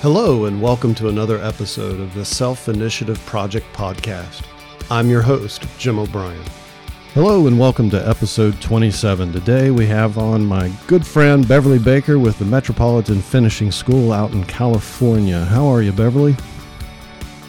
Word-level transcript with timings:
Hello, 0.00 0.46
and 0.46 0.62
welcome 0.62 0.94
to 0.94 1.08
another 1.08 1.38
episode 1.42 2.00
of 2.00 2.14
the 2.14 2.24
Self 2.24 2.68
Initiative 2.68 3.18
Project 3.26 3.66
Podcast. 3.74 4.46
I'm 4.90 5.10
your 5.10 5.20
host, 5.20 5.66
Jim 5.78 5.98
O'Brien. 5.98 6.42
Hello, 7.12 7.46
and 7.46 7.58
welcome 7.58 7.90
to 7.90 8.08
episode 8.08 8.58
27. 8.62 9.30
Today 9.32 9.70
we 9.70 9.86
have 9.86 10.16
on 10.16 10.44
my 10.46 10.72
good 10.86 11.06
friend 11.06 11.46
Beverly 11.46 11.78
Baker 11.78 12.18
with 12.18 12.38
the 12.38 12.46
Metropolitan 12.46 13.20
Finishing 13.20 13.70
School 13.70 14.12
out 14.12 14.32
in 14.32 14.44
California. 14.44 15.44
How 15.44 15.66
are 15.66 15.82
you, 15.82 15.92
Beverly? 15.92 16.34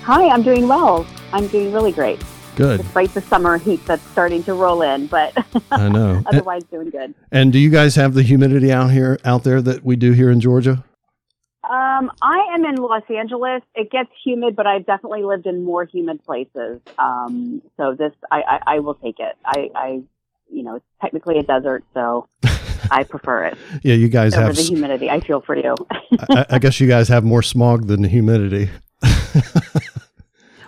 Hi, 0.04 0.28
I'm 0.28 0.44
doing 0.44 0.68
well. 0.68 1.06
I'm 1.32 1.48
doing 1.48 1.72
really 1.72 1.94
great. 1.94 2.22
Good. 2.58 2.82
Despite 2.82 3.14
the 3.14 3.22
summer 3.22 3.58
heat 3.60 3.86
that's 3.86 4.04
starting 4.10 4.44
to 4.44 4.56
roll 4.56 4.82
in, 4.82 5.08
but 5.08 5.34
I 5.72 5.88
know. 5.88 6.22
otherwise 6.26 6.66
doing 6.66 6.90
good. 6.90 7.14
And 7.32 7.54
do 7.54 7.60
you 7.60 7.70
guys 7.70 7.96
have 7.96 8.14
the 8.14 8.24
humidity 8.24 8.74
out 8.74 8.92
here 8.92 9.18
out 9.24 9.46
there 9.46 9.62
that 9.62 9.86
we 9.86 9.96
do 9.96 10.12
here 10.12 10.30
in 10.30 10.42
Georgia? 10.42 10.84
Um, 11.72 12.12
I 12.22 12.50
am 12.54 12.66
in 12.66 12.76
Los 12.76 13.04
Angeles. 13.10 13.62
It 13.76 13.90
gets 13.92 14.10
humid, 14.26 14.58
but 14.58 14.68
I've 14.68 14.86
definitely 14.86 15.24
lived 15.24 15.46
in 15.46 15.64
more 15.64 15.86
humid 15.86 16.22
places. 16.26 16.82
Um, 17.00 17.62
so 17.78 17.96
this, 17.98 18.12
I, 18.30 18.42
I, 18.42 18.60
I 18.76 18.80
will 18.80 18.96
take 18.96 19.20
it. 19.20 19.38
I, 19.46 19.70
I, 19.74 20.02
you 20.52 20.64
know, 20.64 20.76
it's 20.76 20.86
technically 21.02 21.38
a 21.38 21.44
desert, 21.44 21.86
so 21.94 22.28
I 22.92 23.06
prefer 23.06 23.46
it. 23.46 23.58
Yeah, 23.84 23.94
you 23.94 24.10
guys 24.10 24.34
have. 24.34 24.54
the 24.54 24.62
humidity. 24.64 25.10
I 25.10 25.22
feel 25.22 25.40
for 25.40 25.56
you. 25.56 25.76
I, 26.30 26.46
I 26.50 26.60
guess 26.60 26.82
you 26.82 26.90
guys 26.90 27.08
have 27.08 27.24
more 27.24 27.42
smog 27.42 27.88
than 27.88 28.02
the 28.02 28.10
humidity. 28.10 28.70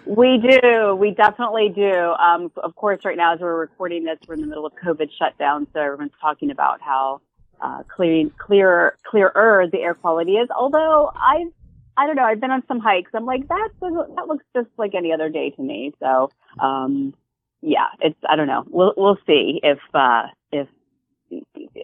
We 0.06 0.38
do. 0.38 0.96
We 0.96 1.12
definitely 1.12 1.70
do. 1.70 1.92
Um, 1.92 2.52
of 2.58 2.76
course, 2.76 3.00
right 3.06 3.16
now 3.16 3.34
as 3.34 3.40
we're 3.40 3.58
recording 3.58 4.04
this, 4.04 4.20
we're 4.28 4.36
in 4.36 4.42
the 4.42 4.48
middle 4.48 4.66
of 4.66 4.74
COVID 4.76 5.10
shutdown, 5.18 5.66
so 5.74 5.80
everyone's 5.80 6.12
talking 6.22 6.52
about 6.52 6.82
how 6.82 7.22
uh, 7.64 7.84
clear, 7.96 8.30
clearer, 8.38 8.96
clearer 9.10 9.68
the 9.72 9.80
air 9.80 9.94
quality 9.94 10.34
is. 10.34 10.50
Although 10.56 11.12
I've, 11.16 11.48
I 11.98 12.06
don't 12.08 12.16
know. 12.16 12.24
I've 12.24 12.42
been 12.42 12.52
on 12.52 12.64
some 12.68 12.80
hikes. 12.80 13.12
I'm 13.14 13.26
like 13.26 13.48
that. 13.48 13.70
doesn't- 13.82 14.16
That 14.16 14.28
looks 14.28 14.46
just 14.56 14.70
like 14.78 14.94
any 14.96 15.12
other 15.14 15.30
day 15.30 15.52
to 15.52 15.62
me. 15.62 15.94
So, 16.00 16.30
um, 16.60 17.14
yeah, 17.62 17.88
it's. 18.02 18.20
I 18.30 18.36
don't 18.36 18.48
know. 18.48 18.66
We'll 18.70 18.94
we'll 18.98 19.18
see 19.26 19.60
if 19.64 19.80
uh, 19.94 20.24
if 20.52 20.68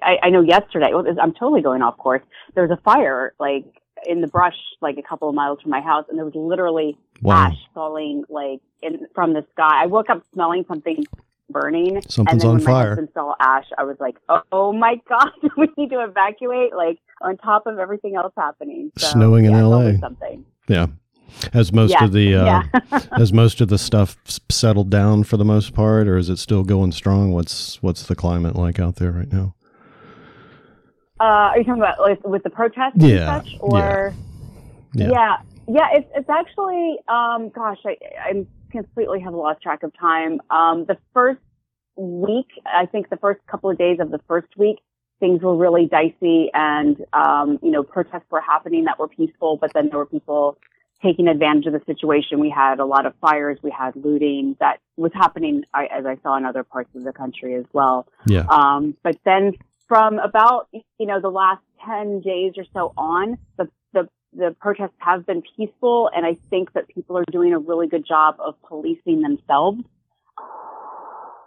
I, 0.01 0.17
I 0.23 0.29
know 0.29 0.41
yesterday. 0.41 0.89
well, 0.93 1.05
I'm 1.21 1.33
totally 1.33 1.61
going 1.61 1.81
off 1.81 1.97
course. 1.97 2.21
There 2.53 2.67
was 2.67 2.77
a 2.77 2.81
fire 2.83 3.33
like 3.39 3.65
in 4.05 4.21
the 4.21 4.27
brush, 4.27 4.57
like 4.81 4.97
a 4.97 5.01
couple 5.01 5.29
of 5.29 5.35
miles 5.35 5.61
from 5.61 5.71
my 5.71 5.81
house, 5.81 6.05
and 6.09 6.17
there 6.17 6.25
was 6.25 6.35
literally 6.35 6.97
Wow. 7.21 7.47
ash 7.47 7.57
falling 7.73 8.23
like 8.29 8.59
in 8.81 9.07
from 9.15 9.33
the 9.33 9.45
sky. 9.53 9.83
I 9.83 9.85
woke 9.87 10.09
up 10.09 10.23
smelling 10.33 10.65
something 10.67 11.05
burning. 11.49 12.01
Something's 12.07 12.31
and 12.31 12.41
then 12.41 12.49
on 12.49 12.59
fire. 12.59 12.89
Husband 12.89 13.09
saw 13.13 13.33
ash. 13.39 13.65
I 13.77 13.83
was 13.83 13.97
like, 13.99 14.17
oh, 14.51 14.73
my 14.73 14.95
god, 15.09 15.29
we 15.57 15.67
need 15.77 15.89
to 15.91 16.03
evacuate. 16.03 16.73
Like 16.75 16.99
on 17.21 17.37
top 17.37 17.67
of 17.67 17.79
everything 17.79 18.15
else 18.15 18.33
happening. 18.37 18.91
So, 18.97 19.07
Snowing 19.07 19.45
in 19.45 19.51
yeah, 19.51 19.59
it's 19.59 19.67
LA. 19.67 19.99
Something. 20.07 20.45
Yeah. 20.67 20.87
Has 21.53 21.71
most 21.71 21.91
Yeah, 21.91 22.05
of 22.05 22.11
the 22.11 22.35
uh, 22.35 22.45
yeah. 22.45 22.63
has 23.17 23.31
most 23.31 23.61
of 23.61 23.67
the 23.69 23.77
stuff 23.77 24.17
settled 24.49 24.89
down 24.89 25.23
for 25.23 25.37
the 25.37 25.45
most 25.45 25.73
part, 25.73 26.07
or 26.07 26.17
is 26.17 26.27
it 26.29 26.39
still 26.39 26.63
going 26.63 26.91
strong? 26.91 27.31
What's 27.33 27.81
what's 27.83 28.03
the 28.03 28.15
climate 28.15 28.55
like 28.55 28.79
out 28.79 28.95
there 28.95 29.11
right 29.11 29.31
now? 29.31 29.53
Uh, 31.19 31.23
are 31.51 31.57
you 31.57 31.63
talking 31.65 31.81
about 31.81 31.99
like, 31.99 32.25
with 32.25 32.43
the 32.43 32.49
protests 32.49 32.93
Yeah, 32.95 33.35
and 33.39 33.45
such, 33.45 33.55
or 33.59 34.13
Yeah. 34.93 35.09
yeah, 35.11 35.35
yeah? 35.67 35.87
it's 35.93 36.09
it's 36.15 36.29
actually, 36.29 36.97
um, 37.07 37.49
gosh, 37.49 37.77
I 37.85 37.97
I 38.23 38.45
completely 38.71 39.19
have 39.21 39.33
lost 39.33 39.61
track 39.61 39.83
of 39.83 39.91
time. 39.97 40.41
Um, 40.49 40.85
the 40.85 40.97
first 41.13 41.41
week, 41.95 42.47
I 42.65 42.85
think 42.85 43.09
the 43.09 43.17
first 43.17 43.39
couple 43.47 43.69
of 43.69 43.77
days 43.77 43.99
of 43.99 44.11
the 44.11 44.19
first 44.27 44.47
week, 44.57 44.79
things 45.19 45.41
were 45.41 45.55
really 45.55 45.85
dicey, 45.85 46.49
and 46.53 47.03
um, 47.13 47.59
you 47.61 47.71
know, 47.71 47.83
protests 47.83 48.29
were 48.29 48.41
happening 48.41 48.85
that 48.85 48.99
were 48.99 49.07
peaceful, 49.07 49.57
but 49.57 49.71
then 49.73 49.89
there 49.89 49.97
were 49.97 50.05
people 50.05 50.57
taking 51.01 51.27
advantage 51.27 51.65
of 51.65 51.73
the 51.73 51.81
situation. 51.85 52.39
We 52.39 52.49
had 52.49 52.79
a 52.79 52.85
lot 52.85 53.05
of 53.05 53.13
fires, 53.21 53.57
we 53.61 53.71
had 53.71 53.95
looting 53.95 54.55
that 54.59 54.79
was 54.97 55.11
happening, 55.13 55.63
I, 55.73 55.85
as 55.85 56.05
I 56.05 56.17
saw 56.23 56.37
in 56.37 56.45
other 56.45 56.63
parts 56.63 56.89
of 56.95 57.03
the 57.03 57.13
country 57.13 57.55
as 57.55 57.65
well. 57.73 58.07
Yeah. 58.25 58.45
Um, 58.49 58.95
but 59.03 59.17
then 59.23 59.53
from 59.87 60.19
about, 60.19 60.67
you 60.71 61.05
know, 61.05 61.21
the 61.21 61.29
last 61.29 61.61
10 61.85 62.21
days 62.21 62.53
or 62.57 62.65
so 62.73 62.93
on, 62.97 63.37
the, 63.57 63.69
the, 64.33 64.55
protests 64.59 64.95
have 64.99 65.25
been 65.25 65.43
peaceful. 65.55 66.09
And 66.15 66.25
I 66.25 66.37
think 66.49 66.73
that 66.73 66.87
people 66.87 67.17
are 67.17 67.25
doing 67.31 67.53
a 67.53 67.59
really 67.59 67.87
good 67.87 68.05
job 68.07 68.35
of 68.39 68.55
policing 68.63 69.21
themselves. 69.21 69.79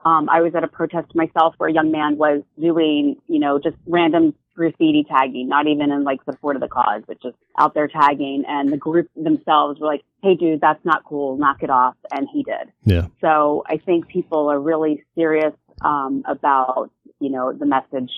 Um, 0.05 0.29
I 0.29 0.41
was 0.41 0.53
at 0.57 0.65
a 0.65 0.69
protest 0.69 1.15
myself 1.15 1.55
where 1.59 1.69
a 1.69 1.73
young 1.73 1.93
man 1.93 2.17
was 2.17 2.43
doing, 2.61 3.17
you 3.29 3.39
know, 3.39 3.61
just 3.61 3.77
random 3.87 4.35
graffiti 4.55 5.07
tagging, 5.09 5.49
not 5.49 5.67
even 5.67 5.93
in 5.93 6.03
like 6.03 6.23
support 6.25 6.57
of 6.57 6.63
the 6.63 6.69
cause, 6.69 7.03
but 7.07 7.23
just 7.23 7.37
out 7.59 7.75
there 7.75 7.87
tagging. 7.87 8.43
And 8.47 8.73
the 8.73 8.77
group 8.77 9.09
themselves 9.15 9.81
were 9.81 9.87
like, 9.87 10.03
Hey 10.23 10.35
dude, 10.35 10.61
that's 10.61 10.85
not 10.85 11.05
cool. 11.05 11.37
Knock 11.37 11.63
it 11.63 11.71
off. 11.71 11.95
And 12.11 12.29
he 12.33 12.43
did. 12.43 12.73
Yeah. 12.85 13.07
So 13.21 13.63
I 13.67 13.77
think 13.77 14.09
people 14.09 14.51
are 14.51 14.61
really 14.61 15.05
serious 15.15 15.55
um, 15.83 16.25
about 16.27 16.91
you 17.21 17.31
know 17.31 17.53
the 17.53 17.67
message 17.67 18.11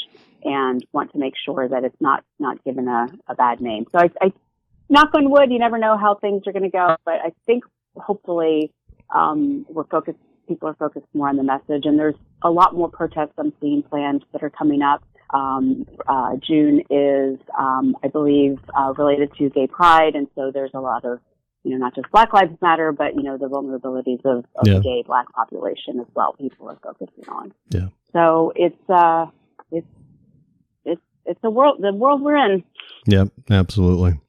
and 0.42 0.84
want 0.92 1.12
to 1.12 1.19
make 1.19 1.34
sure 1.44 1.69
that 1.69 1.84
it's 1.84 2.00
not 2.00 2.25
not 2.38 2.62
given 2.64 2.88
a, 2.88 3.06
a 3.28 3.34
bad 3.34 3.60
name. 3.60 3.86
So 3.92 3.98
I, 3.98 4.10
I 4.20 4.32
knock 4.88 5.10
on 5.14 5.30
wood, 5.30 5.50
you 5.50 5.58
never 5.58 5.78
know 5.78 5.96
how 5.96 6.14
things 6.14 6.42
are 6.46 6.52
going 6.52 6.64
to 6.64 6.70
go, 6.70 6.96
but 7.04 7.14
I 7.14 7.32
think 7.46 7.64
hopefully 7.96 8.72
um, 9.14 9.66
we're 9.68 9.84
focused. 9.86 10.18
People 10.46 10.68
are 10.68 10.74
focused 10.74 11.06
more 11.14 11.28
on 11.28 11.36
the 11.36 11.42
message, 11.42 11.86
and 11.86 11.98
there's 11.98 12.16
a 12.42 12.50
lot 12.50 12.74
more 12.74 12.90
protests 12.90 13.32
I'm 13.38 13.52
seeing 13.60 13.82
planned 13.82 14.24
that 14.32 14.42
are 14.42 14.50
coming 14.50 14.82
up. 14.82 15.02
Um, 15.30 15.86
uh, 16.06 16.36
June 16.36 16.82
is, 16.90 17.38
um, 17.58 17.96
I 18.04 18.08
believe, 18.08 18.58
uh, 18.78 18.92
related 18.98 19.32
to 19.38 19.48
Gay 19.48 19.66
Pride, 19.66 20.14
and 20.14 20.28
so 20.34 20.50
there's 20.52 20.72
a 20.74 20.80
lot 20.80 21.04
of 21.06 21.18
you 21.64 21.70
know, 21.70 21.78
not 21.78 21.94
just 21.94 22.10
Black 22.12 22.32
Lives 22.34 22.52
Matter, 22.60 22.92
but, 22.92 23.16
you 23.16 23.22
know, 23.22 23.38
the 23.38 23.48
vulnerabilities 23.48 24.20
of, 24.26 24.44
of 24.54 24.66
Yeah. 24.66 24.74
the 24.74 24.80
gay 24.80 25.02
black 25.04 25.32
population 25.32 25.98
as 25.98 26.06
well. 26.14 26.34
People 26.34 26.68
are 26.68 26.78
focusing 26.82 27.24
on. 27.26 27.54
Yeah. 27.70 27.88
So 28.12 28.52
it's, 28.54 28.90
uh, 28.90 29.26
it's, 29.72 29.86
it's, 30.84 31.00
it's 31.24 31.40
the 31.40 31.48
world, 31.50 31.78
the 31.80 31.94
world 31.94 32.20
we're 32.20 32.36
in. 32.36 32.64
Yep, 33.06 33.28
absolutely. 33.50 34.20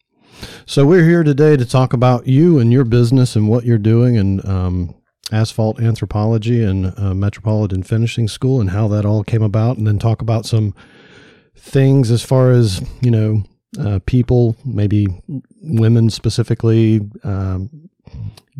So 0.65 0.85
we're 0.85 1.05
here 1.05 1.23
today 1.23 1.57
to 1.57 1.65
talk 1.65 1.93
about 1.93 2.27
you 2.27 2.59
and 2.59 2.71
your 2.71 2.83
business 2.83 3.35
and 3.35 3.47
what 3.47 3.65
you're 3.65 3.77
doing 3.77 4.17
and 4.17 4.45
um, 4.45 4.95
asphalt 5.31 5.79
anthropology 5.79 6.63
and 6.63 6.93
uh, 6.97 7.13
Metropolitan 7.13 7.83
Finishing 7.83 8.27
School 8.27 8.61
and 8.61 8.69
how 8.69 8.87
that 8.89 9.05
all 9.05 9.23
came 9.23 9.43
about, 9.43 9.77
and 9.77 9.87
then 9.87 9.99
talk 9.99 10.21
about 10.21 10.45
some 10.45 10.73
things 11.55 12.11
as 12.11 12.23
far 12.23 12.51
as 12.51 12.81
you 13.01 13.11
know 13.11 13.43
uh, 13.79 13.99
people, 14.05 14.55
maybe 14.65 15.07
women 15.61 16.09
specifically, 16.09 17.01
um, 17.23 17.89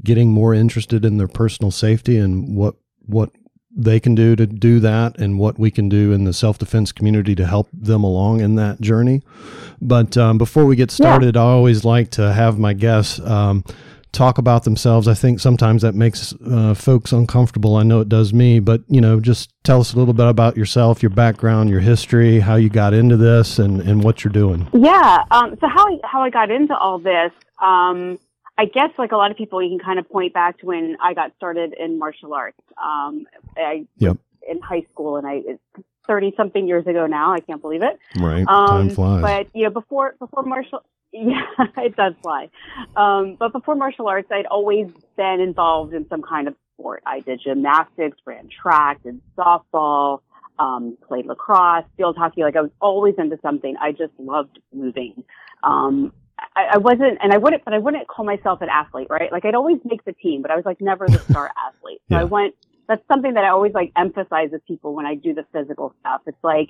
getting 0.03 0.29
more 0.29 0.53
interested 0.53 1.05
in 1.05 1.17
their 1.17 1.27
personal 1.27 1.71
safety 1.71 2.17
and 2.17 2.55
what 2.55 2.75
what 3.05 3.31
they 3.75 3.99
can 3.99 4.15
do 4.15 4.35
to 4.35 4.47
do 4.47 4.79
that, 4.79 5.17
and 5.19 5.37
what 5.37 5.59
we 5.59 5.69
can 5.69 5.89
do 5.89 6.13
in 6.13 6.23
the 6.23 6.33
self 6.33 6.57
defense 6.57 6.91
community 6.91 7.35
to 7.35 7.45
help 7.45 7.67
them 7.73 8.03
along 8.03 8.41
in 8.41 8.55
that 8.55 8.79
journey. 8.79 9.21
But 9.81 10.17
um, 10.17 10.37
before 10.37 10.65
we 10.65 10.75
get 10.75 10.91
started, 10.91 11.35
I 11.35 11.41
always 11.41 11.83
like 11.83 12.09
to 12.11 12.31
have 12.33 12.57
my 12.57 12.73
guests 12.73 13.19
um, 13.19 13.63
talk 14.15 14.37
about 14.37 14.63
themselves. 14.63 15.07
I 15.07 15.13
think 15.13 15.39
sometimes 15.39 15.81
that 15.81 15.93
makes 15.93 16.33
uh, 16.49 16.73
folks 16.73 17.11
uncomfortable. 17.11 17.75
I 17.75 17.83
know 17.83 17.99
it 17.99 18.09
does 18.09 18.33
me, 18.33 18.59
but 18.59 18.81
you 18.87 19.01
know, 19.01 19.19
just 19.19 19.51
tell 19.63 19.81
us 19.81 19.93
a 19.93 19.97
little 19.97 20.13
bit 20.13 20.27
about 20.27 20.57
yourself, 20.57 21.03
your 21.03 21.09
background, 21.09 21.69
your 21.69 21.81
history, 21.81 22.39
how 22.39 22.55
you 22.55 22.69
got 22.69 22.93
into 22.93 23.17
this, 23.17 23.59
and 23.59 23.81
and 23.81 24.03
what 24.03 24.23
you're 24.23 24.33
doing. 24.33 24.67
Yeah. 24.73 25.23
Um, 25.31 25.57
so 25.59 25.67
how, 25.67 25.99
how 26.03 26.21
I 26.21 26.29
got 26.29 26.49
into 26.49 26.75
all 26.75 26.97
this, 26.97 27.31
um, 27.61 28.17
I 28.57 28.65
guess 28.65 28.89
like 28.97 29.11
a 29.11 29.17
lot 29.17 29.31
of 29.31 29.37
people, 29.37 29.61
you 29.61 29.69
can 29.69 29.79
kind 29.79 29.99
of 29.99 30.09
point 30.09 30.33
back 30.33 30.59
to 30.59 30.65
when 30.65 30.97
I 31.01 31.13
got 31.13 31.35
started 31.35 31.73
in 31.77 31.99
martial 31.99 32.33
arts. 32.33 32.59
Um, 32.81 33.25
I 33.57 33.85
Yep. 33.97 34.17
in 34.49 34.61
high 34.61 34.85
school 34.91 35.17
and 35.17 35.27
I, 35.27 35.41
it's 35.45 35.61
30 36.07 36.33
something 36.37 36.67
years 36.67 36.85
ago 36.87 37.05
now. 37.07 37.33
I 37.33 37.39
can't 37.39 37.61
believe 37.61 37.81
it. 37.83 37.99
Right, 38.15 38.45
Um, 38.47 38.67
time 38.67 38.89
flies. 38.91 39.21
But 39.21 39.47
you 39.53 39.63
know, 39.65 39.71
before 39.71 40.15
before 40.19 40.43
martial, 40.43 40.79
yeah, 41.11 41.41
it 41.77 41.95
does 41.95 42.13
fly. 42.21 42.49
Um, 42.95 43.35
but 43.37 43.51
before 43.51 43.75
martial 43.75 44.07
arts, 44.07 44.27
I'd 44.31 44.45
always 44.45 44.87
been 45.17 45.39
involved 45.41 45.93
in 45.93 46.07
some 46.07 46.21
kind 46.21 46.47
of 46.47 46.55
sport. 46.73 47.03
I 47.05 47.21
did 47.21 47.41
gymnastics, 47.43 48.17
ran 48.25 48.49
track, 48.49 49.03
did 49.03 49.19
softball, 49.37 50.21
um, 50.59 50.97
played 51.07 51.25
lacrosse, 51.25 51.85
field 51.97 52.17
hockey. 52.17 52.41
Like 52.43 52.55
I 52.55 52.61
was 52.61 52.71
always 52.81 53.15
into 53.17 53.37
something. 53.41 53.75
I 53.81 53.91
just 53.91 54.13
loved 54.17 54.59
moving. 54.73 55.23
Um, 55.63 56.13
I, 56.55 56.71
I 56.73 56.77
wasn't, 56.77 57.17
and 57.21 57.31
I 57.33 57.37
wouldn't, 57.37 57.63
but 57.65 57.73
I 57.73 57.79
wouldn't 57.79 58.07
call 58.07 58.25
myself 58.25 58.61
an 58.61 58.69
athlete, 58.69 59.07
right? 59.09 59.31
Like 59.31 59.45
I'd 59.45 59.55
always 59.55 59.79
make 59.85 60.03
the 60.05 60.13
team, 60.13 60.41
but 60.41 60.51
I 60.51 60.55
was 60.55 60.65
like 60.65 60.81
never 60.81 61.07
the 61.07 61.19
star 61.19 61.51
athlete. 61.67 62.01
So 62.09 62.15
Yeah. 62.15 62.21
I 62.21 62.23
went. 62.25 62.55
That's 62.87 63.01
something 63.07 63.33
that 63.33 63.43
I 63.43 63.49
always 63.49 63.73
like 63.73 63.91
emphasize 63.97 64.49
with 64.51 64.63
people 64.65 64.93
when 64.93 65.05
I 65.07 65.15
do 65.15 65.33
the 65.33 65.45
physical 65.51 65.93
stuff. 66.01 66.21
It's 66.27 66.43
like 66.43 66.69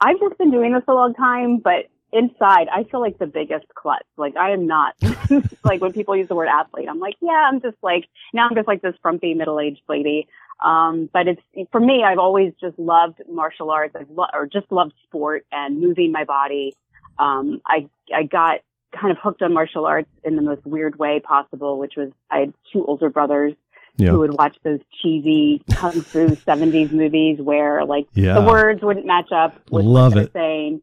I've 0.00 0.18
just 0.18 0.36
been 0.38 0.50
doing 0.50 0.72
this 0.72 0.82
a 0.88 0.92
long 0.92 1.14
time, 1.14 1.58
but 1.58 1.86
inside 2.12 2.68
I 2.74 2.84
feel 2.90 3.00
like 3.00 3.18
the 3.18 3.26
biggest 3.26 3.66
klutz. 3.74 4.02
Like 4.16 4.36
I 4.36 4.50
am 4.52 4.66
not 4.66 4.94
like 5.64 5.80
when 5.80 5.92
people 5.92 6.16
use 6.16 6.28
the 6.28 6.34
word 6.34 6.48
athlete, 6.48 6.88
I'm 6.90 6.98
like, 6.98 7.14
yeah, 7.20 7.48
I'm 7.48 7.60
just 7.60 7.76
like 7.82 8.06
now 8.32 8.48
I'm 8.48 8.54
just 8.56 8.66
like 8.66 8.82
this 8.82 8.94
frumpy 9.02 9.34
middle 9.34 9.60
aged 9.60 9.82
lady. 9.88 10.26
Um, 10.64 11.08
but 11.12 11.28
it's 11.28 11.42
for 11.70 11.80
me, 11.80 12.02
I've 12.04 12.18
always 12.18 12.52
just 12.60 12.78
loved 12.78 13.20
martial 13.28 13.70
arts. 13.70 13.94
I've 13.98 14.10
lo- 14.10 14.26
or 14.32 14.46
just 14.46 14.70
loved 14.72 14.94
sport 15.04 15.46
and 15.52 15.80
moving 15.80 16.12
my 16.12 16.24
body. 16.24 16.74
Um, 17.18 17.60
I 17.66 17.88
I 18.14 18.24
got 18.24 18.60
kind 18.98 19.10
of 19.10 19.18
hooked 19.22 19.42
on 19.42 19.52
martial 19.52 19.86
arts 19.86 20.08
in 20.24 20.36
the 20.36 20.42
most 20.42 20.64
weird 20.66 20.98
way 20.98 21.20
possible, 21.20 21.78
which 21.78 21.94
was 21.96 22.10
I 22.30 22.38
had 22.40 22.54
two 22.72 22.84
older 22.84 23.08
brothers 23.10 23.54
Yeah. 23.96 24.10
who 24.10 24.18
would 24.20 24.34
watch 24.34 24.56
those 24.62 24.80
cheesy 25.00 25.62
kung 25.72 25.92
fu 26.00 26.28
70s 26.46 26.92
movies 26.92 27.38
where 27.40 27.84
like 27.84 28.06
Yeah. 28.14 28.34
the 28.34 28.42
words 28.46 28.82
wouldn't 28.82 29.06
match 29.06 29.30
up 29.32 29.54
with 29.70 29.84
Love 29.84 30.12
what 30.12 30.14
they're 30.14 30.24
it. 30.24 30.32
saying. 30.32 30.82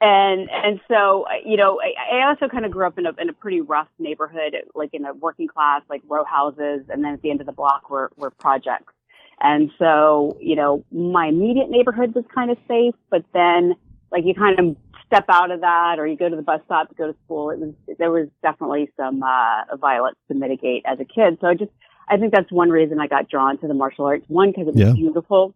And 0.00 0.50
and 0.50 0.80
so 0.88 1.26
you 1.44 1.56
know 1.56 1.80
I, 1.80 2.16
I 2.16 2.28
also 2.28 2.48
kind 2.48 2.64
of 2.64 2.72
grew 2.72 2.84
up 2.86 2.98
in 2.98 3.06
a 3.06 3.12
in 3.20 3.28
a 3.28 3.32
pretty 3.32 3.60
rough 3.60 3.86
neighborhood, 4.00 4.56
like 4.74 4.90
in 4.92 5.04
a 5.04 5.14
working 5.14 5.46
class, 5.46 5.82
like 5.88 6.02
row 6.08 6.24
houses, 6.24 6.80
and 6.88 7.04
then 7.04 7.12
at 7.14 7.22
the 7.22 7.30
end 7.30 7.40
of 7.40 7.46
the 7.46 7.52
block 7.52 7.88
were 7.88 8.10
were 8.16 8.30
projects. 8.30 8.92
And 9.40 9.70
so 9.78 10.36
you 10.40 10.56
know 10.56 10.84
my 10.90 11.26
immediate 11.28 11.70
neighborhood 11.70 12.16
was 12.16 12.24
kind 12.34 12.50
of 12.50 12.58
safe, 12.66 12.94
but 13.10 13.24
then 13.32 13.76
like 14.10 14.24
you 14.24 14.34
kind 14.34 14.58
of 14.58 14.76
step 15.12 15.24
out 15.28 15.50
of 15.50 15.60
that, 15.60 15.96
or 15.98 16.06
you 16.06 16.16
go 16.16 16.28
to 16.28 16.36
the 16.36 16.42
bus 16.42 16.60
stop 16.64 16.88
to 16.88 16.94
go 16.94 17.06
to 17.12 17.18
school. 17.24 17.50
It 17.50 17.58
was 17.58 17.74
there 17.98 18.10
was 18.10 18.28
definitely 18.42 18.90
some 18.96 19.22
uh, 19.22 19.76
violence 19.76 20.16
to 20.28 20.34
mitigate 20.34 20.84
as 20.86 20.98
a 21.00 21.04
kid. 21.04 21.38
So 21.40 21.48
I 21.48 21.54
just 21.54 21.70
I 22.08 22.16
think 22.16 22.32
that's 22.32 22.50
one 22.50 22.70
reason 22.70 22.98
I 22.98 23.06
got 23.06 23.28
drawn 23.28 23.58
to 23.58 23.68
the 23.68 23.74
martial 23.74 24.06
arts. 24.06 24.24
One 24.28 24.50
because 24.50 24.68
it 24.68 24.74
was 24.74 24.84
Yeah. 24.86 24.92
beautiful, 24.94 25.54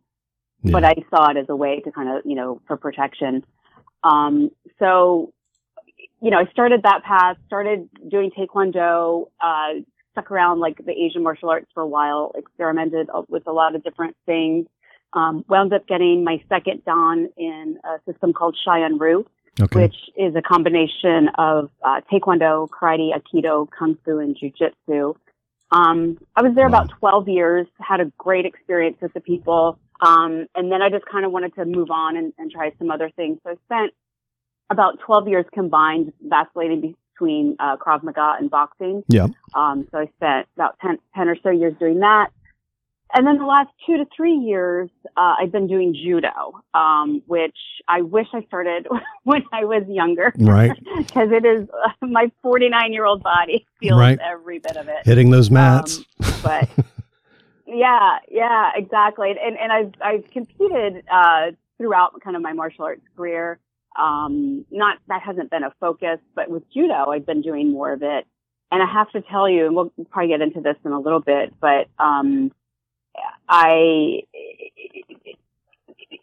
Yeah. 0.62 0.72
but 0.72 0.84
I 0.84 0.94
saw 1.10 1.30
it 1.30 1.36
as 1.36 1.46
a 1.48 1.56
way 1.56 1.80
to 1.80 1.90
kind 1.90 2.08
of, 2.08 2.24
you 2.24 2.36
know, 2.36 2.60
for 2.66 2.76
protection. 2.76 3.44
Um, 4.04 4.50
so, 4.78 5.32
you 6.20 6.30
know, 6.30 6.38
I 6.38 6.46
started 6.46 6.82
that 6.82 7.02
path, 7.02 7.36
started 7.46 7.88
doing 8.08 8.30
Taekwondo, 8.30 9.28
uh, 9.40 9.80
stuck 10.12 10.30
around 10.30 10.60
like 10.60 10.78
the 10.84 10.92
Asian 10.92 11.22
martial 11.22 11.50
arts 11.50 11.66
for 11.74 11.82
a 11.82 11.86
while, 11.86 12.32
experimented 12.34 13.08
with 13.28 13.46
a 13.46 13.52
lot 13.52 13.74
of 13.74 13.82
different 13.82 14.16
things. 14.26 14.66
Um, 15.12 15.44
wound 15.48 15.72
up 15.72 15.86
getting 15.86 16.24
my 16.24 16.42
second 16.48 16.84
dan 16.84 17.30
in 17.36 17.78
a 17.84 17.98
system 18.10 18.32
called 18.32 18.56
Chayon 18.66 19.00
Ryu, 19.00 19.24
okay. 19.60 19.82
which 19.82 19.96
is 20.16 20.34
a 20.36 20.42
combination 20.42 21.28
of 21.38 21.70
uh, 21.82 22.00
Taekwondo, 22.10 22.68
Karate, 22.68 23.10
Aikido, 23.12 23.68
Kung 23.76 23.96
Fu, 24.04 24.18
and 24.18 24.36
Jiu 24.38 24.50
Jitsu. 24.50 25.14
Um, 25.70 26.18
I 26.34 26.42
was 26.42 26.54
there 26.54 26.68
Wow. 26.68 26.82
about 26.82 26.90
12 27.00 27.28
years, 27.28 27.66
had 27.80 28.00
a 28.00 28.06
great 28.18 28.46
experience 28.46 28.98
with 29.00 29.12
the 29.12 29.20
people. 29.20 29.78
Um, 30.00 30.46
and 30.54 30.70
then 30.70 30.82
I 30.82 30.90
just 30.90 31.06
kind 31.06 31.24
of 31.24 31.32
wanted 31.32 31.54
to 31.54 31.64
move 31.64 31.90
on 31.90 32.16
and, 32.16 32.32
and 32.38 32.50
try 32.50 32.72
some 32.78 32.90
other 32.90 33.10
things. 33.16 33.38
So 33.42 33.50
I 33.50 33.54
spent 33.64 33.92
about 34.70 35.00
12 35.00 35.28
years 35.28 35.44
combined 35.52 36.12
vacillating 36.22 36.94
between 37.14 37.56
uh, 37.58 37.76
Krav 37.76 38.02
Maga 38.02 38.34
and 38.38 38.50
boxing. 38.50 39.04
Yeah. 39.08 39.28
Um, 39.54 39.88
so 39.90 39.98
I 39.98 40.06
spent 40.16 40.48
about 40.54 40.78
10, 40.80 40.98
10 41.14 41.28
or 41.28 41.36
so 41.42 41.50
years 41.50 41.74
doing 41.78 42.00
that. 42.00 42.28
And 43.14 43.26
then 43.26 43.38
the 43.38 43.46
last 43.46 43.70
two 43.86 43.96
to 43.98 44.06
three 44.14 44.34
years, 44.34 44.90
uh, 45.16 45.36
I've 45.40 45.52
been 45.52 45.66
doing 45.68 45.94
judo, 45.94 46.60
um, 46.74 47.22
which 47.26 47.56
I 47.88 48.02
wish 48.02 48.26
I 48.34 48.42
started 48.42 48.88
when 49.24 49.44
I 49.52 49.64
was 49.64 49.84
younger 49.88 50.32
Right. 50.38 50.72
because 50.98 51.30
it 51.30 51.44
is 51.44 51.68
uh, 51.70 52.06
my 52.06 52.30
49 52.42 52.92
year 52.92 53.04
old 53.04 53.22
body 53.22 53.64
feels 53.80 53.98
Right. 53.98 54.18
every 54.18 54.58
bit 54.58 54.76
of 54.76 54.88
it. 54.88 55.04
Hitting 55.04 55.30
those 55.30 55.50
mats. 55.50 55.98
Um, 55.98 56.04
but 56.42 56.68
yeah, 57.66 58.18
yeah, 58.30 58.70
exactly. 58.74 59.30
And 59.30 59.56
and 59.56 59.72
I've 59.72 59.92
I've 60.02 60.30
competed 60.30 61.04
uh, 61.10 61.52
throughout 61.78 62.20
kind 62.22 62.36
of 62.36 62.42
my 62.42 62.52
martial 62.52 62.84
arts 62.84 63.02
career. 63.16 63.58
Um, 63.98 64.64
not 64.70 64.98
that 65.08 65.22
hasn't 65.22 65.50
been 65.50 65.62
a 65.62 65.72
focus, 65.80 66.18
but 66.34 66.50
with 66.50 66.68
judo, 66.72 67.10
I've 67.10 67.24
been 67.24 67.40
doing 67.40 67.72
more 67.72 67.92
of 67.92 68.02
it. 68.02 68.26
And 68.72 68.82
I 68.82 68.86
have 68.92 69.10
to 69.12 69.22
tell 69.22 69.48
you, 69.48 69.64
and 69.66 69.76
we'll 69.76 69.92
probably 70.10 70.28
get 70.28 70.40
into 70.42 70.60
this 70.60 70.76
in 70.84 70.90
a 70.90 70.98
little 70.98 71.20
bit, 71.20 71.54
but 71.60 71.86
um, 72.00 72.50
I 73.48 74.22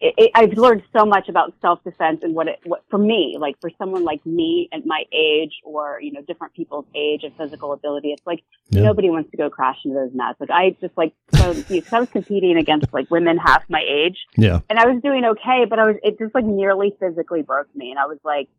it, 0.04 0.14
it, 0.18 0.32
I've 0.36 0.54
learned 0.54 0.84
so 0.96 1.06
much 1.06 1.30
about 1.30 1.54
self 1.62 1.84
defense 1.84 2.20
and 2.24 2.36
what 2.36 2.48
it 2.48 2.60
what 2.64 2.84
for 2.90 2.98
me 2.98 3.38
like 3.40 3.60
for 3.62 3.70
someone 3.78 4.04
like 4.04 4.26
me 4.26 4.70
at 4.74 4.86
my 4.86 5.04
age 5.14 5.54
or 5.64 6.00
you 6.02 6.12
know 6.12 6.22
different 6.22 6.54
people's 6.54 6.86
age 6.94 7.24
and 7.24 7.34
physical 7.38 7.74
ability 7.74 8.12
it's 8.12 8.26
like 8.26 8.44
Yeah. 8.70 8.84
nobody 8.84 9.10
wants 9.10 9.32
to 9.32 9.38
go 9.38 9.50
crash 9.50 9.78
into 9.86 9.98
those 9.98 10.12
mats 10.14 10.40
like 10.40 10.50
I 10.52 10.76
just 10.82 10.98
like 10.98 11.14
so 11.34 11.54
because 11.54 11.94
I 11.94 12.00
was 12.00 12.10
competing 12.10 12.58
against 12.58 12.94
like 12.94 13.10
women 13.10 13.38
half 13.38 13.64
my 13.70 13.84
age 13.88 14.18
yeah. 14.36 14.60
and 14.70 14.80
I 14.80 14.88
was 14.88 15.02
doing 15.02 15.24
okay 15.26 15.66
but 15.70 15.80
I 15.80 15.86
was 15.86 15.96
it 16.04 16.20
just 16.20 16.36
like 16.36 16.46
nearly 16.46 16.96
physically 17.00 17.42
broke 17.42 17.74
me 17.76 17.92
and 17.92 18.00
I 18.00 18.06
was 18.06 18.20
like 18.24 18.50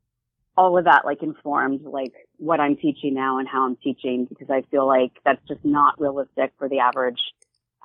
all 0.56 0.78
of 0.78 0.84
that 0.84 1.04
like 1.04 1.22
informed 1.22 1.82
like 1.82 2.12
what 2.38 2.60
I'm 2.60 2.76
teaching 2.76 3.12
now 3.14 3.38
and 3.38 3.48
how 3.48 3.66
I'm 3.66 3.76
teaching 3.76 4.24
because 4.24 4.48
I 4.50 4.62
feel 4.70 4.86
like 4.86 5.12
that's 5.24 5.46
just 5.46 5.64
not 5.64 6.00
realistic 6.00 6.52
for 6.58 6.68
the 6.68 6.78
average 6.78 7.20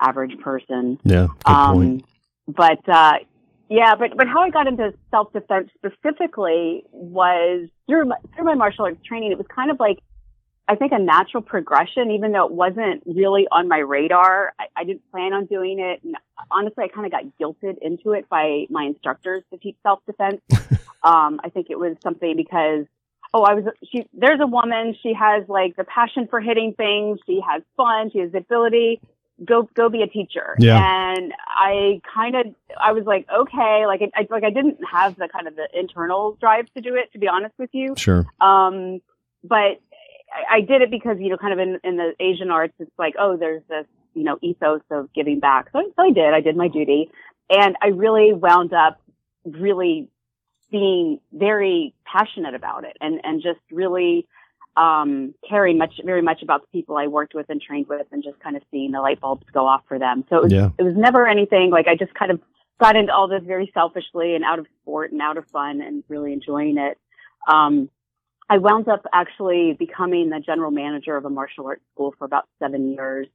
average 0.00 0.38
person 0.40 0.98
Yeah. 1.04 1.28
Good 1.44 1.44
point. 1.44 2.04
um, 2.04 2.04
but 2.48 2.88
uh, 2.88 3.18
yeah, 3.68 3.94
but 3.94 4.16
but 4.16 4.26
how 4.26 4.40
I 4.40 4.50
got 4.50 4.66
into 4.66 4.92
self 5.10 5.32
defense 5.32 5.70
specifically 5.76 6.84
was 6.90 7.68
through 7.88 8.06
my, 8.06 8.16
through 8.34 8.44
my 8.44 8.54
martial 8.54 8.84
arts 8.84 9.00
training. 9.06 9.30
It 9.30 9.38
was 9.38 9.46
kind 9.54 9.70
of 9.70 9.78
like 9.78 10.00
I 10.66 10.74
think 10.74 10.92
a 10.92 10.98
natural 10.98 11.42
progression, 11.42 12.10
even 12.10 12.32
though 12.32 12.46
it 12.46 12.52
wasn't 12.52 13.02
really 13.06 13.46
on 13.50 13.68
my 13.68 13.78
radar. 13.78 14.54
I, 14.58 14.66
I 14.76 14.84
didn't 14.84 15.08
plan 15.10 15.32
on 15.32 15.46
doing 15.46 15.80
it. 15.80 16.00
And 16.04 16.16
honestly, 16.50 16.84
I 16.84 16.88
kind 16.88 17.06
of 17.06 17.12
got 17.12 17.24
guilted 17.40 17.78
into 17.80 18.12
it 18.12 18.28
by 18.28 18.66
my 18.70 18.84
instructors 18.84 19.42
to 19.52 19.58
teach 19.58 19.76
self 19.82 20.00
defense. 20.06 20.40
um, 21.02 21.40
I 21.44 21.50
think 21.52 21.68
it 21.70 21.78
was 21.78 21.96
something 22.02 22.36
because 22.36 22.86
oh, 23.32 23.42
I 23.42 23.54
was 23.54 23.64
she. 23.90 24.06
There's 24.12 24.40
a 24.40 24.46
woman. 24.46 24.96
She 25.02 25.12
has 25.12 25.48
like 25.48 25.76
the 25.76 25.84
passion 25.84 26.26
for 26.28 26.40
hitting 26.40 26.74
things. 26.76 27.20
She 27.26 27.40
has 27.48 27.62
fun. 27.76 28.10
She 28.12 28.18
has 28.18 28.32
the 28.32 28.38
ability 28.38 29.00
go 29.44 29.68
go 29.74 29.88
be 29.88 30.02
a 30.02 30.06
teacher. 30.06 30.54
Yeah. 30.58 30.78
And 30.78 31.32
I 31.48 32.00
kind 32.12 32.36
of 32.36 32.46
I 32.80 32.92
was 32.92 33.04
like, 33.04 33.26
okay, 33.34 33.84
like 33.86 34.00
I, 34.14 34.26
like 34.30 34.44
I 34.44 34.50
didn't 34.50 34.78
have 34.90 35.16
the 35.16 35.28
kind 35.28 35.46
of 35.46 35.56
the 35.56 35.68
internal 35.72 36.36
drive 36.40 36.66
to 36.74 36.80
do 36.80 36.94
it, 36.96 37.12
to 37.12 37.18
be 37.18 37.28
honest 37.28 37.54
with 37.58 37.70
you. 37.72 37.94
Sure. 37.96 38.26
Um, 38.40 39.00
but 39.42 39.80
I, 40.32 40.56
I 40.56 40.60
did 40.60 40.82
it 40.82 40.90
because 40.90 41.18
you 41.20 41.30
know, 41.30 41.36
kind 41.36 41.52
of 41.52 41.58
in 41.58 41.80
in 41.84 41.96
the 41.96 42.12
Asian 42.20 42.50
arts, 42.50 42.74
it's 42.78 42.90
like, 42.98 43.14
oh, 43.18 43.36
there's 43.36 43.62
this 43.68 43.86
you 44.14 44.24
know 44.24 44.38
ethos 44.42 44.82
of 44.90 45.12
giving 45.14 45.40
back. 45.40 45.68
So, 45.72 45.80
so 45.96 46.02
I 46.02 46.10
did. 46.10 46.34
I 46.34 46.40
did 46.40 46.56
my 46.56 46.68
duty, 46.68 47.10
and 47.48 47.76
I 47.82 47.88
really 47.88 48.32
wound 48.32 48.72
up 48.72 49.00
really 49.44 50.08
being 50.70 51.18
very 51.32 51.94
passionate 52.04 52.54
about 52.54 52.84
it, 52.84 52.96
and 53.00 53.20
and 53.24 53.42
just 53.42 53.60
really 53.70 54.26
um, 54.80 55.34
caring 55.48 55.76
much, 55.76 55.94
very 56.04 56.22
much 56.22 56.42
about 56.42 56.62
the 56.62 56.68
people 56.78 56.96
I 56.96 57.06
worked 57.06 57.34
with 57.34 57.46
and 57.50 57.60
trained 57.60 57.86
with, 57.88 58.06
and 58.12 58.22
just 58.22 58.40
kind 58.40 58.56
of 58.56 58.62
seeing 58.70 58.92
the 58.92 59.00
light 59.00 59.20
bulbs 59.20 59.46
go 59.52 59.66
off 59.66 59.82
for 59.86 59.98
them. 59.98 60.24
So 60.30 60.36
it 60.38 60.42
was, 60.44 60.52
Yeah. 60.52 60.70
it 60.78 60.82
was 60.82 60.94
never 60.96 61.26
anything 61.26 61.70
like 61.70 61.86
I 61.86 61.96
just 61.96 62.14
kind 62.14 62.30
of 62.30 62.40
got 62.80 62.96
into 62.96 63.12
all 63.12 63.28
this 63.28 63.42
very 63.44 63.70
selfishly 63.74 64.34
and 64.34 64.42
out 64.42 64.58
of 64.58 64.66
sport 64.80 65.12
and 65.12 65.20
out 65.20 65.36
of 65.36 65.46
fun 65.48 65.82
and 65.82 66.02
really 66.08 66.32
enjoying 66.32 66.78
it. 66.78 66.96
Um, 67.46 67.90
I 68.48 68.56
wound 68.58 68.88
up 68.88 69.04
actually 69.12 69.76
becoming 69.78 70.30
the 70.30 70.40
general 70.40 70.70
manager 70.70 71.14
of 71.16 71.24
a 71.26 71.30
martial 71.30 71.66
arts 71.66 71.82
school 71.94 72.14
for 72.18 72.24
about 72.24 72.46
seven 72.58 72.92
years, 72.92 73.26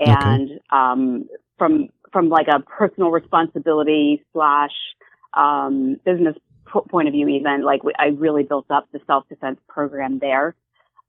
Okay. 0.00 0.12
and 0.12 0.60
um, 0.70 1.28
from 1.58 1.88
from 2.12 2.28
like 2.28 2.48
a 2.48 2.60
personal 2.60 3.10
responsibility 3.10 4.22
slash 4.32 4.72
um, 5.34 5.96
business 6.04 6.36
point 6.88 7.08
of 7.08 7.12
view, 7.12 7.26
even 7.28 7.62
like 7.62 7.82
we, 7.84 7.92
I 7.98 8.08
really 8.08 8.42
built 8.42 8.70
up 8.70 8.88
the 8.92 9.00
self 9.06 9.28
defense 9.28 9.58
program 9.68 10.18
there. 10.18 10.54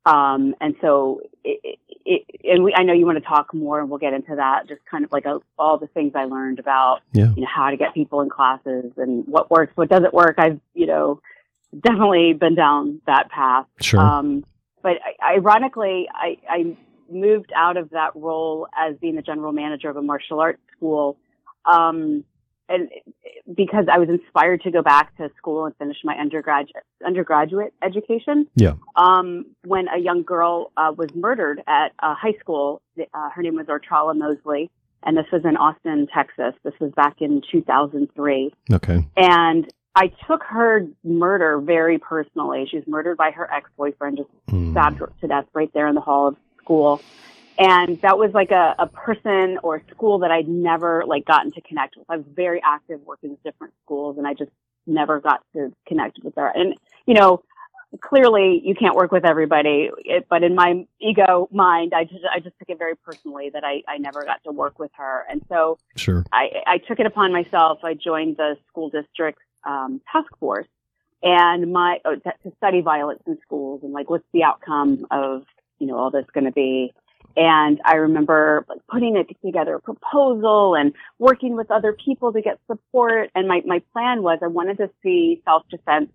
Um, 0.05 0.55
and 0.59 0.75
so, 0.81 1.21
it, 1.43 1.79
it, 2.05 2.25
and 2.43 2.63
we, 2.63 2.73
I 2.73 2.83
know 2.83 2.93
you 2.93 3.05
want 3.05 3.19
to 3.19 3.23
talk 3.23 3.53
more, 3.53 3.79
and 3.79 3.89
we'll 3.89 3.99
get 3.99 4.13
into 4.13 4.35
that. 4.35 4.67
Just 4.67 4.81
kind 4.89 5.05
of 5.05 5.11
like 5.11 5.25
a, 5.25 5.39
all 5.59 5.77
the 5.77 5.87
things 5.87 6.13
I 6.15 6.25
learned 6.25 6.59
about, 6.59 7.01
Yeah. 7.13 7.33
you 7.35 7.41
know, 7.41 7.47
how 7.53 7.69
to 7.69 7.77
get 7.77 7.93
people 7.93 8.21
in 8.21 8.29
classes 8.29 8.91
and 8.97 9.27
what 9.27 9.51
works, 9.51 9.71
what 9.75 9.89
doesn't 9.89 10.13
work. 10.13 10.35
I've, 10.37 10.59
you 10.73 10.87
know, 10.87 11.21
definitely 11.79 12.33
been 12.33 12.55
down 12.55 13.01
that 13.05 13.29
path. 13.29 13.65
Sure. 13.79 13.99
Um, 13.99 14.43
but 14.81 14.97
ironically, 15.23 16.07
I, 16.11 16.37
I 16.49 16.75
moved 17.09 17.51
out 17.55 17.77
of 17.77 17.91
that 17.91 18.15
role 18.15 18.67
as 18.75 18.95
being 18.97 19.15
the 19.15 19.21
general 19.21 19.51
manager 19.51 19.89
of 19.89 19.97
a 19.97 20.01
martial 20.01 20.39
arts 20.39 20.61
school. 20.75 21.17
Um, 21.65 22.23
and 22.71 22.89
because 23.55 23.85
I 23.91 23.97
was 23.97 24.09
inspired 24.09 24.61
to 24.61 24.71
go 24.71 24.81
back 24.81 25.15
to 25.17 25.29
school 25.37 25.65
and 25.65 25.75
finish 25.77 25.97
my 26.03 26.15
undergraduate 26.15 26.83
undergraduate 27.05 27.73
education. 27.83 28.47
Yeah. 28.55 28.73
Um, 28.95 29.45
when 29.65 29.87
a 29.89 29.97
young 29.99 30.23
girl 30.23 30.71
uh, 30.77 30.93
was 30.95 31.13
murdered 31.15 31.61
at 31.67 31.91
a 31.99 32.13
high 32.13 32.35
school, 32.39 32.81
uh, 33.13 33.29
her 33.31 33.41
name 33.41 33.55
was 33.55 33.67
Ortralla 33.67 34.15
Mosley, 34.17 34.69
and 35.03 35.17
this 35.17 35.25
was 35.31 35.43
in 35.45 35.57
Austin, 35.57 36.07
Texas. 36.13 36.53
This 36.63 36.73
was 36.79 36.91
back 36.95 37.21
in 37.21 37.41
2003. 37.51 38.53
okay. 38.73 39.05
And 39.17 39.71
I 39.95 40.11
took 40.27 40.43
her 40.43 40.87
murder 41.03 41.59
very 41.59 41.97
personally. 41.97 42.65
She 42.69 42.77
was 42.77 42.87
murdered 42.87 43.17
by 43.17 43.31
her 43.31 43.51
ex-boyfriend, 43.51 44.17
just 44.17 44.29
Mm. 44.47 44.71
stabbed 44.71 45.01
to 45.21 45.27
death 45.27 45.45
right 45.53 45.69
there 45.73 45.87
in 45.87 45.95
the 45.95 46.01
hall 46.01 46.27
of 46.29 46.37
school. 46.61 47.01
And 47.61 48.01
that 48.01 48.17
was 48.17 48.31
like 48.33 48.49
a, 48.51 48.73
a 48.79 48.87
person 48.87 49.59
or 49.61 49.83
school 49.91 50.19
that 50.19 50.31
I'd 50.31 50.47
never 50.47 51.03
like 51.05 51.25
gotten 51.25 51.51
to 51.51 51.61
connect 51.61 51.95
with. 51.95 52.09
I 52.09 52.17
was 52.17 52.25
very 52.33 52.59
active 52.65 53.01
working 53.05 53.29
with 53.29 53.43
different 53.43 53.73
schools 53.85 54.17
and 54.17 54.25
I 54.25 54.33
just 54.33 54.51
never 54.87 55.19
got 55.19 55.43
to 55.53 55.71
connect 55.87 56.19
with 56.23 56.33
her. 56.37 56.47
And, 56.47 56.73
you 57.05 57.13
know, 57.13 57.43
clearly 57.99 58.61
you 58.63 58.73
can't 58.73 58.95
work 58.95 59.11
with 59.11 59.25
everybody, 59.25 59.91
it, 59.99 60.25
but 60.27 60.43
in 60.43 60.55
my 60.55 60.87
ego 60.99 61.49
mind, 61.51 61.93
I 61.93 62.05
just, 62.05 62.25
I 62.33 62.39
just 62.39 62.57
took 62.57 62.69
it 62.69 62.79
very 62.79 62.95
personally 62.95 63.51
that 63.53 63.63
I, 63.63 63.83
I 63.87 63.99
never 63.99 64.23
got 64.23 64.43
to 64.45 64.51
work 64.51 64.79
with 64.79 64.91
her. 64.95 65.25
And 65.29 65.45
so 65.47 65.77
Sure. 65.97 66.25
I, 66.33 66.63
I 66.65 66.77
took 66.79 66.99
it 66.99 67.05
upon 67.05 67.31
myself. 67.31 67.83
I 67.83 67.93
joined 67.93 68.37
the 68.37 68.57
school 68.69 68.89
district's 68.89 69.43
um, 69.67 70.01
task 70.11 70.35
force 70.39 70.67
and 71.21 71.71
my 71.71 71.99
oh, 72.05 72.15
to, 72.15 72.33
to 72.43 72.55
study 72.57 72.81
violence 72.81 73.21
in 73.27 73.37
schools 73.43 73.81
and 73.83 73.93
like 73.93 74.09
what's 74.09 74.25
the 74.33 74.43
outcome 74.43 75.05
of 75.11 75.43
you 75.79 75.87
know 75.87 75.97
all 75.97 76.09
this 76.09 76.25
going 76.33 76.45
to 76.45 76.51
be. 76.51 76.93
And 77.37 77.79
I 77.85 77.95
remember 77.95 78.65
like 78.69 78.79
putting 78.89 79.15
it 79.15 79.27
together 79.45 79.75
a 79.75 79.79
proposal 79.79 80.75
and 80.75 80.93
working 81.19 81.55
with 81.55 81.71
other 81.71 81.93
people 81.93 82.33
to 82.33 82.41
get 82.41 82.59
support. 82.67 83.29
And 83.35 83.47
my, 83.47 83.61
my 83.65 83.81
plan 83.93 84.23
was 84.23 84.39
I 84.41 84.47
wanted 84.47 84.77
to 84.77 84.89
see 85.03 85.41
self-defense 85.45 86.09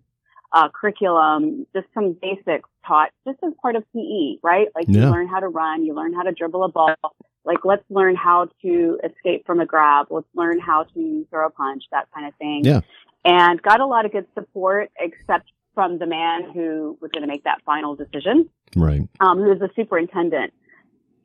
uh, 0.53 0.69
curriculum, 0.69 1.67
just 1.73 1.87
some 1.93 2.15
basics 2.21 2.69
taught 2.85 3.09
just 3.27 3.37
as 3.45 3.51
part 3.61 3.75
of 3.75 3.83
PE, 3.93 4.37
right? 4.43 4.67
Like 4.75 4.85
Yeah. 4.87 5.05
you 5.05 5.09
learn 5.11 5.27
how 5.27 5.39
to 5.39 5.47
run, 5.49 5.83
you 5.83 5.93
learn 5.93 6.13
how 6.13 6.23
to 6.23 6.31
dribble 6.31 6.63
a 6.63 6.69
ball. 6.69 6.95
Like 7.43 7.65
let's 7.65 7.83
learn 7.89 8.15
how 8.15 8.49
to 8.61 8.99
escape 9.03 9.45
from 9.45 9.59
a 9.59 9.65
grab. 9.65 10.07
Let's 10.09 10.27
learn 10.35 10.59
how 10.59 10.83
to 10.95 11.27
throw 11.29 11.47
a 11.47 11.49
punch, 11.49 11.83
that 11.91 12.07
kind 12.13 12.27
of 12.27 12.35
thing. 12.35 12.61
Yeah. 12.63 12.81
And 13.25 13.61
got 13.61 13.81
a 13.81 13.85
lot 13.85 14.05
of 14.05 14.11
good 14.13 14.25
support, 14.35 14.89
except 14.99 15.51
from 15.73 15.99
the 15.99 16.07
man 16.07 16.49
who 16.53 16.97
was 17.01 17.11
going 17.11 17.21
to 17.21 17.27
make 17.27 17.43
that 17.43 17.61
final 17.65 17.95
decision 17.95 18.49
Right. 18.75 19.07
um, 19.19 19.37
who 19.37 19.49
was 19.49 19.59
the 19.59 19.69
superintendent. 19.75 20.53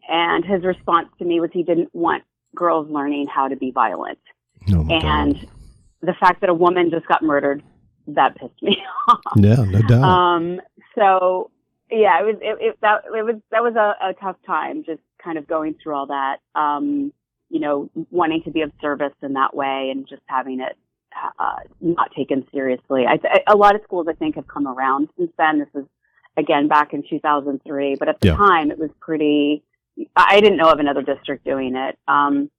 And 0.09 0.45
his 0.45 0.65
response 0.65 1.09
to 1.19 1.25
me 1.25 1.41
was 1.41 1.51
he 1.53 1.63
didn't 1.63 1.91
want 1.95 2.25
girls 2.55 2.89
learning 2.91 3.27
how 3.29 3.49
to 3.49 3.57
be 3.57 3.71
violent. 3.71 4.19
Oh 4.73 4.87
and 4.91 5.35
God. 5.35 5.49
the 6.03 6.15
fact 6.15 6.41
that 6.41 6.51
a 6.51 6.55
woman 6.55 6.91
just 6.91 7.07
got 7.07 7.23
murdered, 7.23 7.63
that 8.09 8.37
pissed 8.37 8.61
me 8.63 8.83
off. 9.09 9.21
Yeah, 9.37 9.57
no 9.65 9.83
doubt. 9.83 10.03
Um, 10.03 10.61
so 10.97 11.51
yeah, 11.91 12.21
it 12.21 12.25
was, 12.25 12.37
it, 12.41 12.59
it, 12.61 12.79
that, 12.83 13.03
it 13.07 13.23
was, 13.25 13.37
that 13.51 13.63
was 13.63 13.75
a, 13.77 13.95
a 14.09 14.15
tough 14.15 14.37
time 14.47 14.83
just 14.85 15.01
kind 15.23 15.39
of 15.39 15.47
going 15.47 15.75
through 15.83 15.95
all 15.95 16.07
that. 16.07 16.39
Um, 16.55 17.13
you 17.49 17.61
know, 17.61 17.91
wanting 18.11 18.43
to 18.45 18.51
be 18.51 18.63
of 18.63 18.73
service 18.81 19.13
in 19.23 19.35
that 19.35 19.55
way 19.55 19.91
and 19.93 20.09
just 20.09 20.23
having 20.27 20.61
it, 20.61 20.77
uh, 21.39 21.57
not 21.83 22.11
taken 22.17 22.47
seriously. 22.51 23.05
I, 23.07 23.19
th- 23.19 23.43
a 23.47 23.55
lot 23.57 23.75
of 23.75 23.83
schools 23.85 24.07
I 24.09 24.15
think 24.15 24.37
have 24.37 24.49
come 24.49 24.67
around 24.67 25.11
since 25.19 25.31
then. 25.37 25.59
This 25.59 25.69
is 25.75 25.85
again 26.39 26.67
back 26.67 26.95
in 26.95 27.03
2003, 27.09 27.97
but 27.99 28.09
at 28.09 28.21
the 28.21 28.29
Yeah. 28.29 28.37
time 28.37 28.71
it 28.71 28.79
was 28.79 28.89
pretty, 29.01 29.63
I 30.17 30.41
didn't 30.41 30.59
know 30.59 30.71
of 30.71 30.79
another 30.79 31.03
district 31.03 31.45
doing 31.45 31.77
it. 31.77 31.99
Um, 32.09 32.51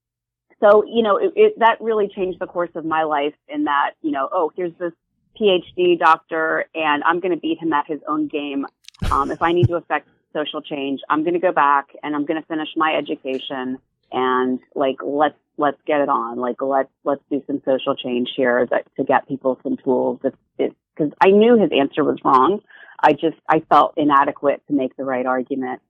so, 0.60 0.84
you 0.86 1.04
know, 1.04 1.18
it, 1.18 1.34
it, 1.36 1.60
that 1.60 1.82
really 1.82 2.08
changed 2.08 2.40
the 2.40 2.48
course 2.48 2.70
of 2.76 2.86
my 2.86 3.04
life 3.04 3.34
in 3.50 3.66
that, 3.66 3.92
you 4.02 4.12
know, 4.12 4.30
oh, 4.32 4.52
here's 4.56 4.74
this 4.80 4.94
PhD 5.40 6.00
doctor 6.00 6.66
and 6.74 7.04
I'm 7.04 7.20
going 7.20 7.34
to 7.34 7.40
beat 7.40 7.60
him 7.60 7.74
at 7.74 7.86
his 7.88 8.00
own 8.08 8.28
game. 8.28 8.66
Um, 9.12 9.32
if 9.32 9.42
I 9.42 9.52
need 9.52 9.68
to 9.68 9.76
affect 9.76 10.08
social 10.32 10.62
change, 10.62 11.02
I'm 11.10 11.24
going 11.24 11.34
to 11.34 11.40
go 11.40 11.52
back 11.52 11.88
and 12.02 12.16
I'm 12.16 12.26
going 12.26 12.40
to 12.42 12.48
finish 12.48 12.70
my 12.78 12.96
education 12.96 13.78
and 14.12 14.60
like, 14.74 14.98
let's, 15.04 15.36
let's 15.58 15.80
get 15.86 16.02
it 16.02 16.10
on. 16.10 16.38
Like, 16.38 16.62
let's, 16.62 16.90
let's 17.04 17.24
do 17.30 17.44
some 17.46 17.62
social 17.66 17.96
change 17.96 18.30
here 18.36 18.66
that, 18.72 18.86
to 18.96 19.04
get 19.04 19.28
people 19.28 19.60
some 19.64 19.76
tools. 19.78 20.20
If, 20.24 20.34
if, 20.58 20.74
cause 20.98 21.10
I 21.20 21.32
knew 21.32 21.60
his 21.60 21.72
answer 21.78 22.04
was 22.04 22.20
wrong. 22.24 22.62
I 23.02 23.12
just, 23.14 23.38
I 23.50 23.60
felt 23.70 23.96
inadequate 23.98 24.62
to 24.68 24.74
make 24.74 24.96
the 24.96 25.04
right 25.04 25.26
argument. 25.26 25.82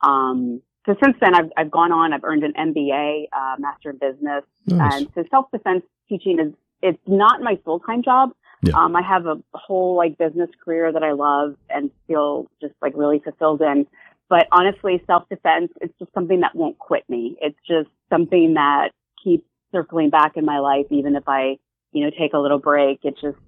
Um, 0.00 0.62
so 0.86 0.94
since 1.02 1.16
then, 1.20 1.34
I've, 1.34 1.50
I've 1.56 1.70
gone 1.70 1.92
on, 1.92 2.12
I've 2.12 2.24
earned 2.24 2.44
an 2.44 2.52
MBA, 2.52 3.24
uh, 3.32 3.56
Master 3.58 3.90
of 3.90 4.00
Business. 4.00 4.44
Nice. 4.66 4.94
And 4.94 5.08
so 5.14 5.24
self-defense 5.30 5.84
teaching 6.08 6.38
is, 6.38 6.52
it's 6.80 7.02
not 7.06 7.42
my 7.42 7.58
full-time 7.64 8.02
job. 8.02 8.30
Yeah. 8.62 8.74
Um, 8.76 8.94
I 8.96 9.02
have 9.02 9.26
a 9.26 9.36
whole 9.52 9.96
like 9.96 10.16
business 10.16 10.48
career 10.64 10.92
that 10.92 11.02
I 11.02 11.12
love 11.12 11.56
and 11.68 11.90
feel 12.06 12.48
just 12.60 12.74
like 12.80 12.92
really 12.96 13.18
fulfilled 13.18 13.62
in. 13.62 13.86
But 14.28 14.46
honestly, 14.52 15.02
self-defense, 15.06 15.72
it's 15.80 15.94
just 15.98 16.12
something 16.14 16.40
that 16.40 16.54
won't 16.54 16.78
quit 16.78 17.04
me. 17.08 17.36
It's 17.40 17.58
just 17.66 17.88
something 18.08 18.54
that 18.54 18.90
keeps 19.22 19.44
circling 19.72 20.10
back 20.10 20.36
in 20.36 20.44
my 20.44 20.58
life, 20.58 20.86
even 20.90 21.16
if 21.16 21.24
I, 21.28 21.58
you 21.92 22.04
know, 22.04 22.10
take 22.16 22.32
a 22.32 22.38
little 22.38 22.58
break. 22.58 23.00
It 23.02 23.14
just, 23.20 23.38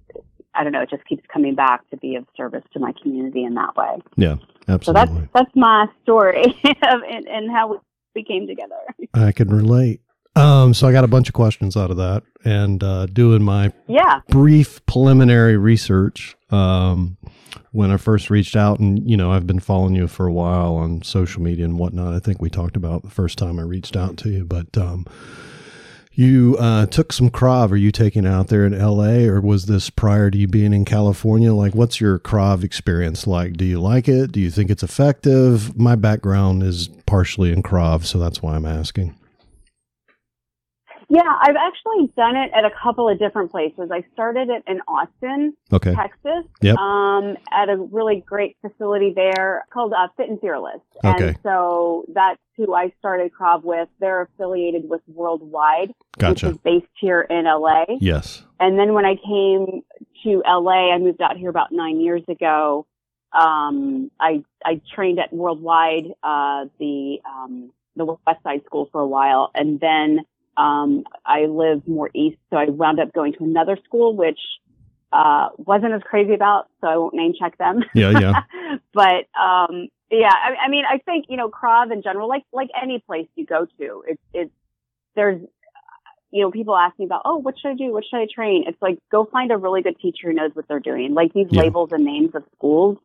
I 0.54 0.62
don't 0.64 0.72
know, 0.72 0.82
it 0.82 0.90
just 0.90 1.04
keeps 1.06 1.22
coming 1.32 1.54
back 1.54 1.88
to 1.90 1.96
be 1.98 2.16
of 2.16 2.24
service 2.36 2.64
to 2.72 2.78
my 2.80 2.92
community 3.02 3.44
in 3.44 3.54
that 3.54 3.76
way. 3.76 3.98
yeah, 4.16 4.36
absolutely. 4.68 4.82
So 4.84 4.92
that's 4.92 5.12
that's 5.34 5.56
my 5.56 5.86
story 6.02 6.44
of 6.66 7.00
and, 7.10 7.26
and 7.28 7.50
how 7.50 7.68
we- 7.72 7.78
we 8.14 8.24
came 8.24 8.46
together. 8.48 8.74
I 9.14 9.30
can 9.32 9.48
relate. 9.48 10.00
Um, 10.34 10.72
so 10.74 10.88
I 10.88 10.92
got 10.92 11.04
a 11.04 11.08
bunch 11.08 11.28
of 11.28 11.34
questions 11.34 11.76
out 11.76 11.90
of 11.90 11.96
that, 11.98 12.22
and 12.44 12.82
uh, 12.82 13.06
doing 13.06 13.42
my 13.44 13.72
Yeah. 13.86 14.20
brief 14.28 14.84
preliminary 14.86 15.56
research 15.56 16.36
um, 16.50 17.16
when 17.72 17.90
I 17.90 17.96
first 17.96 18.30
reached 18.30 18.56
out, 18.56 18.80
and 18.80 19.08
you 19.08 19.16
know 19.16 19.30
I've 19.32 19.46
been 19.46 19.60
following 19.60 19.94
you 19.94 20.08
for 20.08 20.26
a 20.26 20.32
while 20.32 20.74
on 20.76 21.02
social 21.02 21.42
media 21.42 21.64
and 21.64 21.78
whatnot. 21.78 22.14
I 22.14 22.18
think 22.18 22.40
we 22.40 22.50
talked 22.50 22.76
about 22.76 23.02
the 23.02 23.10
first 23.10 23.36
time 23.38 23.58
I 23.58 23.62
reached 23.62 23.96
out 23.96 24.16
to 24.18 24.30
you, 24.30 24.44
but 24.44 24.76
um, 24.78 25.06
you 26.18 26.56
uh, 26.58 26.84
took 26.86 27.12
some 27.12 27.30
Krav. 27.30 27.70
Are 27.70 27.76
you 27.76 27.92
taking 27.92 28.26
out 28.26 28.48
there 28.48 28.66
in 28.66 28.74
L.A. 28.74 29.28
or 29.28 29.40
was 29.40 29.66
this 29.66 29.88
prior 29.88 30.32
to 30.32 30.36
you 30.36 30.48
being 30.48 30.72
in 30.72 30.84
California? 30.84 31.54
Like, 31.54 31.76
what's 31.76 32.00
your 32.00 32.18
Krav 32.18 32.64
experience 32.64 33.28
like? 33.28 33.56
Do 33.56 33.64
you 33.64 33.80
like 33.80 34.08
it? 34.08 34.32
Do 34.32 34.40
you 34.40 34.50
think 34.50 34.68
it's 34.68 34.82
effective? 34.82 35.78
My 35.78 35.94
background 35.94 36.64
is 36.64 36.88
partially 37.06 37.52
in 37.52 37.62
Krav, 37.62 38.04
so 38.04 38.18
that's 38.18 38.42
why 38.42 38.56
I'm 38.56 38.66
asking. 38.66 39.14
Yeah, 41.10 41.22
I've 41.40 41.56
actually 41.56 42.12
done 42.18 42.36
it 42.36 42.50
at 42.54 42.66
a 42.66 42.70
couple 42.82 43.08
of 43.08 43.18
different 43.18 43.50
places. 43.50 43.90
I 43.90 44.04
started 44.12 44.50
it 44.50 44.62
in 44.66 44.80
Austin, 44.86 45.54
Okay. 45.72 45.94
Texas, 45.94 46.44
Yep. 46.60 46.76
um, 46.76 47.36
at 47.50 47.70
a 47.70 47.76
really 47.76 48.20
great 48.26 48.58
facility 48.60 49.14
there 49.14 49.64
called 49.72 49.94
uh, 49.94 50.08
Fit 50.18 50.28
and 50.28 50.38
Fearless. 50.38 50.80
Okay. 51.02 51.28
And 51.28 51.38
so 51.42 52.04
that's 52.12 52.38
who 52.58 52.74
I 52.74 52.92
started 52.98 53.32
Krav 53.32 53.64
with. 53.64 53.88
They're 54.00 54.22
affiliated 54.22 54.88
with 54.88 55.00
Worldwide, 55.06 55.92
which 56.20 56.44
is 56.44 56.58
based 56.58 56.86
here 57.00 57.22
in 57.22 57.44
LA. 57.46 57.84
Yes. 58.00 58.42
And 58.60 58.78
then 58.78 58.92
when 58.92 59.06
I 59.06 59.14
came 59.16 59.82
to 60.24 60.42
LA, 60.46 60.92
I 60.92 60.98
moved 60.98 61.22
out 61.22 61.38
here 61.38 61.48
about 61.48 61.72
nine 61.72 62.00
years 62.00 62.22
ago. 62.28 62.86
Um, 63.32 64.10
I 64.20 64.42
I 64.64 64.80
trained 64.94 65.18
at 65.20 65.32
Worldwide, 65.32 66.06
uh, 66.22 66.66
the 66.78 67.18
um, 67.24 67.70
the 67.96 68.04
West 68.04 68.42
Side 68.42 68.62
School 68.66 68.88
for 68.90 69.00
a 69.00 69.06
while, 69.06 69.50
and 69.54 69.78
then 69.80 70.24
um, 70.58 71.04
I 71.24 71.46
live 71.46 71.86
more 71.86 72.10
east, 72.14 72.38
so 72.50 72.56
I 72.56 72.66
wound 72.68 73.00
up 73.00 73.12
going 73.12 73.32
to 73.34 73.44
another 73.44 73.78
school, 73.84 74.16
which 74.16 74.40
uh, 75.12 75.48
wasn't 75.56 75.92
as 75.94 76.02
crazy 76.02 76.34
about, 76.34 76.68
so 76.80 76.88
I 76.88 76.96
won't 76.96 77.14
name 77.14 77.32
check 77.38 77.56
them. 77.58 77.84
Yeah. 77.94 78.10
Yeah. 78.10 78.42
but 78.92 79.28
um, 79.40 79.88
yeah, 80.10 80.32
I, 80.32 80.66
I 80.66 80.68
mean, 80.68 80.84
I 80.84 80.98
think 80.98 81.26
you 81.28 81.36
know, 81.36 81.48
Krav 81.48 81.92
in 81.92 82.02
general, 82.02 82.28
like 82.28 82.42
like 82.52 82.68
any 82.80 82.98
place 82.98 83.28
you 83.36 83.46
go 83.46 83.66
to, 83.78 84.04
it's 84.06 84.22
it's 84.34 84.52
there's 85.14 85.40
you 86.30 86.42
know, 86.42 86.50
people 86.50 86.76
ask 86.76 86.98
me 86.98 87.06
about, 87.06 87.22
oh, 87.24 87.36
what 87.36 87.54
should 87.58 87.70
I 87.70 87.74
do? 87.74 87.92
What 87.92 88.04
should 88.04 88.18
I 88.18 88.26
train? 88.32 88.64
It's 88.66 88.80
like 88.82 88.98
go 89.10 89.24
find 89.24 89.50
a 89.50 89.56
really 89.56 89.82
good 89.82 89.98
teacher 89.98 90.28
who 90.28 90.34
knows 90.34 90.50
what 90.54 90.68
they're 90.68 90.80
doing. 90.80 91.14
Like 91.14 91.32
these 91.32 91.46
Yeah. 91.50 91.62
labels 91.62 91.90
and 91.92 92.04
names 92.04 92.34
of 92.34 92.44
schools 92.56 92.98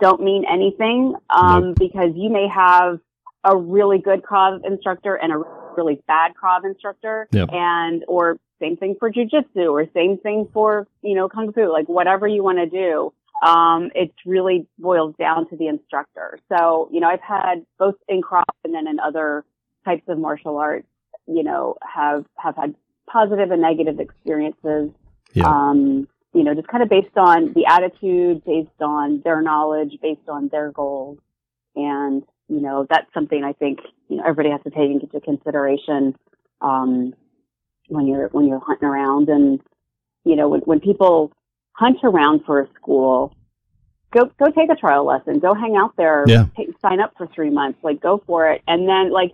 don't 0.00 0.22
mean 0.22 0.44
anything 0.50 1.14
um, 1.30 1.74
because 1.74 2.12
you 2.14 2.30
may 2.30 2.48
have 2.48 2.98
a 3.44 3.56
really 3.56 3.98
good 3.98 4.22
Krav 4.22 4.64
instructor 4.64 5.14
and 5.14 5.32
a 5.32 5.42
really 5.76 6.00
bad 6.06 6.32
Krav 6.40 6.64
instructor, 6.64 7.28
Yep. 7.32 7.48
and 7.52 8.04
or 8.08 8.38
same 8.60 8.76
thing 8.76 8.96
for 8.98 9.10
jujitsu 9.10 9.70
or 9.72 9.86
same 9.94 10.18
thing 10.18 10.48
for 10.52 10.86
you 11.02 11.14
know 11.14 11.28
kung 11.28 11.52
fu. 11.52 11.70
Like 11.72 11.88
whatever 11.88 12.26
you 12.28 12.42
want 12.42 12.58
to 12.58 12.66
do, 12.66 13.12
um, 13.46 13.90
it 13.94 14.12
really 14.24 14.66
boils 14.78 15.14
down 15.18 15.48
to 15.50 15.56
the 15.56 15.66
instructor. 15.68 16.38
So 16.48 16.88
you 16.92 17.00
know, 17.00 17.08
I've 17.08 17.20
had 17.20 17.66
both 17.78 17.96
in 18.08 18.22
Krav 18.22 18.44
and 18.64 18.74
then 18.74 18.86
in 18.86 19.00
other 19.00 19.44
types 19.84 20.04
of 20.08 20.18
martial 20.18 20.58
arts, 20.58 20.86
you 21.26 21.42
know, 21.42 21.76
have 21.82 22.24
have 22.36 22.56
had 22.56 22.74
positive 23.08 23.50
and 23.50 23.60
negative 23.60 24.00
experiences. 24.00 24.90
Yeah. 25.34 25.46
Um, 25.46 26.08
you 26.34 26.44
know, 26.44 26.54
just 26.54 26.68
kind 26.68 26.82
of 26.82 26.88
based 26.88 27.16
on 27.16 27.52
the 27.52 27.66
attitude, 27.66 28.42
based 28.44 28.80
on 28.80 29.20
their 29.22 29.42
knowledge, 29.42 29.98
based 30.00 30.28
on 30.28 30.48
their 30.48 30.70
goals. 30.70 31.18
And, 31.76 32.22
you 32.52 32.60
know, 32.60 32.86
that's 32.88 33.12
something 33.14 33.42
I 33.44 33.54
think, 33.54 33.78
you 34.08 34.16
know, 34.16 34.24
everybody 34.26 34.50
has 34.50 34.60
to 34.64 34.70
take 34.70 34.90
into 34.90 35.20
consideration, 35.20 36.14
um, 36.60 37.14
when 37.88 38.06
you're, 38.06 38.28
when 38.28 38.46
you're 38.46 38.60
hunting 38.60 38.86
around 38.88 39.28
and, 39.30 39.60
you 40.24 40.36
know, 40.36 40.48
when, 40.48 40.60
when 40.60 40.80
people 40.80 41.32
hunt 41.72 41.98
around 42.04 42.42
for 42.44 42.60
a 42.60 42.68
school, 42.74 43.34
go, 44.12 44.30
go 44.38 44.50
take 44.50 44.70
a 44.70 44.76
trial 44.76 45.06
lesson, 45.06 45.38
go 45.38 45.54
hang 45.54 45.76
out 45.76 45.94
there, 45.96 46.26
Yeah. 46.28 46.44
take, 46.56 46.68
sign 46.82 47.00
up 47.00 47.14
for 47.16 47.26
three 47.34 47.50
months, 47.50 47.78
like 47.82 48.00
go 48.02 48.22
for 48.26 48.50
it. 48.50 48.60
And 48.66 48.86
then 48.86 49.10
like, 49.10 49.32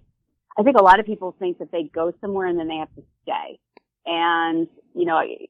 I 0.56 0.62
think 0.62 0.76
a 0.76 0.82
lot 0.82 1.00
of 1.00 1.06
people 1.06 1.34
think 1.40 1.58
that 1.58 1.72
they 1.72 1.84
go 1.92 2.12
somewhere 2.20 2.46
and 2.46 2.58
then 2.58 2.68
they 2.68 2.76
have 2.76 2.94
to 2.94 3.02
stay. 3.22 3.58
And, 4.06 4.68
you 4.94 5.06
know, 5.06 5.16
I- 5.16 5.46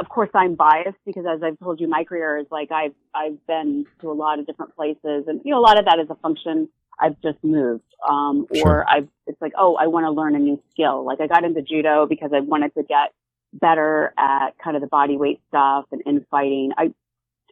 of 0.00 0.08
course 0.08 0.30
I'm 0.34 0.54
biased 0.54 0.98
because 1.04 1.24
as 1.28 1.42
I've 1.42 1.58
told 1.58 1.80
you, 1.80 1.88
my 1.88 2.04
career 2.04 2.38
is 2.38 2.46
like 2.50 2.70
I've, 2.70 2.94
I've 3.14 3.44
been 3.46 3.84
to 4.00 4.10
a 4.10 4.14
lot 4.14 4.38
of 4.38 4.46
different 4.46 4.74
places 4.76 5.24
and, 5.26 5.40
you 5.44 5.50
know, 5.50 5.58
a 5.58 5.66
lot 5.68 5.78
of 5.78 5.84
that 5.86 5.98
is 5.98 6.06
a 6.10 6.14
function 6.16 6.68
I've 7.00 7.20
just 7.22 7.38
moved. 7.42 7.82
Um, 8.08 8.46
Sure. 8.54 8.68
or 8.80 8.90
I've, 8.90 9.08
it's 9.26 9.40
like, 9.40 9.52
oh, 9.58 9.76
I 9.76 9.86
want 9.86 10.04
to 10.04 10.10
learn 10.10 10.34
a 10.34 10.38
new 10.38 10.60
skill. 10.70 11.04
Like 11.04 11.20
I 11.20 11.26
got 11.26 11.44
into 11.44 11.62
judo 11.62 12.06
because 12.06 12.32
I 12.34 12.40
wanted 12.40 12.74
to 12.74 12.82
get 12.82 13.12
better 13.52 14.12
at 14.18 14.58
kind 14.58 14.76
of 14.76 14.82
the 14.82 14.88
body 14.88 15.16
weight 15.16 15.40
stuff 15.48 15.86
and 15.92 16.02
infighting. 16.06 16.72
I, 16.76 16.92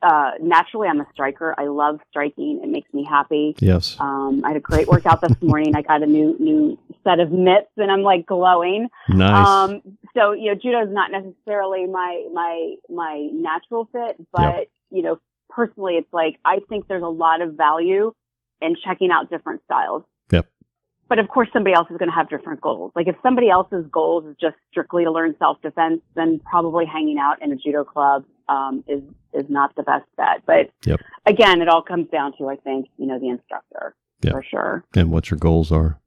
uh, 0.03 0.33
naturally 0.41 0.89
I'm 0.89 1.01
a 1.01 1.07
striker. 1.13 1.55
I 1.57 1.67
love 1.67 2.01
striking. 2.11 2.61
It 2.63 2.69
makes 2.69 2.93
me 2.93 3.05
happy. 3.05 3.55
Yes. 3.61 3.97
Um, 4.01 4.43
I 4.45 4.49
had 4.49 4.57
a 4.57 4.61
great 4.61 4.89
workout 4.89 5.21
this 5.21 5.37
morning. 5.41 5.77
I 5.77 5.83
got 5.83 6.03
a 6.03 6.07
new 6.07 6.37
new 6.41 6.77
set 7.05 7.21
of 7.21 7.31
mitts, 7.31 7.71
and 7.77 7.89
I'm 7.91 8.03
like 8.03 8.27
glowing. 8.27 8.89
Nice. 9.09 9.47
Um, 9.47 9.81
so 10.17 10.33
you 10.33 10.47
know, 10.53 10.55
judo 10.61 10.83
is 10.83 10.91
not 10.93 11.13
necessarily 11.13 11.87
my 11.87 12.27
my 12.33 12.75
my 12.91 13.29
natural 13.33 13.89
fit, 13.93 14.17
but 14.33 14.41
Yep. 14.57 14.69
you 14.91 15.03
know, 15.03 15.21
personally, 15.49 15.95
it's 15.99 16.13
like 16.13 16.41
I 16.45 16.59
think 16.69 16.89
there's 16.89 17.05
a 17.05 17.07
lot 17.07 17.41
of 17.41 17.55
value 17.55 18.13
in 18.63 18.77
checking 18.85 19.11
out 19.11 19.29
different 19.31 19.61
styles. 19.65 20.03
Yep. 20.31 20.47
But 21.09 21.19
of 21.19 21.29
course, 21.29 21.49
somebody 21.53 21.75
else 21.75 21.89
is 21.91 21.99
going 21.99 22.09
to 22.09 22.15
have 22.15 22.31
different 22.31 22.61
goals. 22.63 22.93
Like 22.97 23.07
if 23.09 23.17
somebody 23.23 23.51
else's 23.51 23.85
goals 23.93 24.25
is 24.25 24.35
just 24.41 24.57
strictly 24.71 25.05
to 25.05 25.11
learn 25.11 25.35
self 25.39 25.61
defense, 25.61 26.01
then 26.15 26.41
probably 26.45 26.87
hanging 26.87 27.19
out 27.19 27.43
in 27.43 27.53
a 27.53 27.57
judo 27.57 27.85
club 27.85 28.25
um, 28.49 28.83
is 28.89 29.03
is 29.35 29.45
not 29.51 29.75
the 29.77 29.83
best 29.83 30.07
bet. 30.17 30.43
But 30.47 30.71
Yep. 30.87 31.01
again, 31.27 31.61
it 31.61 31.69
all 31.69 31.83
comes 31.83 32.09
down 32.11 32.33
to 32.39 32.49
I 32.49 32.57
think 32.57 32.87
you 32.97 33.07
know 33.07 33.19
the 33.19 33.29
instructor 33.29 33.95
Yep. 34.23 34.33
for 34.33 34.43
sure. 34.49 34.85
and 34.95 35.11
what 35.11 35.31
your 35.31 35.39
goals 35.39 35.71
are. 35.73 35.99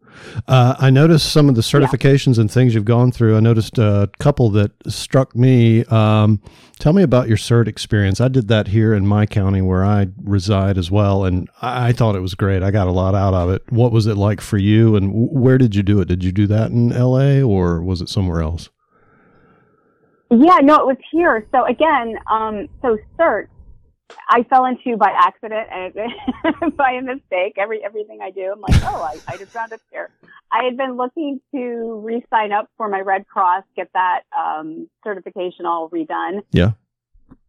Uh, 0.48 0.75
I 0.79 0.89
noticed 0.89 1.31
some 1.31 1.50
of 1.50 1.55
the 1.55 1.62
certifications 1.62 2.38
and 2.38 2.51
things 2.51 2.74
you've 2.74 2.86
gone 2.86 3.12
through. 3.12 3.36
I 3.36 3.39
noticed 3.39 3.77
a 3.77 4.10
couple 4.19 4.50
that 4.51 4.72
struck 4.88 5.36
me. 5.36 5.86
Um, 5.86 6.41
tell 6.79 6.93
me 6.93 7.03
about 7.03 7.27
your 7.27 7.38
cert 7.38 7.67
experience. 7.67 8.22
I 8.22 8.27
did 8.27 8.48
that 8.50 8.67
here 8.67 8.93
in 8.93 9.07
my 9.07 9.25
county 9.25 9.62
where 9.62 9.84
I 9.84 10.07
reside 10.24 10.77
as 10.77 10.91
well, 10.91 11.25
and 11.25 11.50
I, 11.62 11.89
I 11.89 11.91
thought 11.93 12.15
it 12.15 12.22
was 12.22 12.36
great. 12.36 12.63
I 12.63 12.72
got 12.72 12.88
a 12.88 12.91
lot 12.91 13.15
out 13.15 13.34
of 13.34 13.50
it. 13.50 13.63
What 13.72 13.91
was 13.91 14.07
it 14.07 14.15
like 14.15 14.41
for 14.41 14.57
you, 14.57 14.95
and 14.95 15.12
where 15.13 15.57
did 15.57 15.75
you 15.75 15.84
do 15.84 16.00
it? 16.01 16.07
Did 16.07 16.24
you 16.24 16.31
do 16.31 16.48
that 16.48 16.72
in 16.72 16.91
L.A. 16.91 17.41
or 17.41 17.81
was 17.81 18.01
it 18.01 18.10
somewhere 18.10 18.41
else? 18.41 18.69
Yeah, 20.31 20.57
no, 20.62 20.75
it 20.75 20.86
was 20.88 20.98
here. 21.12 21.48
So 21.51 21.65
again, 21.65 22.17
um, 22.31 22.67
so 22.81 22.98
cert, 23.17 23.48
I 24.29 24.43
fell 24.43 24.65
into 24.65 24.97
by 24.97 25.12
accident 25.17 25.67
and 25.71 26.75
by 26.77 26.91
a 26.91 27.01
mistake. 27.01 27.55
Every 27.57 27.83
everything 27.83 28.19
I 28.21 28.31
do, 28.31 28.53
I'm 28.53 28.62
like, 28.62 28.83
oh, 28.83 29.01
I, 29.01 29.19
I 29.27 29.38
just 29.38 29.51
found 29.51 29.71
it 29.71 29.81
here. 29.91 30.09
I 30.51 30.63
had 30.63 30.77
been 30.77 30.95
looking 30.95 31.41
to 31.53 32.01
re-sign 32.03 32.51
up 32.51 32.69
for 32.77 32.88
my 32.88 33.01
Red 33.01 33.27
Cross, 33.27 33.63
get 33.75 33.89
that 33.93 34.21
um, 34.38 34.89
certification 35.03 35.65
all 35.65 35.89
redone. 35.89 36.43
Yeah. 36.51 36.71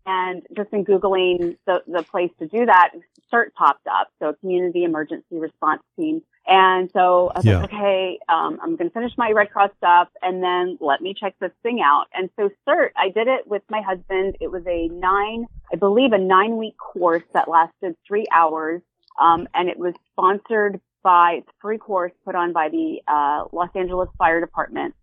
And 0.07 0.43
just 0.57 0.73
in 0.73 0.85
googling 0.85 1.57
the 1.67 1.83
the 1.87 2.03
place 2.03 2.31
to 2.39 2.47
do 2.47 2.67
that, 2.67 2.93
cert 3.33 3.53
popped 3.55 3.87
up. 3.87 4.09
So 4.19 4.33
community 4.41 4.85
emergency 4.85 5.39
response 5.39 5.83
team. 5.99 6.23
And 6.49 6.91
so 6.93 7.33
I 7.35 7.39
was 7.39 7.45
Yeah. 7.45 7.59
like, 7.61 7.73
okay, 7.73 8.19
um, 8.29 8.61
I'm 8.63 8.77
going 8.77 8.89
to 8.89 8.95
finish 8.95 9.13
my 9.19 9.33
Red 9.33 9.51
Cross 9.51 9.71
stuff 9.79 10.09
and 10.23 10.43
then 10.43 10.79
let 10.81 11.01
me 11.01 11.13
check 11.13 11.35
this 11.41 11.51
thing 11.63 11.81
out. 11.81 12.07
And 12.15 12.31
so 12.37 12.51
CERT, 12.67 12.91
I 12.97 13.09
did 13.09 13.27
it 13.27 13.49
with 13.49 13.63
my 13.69 13.81
husband. 13.81 14.37
It 14.41 14.51
was 14.51 14.63
a 14.67 14.89
nine, 14.89 15.47
I 15.73 15.77
believe 15.77 16.13
a 16.13 16.19
nine 16.19 16.57
week 16.57 16.77
course 16.79 17.25
that 17.35 17.49
lasted 17.49 17.97
three 18.07 18.27
hours. 18.31 18.81
Um, 19.21 19.49
and 19.55 19.69
it 19.69 19.79
was 19.79 19.95
sponsored 20.13 20.81
by, 21.03 21.39
it's 21.39 21.49
a 21.49 21.53
free 21.61 21.79
course 21.79 22.13
put 22.25 22.35
on 22.35 22.53
by 22.53 22.69
the, 22.69 23.01
uh, 23.09 23.47
Los 23.53 23.71
Angeles 23.75 24.09
Fire 24.17 24.41
Department. 24.41 24.95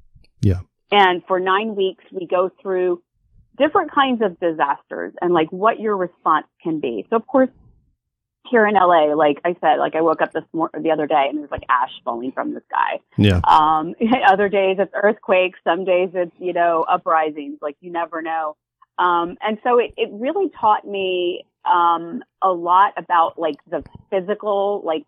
Yeah. 0.41 0.59
And 0.91 1.23
for 1.25 1.39
nine 1.39 1.75
weeks, 1.75 2.03
we 2.11 2.25
go 2.25 2.51
through 2.61 3.01
different 3.57 3.91
kinds 3.91 4.21
of 4.21 4.39
disasters 4.39 5.13
and 5.21 5.33
like 5.33 5.51
what 5.51 5.79
your 5.79 5.97
response 5.97 6.47
can 6.61 6.79
be. 6.79 7.05
So 7.09 7.17
of 7.17 7.27
course, 7.27 7.49
here 8.49 8.67
in 8.67 8.75
LA, 8.75 9.13
like 9.15 9.39
I 9.45 9.55
said, 9.61 9.77
like 9.77 9.95
I 9.95 10.01
woke 10.01 10.21
up 10.21 10.33
this 10.33 10.43
mor- 10.53 10.71
the 10.77 10.91
other 10.91 11.07
day 11.07 11.27
and 11.29 11.39
there's 11.39 11.51
like 11.51 11.63
ash 11.69 11.91
falling 12.03 12.31
from 12.31 12.53
the 12.53 12.61
sky. 12.69 12.99
Yeah. 13.17 13.39
Um, 13.47 13.95
other 14.27 14.49
days 14.49 14.77
it's 14.79 14.91
earthquakes. 14.93 15.59
Some 15.63 15.85
days 15.85 16.09
it's, 16.13 16.35
you 16.39 16.53
know, 16.53 16.85
uprisings. 16.87 17.59
Like 17.61 17.77
you 17.81 17.91
never 17.91 18.21
know. 18.21 18.55
Um, 18.99 19.37
and 19.41 19.57
so 19.63 19.79
it, 19.79 19.93
it 19.97 20.09
really 20.11 20.49
taught 20.59 20.85
me, 20.87 21.45
um, 21.65 22.21
a 22.41 22.49
lot 22.49 22.93
about 22.97 23.39
like 23.39 23.55
the 23.69 23.83
physical, 24.09 24.81
like 24.85 25.05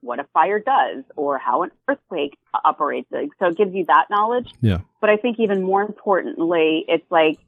what 0.00 0.20
a 0.20 0.24
fire 0.32 0.60
does 0.60 1.04
or 1.16 1.38
how 1.38 1.62
an 1.62 1.70
earthquake 1.88 2.36
operates. 2.64 3.08
Like, 3.10 3.30
So 3.38 3.46
it 3.46 3.56
gives 3.56 3.74
you 3.74 3.86
that 3.86 4.06
knowledge. 4.10 4.52
Yeah. 4.60 4.80
But 5.00 5.10
I 5.10 5.16
think 5.16 5.40
even 5.40 5.62
more 5.62 5.82
importantly, 5.82 6.84
it's 6.86 7.10
like, 7.10 7.38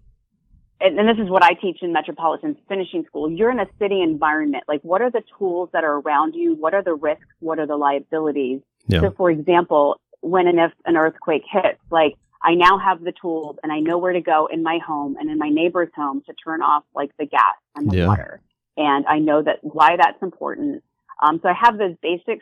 and, 0.81 0.99
and 0.99 1.09
this 1.09 1.23
is 1.23 1.31
what 1.31 1.43
I 1.43 1.55
teach 1.55 1.79
in 1.83 1.93
Metropolitan 1.93 2.57
Finishing 2.69 3.05
School. 3.07 3.31
You're 3.31 3.51
in 3.51 3.61
a 3.61 3.67
city 3.79 4.01
environment. 4.01 4.65
Like, 4.69 4.81
what 4.83 5.03
are 5.03 5.11
the 5.11 5.23
tools 5.39 5.69
that 5.73 5.85
are 5.85 5.99
around 6.01 6.35
you? 6.35 6.55
What 6.55 6.75
are 6.75 6.83
the 6.83 6.95
risks? 6.95 7.25
What 7.41 7.59
are 7.59 7.67
the 7.67 7.77
liabilities? 7.77 8.61
Yeah. 8.87 9.01
So, 9.01 9.15
for 9.17 9.31
example, 9.31 10.01
when 10.21 10.47
and 10.47 10.59
if 10.59 10.73
an 10.87 10.97
earthquake 10.97 11.43
hits, 11.51 11.79
like 11.91 12.15
I 12.43 12.55
now 12.55 12.79
have 12.79 13.03
the 13.03 13.13
tools 13.13 13.57
and 13.63 13.73
I 13.73 13.81
know 13.81 13.99
where 13.99 14.13
to 14.13 14.21
go 14.21 14.47
in 14.47 14.63
my 14.63 14.79
home 14.85 15.17
and 15.19 15.31
in 15.31 15.39
my 15.39 15.49
neighbor's 15.49 15.91
home 15.95 16.23
to 16.27 16.35
turn 16.45 16.63
off 16.63 16.85
like 16.95 17.11
the 17.19 17.27
gas 17.27 17.57
and 17.77 17.91
the 17.91 17.99
Yeah. 17.99 18.07
water. 18.07 18.41
And 18.77 19.05
I 19.07 19.19
know 19.19 19.43
that 19.43 19.59
why 19.63 19.97
that's 19.97 20.23
important. 20.23 20.83
Um, 21.23 21.41
so 21.43 21.49
I 21.51 21.53
have 21.53 21.77
those 21.77 21.97
basic 22.01 22.41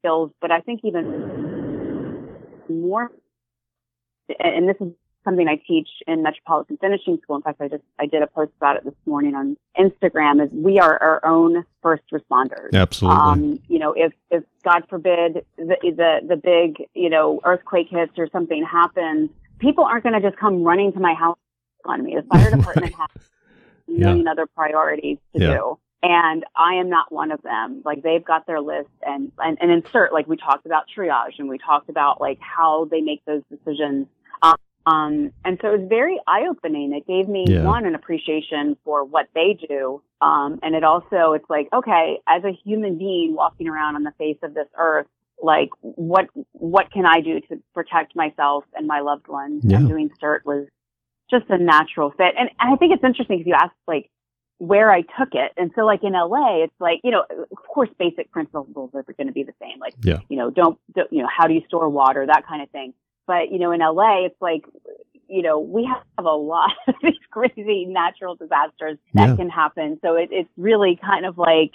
skills, 0.00 0.30
but 0.40 0.50
I 0.50 0.60
think 0.60 0.80
even 0.84 2.28
more, 2.68 3.10
and 4.38 4.68
this 4.68 4.76
is 4.80 4.92
something 5.24 5.48
I 5.48 5.56
teach 5.66 5.88
in 6.06 6.22
Metropolitan 6.22 6.76
Finishing 6.78 7.18
School. 7.22 7.36
In 7.36 7.42
fact, 7.42 7.60
I 7.60 7.68
just 7.68 7.82
I 7.98 8.06
did 8.06 8.22
a 8.22 8.26
post 8.26 8.52
about 8.56 8.76
it 8.76 8.84
this 8.84 8.94
morning 9.06 9.34
on 9.34 9.56
Instagram. 9.78 10.44
Is 10.44 10.50
we 10.52 10.78
are 10.78 10.96
our 11.02 11.24
own 11.24 11.64
first 11.82 12.02
responders. 12.12 12.72
Absolutely. 12.72 13.20
Um, 13.20 13.60
you 13.68 13.78
know, 13.78 13.92
if 13.92 14.12
if 14.30 14.44
God 14.64 14.84
forbid 14.88 15.44
the 15.56 15.76
the 15.82 16.20
the 16.28 16.36
big 16.36 16.86
you 16.94 17.10
know 17.10 17.40
earthquake 17.44 17.88
hits 17.90 18.12
or 18.18 18.28
something 18.32 18.64
happens, 18.64 19.30
people 19.58 19.84
aren't 19.84 20.02
going 20.04 20.20
to 20.20 20.26
just 20.28 20.38
come 20.38 20.62
running 20.64 20.92
to 20.92 21.00
my 21.00 21.14
house 21.14 21.38
on 21.84 22.04
me. 22.04 22.16
The 22.16 22.22
fire 22.22 22.50
department 22.56 22.94
has 22.94 23.08
a 23.16 23.92
Yeah. 23.92 24.06
million 24.06 24.28
other 24.28 24.46
priorities 24.46 25.18
to 25.34 25.42
Yeah. 25.42 25.54
do. 25.54 25.78
And 26.04 26.44
I 26.56 26.74
am 26.74 26.88
not 26.90 27.12
one 27.12 27.30
of 27.30 27.40
them. 27.42 27.80
Like 27.84 28.02
they've 28.02 28.24
got 28.24 28.44
their 28.46 28.60
list 28.60 28.90
and, 29.06 29.30
and, 29.38 29.56
and 29.60 29.70
in 29.70 29.82
CERT, 29.82 30.10
like 30.10 30.26
we 30.26 30.36
talked 30.36 30.66
about 30.66 30.86
triage 30.96 31.38
and 31.38 31.48
we 31.48 31.58
talked 31.58 31.88
about 31.88 32.20
like 32.20 32.40
how 32.40 32.86
they 32.90 33.00
make 33.00 33.24
those 33.24 33.42
decisions. 33.48 34.08
Um, 34.42 34.56
um, 34.86 35.32
and 35.44 35.58
so 35.62 35.72
it 35.72 35.80
was 35.80 35.88
very 35.88 36.18
eye 36.26 36.46
opening. 36.48 36.92
It 36.92 37.06
gave 37.06 37.28
me 37.28 37.44
Yeah. 37.48 37.64
one, 37.64 37.86
an 37.86 37.94
appreciation 37.94 38.76
for 38.84 39.04
what 39.04 39.28
they 39.34 39.54
do. 39.68 40.02
Um, 40.20 40.58
and 40.62 40.74
it 40.74 40.84
also, 40.84 41.32
it's 41.32 41.48
like, 41.48 41.68
okay, 41.72 42.18
as 42.28 42.44
a 42.44 42.52
human 42.64 42.98
being 42.98 43.34
walking 43.34 43.68
around 43.68 43.96
on 43.96 44.02
the 44.02 44.12
face 44.18 44.38
of 44.42 44.54
this 44.54 44.68
earth, 44.76 45.06
like 45.42 45.70
what, 45.80 46.28
what 46.52 46.90
can 46.92 47.06
I 47.06 47.20
do 47.20 47.40
to 47.48 47.60
protect 47.74 48.14
myself 48.16 48.64
and 48.74 48.86
my 48.86 49.00
loved 49.00 49.28
ones? 49.28 49.62
Yeah. 49.64 49.78
And 49.78 49.88
doing 49.88 50.10
CERT 50.22 50.44
was 50.44 50.66
just 51.30 51.44
a 51.48 51.58
natural 51.58 52.10
fit. 52.10 52.34
And, 52.38 52.50
and 52.60 52.72
I 52.72 52.76
think 52.76 52.92
it's 52.92 53.04
interesting 53.04 53.38
because 53.38 53.48
you 53.48 53.54
asked 53.54 53.74
like 53.88 54.10
where 54.58 54.92
I 54.92 55.00
took 55.02 55.30
it. 55.32 55.50
And 55.56 55.72
so 55.74 55.82
like 55.84 56.04
in 56.04 56.12
LA, 56.12 56.62
it's 56.64 56.80
like, 56.80 57.00
you 57.02 57.10
know, 57.10 57.24
of 57.30 57.58
course, 57.68 57.88
basic 57.98 58.30
principles 58.30 58.90
are 58.94 59.02
going 59.02 59.26
to 59.26 59.32
be 59.32 59.42
the 59.42 59.54
same. 59.60 59.80
Like, 59.80 59.94
Yeah. 60.04 60.18
you 60.28 60.36
know, 60.36 60.50
don't, 60.50 60.78
don't, 60.94 61.12
you 61.12 61.22
know, 61.22 61.28
how 61.36 61.48
do 61.48 61.54
you 61.54 61.62
store 61.66 61.88
water, 61.88 62.24
that 62.26 62.46
kind 62.46 62.62
of 62.62 62.70
thing. 62.70 62.94
But, 63.32 63.50
you 63.50 63.58
know, 63.58 63.72
in 63.72 63.80
LA, 63.80 64.26
it's 64.26 64.40
like, 64.42 64.64
you 65.26 65.40
know, 65.40 65.58
we 65.58 65.84
have 65.84 66.26
a 66.26 66.36
lot 66.36 66.70
of 66.88 66.94
these 67.02 67.14
crazy 67.30 67.86
natural 67.86 68.34
disasters 68.34 68.98
that 69.14 69.30
Yeah. 69.30 69.36
can 69.36 69.48
happen. 69.48 69.98
So 70.02 70.16
it, 70.16 70.28
it's 70.30 70.50
really 70.58 70.98
kind 71.02 71.24
of 71.24 71.38
like, 71.38 71.72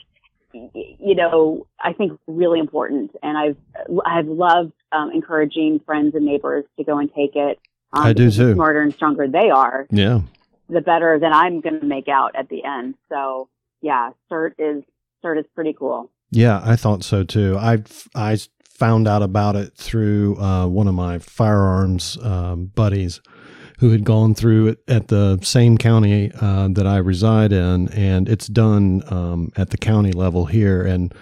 you 0.54 1.16
know, 1.16 1.66
I 1.80 1.94
think 1.94 2.20
really 2.28 2.60
important. 2.60 3.12
And 3.24 3.36
I've, 3.38 3.58
I've 4.06 4.28
loved 4.28 4.74
um, 4.92 5.12
encouraging 5.12 5.80
friends 5.86 6.14
and 6.14 6.26
neighbors 6.26 6.66
to 6.78 6.84
go 6.84 7.00
and 7.00 7.10
take 7.14 7.36
it. 7.36 7.60
Um, 7.94 8.04
I 8.04 8.14
do 8.14 8.26
because 8.26 8.38
the 8.38 8.44
too. 8.44 8.54
smarter 8.54 8.82
and 8.84 8.94
stronger 8.94 9.28
they 9.28 9.50
are, 9.50 9.88
yeah. 9.90 10.22
the 10.70 10.82
better 10.82 11.18
than 11.20 11.34
I'm 11.34 11.62
going 11.62 11.80
to 11.80 11.86
make 11.88 12.08
out 12.08 12.36
at 12.36 12.50
the 12.50 12.64
end. 12.64 12.96
So 13.10 13.50
yeah, 13.82 14.12
cert 14.32 14.52
is 14.60 14.84
cert 15.24 15.40
is 15.40 15.46
pretty 15.56 15.74
cool. 15.74 16.12
Yeah, 16.30 16.62
I 16.64 16.76
thought 16.76 17.04
so 17.04 17.24
too. 17.24 17.58
I've 17.58 18.08
I 18.14 18.38
found 18.78 19.08
out 19.08 19.24
about 19.24 19.56
it 19.56 19.74
through 19.76 20.38
uh, 20.40 20.68
one 20.68 20.88
of 20.88 20.94
my 20.94 21.18
firearms 21.20 22.18
um, 22.24 22.66
buddies 22.76 23.22
who 23.80 23.92
had 23.92 24.04
gone 24.04 24.34
through 24.34 24.68
it 24.68 24.80
at 24.88 25.08
the 25.08 25.40
same 25.44 25.78
county 25.78 26.32
uh, 26.42 26.68
that 26.72 26.88
I 26.88 26.98
reside 26.98 27.52
in, 27.54 27.88
and 27.90 28.28
it's 28.28 28.48
done 28.48 29.04
um, 29.08 29.52
at 29.56 29.70
the 29.70 29.78
county 29.78 30.12
level 30.12 30.46
here. 30.46 30.84
And 30.84 31.14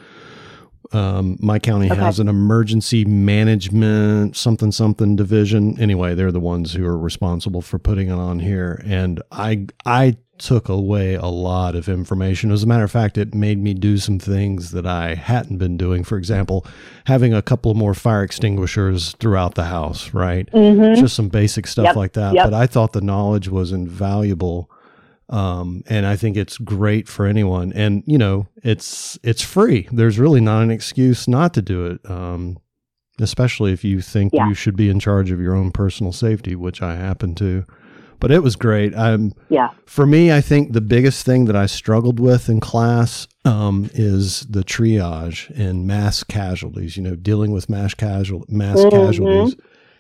um, 0.94 1.36
my 1.42 1.60
county 1.60 1.92
Okay. 1.92 2.00
has 2.00 2.20
an 2.20 2.28
emergency 2.30 3.04
management 3.04 4.36
something 4.38 4.72
something 4.72 5.16
division. 5.16 5.80
Anyway, 5.82 6.16
they're 6.16 6.32
the 6.32 6.40
ones 6.40 6.74
who 6.74 6.86
are 6.86 6.98
responsible 6.98 7.62
for 7.62 7.80
putting 7.80 8.08
it 8.10 8.14
on 8.14 8.40
here, 8.40 8.82
and 8.86 9.22
I 9.32 9.66
I 9.86 10.16
took 10.38 10.68
away 10.68 11.14
a 11.16 11.26
lot 11.28 11.76
of 11.76 11.88
information. 11.88 12.52
As 12.52 12.64
a 12.64 12.68
matter 12.68 12.84
of 12.84 12.92
fact, 12.92 13.18
it 13.18 13.34
made 13.34 13.58
me 13.58 13.74
do 13.74 13.98
some 13.98 14.20
things 14.20 14.72
that 14.72 14.86
I 14.86 15.16
hadn't 15.16 15.58
been 15.58 15.78
doing. 15.78 16.04
For 16.04 16.18
example, 16.18 16.66
having 17.06 17.34
a 17.34 17.42
couple 17.42 17.74
more 17.74 17.94
fire 17.94 18.24
extinguishers 18.24 19.14
throughout 19.20 19.56
the 19.56 19.64
house, 19.66 20.14
right? 20.14 20.50
Mm-hmm. 20.52 21.00
Just 21.00 21.16
some 21.16 21.30
basic 21.30 21.68
stuff 21.68 21.86
Yep, 21.86 21.96
like 21.96 22.14
that. 22.14 22.34
yep. 22.34 22.46
But 22.48 22.54
I 22.54 22.68
thought 22.68 22.92
the 22.94 23.02
knowledge 23.02 23.48
was 23.48 23.72
invaluable. 23.72 24.70
Um, 25.30 25.84
and 25.88 26.06
I 26.06 26.16
think 26.18 26.38
it's 26.38 26.58
great 26.60 27.08
for 27.08 27.26
anyone. 27.26 27.74
And, 27.74 28.04
you 28.06 28.18
know, 28.18 28.48
it's 28.64 29.18
it's 29.24 29.42
free. 29.42 29.88
There's 29.92 30.20
really 30.20 30.42
not 30.42 30.62
an 30.62 30.70
excuse 30.70 31.28
not 31.28 31.54
to 31.56 31.62
do 31.64 31.86
it. 31.88 32.00
Um, 32.10 32.58
especially 33.20 33.72
if 33.72 33.84
you 33.84 34.02
think 34.02 34.34
Yeah. 34.34 34.48
you 34.50 34.54
should 34.54 34.76
be 34.76 34.90
in 34.90 35.00
charge 35.00 35.32
of 35.32 35.40
your 35.40 35.56
own 35.56 35.72
personal 35.72 36.12
safety, 36.12 36.56
which 36.56 36.82
I 36.82 36.96
happen 36.96 37.34
to. 37.36 37.66
But 38.20 38.32
it 38.32 38.42
was 38.44 38.56
great. 38.56 38.96
I'm 38.96 39.34
Yeah. 39.50 39.70
for 39.86 40.06
me, 40.06 40.32
I 40.32 40.42
think 40.42 40.74
the 40.74 40.82
biggest 40.82 41.26
thing 41.26 41.46
that 41.46 41.56
I 41.56 41.66
struggled 41.66 42.20
with 42.20 42.50
in 42.50 42.60
class 42.60 43.28
um, 43.46 43.90
is 43.94 44.48
the 44.50 44.64
triage 44.64 45.50
and 45.56 45.86
mass 45.86 46.24
casualties. 46.24 46.98
You 46.98 47.04
know, 47.04 47.16
dealing 47.16 47.52
with 47.52 47.70
mass 47.70 47.94
casual 47.94 48.44
mass 48.50 48.80
Mhm. 48.80 48.92
casualties, 48.92 49.56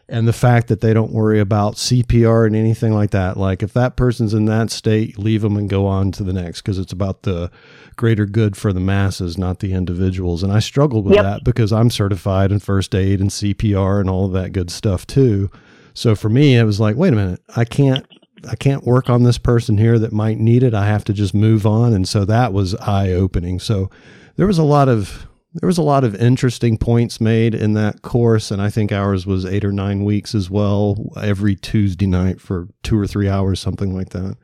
and 0.09 0.27
the 0.27 0.33
fact 0.33 0.67
that 0.67 0.81
they 0.81 0.93
don't 0.93 1.11
worry 1.11 1.39
about 1.39 1.77
CPR 1.77 2.45
and 2.45 2.55
anything 2.55 2.93
like 2.93 3.11
that. 3.11 3.37
Like 3.37 3.61
if 3.63 3.73
that 3.73 3.95
person's 3.95 4.33
in 4.33 4.45
that 4.45 4.69
state, 4.71 5.17
leave 5.19 5.41
them 5.41 5.57
and 5.57 5.69
go 5.69 5.85
on 5.87 6.11
to 6.13 6.23
the 6.23 6.33
next 6.33 6.61
because 6.61 6.77
it's 6.79 6.93
about 6.93 7.23
the 7.23 7.49
greater 7.95 8.25
good 8.25 8.55
for 8.55 8.71
the 8.73 8.79
masses, 8.79 9.37
not 9.37 9.59
the 9.59 9.73
individuals. 9.73 10.43
And 10.43 10.51
I 10.51 10.59
struggled 10.59 11.05
with 11.05 11.15
Yep. 11.15 11.23
that 11.23 11.43
because 11.43 11.71
I'm 11.71 11.89
certified 11.89 12.51
in 12.51 12.59
first 12.59 12.93
aid 12.95 13.19
and 13.19 13.31
CPR 13.31 13.99
and 13.99 14.09
all 14.09 14.25
of 14.25 14.31
that 14.33 14.51
good 14.53 14.69
stuff 14.69 15.05
too. 15.07 15.49
So 15.95 16.13
for 16.15 16.29
me, 16.29 16.55
it 16.55 16.63
was 16.65 16.79
like, 16.79 16.95
wait 16.95 17.13
a 17.13 17.15
minute, 17.15 17.41
I 17.55 17.65
can't. 17.65 18.05
I 18.47 18.55
can't 18.55 18.83
work 18.83 19.09
on 19.09 19.23
this 19.23 19.39
person 19.39 19.75
here 19.79 19.97
that 19.97 20.11
might 20.13 20.37
need 20.37 20.61
it. 20.61 20.75
I 20.75 20.85
have 20.85 21.03
to 21.05 21.13
just 21.13 21.33
move 21.33 21.65
on, 21.65 21.93
and 21.93 22.07
so 22.07 22.25
that 22.25 22.53
was 22.53 22.75
eye 22.75 23.11
opening. 23.11 23.59
So 23.59 23.89
there 24.35 24.45
was 24.45 24.59
a 24.59 24.63
lot 24.63 24.87
of 24.87 25.25
there 25.55 25.65
was 25.65 25.79
a 25.79 25.81
lot 25.83 26.03
of 26.03 26.13
interesting 26.15 26.77
points 26.77 27.19
made 27.19 27.55
in 27.55 27.73
that 27.73 28.03
course, 28.03 28.51
and 28.51 28.61
I 28.61 28.69
think 28.69 28.91
ours 28.91 29.25
was 29.25 29.45
eight 29.45 29.65
or 29.65 29.71
nine 29.71 30.03
weeks 30.03 30.35
as 30.35 30.47
well, 30.49 31.11
every 31.19 31.55
Tuesday 31.55 32.05
night 32.05 32.39
for 32.39 32.67
two 32.83 32.99
or 32.99 33.07
three 33.07 33.29
hours, 33.29 33.59
something 33.59 33.95
like 33.95 34.09
that. 34.09 34.35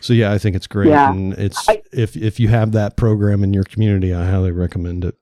So 0.00 0.14
yeah, 0.14 0.32
I 0.32 0.38
think 0.38 0.56
it's 0.56 0.68
great, 0.68 0.88
Yeah. 0.88 1.12
and 1.12 1.34
it's 1.34 1.68
I- 1.68 1.82
if 1.92 2.16
if 2.16 2.40
you 2.40 2.48
have 2.48 2.72
that 2.72 2.96
program 2.96 3.44
in 3.44 3.52
your 3.52 3.64
community, 3.64 4.14
I 4.14 4.24
highly 4.24 4.52
recommend 4.52 5.04
it. 5.04 5.16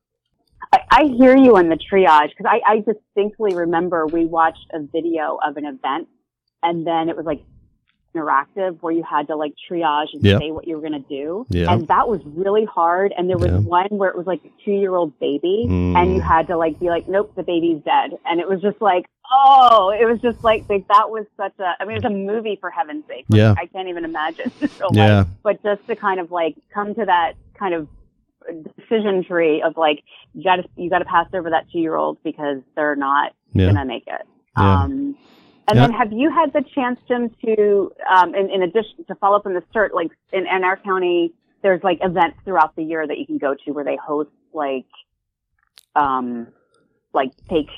I, 0.72 0.78
I 0.90 1.04
hear 1.04 1.36
you 1.36 1.56
on 1.56 1.68
the 1.68 1.76
triage 1.76 2.30
because 2.30 2.46
I, 2.46 2.60
I 2.66 2.76
distinctly 2.78 3.54
remember 3.54 4.06
we 4.06 4.24
watched 4.26 4.66
a 4.72 4.80
video 4.80 5.38
of 5.46 5.56
an 5.56 5.64
event 5.66 6.08
and 6.62 6.86
then 6.86 7.08
it 7.08 7.16
was 7.16 7.26
like 7.26 7.42
interactive 8.14 8.76
where 8.80 8.92
you 8.92 9.04
had 9.08 9.28
to 9.28 9.36
like 9.36 9.54
triage 9.70 10.08
and 10.12 10.24
Yep. 10.24 10.40
say 10.40 10.50
what 10.50 10.66
you 10.66 10.74
were 10.76 10.80
going 10.88 11.00
to 11.00 11.08
do. 11.08 11.46
Yeah. 11.50 11.72
And 11.72 11.86
that 11.88 12.08
was 12.08 12.20
really 12.24 12.64
hard. 12.64 13.12
And 13.16 13.28
there 13.30 13.38
was 13.38 13.50
Yeah. 13.52 13.58
one 13.58 13.86
where 13.90 14.10
it 14.10 14.16
was 14.16 14.26
like 14.26 14.40
a 14.44 14.50
two 14.64 14.72
year 14.72 14.94
old 14.94 15.16
baby 15.20 15.66
Mm. 15.68 15.96
and 15.96 16.14
you 16.14 16.20
had 16.20 16.48
to 16.48 16.56
like 16.56 16.78
be 16.80 16.88
like, 16.88 17.08
nope, 17.08 17.32
the 17.36 17.42
baby's 17.44 17.80
dead. 17.84 18.18
And 18.26 18.40
it 18.40 18.48
was 18.48 18.60
just 18.60 18.80
like, 18.80 19.06
oh, 19.32 19.90
it 19.90 20.04
was 20.06 20.20
just 20.20 20.42
like, 20.42 20.68
like 20.68 20.88
that 20.88 21.08
was 21.08 21.24
such 21.36 21.52
a, 21.60 21.74
I 21.80 21.84
mean, 21.84 21.96
it's 21.98 22.04
a 22.06 22.10
movie 22.10 22.58
for 22.60 22.68
heaven's 22.70 23.06
sake. 23.06 23.26
Like, 23.28 23.38
Yeah. 23.38 23.54
I 23.56 23.66
can't 23.66 23.88
even 23.88 24.04
imagine. 24.04 24.50
So, 24.78 24.86
like, 24.88 24.96
Yeah, 24.96 25.24
but 25.44 25.62
just 25.62 25.86
to 25.86 25.94
kind 25.94 26.18
of 26.20 26.32
like 26.32 26.56
come 26.74 26.94
to 26.96 27.04
that 27.04 27.34
kind 27.54 27.74
of 27.74 27.86
decision 28.76 29.24
tree 29.24 29.62
of 29.62 29.76
like 29.76 30.02
you 30.34 30.44
got 30.44 30.56
to 30.56 30.68
you 30.76 30.90
got 30.90 30.98
to 31.00 31.04
pass 31.04 31.26
over 31.34 31.50
that 31.50 31.66
two 31.70 31.78
year 31.78 31.96
old 31.96 32.22
because 32.22 32.58
they're 32.74 32.96
not 32.96 33.32
yeah, 33.52 33.66
gonna 33.66 33.84
make 33.84 34.04
it. 34.06 34.26
Yeah. 34.56 34.82
Um, 34.82 35.16
and 35.68 35.76
Yeah. 35.76 35.86
then 35.86 35.92
have 35.92 36.12
you 36.12 36.30
had 36.30 36.52
the 36.52 36.62
chance, 36.74 36.98
Jim, 37.06 37.30
to 37.44 37.92
um, 38.12 38.34
in, 38.34 38.50
in 38.50 38.62
addition 38.62 39.04
to 39.06 39.14
follow 39.16 39.36
up 39.36 39.46
on 39.46 39.54
the 39.54 39.62
cert, 39.74 39.92
like 39.92 40.10
in, 40.32 40.46
in 40.46 40.64
our 40.64 40.76
county, 40.76 41.32
there's 41.62 41.82
like 41.84 41.98
events 42.02 42.38
throughout 42.44 42.74
the 42.74 42.82
year 42.82 43.06
that 43.06 43.18
you 43.18 43.26
can 43.26 43.38
go 43.38 43.54
to 43.54 43.70
where 43.72 43.84
they 43.84 43.96
host 43.96 44.30
like 44.52 44.86
um 45.94 46.48
like 47.12 47.30
take 47.48 47.68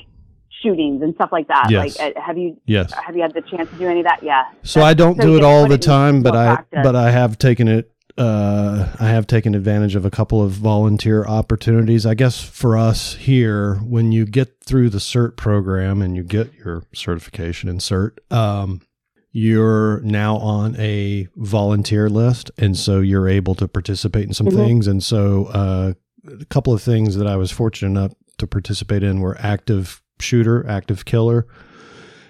shootings 0.61 1.01
and 1.01 1.13
stuff 1.15 1.29
like 1.31 1.47
that. 1.47 1.67
Yes. 1.69 1.99
Like, 1.99 2.15
uh, 2.15 2.21
have 2.21 2.37
you 2.37 2.59
yes. 2.65 2.91
have 2.93 3.15
you 3.15 3.21
had 3.21 3.33
the 3.33 3.41
chance 3.41 3.69
to 3.69 3.75
do 3.75 3.87
any 3.87 3.99
of 3.99 4.05
that? 4.05 4.23
Yeah. 4.23 4.45
So 4.63 4.81
I 4.81 4.93
don't 4.93 5.17
so 5.17 5.23
do 5.23 5.35
it 5.35 5.43
all 5.43 5.67
the 5.67 5.77
time, 5.77 6.23
but 6.23 6.35
I 6.35 6.55
practice. 6.55 6.79
but 6.83 6.95
I 6.95 7.11
have 7.11 7.37
taken 7.37 7.67
it. 7.67 7.91
Uh, 8.17 8.95
I 8.99 9.07
have 9.07 9.25
taken 9.25 9.55
advantage 9.55 9.95
of 9.95 10.05
a 10.05 10.11
couple 10.11 10.41
of 10.41 10.51
volunteer 10.51 11.25
opportunities. 11.25 12.05
I 12.05 12.13
guess 12.13 12.41
for 12.43 12.77
us 12.77 13.15
here, 13.15 13.75
when 13.77 14.11
you 14.11 14.25
get 14.25 14.63
through 14.63 14.91
the 14.91 14.99
CERT 14.99 15.35
program 15.35 16.01
and 16.01 16.15
you 16.15 16.23
get 16.23 16.53
your 16.53 16.83
certification 16.93 17.69
in 17.69 17.79
CERT, 17.79 18.19
um, 18.31 18.81
you're 19.31 19.99
now 20.01 20.37
on 20.37 20.75
a 20.75 21.27
volunteer 21.35 22.07
list, 22.07 22.51
and 22.55 22.77
so 22.77 22.99
you're 22.99 23.27
able 23.27 23.55
to 23.55 23.67
participate 23.67 24.27
in 24.27 24.33
some 24.33 24.45
Mhm. 24.47 24.53
things. 24.55 24.87
And 24.87 25.01
so, 25.03 25.45
uh, 25.45 25.93
a 26.39 26.45
couple 26.45 26.71
of 26.71 26.83
things 26.83 27.15
that 27.15 27.25
I 27.25 27.35
was 27.35 27.49
fortunate 27.49 27.89
enough 27.89 28.13
to 28.37 28.45
participate 28.45 29.01
in 29.01 29.21
were 29.21 29.35
active 29.39 30.03
shooter, 30.19 30.65
active 30.67 31.05
killer. 31.05 31.47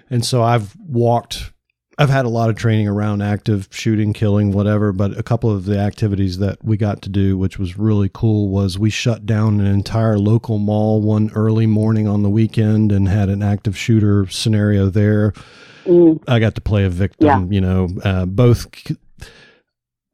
And 0.08 0.24
so 0.24 0.42
I've 0.42 0.74
walked, 0.78 1.52
I've 1.96 2.10
had 2.10 2.24
a 2.24 2.28
lot 2.28 2.50
of 2.50 2.56
training 2.56 2.88
around 2.88 3.22
active 3.22 3.68
shooting, 3.70 4.12
killing, 4.12 4.50
whatever, 4.50 4.92
but 4.92 5.16
a 5.16 5.22
couple 5.22 5.50
of 5.50 5.64
the 5.64 5.78
activities 5.78 6.38
that 6.38 6.58
we 6.64 6.76
got 6.76 7.02
to 7.02 7.08
do, 7.08 7.38
which 7.38 7.58
was 7.58 7.78
really 7.78 8.10
cool, 8.12 8.48
was 8.48 8.78
we 8.78 8.90
shut 8.90 9.26
down 9.26 9.60
an 9.60 9.66
entire 9.66 10.18
local 10.18 10.58
mall 10.58 11.00
one 11.00 11.30
early 11.34 11.66
morning 11.66 12.08
on 12.08 12.22
the 12.22 12.30
weekend 12.30 12.90
and 12.90 13.08
had 13.08 13.28
an 13.28 13.42
active 13.42 13.76
shooter 13.78 14.26
scenario 14.28 14.88
there. 14.90 15.32
Mm, 15.84 16.20
I 16.26 16.40
got 16.40 16.54
to 16.56 16.60
play 16.60 16.84
a 16.84 16.90
victim, 16.90 17.26
Yeah. 17.26 17.46
you 17.50 17.60
know, 17.60 17.88
uh, 18.02 18.26
both. 18.26 18.66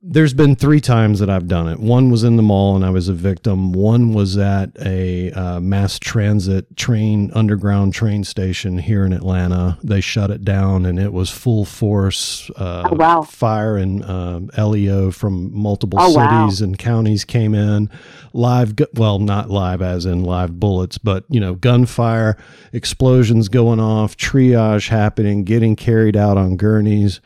There's 0.02 0.32
been 0.32 0.56
three 0.56 0.80
times 0.80 1.18
that 1.20 1.28
I've 1.28 1.46
done 1.46 1.68
it. 1.68 1.78
One 1.78 2.10
was 2.10 2.24
in 2.24 2.36
the 2.38 2.42
mall 2.42 2.74
and 2.74 2.86
I 2.86 2.88
was 2.88 3.10
a 3.10 3.12
victim. 3.12 3.72
One 3.72 4.14
was 4.14 4.38
at 4.38 4.70
a 4.80 5.30
uh, 5.32 5.60
mass 5.60 5.98
transit 5.98 6.74
train, 6.74 7.30
underground 7.34 7.92
train 7.92 8.24
station 8.24 8.78
here 8.78 9.04
in 9.04 9.12
Atlanta. 9.12 9.76
They 9.84 10.00
shut 10.00 10.30
it 10.30 10.42
down 10.42 10.86
and 10.86 10.98
it 10.98 11.12
was 11.12 11.28
full 11.28 11.66
force 11.66 12.50
uh, 12.56 12.88
Oh, 12.90 12.94
wow. 12.94 13.20
fire 13.20 13.76
and 13.76 14.02
um, 14.06 14.50
LEO 14.56 15.10
from 15.10 15.54
multiple 15.54 15.98
Oh, 16.00 16.12
wow. 16.14 16.48
cities 16.48 16.62
and 16.62 16.78
counties 16.78 17.26
came 17.26 17.54
in. 17.54 17.90
Live, 18.32 18.76
gu- 18.76 18.86
well, 18.94 19.18
not 19.18 19.50
live 19.50 19.82
as 19.82 20.06
in 20.06 20.24
live 20.24 20.58
bullets, 20.58 20.96
but 20.96 21.24
you 21.28 21.40
know, 21.40 21.54
gunfire, 21.54 22.38
explosions 22.72 23.50
going 23.50 23.80
off, 23.80 24.16
triage 24.16 24.88
happening, 24.88 25.44
getting 25.44 25.76
carried 25.76 26.16
out 26.16 26.38
on 26.38 26.56
gurneys. 26.56 27.20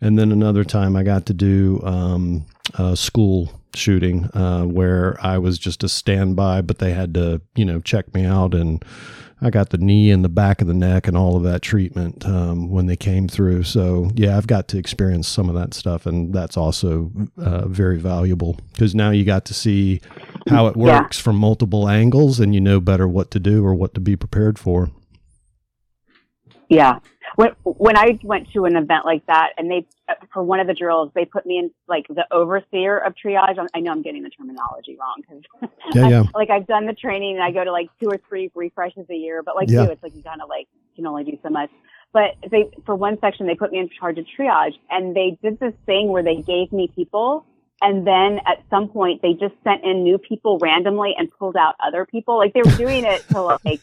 And 0.00 0.18
then 0.18 0.30
another 0.32 0.64
time 0.64 0.94
I 0.96 1.02
got 1.02 1.26
to 1.26 1.34
do 1.34 1.80
um, 1.82 2.46
a 2.74 2.96
school 2.96 3.50
shooting 3.74 4.24
uh, 4.34 4.62
where 4.64 5.16
I 5.20 5.38
was 5.38 5.58
just 5.58 5.82
a 5.84 5.88
standby, 5.88 6.62
but 6.62 6.78
they 6.78 6.92
had 6.92 7.14
to, 7.14 7.40
you 7.56 7.64
know, 7.64 7.80
check 7.80 8.14
me 8.14 8.24
out. 8.24 8.54
And 8.54 8.84
I 9.40 9.50
got 9.50 9.70
the 9.70 9.78
knee 9.78 10.10
and 10.10 10.24
the 10.24 10.28
back 10.28 10.60
of 10.60 10.66
the 10.68 10.74
neck 10.74 11.06
and 11.08 11.16
all 11.16 11.36
of 11.36 11.42
that 11.44 11.62
treatment 11.62 12.24
um, 12.26 12.70
when 12.70 12.86
they 12.86 12.96
came 12.96 13.28
through. 13.28 13.64
So, 13.64 14.10
yeah, 14.14 14.36
I've 14.36 14.46
got 14.46 14.68
to 14.68 14.78
experience 14.78 15.26
some 15.28 15.48
of 15.48 15.54
that 15.56 15.74
stuff. 15.74 16.06
And 16.06 16.32
that's 16.32 16.56
also 16.56 17.10
uh, 17.36 17.66
very 17.68 17.98
valuable 17.98 18.56
because 18.72 18.94
now 18.94 19.10
you 19.10 19.24
got 19.24 19.44
to 19.46 19.54
see 19.54 20.00
how 20.48 20.68
it 20.68 20.76
Yeah. 20.76 21.00
works 21.02 21.18
from 21.18 21.36
multiple 21.36 21.88
angles 21.88 22.40
and 22.40 22.54
you 22.54 22.60
know 22.60 22.80
better 22.80 23.06
what 23.08 23.30
to 23.32 23.40
do 23.40 23.64
or 23.64 23.74
what 23.74 23.94
to 23.94 24.00
be 24.00 24.16
prepared 24.16 24.58
for. 24.58 24.90
Yeah. 26.68 26.98
When 27.38 27.50
when 27.62 27.96
I 27.96 28.18
went 28.24 28.50
to 28.54 28.64
an 28.64 28.74
event 28.74 29.04
like 29.04 29.24
that, 29.26 29.50
and 29.56 29.70
they 29.70 29.86
for 30.32 30.42
one 30.42 30.58
of 30.58 30.66
the 30.66 30.74
drills, 30.74 31.12
they 31.14 31.24
put 31.24 31.46
me 31.46 31.58
in 31.58 31.70
like 31.86 32.04
the 32.08 32.24
overseer 32.32 32.98
of 32.98 33.14
triage. 33.14 33.64
I 33.72 33.78
know 33.78 33.92
I'm 33.92 34.02
getting 34.02 34.24
the 34.24 34.30
terminology 34.30 34.96
wrong 34.98 35.22
because 35.22 35.70
Yeah, 35.94 36.08
yeah. 36.08 36.22
like 36.34 36.50
I've 36.50 36.66
done 36.66 36.86
the 36.86 36.94
training 36.94 37.36
and 37.36 37.44
I 37.44 37.52
go 37.52 37.62
to 37.62 37.70
like 37.70 37.90
two 38.00 38.08
or 38.08 38.18
three 38.28 38.50
refreshes 38.56 39.06
a 39.08 39.14
year, 39.14 39.44
but 39.44 39.54
like 39.54 39.70
Yeah. 39.70 39.84
you, 39.84 39.90
it's 39.90 40.02
like 40.02 40.16
you 40.16 40.22
kind 40.24 40.42
of 40.42 40.48
like 40.48 40.66
can 40.96 41.06
only 41.06 41.22
do 41.22 41.38
so 41.44 41.48
much. 41.48 41.70
But 42.12 42.34
they 42.50 42.70
for 42.84 42.96
one 42.96 43.20
section 43.20 43.46
they 43.46 43.54
put 43.54 43.70
me 43.70 43.78
in 43.78 43.88
charge 44.00 44.18
of 44.18 44.24
triage, 44.36 44.74
and 44.90 45.14
they 45.14 45.38
did 45.40 45.60
this 45.60 45.74
thing 45.86 46.08
where 46.08 46.24
they 46.24 46.42
gave 46.42 46.72
me 46.72 46.90
people. 46.92 47.46
And 47.80 48.04
then 48.04 48.40
at 48.48 48.64
some 48.68 48.88
point 48.88 49.22
they 49.22 49.34
just 49.34 49.54
sent 49.62 49.84
in 49.84 50.02
new 50.02 50.18
people 50.18 50.58
randomly 50.58 51.14
and 51.16 51.30
pulled 51.38 51.54
out 51.54 51.76
other 51.78 52.04
people. 52.04 52.36
Like 52.36 52.52
they 52.52 52.62
were 52.62 52.76
doing 52.76 53.04
it 53.04 53.22
to 53.28 53.42
like 53.64 53.80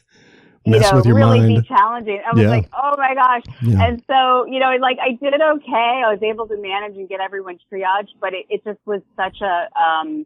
you 0.66 0.80
know, 0.80 0.92
with 0.96 1.06
your 1.06 1.16
really 1.16 1.40
mind. 1.40 1.62
be 1.62 1.68
challenging. 1.68 2.22
I 2.26 2.34
was 2.34 2.44
Yeah. 2.44 2.50
like, 2.50 2.70
oh 2.74 2.96
my 2.98 3.14
gosh. 3.14 3.44
Yeah. 3.62 3.84
And 3.86 4.04
so, 4.08 4.46
you 4.46 4.60
know, 4.60 4.76
like 4.82 4.98
I 5.02 5.12
did 5.12 5.34
it 5.34 5.42
okay. 5.42 6.04
I 6.06 6.12
was 6.12 6.20
able 6.24 6.48
to 6.48 6.58
manage 6.58 6.98
and 6.98 7.08
get 7.08 7.20
everyone 7.20 7.58
triaged, 7.72 8.14
but 8.20 8.34
it, 8.34 8.46
it 8.50 8.64
just 8.64 8.80
was 8.86 9.02
such 9.16 9.42
a, 9.42 9.68
um, 9.80 10.26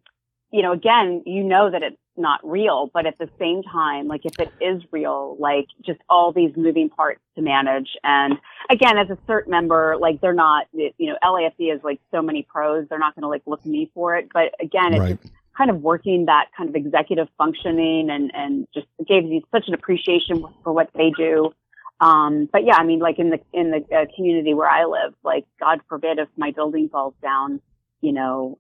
you 0.52 0.62
know, 0.62 0.72
again, 0.72 1.22
you 1.26 1.44
know 1.44 1.70
that 1.70 1.84
it's 1.84 1.98
not 2.18 2.40
real, 2.44 2.90
but 2.94 3.06
at 3.06 3.18
the 3.18 3.30
same 3.40 3.64
time, 3.64 4.08
like 4.08 4.26
if 4.26 4.38
it 4.40 4.52
is 4.60 4.82
real, 4.92 5.38
like 5.40 5.68
just 5.86 6.00
all 6.10 6.32
these 6.34 6.52
moving 6.58 6.90
parts 6.90 7.22
to 7.36 7.42
manage. 7.42 7.90
And 8.04 8.34
again, 8.70 8.98
as 8.98 9.10
a 9.10 9.18
CERT 9.28 9.48
member, 9.48 9.96
like 10.00 10.20
they're 10.20 10.34
not, 10.34 10.68
you 10.74 10.92
know, 11.00 11.18
LAFD 11.24 11.74
is 11.74 11.82
like 11.84 12.00
so 12.12 12.22
many 12.22 12.44
pros. 12.44 12.88
They're 12.90 13.00
not 13.00 13.16
going 13.16 13.22
to 13.24 13.30
like 13.30 13.44
look 13.46 13.66
me 13.66 13.92
for 13.94 14.16
it. 14.18 14.30
But 14.34 14.54
again, 14.60 14.94
it's 14.94 15.00
Right. 15.00 15.22
just 15.22 15.34
kind 15.60 15.70
of 15.70 15.82
working 15.82 16.26
that 16.26 16.46
kind 16.56 16.70
of 16.70 16.76
executive 16.76 17.28
functioning 17.38 18.10
and, 18.10 18.32
and 18.34 18.66
just 18.74 18.88
gave 19.06 19.26
you 19.26 19.42
such 19.52 19.66
an 19.68 19.74
appreciation 19.74 20.46
for 20.64 20.72
what 20.72 20.90
they 20.96 21.12
do. 21.18 21.52
Um, 22.00 22.48
but 22.52 22.66
yeah, 22.66 22.78
I 22.78 22.86
mean, 22.86 23.00
like 23.00 23.20
in 23.20 23.30
the, 23.30 23.40
in 23.52 23.72
the 23.72 23.84
uh, 23.94 24.06
community 24.16 24.54
where 24.54 24.70
I 24.70 24.86
live, 24.86 25.14
like 25.22 25.46
God 25.60 25.82
forbid 25.90 26.18
if 26.18 26.30
my 26.38 26.52
building 26.52 26.88
falls 26.88 27.14
down, 27.22 27.60
you 28.00 28.14
know, 28.14 28.58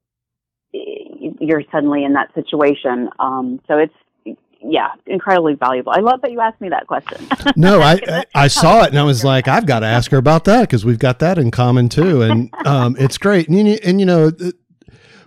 you're 0.74 1.64
suddenly 1.72 2.04
in 2.04 2.14
that 2.14 2.34
situation. 2.36 3.10
Um, 3.18 3.62
so 3.66 3.78
it's, 3.78 3.94
yeah, 4.62 4.90
incredibly 5.06 5.54
valuable. 5.54 5.94
I 5.94 6.02
love 6.02 6.20
that 6.22 6.32
you 6.34 6.42
asked 6.42 6.60
me 6.60 6.68
that 6.68 6.86
question. 6.86 7.26
no, 7.56 7.80
I, 7.80 7.94
I 8.08 8.26
I 8.36 8.48
saw 8.50 8.84
it 8.84 8.90
and 8.90 9.00
I 9.00 9.04
was 9.04 9.24
like, 9.24 9.48
I've 9.48 9.66
got 9.66 9.80
to 9.80 9.86
ask 9.86 10.12
her 10.12 10.18
about 10.18 10.44
that 10.46 10.64
because 10.64 10.84
we've 10.84 11.00
got 11.00 11.20
that 11.20 11.38
in 11.38 11.50
common 11.50 11.88
too, 11.88 12.22
and 12.24 12.54
um, 12.66 12.98
it's 13.00 13.18
great. 13.18 13.48
And 13.48 13.58
you, 13.58 13.80
and 13.86 14.02
you 14.02 14.06
know, 14.06 14.32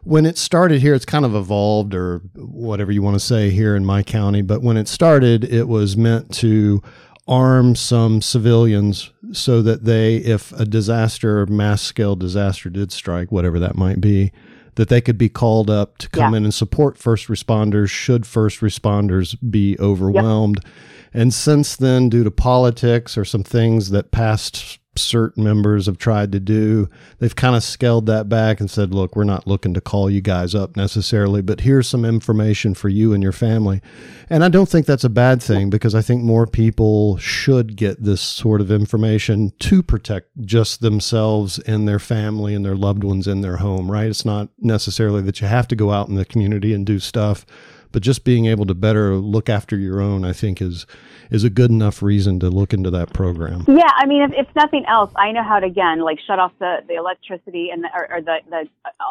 when 0.04 0.26
it 0.26 0.36
started 0.38 0.80
here, 0.80 0.94
it's 0.94 1.04
kind 1.04 1.24
of 1.24 1.34
evolved 1.34 1.94
or 1.94 2.18
whatever 2.34 2.90
you 2.92 3.02
want 3.02 3.14
to 3.14 3.20
say 3.20 3.50
here 3.50 3.76
in 3.76 3.84
my 3.84 4.02
county. 4.02 4.42
But 4.42 4.62
when 4.62 4.76
it 4.76 4.88
started, 4.88 5.44
it 5.44 5.68
was 5.68 5.96
meant 5.96 6.32
to 6.36 6.82
arm 7.28 7.76
some 7.76 8.20
civilians 8.20 9.10
so 9.32 9.62
that 9.62 9.84
they, 9.84 10.16
if 10.16 10.52
a 10.52 10.64
disaster, 10.64 11.46
mass 11.46 11.80
scale 11.82 12.16
disaster 12.16 12.68
did 12.68 12.90
strike, 12.90 13.30
whatever 13.30 13.58
that 13.60 13.76
might 13.76 14.00
be, 14.00 14.32
that 14.74 14.88
they 14.88 15.00
could 15.00 15.18
be 15.18 15.28
called 15.28 15.70
up 15.70 15.98
to 15.98 16.08
come 16.08 16.32
Yeah. 16.32 16.38
in 16.38 16.44
and 16.44 16.54
support 16.54 16.98
first 16.98 17.28
responders 17.28 17.90
should 17.90 18.26
first 18.26 18.60
responders 18.60 19.36
be 19.50 19.78
overwhelmed. 19.78 20.60
And 21.14 21.32
since 21.32 21.76
then, 21.76 22.08
due 22.08 22.24
to 22.24 22.30
politics 22.30 23.16
or 23.18 23.24
some 23.24 23.44
things 23.44 23.90
that 23.90 24.10
past 24.10 24.78
CERT 24.94 25.38
members 25.38 25.86
have 25.86 25.96
tried 25.96 26.32
to 26.32 26.40
do, 26.40 26.88
they've 27.18 27.34
kind 27.34 27.56
of 27.56 27.62
scaled 27.62 28.06
that 28.06 28.28
back 28.28 28.60
and 28.60 28.70
said, 28.70 28.92
look, 28.92 29.16
we're 29.16 29.24
not 29.24 29.46
looking 29.46 29.72
to 29.74 29.80
call 29.80 30.10
you 30.10 30.20
guys 30.20 30.54
up 30.54 30.76
necessarily, 30.76 31.40
but 31.40 31.60
here's 31.60 31.88
some 31.88 32.04
information 32.04 32.74
for 32.74 32.90
you 32.90 33.14
and 33.14 33.22
your 33.22 33.32
family. 33.32 33.80
And 34.28 34.44
I 34.44 34.48
don't 34.48 34.68
think 34.68 34.84
that's 34.84 35.04
a 35.04 35.08
bad 35.08 35.42
thing 35.42 35.70
because 35.70 35.94
I 35.94 36.02
think 36.02 36.22
more 36.22 36.46
people 36.46 37.16
should 37.16 37.76
get 37.76 38.02
this 38.02 38.20
sort 38.20 38.60
of 38.60 38.70
information 38.70 39.52
to 39.60 39.82
protect 39.82 40.28
just 40.42 40.82
themselves 40.82 41.58
and 41.60 41.88
their 41.88 41.98
family 41.98 42.54
and 42.54 42.64
their 42.64 42.76
loved 42.76 43.02
ones 43.02 43.26
in 43.26 43.40
their 43.40 43.56
home, 43.58 43.90
right? 43.90 44.08
It's 44.08 44.26
not 44.26 44.50
necessarily 44.58 45.22
that 45.22 45.40
you 45.40 45.46
have 45.46 45.68
to 45.68 45.76
go 45.76 45.90
out 45.90 46.08
in 46.08 46.16
the 46.16 46.24
community 46.24 46.74
and 46.74 46.84
do 46.84 46.98
stuff 46.98 47.46
but 47.92 48.02
just 48.02 48.24
being 48.24 48.46
able 48.46 48.66
to 48.66 48.74
better 48.74 49.14
look 49.14 49.48
after 49.48 49.76
your 49.76 50.00
own, 50.00 50.24
I 50.24 50.32
think, 50.32 50.60
is 50.60 50.86
is 51.30 51.44
a 51.44 51.50
good 51.50 51.70
enough 51.70 52.02
reason 52.02 52.38
to 52.40 52.50
look 52.50 52.74
into 52.74 52.90
that 52.90 53.12
program. 53.14 53.64
Yeah, 53.66 53.90
I 53.96 54.04
mean, 54.04 54.22
if, 54.22 54.32
if 54.34 54.54
nothing 54.54 54.84
else, 54.86 55.10
I 55.16 55.32
know 55.32 55.42
how 55.42 55.60
to 55.60 55.66
again 55.66 56.00
like 56.00 56.18
shut 56.26 56.38
off 56.38 56.52
the, 56.58 56.78
the 56.86 56.94
electricity 56.94 57.70
and 57.72 57.84
the, 57.84 57.88
or, 57.94 58.16
or 58.16 58.20
the, 58.20 58.36
the, 58.50 58.68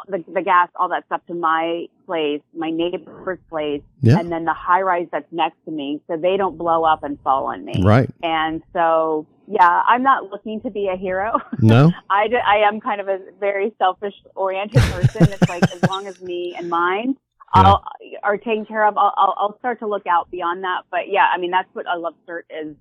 the 0.07 0.23
the 0.33 0.41
gas, 0.41 0.69
all 0.75 0.89
that 0.89 1.05
stuff 1.05 1.21
to 1.27 1.33
my 1.33 1.87
place, 2.05 2.41
my 2.55 2.69
neighbor's 2.69 3.39
place, 3.49 3.81
yeah. 4.01 4.19
and 4.19 4.31
then 4.31 4.45
the 4.45 4.53
high 4.53 4.81
rise 4.81 5.07
that's 5.11 5.31
next 5.31 5.57
to 5.65 5.71
me, 5.71 6.01
so 6.07 6.17
they 6.17 6.37
don't 6.37 6.57
blow 6.57 6.83
up 6.83 7.03
and 7.03 7.19
fall 7.21 7.45
on 7.45 7.65
me. 7.65 7.81
Right. 7.83 8.09
And 8.21 8.61
so 8.73 9.25
yeah, 9.47 9.81
I'm 9.87 10.03
not 10.03 10.29
looking 10.29 10.61
to 10.61 10.69
be 10.69 10.87
a 10.87 10.95
hero. 10.95 11.33
No. 11.63 11.91
I, 12.09 12.27
I 12.45 12.67
am 12.67 12.79
kind 12.79 12.99
of 12.99 13.07
a 13.07 13.19
very 13.39 13.71
selfish 13.77 14.15
oriented 14.33 14.81
person. 14.81 15.31
it's 15.31 15.47
like 15.47 15.63
as 15.63 15.87
long 15.87 16.07
as 16.07 16.19
me 16.19 16.55
and 16.57 16.69
mine 16.69 17.15
I'll, 17.53 17.83
are 18.23 18.37
taken 18.37 18.65
care 18.65 18.85
of. 18.87 18.97
I'll, 18.97 19.13
I'll, 19.17 19.35
I'll 19.37 19.59
start 19.59 19.79
to 19.79 19.87
look 19.87 20.07
out 20.07 20.31
beyond 20.31 20.63
that. 20.63 20.83
But 20.89 21.09
yeah, 21.09 21.27
I 21.33 21.37
mean, 21.37 21.51
that's 21.51 21.69
what 21.73 21.87
I 21.87 21.95
love 21.95 22.13
CERT 22.27 22.43
is 22.49 22.75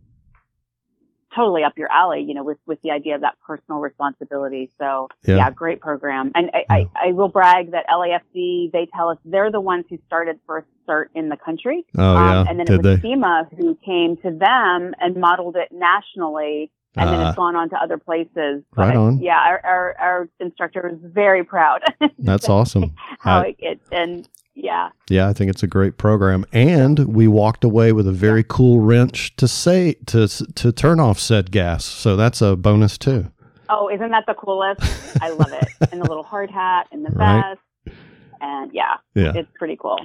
totally 1.35 1.63
up 1.63 1.77
your 1.77 1.91
alley, 1.91 2.25
you 2.27 2.35
know, 2.35 2.43
with, 2.43 2.59
with 2.67 2.81
the 2.83 2.91
idea 2.91 3.15
of 3.15 3.21
that 3.21 3.35
personal 3.47 3.81
responsibility. 3.81 4.71
So 4.79 5.09
yeah, 5.25 5.37
yeah 5.37 5.51
great 5.51 5.81
program. 5.81 6.33
And 6.35 6.51
I, 6.53 6.59
yeah. 6.59 6.65
I, 6.95 7.09
I, 7.09 7.13
will 7.13 7.29
brag 7.29 7.73
that 7.73 7.87
LAFD, 7.89 8.73
they 8.73 8.89
tell 8.95 9.09
us 9.11 9.19
they're 9.25 9.51
the 9.51 9.61
ones 9.61 9.85
who 9.89 9.99
started 10.07 10.39
first 10.47 10.67
CERT 10.89 11.07
in 11.15 11.29
the 11.29 11.37
country. 11.37 11.85
Oh, 11.97 12.17
um, 12.17 12.17
yeah. 12.17 12.45
And 12.49 12.59
then 12.59 12.67
Did 12.67 12.75
it 12.75 12.85
was 12.85 13.01
they? 13.01 13.09
FEMA 13.09 13.49
who 13.57 13.79
came 13.85 14.17
to 14.19 14.31
them 14.37 14.95
and 15.01 15.17
modeled 15.17 15.57
it 15.57 15.69
nationally. 15.73 16.73
And 16.97 17.09
uh, 17.09 17.13
then 17.13 17.27
it's 17.29 17.37
gone 17.37 17.55
on 17.55 17.71
to 17.71 17.77
other 17.77 17.99
places. 17.99 18.65
But 18.75 18.89
right 18.89 18.97
on. 18.97 19.21
Yeah, 19.21 19.39
our, 19.39 19.61
our, 19.65 19.97
our 19.99 20.29
instructor 20.41 20.91
was 20.91 20.99
very 21.13 21.45
proud. 21.45 21.83
That's 22.19 22.49
awesome. 22.49 22.97
How 23.21 23.43
I, 23.43 23.47
it, 23.47 23.57
it, 23.61 23.81
and 23.93 24.29
yeah. 24.63 24.91
Yeah, 25.09 25.29
I 25.29 25.33
think 25.33 25.51
it's 25.51 25.63
a 25.63 25.67
great 25.67 25.99
program, 25.99 26.45
and 26.53 26.99
we 27.15 27.29
walked 27.29 27.65
away 27.65 27.93
with 27.93 28.07
a 28.07 28.13
very 28.13 28.45
cool 28.47 28.81
wrench 28.81 29.35
to 29.37 29.49
say 29.49 29.95
to 30.07 30.29
to 30.29 30.73
turn 30.73 31.01
off 31.01 31.19
said 31.19 31.51
gas. 31.51 31.85
So 31.85 32.17
that's 32.17 32.41
a 32.43 32.57
bonus 32.57 32.99
too. 32.99 33.31
Oh, 33.69 33.89
isn't 33.89 34.11
that 34.11 34.25
the 34.27 34.35
coolest? 34.35 34.81
I 35.23 35.31
love 35.31 35.53
it, 35.53 35.69
and 35.93 36.01
the 36.01 36.09
little 36.09 36.25
hard 36.25 36.51
hat 36.51 36.89
and 36.93 37.05
the 37.05 37.11
right. 37.11 37.57
vest, 37.87 37.99
and 38.41 38.73
yeah, 38.73 38.97
yeah, 39.15 39.33
it's 39.35 39.51
pretty 39.59 39.77
cool. 39.77 39.99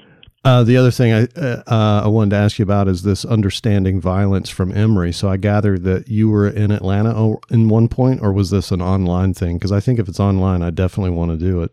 Uh, 0.46 0.63
the 0.63 0.78
other 0.78 0.91
thing 0.91 1.12
I 1.12 1.24
uh, 1.36 1.63
uh, 1.65 2.02
I 2.06 2.08
wanted 2.08 2.30
to 2.30 2.36
ask 2.36 2.60
you 2.60 2.63
about 2.63 2.88
is 2.88 3.02
this 3.02 3.26
understanding 3.26 4.00
violence 4.00 4.48
from 4.48 4.72
Emory. 4.72 5.12
So 5.12 5.28
I 5.28 5.38
gather 5.38 5.76
that 5.80 6.08
you 6.08 6.30
were 6.30 6.48
in 6.48 6.70
Atlanta 6.70 7.36
in 7.50 7.68
one 7.68 7.88
point, 7.88 8.22
or 8.22 8.32
was 8.32 8.52
this 8.52 8.72
an 8.72 8.80
online 8.80 9.34
thing? 9.34 9.58
Because 9.58 9.72
I 9.72 9.80
think 9.80 9.98
if 9.98 10.08
it's 10.08 10.20
online, 10.20 10.62
I 10.62 10.70
definitely 10.70 11.18
want 11.18 11.32
to 11.32 11.38
do 11.38 11.63
it. 11.63 11.72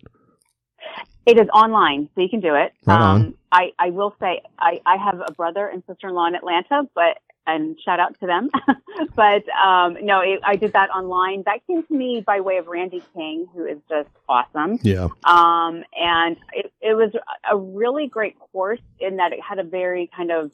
It 1.25 1.39
is 1.39 1.49
online, 1.55 2.09
so 2.15 2.21
you 2.21 2.29
can 2.29 2.41
do 2.41 2.55
it. 2.55 2.73
Right 2.85 3.01
um, 3.01 3.35
I, 3.53 3.73
I 3.79 3.91
will 3.91 4.15
say 4.19 4.43
I, 4.59 4.81
I 4.85 4.97
have 4.97 5.23
a 5.27 5.33
brother 5.33 5.67
and 5.67 5.83
sister 5.87 6.09
in 6.09 6.15
law 6.15 6.27
in 6.27 6.35
Atlanta, 6.35 6.89
but 6.95 7.19
and 7.47 7.77
shout 7.85 8.01
out 8.01 8.19
to 8.21 8.27
them. 8.27 8.51
but 9.17 9.49
um, 9.51 9.97
no, 10.03 10.21
it, 10.21 10.41
I 10.45 10.57
did 10.57 10.73
that 10.75 10.91
online. 10.91 11.43
That 11.47 11.67
came 11.67 11.83
to 11.83 11.95
me 11.95 12.23
by 12.25 12.41
way 12.41 12.59
of 12.59 12.67
Randy 12.67 13.03
King, 13.15 13.47
who 13.53 13.67
is 13.67 13.79
just 13.89 14.09
awesome. 14.29 14.79
Yeah. 14.83 15.09
Um, 15.25 15.85
and 15.99 16.37
it, 16.53 16.73
it 16.81 16.95
was 16.95 17.13
a 17.51 17.57
really 17.57 18.07
great 18.07 18.37
course 18.39 18.81
in 19.01 19.17
that 19.17 19.33
it 19.33 19.41
had 19.41 19.59
a 19.59 19.65
very 19.65 20.09
kind 20.15 20.31
of 20.31 20.53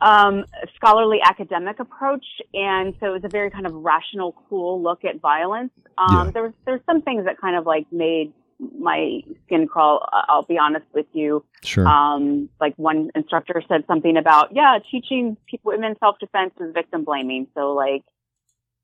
um, 0.00 0.44
scholarly 0.74 1.18
academic 1.24 1.78
approach, 1.78 2.26
and 2.52 2.94
so 3.00 3.06
it 3.06 3.12
was 3.12 3.24
a 3.24 3.28
very 3.28 3.50
kind 3.50 3.66
of 3.66 3.72
rational, 3.72 4.34
cool 4.48 4.82
look 4.82 5.04
at 5.04 5.20
violence. 5.20 5.72
Um, 5.96 6.26
yeah. 6.26 6.30
There 6.32 6.42
was 6.42 6.52
there's 6.66 6.80
some 6.84 7.02
things 7.02 7.24
that 7.24 7.40
kind 7.40 7.56
of 7.56 7.64
like 7.64 7.86
made 7.92 8.32
my 8.58 9.20
skin 9.46 9.66
crawl. 9.66 10.08
I'll 10.12 10.42
be 10.42 10.58
honest 10.58 10.86
with 10.92 11.06
you. 11.12 11.44
Sure. 11.62 11.86
Um, 11.86 12.48
like 12.60 12.74
one 12.76 13.10
instructor 13.14 13.62
said 13.68 13.84
something 13.86 14.16
about, 14.16 14.54
yeah, 14.54 14.78
teaching 14.90 15.36
people 15.46 15.72
women 15.72 15.96
self 16.00 16.18
defense 16.18 16.52
is 16.60 16.72
victim 16.74 17.04
blaming. 17.04 17.46
So 17.54 17.72
like, 17.72 18.02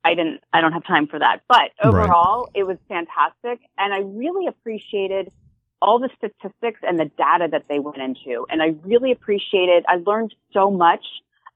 I 0.05 0.15
didn't, 0.15 0.43
I 0.53 0.61
don't 0.61 0.73
have 0.73 0.87
time 0.87 1.07
for 1.07 1.19
that. 1.19 1.41
But 1.49 1.71
overall, 1.83 2.45
right. 2.45 2.53
it 2.55 2.67
was 2.67 2.77
fantastic, 2.89 3.61
and 3.79 3.95
I 3.95 4.01
really 4.01 4.47
appreciated 4.47 5.33
all 5.81 5.99
the 5.99 6.11
statistics 6.17 6.81
and 6.83 6.99
the 6.99 7.11
data 7.17 7.49
that 7.51 7.65
they 7.69 7.79
went 7.79 7.99
into, 7.99 8.47
and 8.51 8.63
I 8.63 8.75
really 8.85 9.13
appreciated. 9.13 9.85
I 9.89 9.97
learned 9.97 10.35
so 10.53 10.71
much 10.71 11.05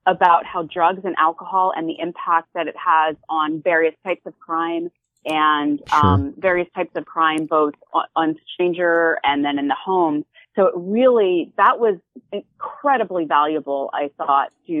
about 0.05 0.45
how 0.45 0.63
drugs 0.63 1.01
and 1.03 1.15
alcohol 1.17 1.71
and 1.75 1.87
the 1.87 1.99
impact 1.99 2.47
that 2.55 2.67
it 2.67 2.75
has 2.75 3.15
on 3.29 3.61
various 3.61 3.93
types 4.03 4.21
of 4.25 4.37
crime 4.39 4.89
and 5.25 5.81
sure. 5.87 6.05
um, 6.05 6.33
various 6.37 6.67
types 6.75 6.91
of 6.95 7.05
crime, 7.05 7.45
both 7.45 7.73
on 8.15 8.35
stranger 8.53 9.19
and 9.23 9.43
then 9.43 9.59
in 9.59 9.67
the 9.67 9.75
home. 9.75 10.25
So 10.55 10.65
it 10.65 10.73
really, 10.75 11.53
that 11.57 11.79
was 11.79 11.97
incredibly 12.31 13.25
valuable, 13.25 13.89
I 13.93 14.09
thought, 14.17 14.51
to, 14.67 14.73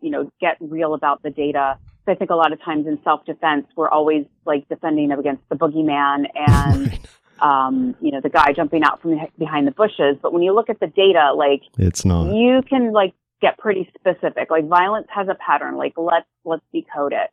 you 0.00 0.10
know, 0.10 0.30
get 0.40 0.56
real 0.60 0.94
about 0.94 1.22
the 1.22 1.30
data. 1.30 1.78
So 2.04 2.12
I 2.12 2.14
think 2.14 2.30
a 2.30 2.34
lot 2.34 2.52
of 2.52 2.62
times 2.62 2.86
in 2.86 2.98
self-defense, 3.02 3.66
we're 3.76 3.88
always 3.88 4.24
like 4.44 4.68
defending 4.68 5.12
against 5.12 5.42
the 5.48 5.56
boogeyman 5.56 6.26
and, 6.34 6.98
um, 7.40 7.96
you 8.00 8.12
know, 8.12 8.20
the 8.20 8.30
guy 8.30 8.52
jumping 8.52 8.82
out 8.82 9.02
from 9.02 9.18
behind 9.38 9.66
the 9.66 9.72
bushes. 9.72 10.16
But 10.22 10.32
when 10.32 10.42
you 10.42 10.54
look 10.54 10.70
at 10.70 10.80
the 10.80 10.86
data, 10.86 11.32
like, 11.34 11.62
it's 11.76 12.04
not, 12.04 12.34
you 12.34 12.62
can 12.62 12.92
like 12.92 13.12
get 13.42 13.58
pretty 13.58 13.90
specific. 13.98 14.50
Like 14.50 14.66
violence 14.68 15.08
has 15.10 15.28
a 15.28 15.34
pattern. 15.34 15.76
Like 15.76 15.94
let's, 15.96 16.26
let's 16.44 16.64
decode 16.72 17.12
it. 17.12 17.30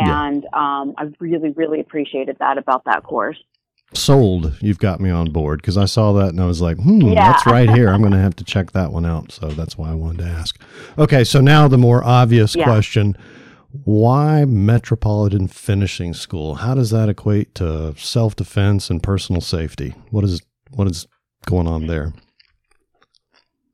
And 0.00 0.44
yeah. 0.44 0.80
um, 0.80 0.94
I 0.98 1.08
really, 1.20 1.50
really 1.50 1.80
appreciated 1.80 2.36
that 2.40 2.58
about 2.58 2.84
that 2.84 3.02
course. 3.02 3.38
Sold. 3.94 4.56
You've 4.60 4.80
got 4.80 5.00
me 5.00 5.10
on 5.10 5.30
board 5.30 5.62
because 5.62 5.78
I 5.78 5.84
saw 5.84 6.12
that 6.14 6.30
and 6.30 6.40
I 6.40 6.46
was 6.46 6.60
like, 6.60 6.76
hmm, 6.76 7.02
yeah. 7.02 7.32
that's 7.32 7.46
right 7.46 7.70
here. 7.70 7.88
I'm 7.88 8.00
going 8.02 8.12
to 8.12 8.18
have 8.18 8.36
to 8.36 8.44
check 8.44 8.72
that 8.72 8.92
one 8.92 9.06
out. 9.06 9.32
So 9.32 9.48
that's 9.48 9.78
why 9.78 9.90
I 9.90 9.94
wanted 9.94 10.18
to 10.18 10.28
ask. 10.28 10.60
Okay, 10.98 11.22
so 11.24 11.40
now 11.40 11.68
the 11.68 11.78
more 11.78 12.02
obvious 12.04 12.56
yeah. 12.56 12.64
question 12.64 13.16
why 13.84 14.44
Metropolitan 14.44 15.48
Finishing 15.48 16.14
School? 16.14 16.56
How 16.56 16.74
does 16.74 16.90
that 16.90 17.08
equate 17.08 17.54
to 17.56 17.94
self 17.96 18.36
defense 18.36 18.90
and 18.90 19.02
personal 19.02 19.40
safety? 19.40 19.94
What 20.10 20.24
is 20.24 20.40
what 20.70 20.88
is 20.88 21.06
going 21.44 21.66
on 21.66 21.86
there? 21.86 22.12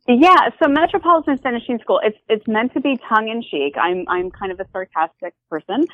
Yeah, 0.08 0.50
so 0.60 0.68
Metropolitan 0.68 1.38
Finishing 1.38 1.78
School, 1.78 2.00
it's 2.02 2.18
it's 2.28 2.46
meant 2.48 2.72
to 2.74 2.80
be 2.80 2.98
tongue 3.08 3.28
in 3.28 3.40
cheek. 3.40 3.76
I'm 3.80 4.04
I'm 4.08 4.32
kind 4.32 4.50
of 4.50 4.58
a 4.58 4.66
sarcastic 4.72 5.32
person, 5.48 5.84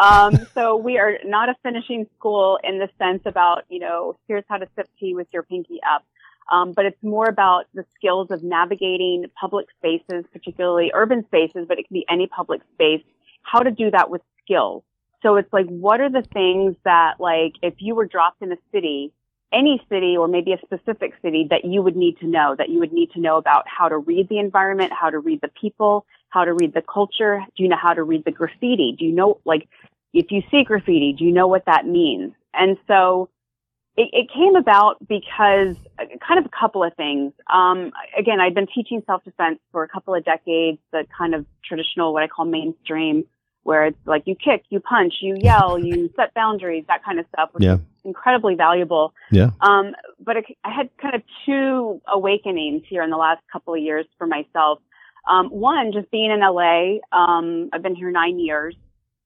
um, 0.00 0.38
so 0.54 0.76
we 0.76 0.98
are 0.98 1.18
not 1.24 1.48
a 1.48 1.56
finishing 1.64 2.06
school 2.16 2.60
in 2.62 2.78
the 2.78 2.88
sense 2.96 3.22
about 3.26 3.64
you 3.68 3.80
know 3.80 4.16
here's 4.28 4.44
how 4.48 4.58
to 4.58 4.68
sip 4.76 4.88
tea 5.00 5.14
with 5.14 5.26
your 5.32 5.42
pinky 5.42 5.80
up, 5.82 6.04
um, 6.52 6.74
but 6.74 6.86
it's 6.86 7.02
more 7.02 7.26
about 7.28 7.64
the 7.74 7.84
skills 7.96 8.30
of 8.30 8.44
navigating 8.44 9.24
public 9.38 9.66
spaces, 9.78 10.24
particularly 10.32 10.92
urban 10.94 11.24
spaces, 11.26 11.66
but 11.66 11.76
it 11.80 11.88
can 11.88 11.94
be 11.94 12.06
any 12.08 12.28
public 12.28 12.60
space. 12.74 13.02
How 13.42 13.58
to 13.58 13.72
do 13.72 13.90
that 13.90 14.10
with 14.10 14.22
skill. 14.44 14.84
So 15.22 15.34
it's 15.34 15.52
like 15.52 15.66
what 15.66 16.00
are 16.00 16.10
the 16.10 16.22
things 16.22 16.76
that 16.84 17.14
like 17.18 17.54
if 17.62 17.74
you 17.78 17.96
were 17.96 18.06
dropped 18.06 18.42
in 18.42 18.52
a 18.52 18.58
city 18.70 19.12
any 19.52 19.80
city 19.88 20.16
or 20.16 20.28
maybe 20.28 20.52
a 20.52 20.58
specific 20.58 21.12
city 21.22 21.46
that 21.50 21.64
you 21.64 21.82
would 21.82 21.96
need 21.96 22.18
to 22.18 22.26
know, 22.26 22.54
that 22.58 22.68
you 22.68 22.78
would 22.78 22.92
need 22.92 23.10
to 23.12 23.20
know 23.20 23.36
about 23.36 23.64
how 23.66 23.88
to 23.88 23.96
read 23.96 24.28
the 24.28 24.38
environment, 24.38 24.92
how 24.92 25.10
to 25.10 25.18
read 25.18 25.40
the 25.40 25.50
people, 25.60 26.04
how 26.30 26.44
to 26.44 26.52
read 26.52 26.74
the 26.74 26.82
culture. 26.82 27.40
Do 27.56 27.62
you 27.62 27.68
know 27.68 27.76
how 27.80 27.94
to 27.94 28.02
read 28.02 28.24
the 28.24 28.32
graffiti? 28.32 28.94
Do 28.98 29.04
you 29.04 29.12
know, 29.12 29.40
like, 29.44 29.68
if 30.12 30.26
you 30.30 30.42
see 30.50 30.64
graffiti, 30.64 31.14
do 31.16 31.24
you 31.24 31.32
know 31.32 31.46
what 31.46 31.64
that 31.66 31.86
means? 31.86 32.32
And 32.54 32.76
so 32.86 33.28
it, 33.96 34.08
it 34.12 34.30
came 34.34 34.56
about 34.56 34.96
because 35.06 35.76
uh, 35.98 36.04
kind 36.26 36.38
of 36.38 36.46
a 36.46 36.60
couple 36.60 36.82
of 36.82 36.94
things. 36.94 37.32
Um, 37.52 37.92
again, 38.18 38.40
I'd 38.40 38.54
been 38.54 38.66
teaching 38.66 39.02
self-defense 39.06 39.60
for 39.72 39.82
a 39.84 39.88
couple 39.88 40.14
of 40.14 40.24
decades, 40.24 40.78
the 40.92 41.06
kind 41.16 41.34
of 41.34 41.46
traditional, 41.64 42.12
what 42.12 42.22
I 42.22 42.28
call 42.28 42.46
mainstream 42.46 43.24
where 43.66 43.86
it's 43.86 43.98
like 44.06 44.22
you 44.26 44.36
kick, 44.36 44.62
you 44.70 44.78
punch, 44.78 45.14
you 45.20 45.36
yell, 45.40 45.76
you 45.76 46.08
set 46.14 46.32
boundaries, 46.34 46.84
that 46.86 47.04
kind 47.04 47.18
of 47.18 47.26
stuff, 47.34 47.50
which 47.52 47.64
yeah. 47.64 47.78
Incredibly 48.06 48.54
valuable. 48.54 49.12
Yeah. 49.30 49.50
Um, 49.60 49.94
but 50.18 50.36
I 50.64 50.70
had 50.70 50.88
kind 51.02 51.14
of 51.14 51.22
two 51.44 52.00
awakenings 52.06 52.84
here 52.88 53.02
in 53.02 53.10
the 53.10 53.16
last 53.16 53.42
couple 53.52 53.74
of 53.74 53.80
years 53.80 54.06
for 54.16 54.26
myself. 54.26 54.78
Um, 55.28 55.48
one, 55.48 55.92
just 55.92 56.10
being 56.10 56.30
in 56.30 56.40
LA, 56.40 56.98
um, 57.12 57.68
I've 57.72 57.82
been 57.82 57.96
here 57.96 58.10
nine 58.10 58.38
years. 58.38 58.76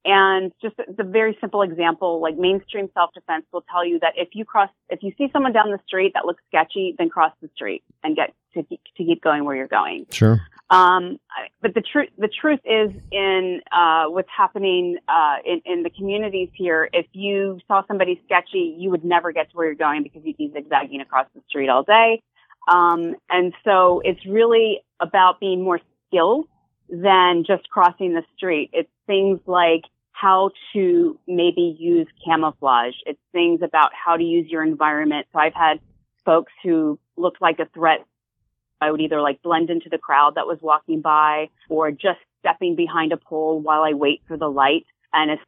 And 0.02 0.50
just 0.62 0.76
the 0.78 1.04
very 1.04 1.36
simple 1.42 1.60
example, 1.60 2.22
like 2.22 2.38
mainstream 2.38 2.88
self-defense 2.94 3.44
will 3.52 3.64
tell 3.70 3.84
you 3.84 3.98
that 4.00 4.14
if 4.16 4.28
you 4.32 4.46
cross, 4.46 4.70
if 4.88 5.02
you 5.02 5.12
see 5.18 5.28
someone 5.30 5.52
down 5.52 5.70
the 5.70 5.80
street 5.86 6.12
that 6.14 6.24
looks 6.24 6.42
sketchy, 6.48 6.94
then 6.96 7.10
cross 7.10 7.32
the 7.42 7.50
street 7.54 7.84
and 8.02 8.16
get 8.16 8.32
to, 8.54 8.62
to 8.62 8.78
keep 8.96 9.22
going 9.22 9.44
where 9.44 9.54
you're 9.54 9.68
going. 9.68 10.06
Sure. 10.10 10.40
Um, 10.70 11.18
but 11.60 11.74
the 11.74 11.80
truth, 11.80 12.10
the 12.16 12.28
truth 12.28 12.60
is 12.64 12.90
in, 13.10 13.60
uh, 13.72 14.04
what's 14.04 14.28
happening, 14.34 14.98
uh, 15.08 15.36
in, 15.44 15.60
in 15.64 15.82
the 15.82 15.90
communities 15.90 16.48
here. 16.54 16.88
If 16.92 17.06
you 17.12 17.58
saw 17.66 17.82
somebody 17.88 18.20
sketchy, 18.24 18.76
you 18.78 18.90
would 18.90 19.04
never 19.04 19.32
get 19.32 19.50
to 19.50 19.56
where 19.56 19.66
you're 19.66 19.74
going 19.74 20.04
because 20.04 20.22
you'd 20.24 20.36
be 20.36 20.50
zigzagging 20.52 21.00
across 21.00 21.26
the 21.34 21.42
street 21.48 21.68
all 21.68 21.82
day. 21.82 22.22
Um, 22.70 23.16
and 23.28 23.52
so 23.64 24.00
it's 24.04 24.24
really 24.26 24.80
about 25.00 25.40
being 25.40 25.62
more 25.62 25.80
skilled 26.06 26.46
than 26.88 27.44
just 27.44 27.68
crossing 27.70 28.14
the 28.14 28.22
street. 28.36 28.70
It's 28.72 28.90
things 29.06 29.40
like 29.46 29.82
how 30.12 30.50
to 30.72 31.18
maybe 31.26 31.76
use 31.78 32.06
camouflage. 32.24 32.94
It's 33.06 33.20
things 33.32 33.60
about 33.62 33.90
how 33.94 34.16
to 34.16 34.22
use 34.22 34.48
your 34.48 34.62
environment. 34.62 35.26
So 35.32 35.38
I've 35.38 35.54
had 35.54 35.80
folks 36.24 36.52
who 36.62 36.98
looked 37.16 37.40
like 37.40 37.58
a 37.58 37.66
threat 37.74 38.04
I 38.80 38.90
would 38.90 39.00
either 39.00 39.20
like 39.20 39.42
blend 39.42 39.70
into 39.70 39.88
the 39.88 39.98
crowd 39.98 40.34
that 40.36 40.46
was 40.46 40.58
walking 40.60 41.00
by 41.00 41.48
or 41.68 41.90
just 41.90 42.20
stepping 42.40 42.76
behind 42.76 43.12
a 43.12 43.16
pole 43.16 43.60
while 43.60 43.82
I 43.82 43.92
wait 43.92 44.22
for 44.26 44.36
the 44.36 44.50
light. 44.50 44.86
And 45.12 45.30
as 45.30 45.38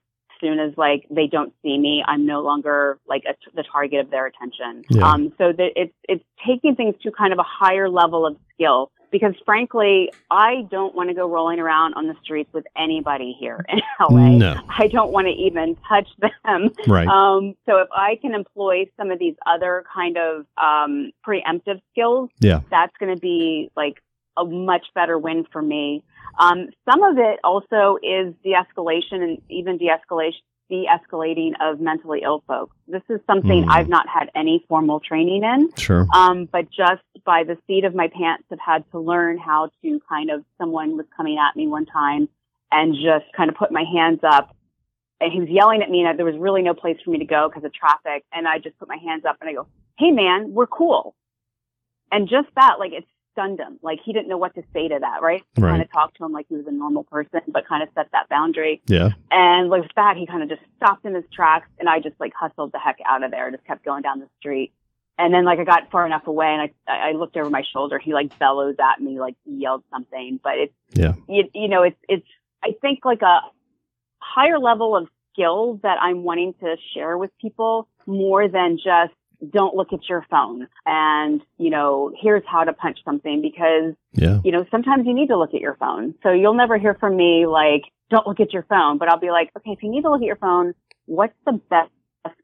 soon 0.42 0.58
as 0.58 0.76
like 0.76 1.06
they 1.10 1.26
don't 1.26 1.54
see 1.62 1.78
me, 1.78 2.04
I'm 2.06 2.26
no 2.26 2.42
longer 2.42 2.98
like 3.08 3.22
a, 3.26 3.34
the 3.54 3.62
target 3.62 4.00
of 4.00 4.10
their 4.10 4.26
attention. 4.26 4.84
Yeah. 4.90 5.08
Um, 5.08 5.32
so 5.38 5.52
that 5.52 5.70
it's, 5.76 5.94
it's 6.08 6.24
taking 6.46 6.74
things 6.74 6.96
to 7.02 7.10
kind 7.10 7.32
of 7.32 7.38
a 7.38 7.44
higher 7.44 7.88
level 7.88 8.26
of 8.26 8.36
skill 8.52 8.90
because 9.12 9.34
frankly, 9.44 10.10
I 10.30 10.62
don't 10.70 10.94
want 10.94 11.10
to 11.10 11.14
go 11.14 11.28
rolling 11.28 11.60
around 11.60 11.94
on 11.94 12.08
the 12.08 12.14
streets 12.24 12.50
with 12.52 12.64
anybody 12.76 13.36
here 13.38 13.64
in 13.68 13.80
LA. 14.00 14.38
No. 14.38 14.56
I 14.68 14.88
don't 14.88 15.12
want 15.12 15.26
to 15.26 15.32
even 15.32 15.76
touch 15.88 16.08
them. 16.44 16.70
Right. 16.88 17.06
Um, 17.06 17.54
so 17.66 17.78
if 17.78 17.88
I 17.94 18.16
can 18.20 18.34
employ 18.34 18.86
some 18.96 19.10
of 19.10 19.18
these 19.18 19.36
other 19.46 19.84
kind 19.94 20.16
of 20.16 20.46
um, 20.56 21.12
preemptive 21.26 21.80
skills, 21.92 22.30
yeah. 22.40 22.60
that's 22.70 22.92
going 22.98 23.14
to 23.14 23.20
be 23.20 23.70
like 23.76 24.02
a 24.36 24.44
much 24.44 24.86
better 24.94 25.18
win 25.18 25.44
for 25.52 25.62
me. 25.62 26.02
Um, 26.38 26.68
some 26.88 27.02
of 27.02 27.18
it 27.18 27.38
also 27.44 27.98
is 28.02 28.34
de-escalation 28.42 29.22
and 29.22 29.42
even 29.48 29.78
de-escalation 29.78 30.40
de-escalating 30.72 31.52
of 31.60 31.80
mentally 31.80 32.20
ill 32.24 32.42
folks. 32.46 32.74
This 32.88 33.02
is 33.10 33.20
something 33.26 33.64
mm. 33.64 33.68
I've 33.68 33.90
not 33.90 34.08
had 34.08 34.30
any 34.34 34.64
formal 34.68 35.00
training 35.00 35.44
in. 35.44 35.70
Sure. 35.76 36.06
Um, 36.14 36.48
but 36.50 36.70
just 36.70 37.02
by 37.26 37.44
the 37.44 37.58
seat 37.66 37.84
of 37.84 37.94
my 37.94 38.08
pants 38.08 38.44
have 38.48 38.58
had 38.58 38.90
to 38.92 38.98
learn 38.98 39.36
how 39.36 39.68
to 39.82 40.00
kind 40.08 40.30
of, 40.30 40.44
someone 40.56 40.96
was 40.96 41.04
coming 41.14 41.36
at 41.38 41.54
me 41.56 41.66
one 41.66 41.84
time 41.84 42.26
and 42.70 42.94
just 42.94 43.30
kind 43.36 43.50
of 43.50 43.56
put 43.56 43.70
my 43.70 43.84
hands 43.84 44.20
up 44.22 44.56
and 45.20 45.30
he 45.30 45.40
was 45.40 45.48
yelling 45.50 45.82
at 45.82 45.90
me 45.90 46.02
and 46.02 46.18
there 46.18 46.26
was 46.26 46.36
really 46.38 46.62
no 46.62 46.74
place 46.74 46.96
for 47.04 47.10
me 47.10 47.18
to 47.18 47.26
go 47.26 47.48
because 47.48 47.64
of 47.64 47.72
traffic. 47.74 48.24
And 48.32 48.48
I 48.48 48.58
just 48.58 48.78
put 48.78 48.88
my 48.88 48.96
hands 48.96 49.24
up 49.26 49.36
and 49.40 49.50
I 49.50 49.52
go, 49.52 49.66
Hey 49.98 50.10
man, 50.10 50.52
we're 50.52 50.66
cool. 50.66 51.14
And 52.10 52.28
just 52.28 52.48
that, 52.56 52.78
like, 52.78 52.92
it's 52.92 53.06
stunned 53.32 53.58
him. 53.58 53.78
Like 53.82 53.98
he 54.04 54.12
didn't 54.12 54.28
know 54.28 54.36
what 54.36 54.54
to 54.54 54.62
say 54.72 54.88
to 54.88 54.98
that, 55.00 55.22
right? 55.22 55.42
right. 55.58 55.70
Kind 55.70 55.82
of 55.82 55.90
talked 55.90 56.16
to 56.18 56.24
him 56.24 56.32
like 56.32 56.46
he 56.48 56.56
was 56.56 56.66
a 56.66 56.72
normal 56.72 57.04
person, 57.04 57.40
but 57.48 57.66
kind 57.66 57.82
of 57.82 57.88
set 57.94 58.08
that 58.12 58.28
boundary. 58.28 58.82
Yeah. 58.86 59.10
And 59.30 59.68
like 59.68 59.82
with 59.82 59.90
that, 59.96 60.16
he 60.16 60.26
kind 60.26 60.42
of 60.42 60.48
just 60.48 60.62
stopped 60.76 61.04
in 61.04 61.14
his 61.14 61.24
tracks, 61.32 61.68
and 61.78 61.88
I 61.88 62.00
just 62.00 62.18
like 62.20 62.32
hustled 62.34 62.72
the 62.72 62.78
heck 62.78 62.98
out 63.06 63.22
of 63.22 63.30
there. 63.30 63.50
Just 63.50 63.64
kept 63.64 63.84
going 63.84 64.02
down 64.02 64.20
the 64.20 64.28
street. 64.38 64.72
And 65.18 65.32
then 65.32 65.44
like 65.44 65.58
I 65.58 65.64
got 65.64 65.90
far 65.90 66.06
enough 66.06 66.26
away, 66.26 66.46
and 66.46 66.70
I 66.88 67.08
I 67.08 67.12
looked 67.12 67.36
over 67.36 67.50
my 67.50 67.62
shoulder. 67.72 67.98
He 67.98 68.14
like 68.14 68.38
bellows 68.38 68.76
at 68.78 69.00
me, 69.00 69.20
like 69.20 69.36
yelled 69.44 69.84
something. 69.90 70.40
But 70.42 70.58
it's 70.58 70.74
yeah, 70.94 71.14
you, 71.28 71.44
you 71.54 71.68
know, 71.68 71.82
it's 71.82 71.98
it's 72.08 72.26
I 72.62 72.74
think 72.80 73.04
like 73.04 73.22
a 73.22 73.40
higher 74.18 74.58
level 74.58 74.96
of 74.96 75.08
skills 75.32 75.80
that 75.82 75.98
I'm 76.00 76.22
wanting 76.22 76.54
to 76.60 76.76
share 76.94 77.16
with 77.18 77.30
people 77.40 77.88
more 78.06 78.48
than 78.48 78.78
just 78.78 79.14
don't 79.50 79.74
look 79.74 79.92
at 79.92 80.08
your 80.08 80.24
phone 80.30 80.68
and, 80.86 81.40
you 81.58 81.70
know, 81.70 82.12
here's 82.20 82.42
how 82.46 82.64
to 82.64 82.72
punch 82.72 82.98
something 83.04 83.42
because, 83.42 83.94
yeah. 84.12 84.38
you 84.44 84.52
know, 84.52 84.64
sometimes 84.70 85.06
you 85.06 85.14
need 85.14 85.28
to 85.28 85.38
look 85.38 85.54
at 85.54 85.60
your 85.60 85.74
phone. 85.74 86.14
So 86.22 86.30
you'll 86.30 86.54
never 86.54 86.78
hear 86.78 86.94
from 86.94 87.16
me 87.16 87.46
like, 87.46 87.82
don't 88.10 88.26
look 88.26 88.40
at 88.40 88.52
your 88.52 88.64
phone, 88.68 88.98
but 88.98 89.08
I'll 89.08 89.18
be 89.18 89.30
like, 89.30 89.50
okay, 89.56 89.70
if 89.70 89.82
you 89.82 89.90
need 89.90 90.02
to 90.02 90.10
look 90.10 90.20
at 90.20 90.26
your 90.26 90.36
phone, 90.36 90.74
what's 91.06 91.34
the 91.44 91.60
best 91.70 91.90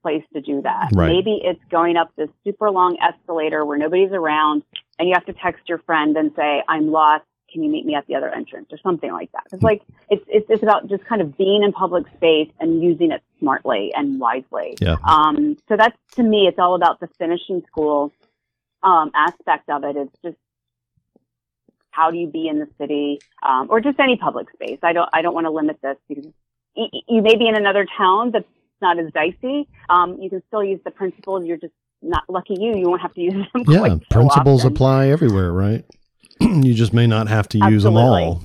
place 0.02 0.24
to 0.32 0.40
do 0.40 0.62
that? 0.62 0.90
Right. 0.94 1.08
Maybe 1.08 1.40
it's 1.42 1.61
going 1.70 1.96
up 1.96 2.11
this 2.16 2.30
super 2.44 2.70
long 2.70 2.96
escalator 3.00 3.64
where 3.64 3.78
nobody's 3.78 4.12
around 4.12 4.62
and 4.98 5.08
you 5.08 5.14
have 5.14 5.26
to 5.26 5.32
text 5.32 5.68
your 5.68 5.78
friend 5.78 6.16
and 6.16 6.32
say, 6.34 6.62
I'm 6.68 6.90
lost 6.90 7.24
can 7.50 7.62
you 7.62 7.70
meet 7.70 7.87
me 7.87 7.94
at 7.94 8.06
the 8.06 8.14
other 8.14 8.32
entrance 8.32 8.68
or 8.70 8.78
something 8.78 9.12
like 9.12 9.32
that? 9.32 9.44
It's 9.52 9.62
like 9.62 9.82
it's, 10.11 10.24
it's 10.28 10.46
it's 10.48 10.62
about 10.62 10.88
just 10.88 11.04
kind 11.04 11.20
of 11.22 11.37
being 11.37 11.62
in 11.62 11.72
public 11.72 12.04
space 12.16 12.50
and 12.61 12.82
using 12.82 13.11
it 13.11 13.22
smartly 13.38 13.92
and 13.94 14.20
wisely. 14.20 14.76
Yeah. 14.80 14.96
Um. 15.04 15.56
So 15.68 15.76
that's 15.76 15.96
to 16.16 16.22
me, 16.22 16.46
it's 16.46 16.58
all 16.58 16.74
about 16.74 17.00
the 17.00 17.08
finishing 17.18 17.62
school 17.66 18.12
um, 18.82 19.11
aspect 19.14 19.68
of 19.68 19.84
it. 19.84 19.96
It's 19.96 20.18
just 20.22 20.37
how 21.90 22.11
do 22.11 22.16
you 22.16 22.28
be 22.28 22.48
in 22.48 22.58
the 22.58 22.68
city 22.78 23.18
um, 23.42 23.66
or 23.70 23.80
just 23.80 23.98
any 23.98 24.16
public 24.16 24.50
space. 24.52 24.78
I 24.82 24.92
don't 24.92 25.08
I 25.12 25.22
don't 25.22 25.34
want 25.34 25.46
to 25.46 25.50
limit 25.50 25.78
this 25.82 25.96
because 26.08 26.26
you 26.76 27.22
may 27.22 27.37
be 27.37 27.48
in 27.48 27.56
another 27.56 27.87
town 27.96 28.30
that's 28.32 28.46
not 28.80 28.98
as 28.98 29.12
dicey. 29.12 29.68
Um, 29.88 30.18
you 30.20 30.30
can 30.30 30.42
still 30.46 30.62
use 30.62 30.80
the 30.84 30.92
principles. 30.92 31.44
You're 31.44 31.56
just 31.56 31.72
not 32.02 32.22
lucky 32.28 32.54
you. 32.58 32.76
You 32.76 32.88
won't 32.88 33.02
have 33.02 33.14
to 33.14 33.20
use 33.20 33.34
them. 33.52 33.64
Yeah, 33.68 33.96
principles 34.11 34.62
so 34.62 34.68
apply 34.68 35.08
everywhere, 35.08 35.52
right? 35.52 35.84
you 36.40 36.74
just 36.74 36.92
may 36.92 37.07
not 37.07 37.29
have 37.29 37.48
to 37.51 37.59
use 37.70 37.83
them 37.83 37.96
all. 37.96 38.42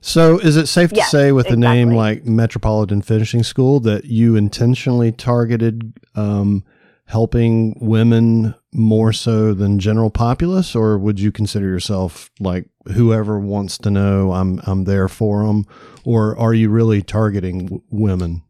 So, 0.00 0.38
is 0.38 0.56
it 0.56 0.66
safe 0.66 0.90
to 0.90 0.96
yes, 0.96 1.10
say, 1.10 1.32
with 1.32 1.46
exactly. 1.46 1.66
a 1.66 1.74
name 1.74 1.90
like 1.90 2.24
Metropolitan 2.24 3.02
Finishing 3.02 3.42
School, 3.42 3.80
that 3.80 4.04
you 4.04 4.36
intentionally 4.36 5.10
targeted 5.10 5.92
um, 6.14 6.64
helping 7.06 7.76
women 7.80 8.54
more 8.72 9.12
so 9.12 9.54
than 9.54 9.78
general 9.78 10.10
populace, 10.10 10.76
or 10.76 10.98
would 10.98 11.18
you 11.18 11.32
consider 11.32 11.66
yourself 11.66 12.30
like 12.38 12.68
whoever 12.94 13.38
wants 13.40 13.76
to 13.78 13.90
know, 13.90 14.32
I'm 14.32 14.60
I'm 14.66 14.84
there 14.84 15.08
for 15.08 15.46
them, 15.46 15.66
or 16.04 16.38
are 16.38 16.54
you 16.54 16.70
really 16.70 17.02
targeting 17.02 17.66
w- 17.66 17.82
women? 17.90 18.42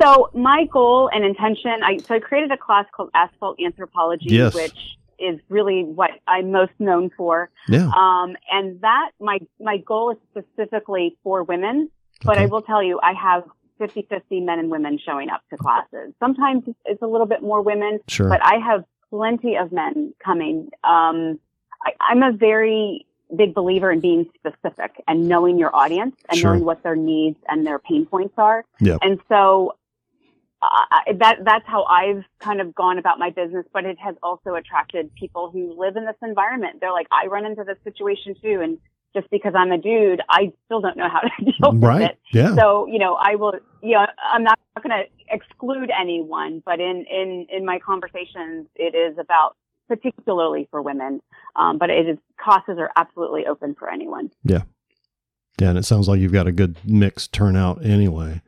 So, 0.00 0.30
my 0.32 0.64
goal 0.72 1.10
and 1.12 1.24
intention, 1.24 1.82
I 1.82 1.98
so 1.98 2.14
I 2.14 2.20
created 2.20 2.52
a 2.52 2.56
class 2.56 2.86
called 2.94 3.10
Asphalt 3.14 3.58
Anthropology, 3.60 4.26
yes. 4.30 4.54
which 4.54 4.96
is 5.18 5.40
really 5.48 5.84
what 5.84 6.10
I'm 6.26 6.52
most 6.52 6.72
known 6.78 7.10
for. 7.16 7.50
Yeah. 7.68 7.90
Um, 7.96 8.36
and 8.50 8.80
that 8.80 9.10
my 9.20 9.38
my 9.60 9.78
goal 9.78 10.12
is 10.12 10.18
specifically 10.30 11.16
for 11.22 11.42
women, 11.42 11.90
but 12.24 12.36
okay. 12.36 12.44
I 12.44 12.46
will 12.46 12.62
tell 12.62 12.82
you, 12.82 13.00
I 13.02 13.12
have 13.12 13.44
50-50 13.80 14.44
men 14.44 14.58
and 14.58 14.70
women 14.70 14.98
showing 15.04 15.30
up 15.30 15.42
to 15.50 15.56
classes. 15.56 16.12
Sometimes 16.18 16.64
it's 16.84 17.02
a 17.02 17.06
little 17.06 17.26
bit 17.26 17.42
more 17.42 17.62
women, 17.62 18.00
sure. 18.08 18.28
but 18.28 18.44
I 18.44 18.56
have 18.56 18.84
plenty 19.10 19.56
of 19.56 19.72
men 19.72 20.14
coming. 20.24 20.70
Um, 20.84 21.38
I, 21.84 21.92
I'm 22.00 22.22
a 22.22 22.32
very 22.32 23.06
big 23.36 23.54
believer 23.54 23.90
in 23.92 24.00
being 24.00 24.26
specific 24.34 25.02
and 25.06 25.28
knowing 25.28 25.58
your 25.58 25.74
audience 25.74 26.16
and 26.30 26.38
sure. 26.38 26.50
knowing 26.50 26.64
what 26.64 26.82
their 26.82 26.96
needs 26.96 27.36
and 27.48 27.66
their 27.66 27.78
pain 27.78 28.06
points 28.06 28.34
are. 28.38 28.64
Yep. 28.80 28.98
And 29.02 29.20
so 29.28 29.76
uh, 30.60 31.12
that 31.18 31.38
that's 31.44 31.66
how 31.66 31.84
I've 31.84 32.24
kind 32.40 32.60
of 32.60 32.74
gone 32.74 32.98
about 32.98 33.18
my 33.18 33.30
business, 33.30 33.64
but 33.72 33.84
it 33.84 33.98
has 33.98 34.16
also 34.22 34.54
attracted 34.54 35.14
people 35.14 35.50
who 35.50 35.78
live 35.78 35.96
in 35.96 36.04
this 36.04 36.16
environment. 36.22 36.78
They're 36.80 36.92
like, 36.92 37.06
I 37.12 37.26
run 37.26 37.46
into 37.46 37.64
this 37.64 37.76
situation 37.84 38.34
too, 38.42 38.60
and 38.62 38.78
just 39.14 39.30
because 39.30 39.54
I'm 39.56 39.72
a 39.72 39.78
dude, 39.78 40.20
I 40.28 40.52
still 40.66 40.80
don't 40.80 40.96
know 40.96 41.08
how 41.08 41.20
to 41.20 41.30
deal 41.44 41.72
right. 41.80 42.00
with 42.00 42.10
it. 42.10 42.18
Yeah. 42.32 42.54
So 42.56 42.86
you 42.86 42.98
know, 42.98 43.14
I 43.14 43.36
will. 43.36 43.54
You 43.82 43.92
know, 43.92 44.06
I'm 44.32 44.42
not 44.42 44.58
going 44.82 44.90
to 44.90 45.04
exclude 45.34 45.90
anyone, 45.98 46.62
but 46.64 46.80
in 46.80 47.04
in 47.10 47.46
in 47.50 47.64
my 47.64 47.78
conversations, 47.78 48.66
it 48.74 48.94
is 48.96 49.16
about 49.18 49.56
particularly 49.86 50.68
for 50.70 50.82
women, 50.82 51.20
um, 51.56 51.78
but 51.78 51.88
it 51.88 52.08
is 52.08 52.18
classes 52.38 52.76
are 52.78 52.90
absolutely 52.96 53.46
open 53.46 53.74
for 53.78 53.90
anyone. 53.90 54.30
Yeah. 54.44 54.62
Yeah, 55.60 55.70
and 55.70 55.78
it 55.78 55.84
sounds 55.84 56.08
like 56.08 56.20
you've 56.20 56.32
got 56.32 56.46
a 56.46 56.52
good 56.52 56.78
mixed 56.84 57.32
turnout 57.32 57.84
anyway. 57.84 58.42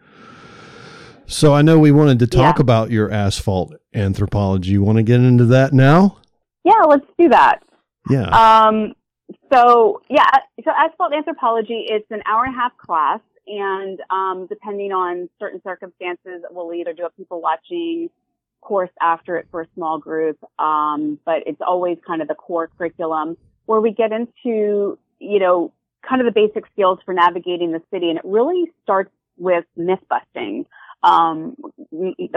So 1.30 1.54
I 1.54 1.62
know 1.62 1.78
we 1.78 1.92
wanted 1.92 2.18
to 2.18 2.26
talk 2.26 2.56
yeah. 2.56 2.60
about 2.60 2.90
your 2.90 3.08
asphalt 3.08 3.72
anthropology. 3.94 4.72
You 4.72 4.82
want 4.82 4.96
to 4.96 5.04
get 5.04 5.20
into 5.20 5.44
that 5.46 5.72
now? 5.72 6.18
Yeah, 6.64 6.82
let's 6.88 7.06
do 7.16 7.28
that. 7.28 7.60
Yeah. 8.10 8.26
Um, 8.30 8.94
so 9.52 10.02
yeah, 10.10 10.28
so 10.64 10.72
asphalt 10.76 11.12
anthropology, 11.12 11.86
it's 11.86 12.10
an 12.10 12.20
hour 12.26 12.44
and 12.44 12.54
a 12.54 12.58
half 12.58 12.76
class, 12.78 13.20
and 13.46 14.00
um, 14.10 14.48
depending 14.48 14.90
on 14.90 15.28
certain 15.38 15.62
circumstances, 15.62 16.42
we'll 16.50 16.74
either 16.74 16.92
do 16.92 17.06
a 17.06 17.10
people 17.10 17.40
watching 17.40 18.10
course 18.60 18.90
after 19.00 19.36
it 19.36 19.46
for 19.52 19.60
a 19.60 19.66
small 19.76 20.00
group, 20.00 20.36
um, 20.58 21.16
but 21.24 21.44
it's 21.46 21.60
always 21.64 21.96
kind 22.04 22.20
of 22.22 22.26
the 22.26 22.34
core 22.34 22.68
curriculum 22.76 23.36
where 23.66 23.80
we 23.80 23.92
get 23.92 24.10
into 24.10 24.98
you 25.20 25.38
know 25.38 25.72
kind 26.06 26.20
of 26.20 26.26
the 26.26 26.32
basic 26.32 26.64
skills 26.72 26.98
for 27.04 27.14
navigating 27.14 27.70
the 27.70 27.82
city, 27.92 28.10
and 28.10 28.18
it 28.18 28.24
really 28.24 28.64
starts 28.82 29.12
with 29.38 29.64
myth 29.76 30.00
busting 30.08 30.66
um, 31.02 31.56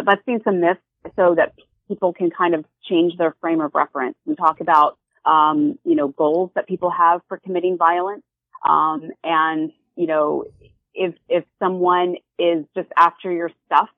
busting 0.06 0.42
some 0.44 0.60
myths 0.62 0.82
so 1.16 1.36
that 1.36 1.54
people 1.88 2.14
can 2.14 2.30
kind 2.30 2.56
of 2.56 2.66
change 2.90 3.18
their 3.18 3.36
frame 3.42 3.62
of 3.62 3.72
reference. 3.76 4.16
We 4.26 4.36
talk 4.36 4.62
about, 4.62 4.98
um, 5.26 5.78
you 5.84 5.96
know, 5.96 6.08
goals 6.10 6.52
that 6.56 6.68
people 6.68 6.90
have 6.90 7.22
for 7.28 7.38
committing 7.38 7.78
violence. 7.78 8.24
Um, 8.68 9.12
and, 9.24 9.72
you 9.96 10.08
know, 10.08 10.46
if, 10.94 11.14
if 11.28 11.44
someone 11.60 12.16
is 12.40 12.66
just 12.76 12.90
after 12.98 13.32
your 13.32 13.52
stuff, 13.66 13.90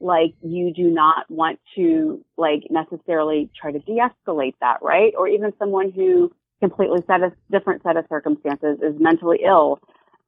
like 0.00 0.34
you 0.42 0.72
do 0.72 0.90
not 0.90 1.30
want 1.30 1.60
to 1.76 2.24
like 2.36 2.64
necessarily 2.70 3.50
try 3.58 3.72
to 3.72 3.78
de-escalate 3.78 4.54
that, 4.60 4.78
right? 4.82 5.12
Or 5.16 5.28
even 5.28 5.52
someone 5.58 5.90
who 5.90 6.32
completely 6.60 7.00
set 7.06 7.22
a 7.22 7.32
different 7.50 7.82
set 7.82 7.96
of 7.96 8.04
circumstances, 8.08 8.78
is 8.82 8.94
mentally 8.98 9.40
ill. 9.44 9.80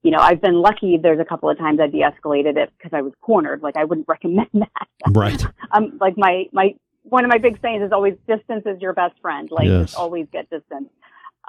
You 0.03 0.11
know, 0.11 0.18
I've 0.18 0.40
been 0.40 0.61
lucky. 0.61 0.98
There's 1.00 1.20
a 1.20 1.24
couple 1.24 1.48
of 1.48 1.57
times 1.59 1.78
I 1.80 1.86
de-escalated 1.86 2.57
it 2.57 2.72
because 2.76 2.92
I 2.92 3.03
was 3.03 3.12
cornered. 3.20 3.62
Like 3.62 3.76
I 3.76 3.84
wouldn't 3.84 4.09
recommend 4.09 4.48
that. 4.55 4.88
Right. 5.11 5.44
um, 5.72 5.96
like 6.00 6.14
my 6.16 6.44
my 6.53 6.74
one 7.05 7.24
of 7.24 7.30
my 7.30 7.38
big 7.38 7.61
sayings 7.62 7.82
is 7.84 7.92
always 7.92 8.14
distance 8.28 8.62
is 8.66 8.80
your 8.80 8.92
best 8.92 9.14
friend. 9.20 9.48
Like 9.50 9.66
Yes. 9.66 9.94
always 9.94 10.26
get 10.32 10.48
distance. 10.50 10.88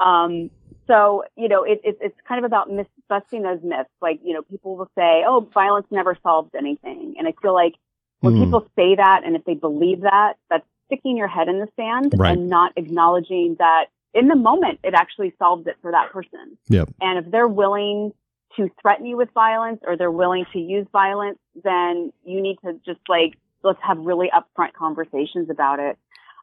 Um, 0.03 0.49
so 0.87 1.23
you 1.35 1.47
know, 1.47 1.63
it, 1.63 1.81
it, 1.83 1.97
it's 2.01 2.15
kind 2.27 2.43
of 2.43 2.45
about 2.47 2.69
mis- 2.71 2.85
busting 3.09 3.41
those 3.43 3.59
myths. 3.63 3.89
Like 4.01 4.19
you 4.23 4.33
know, 4.33 4.41
people 4.43 4.75
will 4.77 4.89
say, 4.97 5.23
"Oh, 5.27 5.47
violence 5.53 5.87
never 5.91 6.17
solves 6.23 6.49
anything," 6.57 7.15
and 7.17 7.27
I 7.27 7.33
feel 7.41 7.53
like 7.53 7.73
when 8.21 8.33
Mm. 8.35 8.45
people 8.45 8.67
say 8.75 8.95
that, 8.95 9.21
and 9.25 9.35
if 9.35 9.43
they 9.45 9.53
believe 9.53 10.01
that, 10.01 10.33
that's 10.49 10.65
sticking 10.87 11.17
your 11.17 11.27
head 11.27 11.47
in 11.49 11.59
the 11.59 11.67
sand 11.75 12.13
Right. 12.17 12.37
and 12.37 12.49
not 12.49 12.71
acknowledging 12.77 13.55
that 13.59 13.85
in 14.13 14.27
the 14.27 14.35
moment 14.35 14.79
it 14.83 14.93
actually 14.93 15.33
solves 15.39 15.67
it 15.67 15.75
for 15.81 15.91
that 15.91 16.11
person. 16.11 16.57
Yep. 16.69 16.89
And 17.01 17.19
if 17.25 17.31
they're 17.31 17.47
willing 17.47 18.11
to 18.57 18.69
threaten 18.81 19.05
you 19.05 19.17
with 19.17 19.29
violence 19.33 19.81
or 19.85 19.97
they're 19.97 20.11
willing 20.11 20.45
to 20.53 20.59
use 20.59 20.87
violence, 20.91 21.39
then 21.63 22.11
you 22.23 22.41
need 22.41 22.57
to 22.63 22.73
just 22.85 22.99
like 23.07 23.33
let's 23.63 23.79
have 23.81 23.97
really 23.97 24.29
upfront 24.29 24.73
conversations 24.73 25.49
about 25.49 25.79
it. 25.79 25.97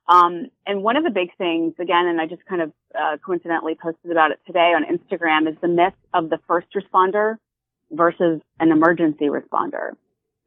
Um, 0.09 0.47
and 0.67 0.83
one 0.83 0.97
of 0.97 1.05
the 1.05 1.11
big 1.11 1.29
things, 1.37 1.75
again, 1.79 2.07
and 2.07 2.21
I 2.21 2.27
just 2.27 2.45
kind 2.47 2.63
of 2.63 2.73
uh, 2.99 3.17
coincidentally 3.25 3.77
posted 3.81 4.11
about 4.11 4.33
it 4.33 4.41
today 4.47 4.73
on 4.75 4.85
Instagram, 4.85 5.49
is 5.49 5.57
the 5.61 5.69
myth 5.69 5.95
of 6.13 6.31
the 6.31 6.39
first 6.49 6.67
responder 6.75 7.37
versus 7.93 8.41
an 8.59 8.73
emergency 8.73 9.27
responder. 9.27 9.93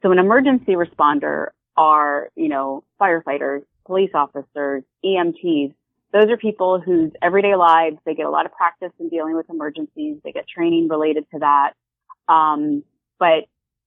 So 0.01 0.11
an 0.11 0.19
emergency 0.19 0.73
responder 0.73 1.49
are, 1.77 2.29
you 2.35 2.49
know, 2.49 2.83
firefighters, 2.99 3.63
police 3.85 4.11
officers, 4.13 4.83
EMTs. 5.05 5.73
Those 6.13 6.29
are 6.29 6.37
people 6.37 6.79
whose 6.79 7.11
everyday 7.21 7.55
lives, 7.55 7.97
they 8.05 8.13
get 8.13 8.27
a 8.27 8.29
lot 8.29 8.45
of 8.45 8.53
practice 8.53 8.91
in 8.99 9.09
dealing 9.09 9.35
with 9.35 9.49
emergencies. 9.49 10.17
They 10.23 10.31
get 10.31 10.47
training 10.47 10.87
related 10.87 11.25
to 11.31 11.39
that. 11.39 11.73
Um, 12.27 12.83
but 13.19 13.45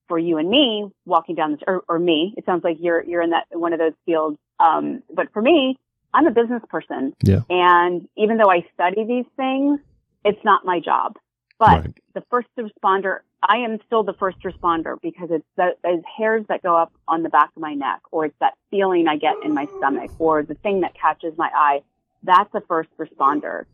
for 0.08 0.18
you 0.18 0.36
and 0.36 0.50
me 0.50 0.90
walking 1.04 1.36
down 1.36 1.52
the, 1.52 1.58
or, 1.66 1.84
or 1.88 1.98
me, 2.00 2.34
it 2.36 2.44
sounds 2.44 2.64
like 2.64 2.78
you're, 2.80 3.02
you're 3.04 3.22
in 3.22 3.30
that, 3.30 3.46
one 3.50 3.72
of 3.72 3.78
those 3.78 3.92
fields. 4.04 4.38
Um, 4.58 5.02
but 5.14 5.32
for 5.32 5.40
me, 5.40 5.78
I'm 6.12 6.26
a 6.26 6.32
business 6.32 6.62
person. 6.68 7.14
Yeah. 7.22 7.42
And 7.48 8.08
even 8.16 8.38
though 8.38 8.50
I 8.50 8.66
study 8.74 9.04
these 9.04 9.26
things, 9.36 9.78
it's 10.24 10.44
not 10.44 10.64
my 10.64 10.80
job. 10.80 11.16
But 11.58 11.80
Right. 11.80 12.00
the 12.14 12.22
first 12.30 12.48
responder, 12.58 13.20
I 13.42 13.58
am 13.58 13.78
still 13.86 14.02
the 14.02 14.14
first 14.14 14.38
responder 14.42 15.00
because 15.00 15.28
it's 15.30 15.46
the, 15.56 15.76
those 15.82 16.02
hairs 16.18 16.44
that 16.48 16.62
go 16.62 16.76
up 16.76 16.92
on 17.06 17.22
the 17.22 17.28
back 17.28 17.50
of 17.54 17.62
my 17.62 17.74
neck, 17.74 18.00
or 18.10 18.26
it's 18.26 18.36
that 18.40 18.54
feeling 18.70 19.06
I 19.06 19.16
get 19.16 19.36
in 19.44 19.54
my 19.54 19.68
stomach, 19.78 20.10
or 20.18 20.42
the 20.42 20.54
thing 20.54 20.80
that 20.80 20.94
catches 20.94 21.36
my 21.38 21.50
eye. 21.54 21.82
That's 22.26 22.52
a 22.54 22.60
first 22.68 22.90
responder. 22.98 23.64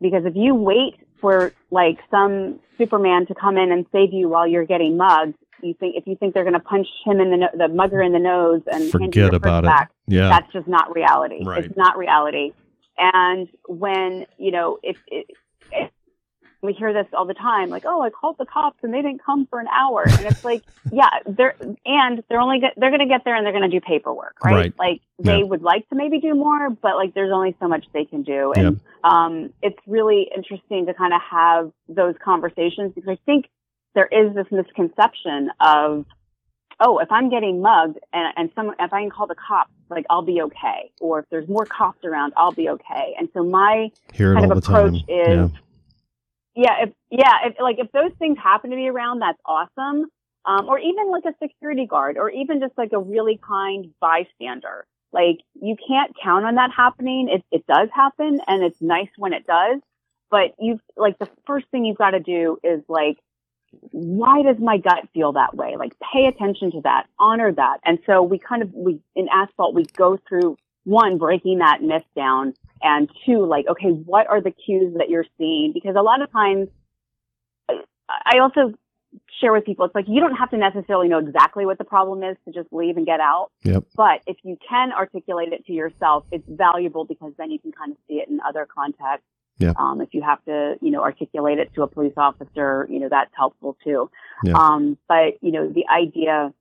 Because 0.00 0.24
if 0.24 0.34
you 0.34 0.54
wait 0.54 0.94
for 1.20 1.52
like 1.70 1.98
some 2.10 2.58
Superman 2.78 3.26
to 3.26 3.34
come 3.34 3.56
in 3.58 3.70
and 3.70 3.86
save 3.92 4.12
you 4.12 4.28
while 4.28 4.46
you're 4.46 4.64
getting 4.66 4.96
mugged, 4.96 5.34
you 5.62 5.74
think 5.74 5.94
if 5.96 6.06
you 6.06 6.16
think 6.16 6.32
they're 6.34 6.44
going 6.44 6.54
to 6.54 6.60
punch 6.60 6.86
him 7.04 7.20
in 7.20 7.30
the 7.30 7.36
no- 7.36 7.50
the 7.56 7.68
mugger 7.68 8.00
in 8.00 8.12
the 8.12 8.18
nose 8.18 8.62
and 8.72 8.90
Forget 8.90 9.34
about 9.34 9.64
it. 9.64 9.66
back, 9.66 9.90
Yeah. 10.06 10.28
that's 10.30 10.50
just 10.52 10.66
not 10.66 10.94
reality. 10.94 11.44
Right. 11.44 11.64
It's 11.64 11.76
not 11.76 11.98
reality. 11.98 12.52
And 12.96 13.48
when, 13.68 14.26
you 14.38 14.50
know, 14.52 14.78
if, 14.82 14.96
if, 15.08 15.26
if 15.28 15.36
we 16.62 16.74
hear 16.74 16.92
this 16.92 17.06
all 17.16 17.24
the 17.24 17.34
time, 17.34 17.70
like, 17.70 17.84
oh, 17.86 18.02
I 18.02 18.10
called 18.10 18.36
the 18.38 18.44
cops 18.44 18.78
and 18.82 18.92
they 18.92 19.00
didn't 19.00 19.22
come 19.24 19.46
for 19.46 19.60
an 19.60 19.66
hour. 19.68 20.04
And 20.06 20.26
it's 20.26 20.44
like, 20.44 20.62
yeah, 20.92 21.08
they're, 21.26 21.54
and 21.86 22.22
they're 22.28 22.40
only, 22.40 22.60
get, 22.60 22.74
they're 22.76 22.90
going 22.90 23.00
to 23.00 23.06
get 23.06 23.24
there 23.24 23.34
and 23.34 23.46
they're 23.46 23.52
going 23.52 23.68
to 23.68 23.80
do 23.80 23.80
paperwork, 23.80 24.36
right? 24.44 24.52
Right. 24.54 24.74
Like 24.78 25.00
they 25.18 25.38
Yeah. 25.38 25.44
would 25.44 25.62
like 25.62 25.88
to 25.88 25.94
maybe 25.94 26.20
do 26.20 26.34
more, 26.34 26.68
but 26.68 26.96
like 26.96 27.14
there's 27.14 27.32
only 27.32 27.56
so 27.60 27.68
much 27.68 27.86
they 27.94 28.04
can 28.04 28.22
do. 28.22 28.52
And, 28.52 28.80
um, 29.04 29.52
it's 29.62 29.78
really 29.86 30.30
interesting 30.36 30.84
to 30.86 30.94
kind 30.94 31.14
of 31.14 31.20
have 31.22 31.72
those 31.88 32.14
conversations 32.22 32.92
because 32.94 33.08
I 33.08 33.18
think 33.24 33.46
there 33.94 34.06
is 34.06 34.34
this 34.34 34.46
misconception 34.50 35.50
of, 35.60 36.04
oh, 36.78 36.98
if 36.98 37.10
I'm 37.10 37.30
getting 37.30 37.62
mugged 37.62 37.98
and, 38.12 38.32
and 38.36 38.50
some, 38.54 38.74
if 38.78 38.92
I 38.92 39.00
can 39.00 39.10
call 39.10 39.26
the 39.26 39.34
cops, 39.34 39.70
like 39.88 40.04
I'll 40.10 40.22
be 40.22 40.40
okay. 40.42 40.92
Or 41.00 41.20
if 41.20 41.24
there's 41.30 41.48
more 41.48 41.64
cops 41.64 42.04
around, 42.04 42.34
I'll 42.36 42.52
be 42.52 42.68
okay. 42.68 43.14
And 43.18 43.28
so 43.34 43.42
my 43.42 43.90
Hear 44.12 44.34
kind 44.34 44.50
of 44.52 44.54
the 44.56 44.60
time. 44.60 44.86
approach 44.86 45.02
yeah. 45.08 45.48
Yeah, 46.54 46.82
if, 46.82 46.90
yeah, 47.10 47.34
if, 47.46 47.54
like 47.60 47.78
if 47.78 47.90
those 47.92 48.12
things 48.18 48.38
happen 48.42 48.70
to 48.70 48.76
be 48.76 48.88
around, 48.88 49.20
that's 49.20 49.40
awesome. 49.44 50.06
Um, 50.46 50.68
or 50.68 50.78
even 50.78 51.10
like 51.10 51.24
a 51.26 51.34
security 51.42 51.86
guard 51.86 52.16
or 52.16 52.30
even 52.30 52.60
just 52.60 52.72
like 52.78 52.92
a 52.92 52.98
really 52.98 53.38
kind 53.46 53.92
bystander. 54.00 54.86
Like 55.12 55.40
you 55.60 55.76
can't 55.86 56.16
count 56.22 56.44
on 56.44 56.54
that 56.54 56.70
happening. 56.74 57.28
It, 57.28 57.44
it 57.50 57.66
does 57.66 57.88
happen 57.94 58.40
and 58.46 58.62
it's 58.64 58.80
nice 58.80 59.10
when 59.16 59.32
it 59.32 59.46
does. 59.46 59.80
But 60.30 60.54
you 60.58 60.80
like 60.96 61.18
the 61.18 61.28
first 61.46 61.66
thing 61.70 61.84
you've 61.84 61.98
got 61.98 62.12
to 62.12 62.20
do 62.20 62.58
is 62.62 62.82
like, 62.88 63.18
why 63.90 64.42
does 64.42 64.56
my 64.58 64.78
gut 64.78 65.08
feel 65.12 65.32
that 65.32 65.54
way? 65.54 65.76
Like 65.76 65.92
pay 66.12 66.26
attention 66.26 66.72
to 66.72 66.80
that, 66.82 67.06
honor 67.18 67.52
that. 67.52 67.80
And 67.84 67.98
so 68.06 68.22
we 68.22 68.38
kind 68.38 68.62
of, 68.62 68.72
we, 68.72 69.00
in 69.14 69.28
asphalt, 69.32 69.74
we 69.74 69.84
go 69.96 70.18
through 70.28 70.56
one, 70.84 71.18
breaking 71.18 71.58
that 71.58 71.82
myth 71.82 72.04
down 72.16 72.54
and 72.82 73.10
two, 73.26 73.44
like, 73.44 73.66
okay, 73.68 73.88
what 73.88 74.26
are 74.28 74.40
the 74.40 74.50
cues 74.50 74.94
that 74.98 75.10
you're 75.10 75.26
seeing? 75.38 75.72
Because 75.72 75.96
a 75.96 76.02
lot 76.02 76.22
of 76.22 76.30
times 76.32 76.68
I- 78.08 78.38
also 78.38 78.74
share 79.40 79.52
with 79.52 79.64
people, 79.64 79.84
it's 79.84 79.94
like 79.94 80.06
you 80.08 80.20
don't 80.20 80.36
have 80.36 80.50
to 80.50 80.56
necessarily 80.56 81.08
know 81.08 81.18
exactly 81.18 81.66
what 81.66 81.78
the 81.78 81.84
problem 81.84 82.22
is 82.22 82.36
to 82.44 82.52
just 82.52 82.72
leave 82.72 82.96
and 82.96 83.06
get 83.06 83.20
out. 83.20 83.50
Yep. 83.64 83.84
But 83.96 84.22
if 84.26 84.36
you 84.42 84.56
can 84.66 84.92
articulate 84.92 85.52
it 85.52 85.64
to 85.66 85.72
yourself, 85.72 86.24
it's 86.30 86.44
valuable 86.48 87.04
because 87.04 87.32
then 87.36 87.50
you 87.50 87.58
can 87.58 87.72
kind 87.72 87.92
of 87.92 87.98
see 88.08 88.14
it 88.14 88.28
in 88.28 88.40
other 88.40 88.66
contexts. 88.66 89.26
Yeah. 89.58 89.74
Um, 89.76 90.00
if 90.00 90.08
you 90.12 90.22
have 90.22 90.42
to, 90.46 90.76
you 90.80 90.90
know, 90.90 91.02
articulate 91.02 91.58
it 91.58 91.74
to 91.74 91.82
a 91.82 91.86
police 91.86 92.14
officer, 92.16 92.86
you 92.88 92.98
know, 92.98 93.08
that's 93.10 93.30
helpful 93.36 93.76
too. 93.84 94.10
Yeah. 94.42 94.54
Um, 94.54 94.96
but 95.06 95.34
you 95.42 95.52
know, 95.52 95.68
the 95.68 95.86
idea 95.88 96.54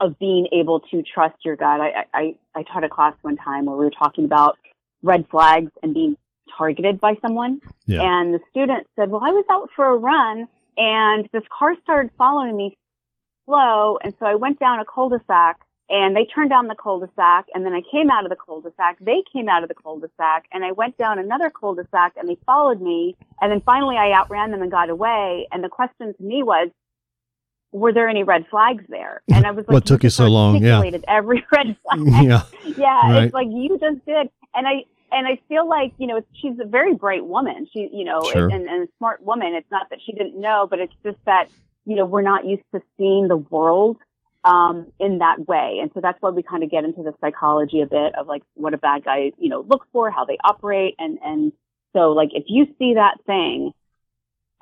of 0.00 0.18
being 0.18 0.46
able 0.52 0.80
to 0.80 1.02
trust 1.02 1.36
your 1.44 1.56
gut. 1.56 1.80
I, 1.80 2.04
I, 2.14 2.34
I 2.54 2.62
taught 2.62 2.84
a 2.84 2.88
class 2.88 3.14
one 3.22 3.36
time 3.36 3.66
where 3.66 3.76
we 3.76 3.84
were 3.84 3.90
talking 3.90 4.24
about 4.24 4.58
red 5.02 5.26
flags 5.30 5.70
and 5.82 5.94
being 5.94 6.16
targeted 6.56 7.00
by 7.00 7.16
someone. 7.20 7.60
Yeah. 7.86 8.02
And 8.02 8.34
the 8.34 8.40
student 8.50 8.86
said, 8.96 9.10
well, 9.10 9.22
I 9.24 9.30
was 9.30 9.44
out 9.50 9.70
for 9.74 9.86
a 9.86 9.96
run 9.96 10.48
and 10.76 11.28
this 11.32 11.42
car 11.56 11.74
started 11.82 12.10
following 12.16 12.56
me 12.56 12.76
slow. 13.46 13.98
And 14.02 14.14
so 14.18 14.26
I 14.26 14.34
went 14.34 14.58
down 14.58 14.78
a 14.78 14.84
cul-de-sac 14.84 15.60
and 15.90 16.14
they 16.14 16.26
turned 16.26 16.50
down 16.50 16.68
the 16.68 16.74
cul-de-sac 16.74 17.46
and 17.54 17.64
then 17.64 17.72
I 17.72 17.82
came 17.90 18.10
out 18.10 18.24
of 18.24 18.30
the 18.30 18.36
cul-de-sac. 18.36 18.98
They 19.00 19.22
came 19.32 19.48
out 19.48 19.62
of 19.62 19.68
the 19.68 19.74
cul-de-sac 19.74 20.46
and 20.52 20.64
I 20.64 20.72
went 20.72 20.96
down 20.96 21.18
another 21.18 21.50
cul-de-sac 21.50 22.14
and 22.16 22.28
they 22.28 22.36
followed 22.46 22.80
me. 22.80 23.16
And 23.40 23.50
then 23.50 23.62
finally 23.62 23.96
I 23.96 24.12
outran 24.12 24.50
them 24.50 24.62
and 24.62 24.70
got 24.70 24.90
away. 24.90 25.48
And 25.50 25.64
the 25.64 25.68
question 25.68 26.14
to 26.14 26.22
me 26.22 26.42
was, 26.42 26.68
were 27.72 27.92
there 27.92 28.08
any 28.08 28.22
red 28.22 28.46
flags 28.50 28.84
there? 28.88 29.22
And 29.32 29.46
I 29.46 29.50
was 29.50 29.66
like, 29.68 29.74
What 29.74 29.86
took 29.86 30.02
you 30.04 30.10
so 30.10 30.26
long? 30.28 30.62
Yeah. 30.64 30.82
Every 31.06 31.44
red 31.52 31.76
flag. 31.82 32.00
yeah. 32.24 32.42
yeah, 32.64 33.12
Right. 33.12 33.24
it's 33.24 33.34
like 33.34 33.48
you 33.50 33.78
just 33.78 34.04
did. 34.06 34.28
And 34.54 34.66
I, 34.66 34.84
and 35.12 35.26
I 35.26 35.38
feel 35.48 35.68
like, 35.68 35.92
you 35.98 36.06
know, 36.06 36.20
she's 36.40 36.58
a 36.60 36.64
very 36.66 36.94
bright 36.94 37.24
woman. 37.26 37.66
She, 37.72 37.88
you 37.92 38.04
know, 38.04 38.22
Sure. 38.32 38.48
and, 38.48 38.68
and 38.68 38.88
a 38.88 38.92
smart 38.98 39.22
woman. 39.22 39.54
It's 39.54 39.70
not 39.70 39.88
that 39.90 39.98
she 40.04 40.12
didn't 40.12 40.40
know, 40.40 40.66
but 40.68 40.78
it's 40.78 40.92
just 41.04 41.18
that, 41.26 41.48
you 41.84 41.96
know, 41.96 42.04
we're 42.04 42.22
not 42.22 42.46
used 42.46 42.64
to 42.74 42.82
seeing 42.96 43.28
the 43.28 43.36
world, 43.36 43.96
um, 44.44 44.86
in 45.00 45.18
that 45.18 45.46
way. 45.46 45.78
And 45.80 45.90
so 45.94 46.00
that's 46.00 46.20
why 46.22 46.30
we 46.30 46.42
kind 46.42 46.62
of 46.62 46.70
get 46.70 46.84
into 46.84 47.02
the 47.02 47.12
psychology 47.20 47.80
a 47.80 47.86
bit 47.86 48.14
of 48.14 48.26
like 48.26 48.42
what 48.54 48.72
a 48.74 48.78
bad 48.78 49.04
guy, 49.04 49.32
you 49.38 49.48
know, 49.48 49.60
looks 49.68 49.86
for, 49.92 50.10
how 50.10 50.24
they 50.24 50.38
operate. 50.44 50.94
And, 50.98 51.18
and 51.24 51.52
so 51.94 52.12
like 52.12 52.30
if 52.32 52.44
you 52.46 52.66
see 52.78 52.94
that 52.94 53.16
thing 53.26 53.72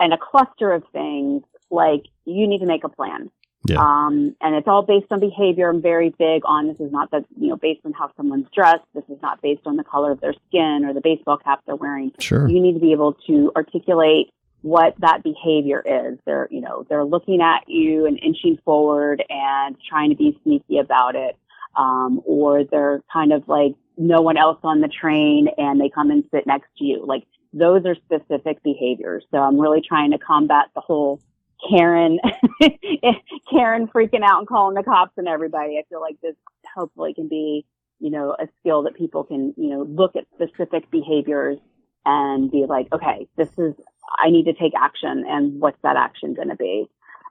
and 0.01 0.13
a 0.13 0.19
cluster 0.19 0.73
of 0.73 0.83
things, 0.93 1.43
like 1.71 2.05
you 2.27 2.47
need 2.47 2.59
to 2.59 2.67
make 2.67 2.85
a 2.85 2.89
plan. 2.89 3.31
Yeah. 3.69 3.81
Um, 3.81 4.37
and 4.41 4.55
it's 4.55 4.69
all 4.69 4.83
based 4.83 5.07
on 5.11 5.19
behavior. 5.21 5.69
I'm 5.69 5.83
very 5.83 6.11
big 6.11 6.43
on 6.45 6.69
this 6.69 6.79
is 6.79 6.93
not 6.93 7.11
that, 7.11 7.25
you 7.39 7.49
know, 7.49 7.57
based 7.57 7.81
on 7.85 7.93
how 7.93 8.11
someone's 8.17 8.47
dressed. 8.55 8.85
This 8.95 9.05
is 9.09 9.21
not 9.23 9.41
based 9.43 9.63
on 9.67 9.77
the 9.77 9.85
color 9.85 10.13
of 10.13 10.21
their 10.21 10.35
skin 10.49 10.85
or 10.85 10.93
the 10.93 11.01
baseball 11.01 11.39
cap 11.39 11.63
they're 11.67 11.75
wearing. 11.75 12.13
Sure. 12.21 12.49
You 12.49 12.61
need 12.61 12.75
to 12.75 12.81
be 12.81 12.93
able 12.93 13.15
to 13.27 13.51
articulate 13.57 14.31
what 14.63 14.95
that 14.99 15.23
behavior 15.23 15.83
is. 15.85 16.19
They're, 16.27 16.49
you 16.51 16.61
know, 16.61 16.87
they're 16.89 17.05
looking 17.05 17.41
at 17.41 17.69
you 17.69 18.07
and 18.07 18.19
inching 18.23 18.59
forward 18.65 19.23
and 19.29 19.77
trying 19.89 20.11
to 20.11 20.17
be 20.17 20.39
sneaky 20.45 20.79
about 20.79 21.17
it. 21.17 21.37
Um, 21.77 22.23
or 22.25 22.65
they're 22.65 23.03
kind 23.13 23.33
of 23.33 23.49
like 23.49 23.75
no 23.99 24.23
one 24.23 24.37
else 24.39 24.59
on 24.63 24.81
the 24.81 24.89
train 24.89 25.49
and 25.59 25.81
they 25.81 25.91
come 25.91 26.11
and 26.11 26.25
sit 26.33 26.47
next 26.47 26.69
to 26.79 26.85
you. 26.85 27.05
Like 27.05 27.25
those 27.53 27.85
are 27.85 27.95
specific 27.95 28.63
behaviors. 28.63 29.25
So 29.31 29.39
I'm 29.39 29.59
really 29.59 29.83
trying 29.87 30.13
to 30.13 30.19
combat 30.19 30.67
the 30.75 30.81
whole 30.81 31.21
Karen, 31.69 32.19
Karen 33.51 33.87
freaking 33.89 34.23
out 34.23 34.39
and 34.39 34.49
calling 34.49 34.75
the 34.75 34.83
cops 34.83 35.13
and 35.17 35.29
everybody. 35.29 35.79
I 35.79 35.83
feel 35.89 36.01
like 36.01 36.21
this 36.21 36.35
hopefully 36.75 37.15
can 37.15 37.29
be, 37.29 37.65
you 38.01 38.11
know, 38.11 38.37
a 38.39 38.47
skill 38.61 38.83
that 38.85 38.95
people 38.95 39.25
can, 39.25 39.55
you 39.57 39.71
know, 39.71 39.83
look 39.83 40.17
at 40.17 40.25
specific 40.35 40.91
behaviors 40.91 41.59
and 42.05 42.51
be 42.51 42.67
like, 42.69 42.89
okay, 42.93 43.27
this 43.37 43.49
is, 43.59 43.75
I 44.19 44.31
need 44.31 44.45
to 44.45 44.53
take 44.53 44.73
action 44.79 45.25
and 45.29 45.61
what's 45.61 45.81
that 45.83 45.97
action 45.97 46.35
going 46.35 46.49
to 46.49 46.57
be? 46.57 46.87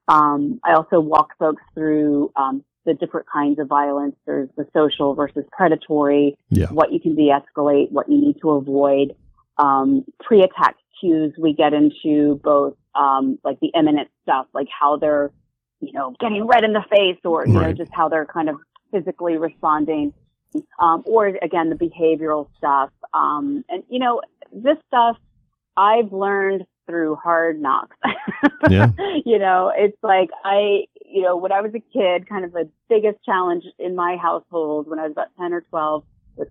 Um, 0.07 0.59
I 0.63 0.73
also 0.73 0.99
walk 0.99 1.37
folks 1.39 1.63
through, 1.73 2.31
um, 2.35 2.63
the 2.85 2.93
different 2.93 3.25
kinds 3.31 3.57
of 3.57 3.67
violence. 3.67 4.15
There's 4.27 4.49
the 4.57 4.67
social 4.73 5.15
versus 5.15 5.43
predatory, 5.51 6.37
Yeah. 6.49 6.67
what 6.67 6.91
you 6.91 6.99
can 6.99 7.15
de-escalate, 7.15 7.91
what 7.91 8.07
you 8.09 8.19
need 8.21 8.35
to 8.41 8.51
avoid. 8.51 9.15
um, 9.57 10.03
pre-attack 10.19 10.75
cues. 10.99 11.33
We 11.39 11.53
get 11.53 11.73
into 11.73 12.41
both 12.43 12.75
um, 12.95 13.39
like 13.43 13.59
the 13.59 13.71
imminent 13.75 14.09
stuff, 14.23 14.47
like 14.53 14.67
how 14.69 14.97
they're, 14.97 15.31
you 15.81 15.93
know, 15.93 16.13
getting 16.19 16.45
red 16.47 16.63
in 16.63 16.73
the 16.73 16.83
face, 16.89 17.19
or 17.23 17.45
you 17.47 17.53
Right. 17.53 17.67
know, 17.67 17.73
just 17.73 17.91
how 17.93 18.09
they're 18.09 18.25
kind 18.25 18.49
of 18.49 18.57
physically 18.91 19.37
responding, 19.37 20.13
um, 20.79 21.03
or 21.05 21.27
again 21.27 21.69
the 21.69 21.75
behavioral 21.75 22.47
stuff. 22.57 22.89
Um, 23.13 23.63
and 23.69 23.83
you 23.89 23.99
know, 23.99 24.21
this 24.51 24.77
stuff 24.87 25.17
I've 25.77 26.11
learned 26.13 26.65
through 26.87 27.15
hard 27.15 27.61
knocks. 27.61 27.97
Yeah. 28.69 28.89
you 29.25 29.37
know, 29.37 29.71
it's 29.75 29.97
like 30.01 30.29
I, 30.43 30.85
you 31.05 31.21
know, 31.21 31.37
when 31.37 31.51
I 31.51 31.61
was 31.61 31.71
a 31.75 31.79
kid, 31.93 32.27
kind 32.27 32.43
of 32.43 32.51
the 32.51 32.67
biggest 32.89 33.23
challenge 33.23 33.63
in 33.77 33.95
my 33.95 34.17
household 34.17 34.87
when 34.87 34.97
I 34.97 35.03
was 35.03 35.11
about 35.11 35.27
10 35.39 35.53
or 35.53 35.61
12 35.61 36.01
was 36.01 36.07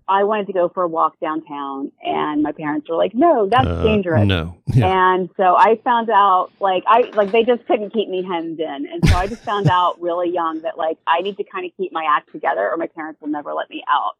I 0.07 0.23
wanted 0.23 0.47
to 0.47 0.53
go 0.53 0.69
for 0.69 0.83
a 0.83 0.87
walk 0.87 1.19
downtown 1.19 1.91
and 2.03 2.41
my 2.41 2.51
parents 2.51 2.89
were 2.89 2.95
like, 2.95 3.13
no, 3.13 3.47
that's 3.49 3.67
Uh, 3.67 3.83
dangerous. 3.83 4.25
No. 4.25 4.57
Yeah. 4.67 5.13
And 5.13 5.29
so 5.37 5.55
I 5.55 5.79
found 5.83 6.09
out, 6.09 6.51
like, 6.59 6.83
I, 6.87 7.11
like, 7.13 7.31
they 7.31 7.43
just 7.43 7.65
couldn't 7.67 7.91
keep 7.91 8.09
me 8.09 8.23
hemmed 8.23 8.59
in. 8.59 8.87
And 8.91 9.07
so 9.07 9.15
I 9.15 9.27
just 9.27 9.43
found 9.43 9.69
out 9.71 10.01
really 10.01 10.31
young 10.31 10.61
that, 10.61 10.77
like, 10.77 10.97
I 11.07 11.21
need 11.21 11.37
to 11.37 11.43
kind 11.43 11.65
of 11.65 11.71
keep 11.77 11.91
my 11.91 12.05
act 12.09 12.31
together 12.31 12.69
or 12.69 12.77
my 12.77 12.87
parents 12.87 13.21
will 13.21 13.29
never 13.29 13.53
let 13.53 13.69
me 13.69 13.83
out. 13.89 14.13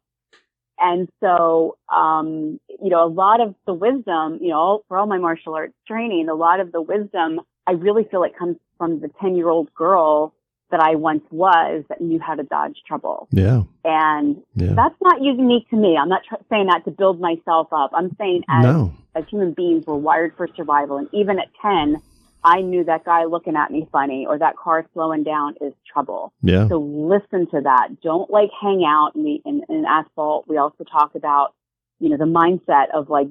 And 0.78 1.08
so, 1.20 1.76
um, 1.94 2.60
you 2.68 2.90
know, 2.90 3.04
a 3.04 3.08
lot 3.08 3.40
of 3.40 3.54
the 3.66 3.72
wisdom, 3.72 4.38
you 4.40 4.50
know, 4.50 4.82
for 4.88 4.98
all 4.98 5.06
my 5.06 5.18
martial 5.18 5.54
arts 5.54 5.74
training, 5.88 6.28
a 6.28 6.34
lot 6.34 6.60
of 6.60 6.70
the 6.70 6.82
wisdom, 6.82 7.40
I 7.66 7.72
really 7.72 8.04
feel 8.10 8.22
it 8.24 8.36
comes 8.38 8.56
from 8.78 9.00
the 9.00 9.10
10 9.20 9.36
year 9.36 9.48
old 9.48 9.72
girl 9.74 10.34
that 10.70 10.80
I 10.80 10.94
once 10.96 11.22
was 11.30 11.84
that 11.88 12.00
knew 12.00 12.18
how 12.20 12.34
to 12.34 12.42
dodge 12.42 12.76
trouble. 12.86 13.28
yeah. 13.30 13.62
And 13.84 14.42
Yeah. 14.54 14.72
that's 14.74 14.96
not 15.00 15.22
unique 15.22 15.68
to 15.70 15.76
me. 15.76 15.96
I'm 15.96 16.08
not 16.08 16.22
tr- 16.28 16.42
saying 16.50 16.66
that 16.66 16.84
to 16.86 16.90
build 16.90 17.20
myself 17.20 17.68
up. 17.72 17.90
I'm 17.94 18.14
saying 18.16 18.42
as 18.48 18.64
No. 18.64 18.92
as 19.14 19.24
human 19.28 19.52
beings, 19.52 19.86
we're 19.86 19.94
wired 19.94 20.34
for 20.36 20.48
survival. 20.56 20.96
And 20.98 21.08
even 21.12 21.38
at 21.38 21.48
10, 21.62 22.00
I 22.44 22.60
knew 22.60 22.84
that 22.84 23.04
guy 23.04 23.24
looking 23.24 23.56
at 23.56 23.70
me 23.70 23.88
funny 23.90 24.26
or 24.26 24.38
that 24.38 24.56
car 24.56 24.84
slowing 24.92 25.22
down 25.24 25.54
is 25.60 25.72
trouble. 25.90 26.32
Yeah. 26.42 26.68
So 26.68 26.78
listen 26.78 27.46
to 27.50 27.60
that. 27.62 28.00
Don't 28.02 28.28
like 28.30 28.50
hang 28.60 28.84
out 28.84 29.12
in, 29.14 29.24
the, 29.24 29.40
in, 29.44 29.62
in 29.68 29.84
asphalt. 29.86 30.46
We 30.48 30.56
also 30.58 30.84
talk 30.84 31.14
about, 31.14 31.54
you 32.00 32.08
know, 32.08 32.16
the 32.16 32.24
mindset 32.24 32.90
of 32.92 33.08
like 33.08 33.28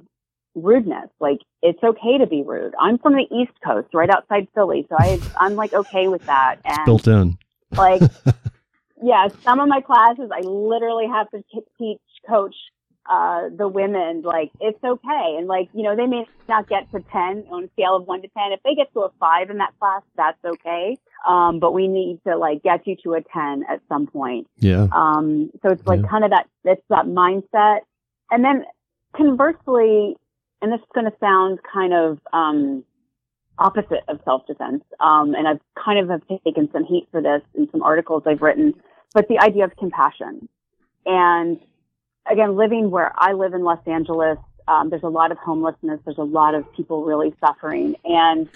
rudeness. 0.56 1.10
Like 1.20 1.40
it's 1.62 1.84
okay 1.84 2.18
to 2.18 2.28
be 2.28 2.44
rude. 2.44 2.74
I'm 2.80 2.98
from 2.98 3.14
the 3.14 3.28
East 3.36 3.54
Coast, 3.64 3.90
right 3.94 4.10
outside 4.10 4.48
Philly. 4.56 4.86
So 4.90 4.96
I, 4.98 5.20
I'm 5.38 5.56
like 5.56 5.74
okay 5.74 6.08
with 6.08 6.26
that. 6.26 6.58
And 6.66 6.86
Built 6.86 7.08
in. 7.08 7.38
like, 7.72 8.02
yeah, 9.04 9.28
some 9.44 9.60
of 9.60 9.68
my 9.68 9.82
classes, 9.82 10.30
I 10.34 10.42
literally 10.42 11.08
have 11.08 11.30
to 11.32 11.44
t- 11.52 11.62
teach, 11.78 12.00
coach 12.28 12.56
uh, 13.08 13.50
the 13.56 13.68
women, 13.68 14.24
like, 14.24 14.52
it's 14.60 14.84
okay. 14.84 15.36
And, 15.38 15.46
like, 15.48 15.70
you 15.74 15.84
know, 15.84 15.96
they 15.96 16.08
may 16.08 16.26
not 16.50 16.68
get 16.68 16.90
to 16.92 17.00
10 17.12 17.46
on 17.52 17.66
a 17.66 17.68
scale 17.74 17.96
of 17.98 18.08
1 18.08 18.22
to 18.24 18.28
10. 18.28 18.52
If 18.52 18.62
they 18.64 18.74
get 18.74 18.92
to 18.94 19.02
a 19.02 19.12
5 19.20 19.50
in 19.52 19.58
that 19.58 19.74
class, 19.80 20.02
that's 20.18 20.44
okay. 20.44 20.98
Um, 21.28 21.60
but 21.60 21.72
we 21.72 21.88
need 21.88 22.20
to, 22.26 22.36
like, 22.36 22.64
get 22.64 22.88
you 22.88 22.96
to 23.04 23.14
a 23.14 23.22
10 23.22 23.66
at 23.70 23.82
some 23.90 24.08
point. 24.08 24.48
Yeah. 24.58 24.88
Um, 24.92 25.52
so 25.62 25.70
it's 25.70 25.86
like 25.86 26.02
Yeah. 26.02 26.08
kind 26.08 26.24
of 26.24 26.32
that, 26.32 26.48
it's 26.64 26.82
that 26.90 27.06
mindset. 27.06 27.82
And 28.32 28.44
then 28.44 28.66
conversely, 29.16 30.18
and 30.62 30.72
this 30.72 30.80
is 30.80 30.88
going 30.94 31.06
to 31.06 31.18
sound 31.20 31.60
kind 31.72 31.94
of, 31.94 32.20
um, 32.34 32.84
opposite 33.58 34.04
of 34.08 34.20
self-defense. 34.26 34.84
Um, 35.00 35.34
and 35.34 35.48
I've 35.48 35.62
kind 35.82 36.00
of 36.00 36.10
have 36.10 36.22
taken 36.46 36.70
some 36.72 36.84
heat 36.86 37.08
for 37.12 37.22
this 37.22 37.42
in 37.54 37.70
some 37.72 37.82
articles 37.84 38.24
I've 38.26 38.42
written, 38.42 38.74
but 39.14 39.28
the 39.28 39.40
idea 39.40 39.64
of 39.64 39.76
compassion. 39.78 40.50
And 41.06 41.60
again, 42.30 42.56
living 42.56 42.92
where 42.92 43.14
I 43.16 43.34
live 43.34 43.54
in 43.54 43.64
Los 43.64 43.80
Angeles, 43.86 44.38
um, 44.68 44.90
there's 44.90 45.04
a 45.04 45.08
lot 45.10 45.32
of 45.32 45.38
homelessness. 45.38 46.00
There's 46.06 46.18
a 46.18 46.24
lot 46.24 46.56
of 46.56 46.72
people 46.74 47.06
really 47.06 47.34
suffering. 47.40 47.96
And 48.04 48.50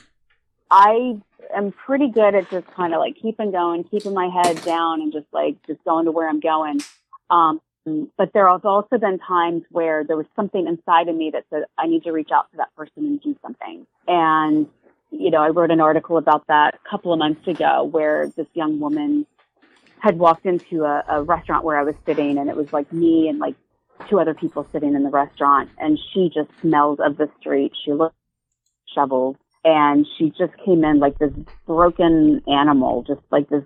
I 0.71 1.21
am 1.55 1.71
pretty 1.71 2.09
good 2.09 2.35
at 2.35 2.49
just 2.49 2.67
kind 2.67 2.93
of 2.93 2.99
like 2.99 3.15
keeping 3.21 3.51
going, 3.51 3.83
keeping 3.83 4.13
my 4.13 4.27
head 4.27 4.61
down 4.63 5.01
and 5.01 5.13
just 5.13 5.27
like 5.31 5.55
just 5.67 5.83
going 5.83 6.05
to 6.05 6.11
where 6.11 6.27
I'm 6.27 6.39
going. 6.39 6.81
Um, 7.29 7.61
Um, 7.86 8.11
but 8.17 8.34
there 8.34 8.47
have 8.49 8.65
also 8.65 8.97
been 8.97 9.19
times 9.19 9.63
where 9.69 10.03
there 10.03 10.17
was 10.17 10.25
something 10.36 10.67
inside 10.67 11.07
of 11.07 11.15
me 11.15 11.32
that 11.32 11.45
said, 11.49 11.63
I 11.77 11.88
need 11.88 12.03
to 12.03 12.11
reach 12.11 12.30
out 12.34 12.51
to 12.51 12.57
that 12.57 12.75
person 12.75 13.05
and 13.05 13.21
do 13.21 13.36
something. 13.41 13.86
And, 14.07 14.67
you 15.11 15.32
know, 15.32 15.41
I 15.41 15.49
wrote 15.49 15.71
an 15.71 15.82
article 15.82 16.17
about 16.17 16.47
that 16.47 16.75
a 16.75 16.89
couple 16.89 17.13
of 17.13 17.19
months 17.19 17.47
ago 17.47 17.84
where 17.84 18.27
this 18.36 18.47
young 18.53 18.80
woman 18.80 19.25
had 19.99 20.17
walked 20.17 20.45
into 20.45 20.86
a, 20.86 21.03
a 21.09 21.23
restaurant 21.23 21.63
where 21.63 21.80
I 21.80 21.84
was 21.84 21.95
sitting 22.05 22.38
and 22.38 22.49
it 22.49 22.55
was 22.55 22.71
like 22.71 22.91
me 22.93 23.27
and 23.27 23.39
like 23.39 23.55
two 24.09 24.19
other 24.19 24.34
people 24.34 24.65
sitting 24.71 24.95
in 24.95 25.03
the 25.03 25.09
restaurant 25.09 25.69
and 25.77 25.99
she 26.13 26.30
just 26.34 26.49
smelled 26.61 27.01
of 27.01 27.17
the 27.17 27.30
street. 27.39 27.73
She 27.84 27.91
looked 27.91 28.15
shoveled 28.93 29.38
and 29.63 30.07
she 30.17 30.30
just 30.30 30.53
came 30.65 30.84
in 30.84 30.99
like 30.99 31.17
this 31.19 31.34
broken 31.65 32.41
animal, 32.47 33.03
just 33.03 33.21
like 33.30 33.49
this 33.49 33.63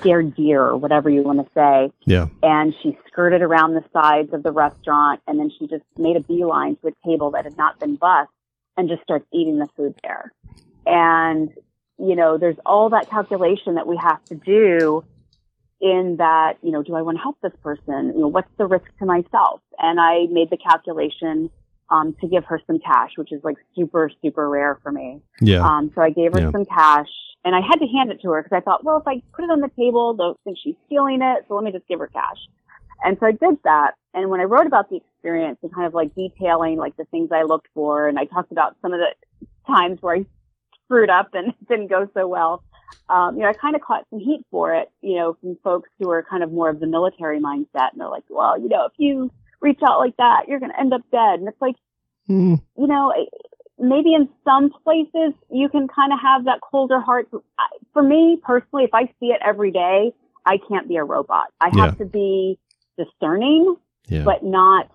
scared 0.00 0.34
deer 0.34 0.62
or 0.62 0.76
whatever 0.76 1.10
you 1.10 1.22
want 1.22 1.44
to 1.44 1.52
say. 1.54 1.92
Yeah. 2.04 2.28
And 2.42 2.74
she 2.82 2.98
skirted 3.06 3.42
around 3.42 3.74
the 3.74 3.84
sides 3.92 4.32
of 4.32 4.42
the 4.42 4.52
restaurant 4.52 5.20
and 5.26 5.38
then 5.38 5.50
she 5.58 5.66
just 5.66 5.84
made 5.96 6.16
a 6.16 6.20
beeline 6.20 6.76
to 6.76 6.88
a 6.88 6.92
table 7.06 7.30
that 7.32 7.44
had 7.44 7.56
not 7.56 7.78
been 7.78 7.96
bussed 7.96 8.30
and 8.76 8.88
just 8.88 9.02
starts 9.02 9.26
eating 9.32 9.58
the 9.58 9.68
food 9.76 9.94
there. 10.02 10.32
And, 10.86 11.50
you 11.98 12.16
know, 12.16 12.38
there's 12.38 12.56
all 12.64 12.90
that 12.90 13.10
calculation 13.10 13.74
that 13.74 13.86
we 13.86 13.96
have 13.96 14.24
to 14.26 14.34
do 14.34 15.04
in 15.80 16.16
that, 16.18 16.54
you 16.62 16.70
know, 16.70 16.82
do 16.82 16.94
I 16.94 17.02
want 17.02 17.18
to 17.18 17.22
help 17.22 17.38
this 17.42 17.52
person? 17.62 18.12
You 18.14 18.20
know, 18.20 18.28
what's 18.28 18.50
the 18.58 18.66
risk 18.66 18.86
to 18.98 19.06
myself? 19.06 19.60
And 19.78 19.98
I 19.98 20.26
made 20.30 20.50
the 20.50 20.58
calculation 20.58 21.50
um, 21.90 22.14
to 22.20 22.28
give 22.28 22.44
her 22.44 22.60
some 22.66 22.78
cash, 22.78 23.12
which 23.16 23.32
is 23.32 23.42
like 23.42 23.56
super, 23.74 24.10
super 24.22 24.48
rare 24.48 24.78
for 24.82 24.92
me. 24.92 25.20
Yeah. 25.40 25.66
Um, 25.66 25.90
so 25.94 26.02
I 26.02 26.10
gave 26.10 26.32
her 26.32 26.40
Yeah. 26.40 26.50
some 26.52 26.64
cash 26.64 27.08
and 27.44 27.54
I 27.54 27.60
had 27.60 27.76
to 27.76 27.86
hand 27.86 28.10
it 28.10 28.20
to 28.22 28.30
her 28.30 28.42
because 28.42 28.56
I 28.56 28.60
thought, 28.60 28.84
well, 28.84 28.98
if 28.98 29.06
I 29.08 29.22
put 29.32 29.44
it 29.44 29.50
on 29.50 29.60
the 29.60 29.70
table, 29.76 30.14
they'll 30.14 30.38
think 30.44 30.58
she's 30.62 30.76
stealing 30.86 31.22
it. 31.22 31.44
So 31.48 31.54
let 31.54 31.64
me 31.64 31.72
just 31.72 31.86
give 31.88 31.98
her 31.98 32.06
cash. 32.06 32.38
And 33.02 33.16
so 33.18 33.26
I 33.26 33.32
did 33.32 33.58
that. 33.64 33.92
And 34.12 34.28
when 34.28 34.40
I 34.40 34.44
wrote 34.44 34.66
about 34.66 34.90
the 34.90 34.96
experience 34.96 35.58
and 35.62 35.72
kind 35.74 35.86
of 35.86 35.94
like 35.94 36.14
detailing 36.14 36.76
like 36.76 36.96
the 36.96 37.04
things 37.06 37.30
I 37.32 37.44
looked 37.44 37.68
for, 37.74 38.08
and 38.08 38.18
I 38.18 38.26
talked 38.26 38.52
about 38.52 38.76
some 38.82 38.92
of 38.92 39.00
the 39.00 39.46
times 39.66 40.02
where 40.02 40.16
I 40.16 40.26
screwed 40.84 41.10
up 41.10 41.30
and 41.32 41.48
it 41.48 41.54
didn't 41.68 41.88
go 41.88 42.08
so 42.14 42.28
well, 42.28 42.62
um, 43.08 43.36
you 43.36 43.42
know, 43.42 43.48
I 43.48 43.52
kind 43.54 43.74
of 43.74 43.80
caught 43.80 44.04
some 44.10 44.18
heat 44.18 44.44
for 44.50 44.74
it, 44.74 44.90
you 45.00 45.16
know, 45.16 45.36
from 45.40 45.56
folks 45.64 45.88
who 45.98 46.10
are 46.10 46.22
kind 46.22 46.42
of 46.42 46.52
more 46.52 46.68
of 46.68 46.80
the 46.80 46.86
military 46.86 47.40
mindset. 47.40 47.92
And 47.92 48.00
they're 48.00 48.08
like, 48.08 48.24
well, 48.28 48.60
you 48.60 48.68
know, 48.68 48.84
if 48.84 48.92
you 48.98 49.30
reach 49.60 49.80
out 49.86 49.98
like 49.98 50.16
that, 50.16 50.44
you're 50.48 50.60
going 50.60 50.72
to 50.72 50.80
end 50.80 50.92
up 50.92 51.02
dead. 51.10 51.40
And 51.40 51.48
it's 51.48 51.60
like, 51.60 51.76
Mm, 52.28 52.62
you 52.76 52.86
know, 52.86 53.12
maybe 53.78 54.14
in 54.14 54.28
some 54.44 54.70
places 54.84 55.32
you 55.50 55.68
can 55.68 55.88
kind 55.88 56.12
of 56.12 56.20
have 56.20 56.44
that 56.44 56.60
colder 56.60 57.00
heart. 57.00 57.28
For 57.92 58.02
me 58.02 58.38
personally, 58.42 58.84
if 58.84 58.94
I 58.94 59.06
see 59.18 59.26
it 59.26 59.40
every 59.44 59.72
day, 59.72 60.12
I 60.46 60.58
can't 60.68 60.88
be 60.88 60.96
a 60.96 61.04
robot. 61.04 61.46
I 61.60 61.70
have 61.76 61.98
to 61.98 62.04
be 62.04 62.58
discerning, 62.96 63.74
yeah. 64.06 64.22
but 64.24 64.44
not, 64.44 64.90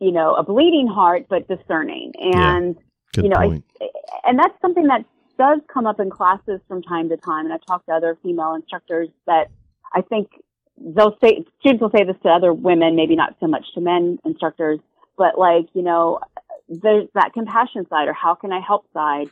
you 0.00 0.10
know, 0.10 0.34
a 0.34 0.42
bleeding 0.42 0.88
heart, 0.88 1.26
but 1.28 1.46
discerning. 1.46 2.12
And, 2.34 2.76
Good 3.12 3.24
you 3.24 3.30
know, 3.30 3.36
I- 3.36 3.62
and 4.24 4.38
that's 4.38 4.60
something 4.60 4.86
that 4.88 5.04
does 5.38 5.60
come 5.72 5.86
up 5.86 6.00
in 6.00 6.10
classes 6.10 6.60
from 6.66 6.82
time 6.82 7.08
to 7.10 7.16
time. 7.16 7.44
And 7.44 7.54
I've 7.54 7.64
talked 7.66 7.86
to 7.86 7.92
other 7.92 8.18
female 8.22 8.54
instructors 8.54 9.08
that 9.26 9.48
I 9.94 10.02
think 10.02 10.28
they'll 10.80 11.16
say, 11.22 11.44
students 11.60 11.82
will 11.82 11.90
say 11.90 12.04
this 12.04 12.16
to 12.22 12.28
other 12.28 12.52
women, 12.52 12.96
maybe 12.96 13.16
not 13.16 13.36
so 13.40 13.46
much 13.46 13.64
to 13.74 13.80
men 13.80 14.18
instructors, 14.24 14.80
but 15.16 15.38
like, 15.38 15.66
you 15.74 15.82
know, 15.82 16.20
there's 16.68 17.08
that 17.14 17.32
compassion 17.32 17.86
side 17.88 18.08
or 18.08 18.12
how 18.12 18.34
can 18.34 18.52
I 18.52 18.60
help 18.60 18.86
side. 18.92 19.28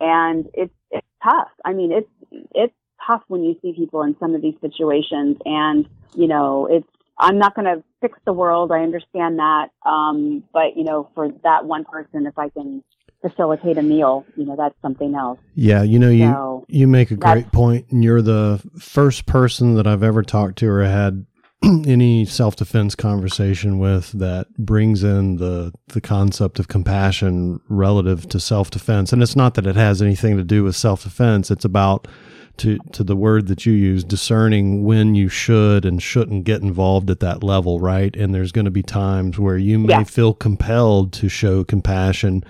And 0.00 0.48
it's, 0.54 0.74
it's 0.90 1.06
tough. 1.22 1.50
I 1.64 1.72
mean, 1.72 1.92
it's, 1.92 2.10
it's 2.54 2.74
tough 3.06 3.22
when 3.28 3.44
you 3.44 3.56
see 3.62 3.72
people 3.74 4.02
in 4.02 4.16
some 4.18 4.34
of 4.34 4.42
these 4.42 4.54
situations 4.60 5.36
and, 5.44 5.88
you 6.14 6.26
know, 6.26 6.66
it's, 6.66 6.88
I'm 7.20 7.38
not 7.38 7.54
going 7.54 7.66
to 7.66 7.84
fix 8.00 8.18
the 8.24 8.32
world. 8.32 8.72
I 8.72 8.80
understand 8.80 9.38
that. 9.38 9.68
Um, 9.84 10.42
but 10.52 10.76
you 10.76 10.84
know, 10.84 11.10
for 11.14 11.28
that 11.44 11.66
one 11.66 11.84
person, 11.84 12.26
if 12.26 12.38
I 12.38 12.48
can 12.48 12.82
facilitate 13.22 13.76
a 13.78 13.82
meal, 13.82 14.24
you 14.36 14.44
know, 14.46 14.56
that's 14.56 14.74
something 14.82 15.14
else. 15.14 15.38
yeah. 15.54 15.82
You 15.82 15.98
know, 15.98 16.08
you, 16.10 16.30
So 16.30 16.64
you 16.68 16.86
make 16.88 17.10
a 17.10 17.16
great 17.16 17.52
point, 17.52 17.86
and 17.90 18.02
you're 18.02 18.22
the 18.22 18.62
first 18.78 19.26
person 19.26 19.74
that 19.74 19.86
I've 19.86 20.02
ever 20.02 20.22
talked 20.22 20.58
to 20.58 20.68
or 20.68 20.82
had 20.84 21.26
any 21.62 22.24
self 22.24 22.56
defense 22.56 22.94
conversation 22.94 23.78
with 23.78 24.12
that 24.12 24.46
brings 24.56 25.02
in 25.04 25.36
the 25.36 25.72
the 25.88 26.00
concept 26.00 26.58
of 26.58 26.68
compassion 26.68 27.60
relative 27.68 28.26
to 28.30 28.40
self 28.40 28.70
defense. 28.70 29.12
And 29.12 29.22
it's 29.22 29.36
not 29.36 29.54
that 29.54 29.66
it 29.66 29.76
has 29.76 30.00
anything 30.00 30.36
to 30.38 30.44
do 30.44 30.64
with 30.64 30.74
self 30.74 31.02
defense. 31.02 31.50
It's 31.50 31.64
about 31.66 32.08
to 32.56 32.78
to 32.92 33.04
the 33.04 33.16
word 33.16 33.46
that 33.48 33.66
you 33.66 33.74
use, 33.74 34.02
discerning 34.04 34.84
when 34.84 35.14
you 35.14 35.28
should 35.28 35.84
and 35.84 36.02
shouldn't 36.02 36.44
get 36.44 36.62
involved 36.62 37.10
at 37.10 37.20
that 37.20 37.42
level, 37.42 37.78
right? 37.80 38.16
And 38.16 38.34
there's 38.34 38.52
going 38.52 38.64
to 38.64 38.70
be 38.70 38.82
times 38.82 39.38
where 39.38 39.58
you 39.58 39.78
may 39.78 39.88
Yeah. 39.92 40.04
feel 40.04 40.32
compelled 40.32 41.12
to 41.14 41.28
show 41.28 41.62
compassion 41.64 42.42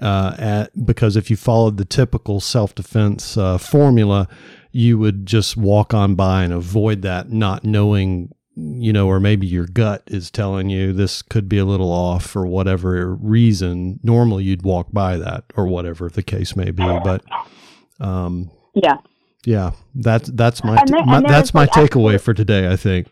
uh, 0.00 0.34
at 0.38 0.86
because 0.86 1.16
if 1.16 1.30
you 1.30 1.36
followed 1.36 1.76
the 1.76 1.84
typical 1.84 2.40
self 2.40 2.74
defense 2.74 3.36
uh, 3.36 3.58
formula, 3.58 4.28
you 4.72 4.98
would 4.98 5.26
just 5.26 5.56
walk 5.56 5.94
on 5.94 6.14
by 6.14 6.44
and 6.44 6.52
avoid 6.52 7.02
that, 7.02 7.30
not 7.30 7.64
knowing 7.64 8.32
you 8.56 8.90
know, 8.90 9.06
or 9.06 9.20
maybe 9.20 9.46
your 9.46 9.66
gut 9.66 10.02
is 10.06 10.30
telling 10.30 10.70
you 10.70 10.92
this 10.92 11.20
could 11.20 11.46
be 11.46 11.58
a 11.58 11.64
little 11.64 11.92
off 11.92 12.24
for 12.24 12.46
whatever 12.46 13.14
reason. 13.14 14.00
Normally, 14.02 14.44
you'd 14.44 14.62
walk 14.62 14.88
by 14.92 15.18
that, 15.18 15.44
or 15.56 15.66
whatever 15.66 16.08
the 16.08 16.22
case 16.22 16.56
may 16.56 16.70
be. 16.70 16.84
But 17.04 17.22
um, 18.00 18.50
yeah, 18.74 18.96
yeah, 19.44 19.72
that's 19.94 20.30
that's 20.30 20.64
my, 20.64 20.82
there- 20.86 21.04
my 21.04 21.20
that's 21.20 21.52
my 21.52 21.62
like, 21.62 21.70
takeaway 21.70 22.18
for 22.20 22.32
today. 22.32 22.70
I 22.70 22.76
think. 22.76 23.08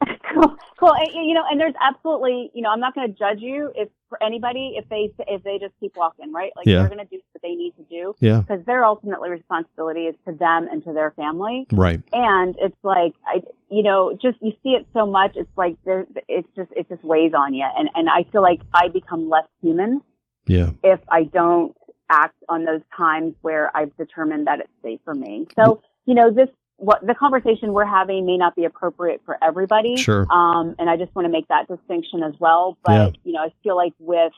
cool. 0.32 0.56
Cool. 0.78 0.94
And, 0.94 1.28
you 1.28 1.34
know, 1.34 1.44
and 1.50 1.60
there's 1.60 1.74
absolutely, 1.80 2.50
you 2.54 2.62
know, 2.62 2.70
I'm 2.70 2.80
not 2.80 2.94
going 2.94 3.06
to 3.06 3.18
judge 3.18 3.40
you 3.40 3.70
if 3.74 3.88
for 4.10 4.22
anybody 4.22 4.74
if 4.76 4.86
they 4.90 5.10
if 5.26 5.42
they 5.42 5.58
just 5.58 5.72
keep 5.80 5.96
walking, 5.96 6.30
right? 6.32 6.52
Like 6.56 6.66
Yeah. 6.66 6.80
they're 6.80 6.88
going 6.88 6.98
to 6.98 7.06
do 7.06 7.20
what 7.32 7.40
they 7.42 7.54
need 7.54 7.72
to 7.78 7.84
do 7.84 8.14
Yeah, 8.20 8.40
because 8.40 8.62
their 8.66 8.84
ultimately 8.84 9.30
responsibility 9.30 10.02
is 10.02 10.16
to 10.26 10.34
them 10.34 10.68
and 10.70 10.84
to 10.84 10.92
their 10.92 11.12
family. 11.12 11.66
right. 11.72 12.02
And 12.12 12.54
it's 12.60 12.76
like 12.82 13.14
I, 13.26 13.42
you 13.70 13.82
know, 13.82 14.12
just 14.20 14.36
you 14.42 14.52
see 14.62 14.70
it 14.70 14.86
so 14.92 15.06
much. 15.06 15.32
It's 15.36 15.56
like 15.56 15.76
there, 15.86 16.06
it's 16.28 16.48
just 16.54 16.70
it 16.76 16.88
just 16.90 17.02
weighs 17.02 17.32
on 17.32 17.54
you, 17.54 17.64
and 17.78 17.88
and 17.94 18.10
I 18.10 18.24
feel 18.30 18.42
like 18.42 18.60
I 18.74 18.88
become 18.88 19.30
less 19.30 19.46
human 19.62 20.02
Yeah, 20.46 20.70
if 20.84 21.00
I 21.08 21.24
don't 21.24 21.74
act 22.10 22.34
on 22.48 22.64
those 22.64 22.82
times 22.96 23.34
where 23.42 23.74
I've 23.76 23.96
determined 23.96 24.48
that 24.48 24.58
it's 24.58 24.72
safe 24.82 24.98
for 25.04 25.14
me. 25.14 25.46
So, 25.54 25.80
you 26.06 26.14
know, 26.14 26.32
this 26.32 26.48
what 26.80 27.06
the 27.06 27.14
conversation 27.14 27.72
we're 27.74 27.84
having 27.84 28.24
may 28.24 28.38
not 28.38 28.56
be 28.56 28.64
appropriate 28.64 29.20
for 29.26 29.36
everybody. 29.44 29.96
sure. 29.96 30.26
Um, 30.32 30.74
and 30.78 30.88
I 30.88 30.96
just 30.96 31.14
want 31.14 31.26
to 31.26 31.30
make 31.30 31.46
that 31.48 31.68
distinction 31.68 32.22
as 32.22 32.32
well. 32.40 32.78
But 32.84 32.92
Yeah. 32.92 33.10
you 33.24 33.32
know, 33.34 33.40
I 33.40 33.52
feel 33.62 33.76
like 33.76 33.92
with 33.98 34.32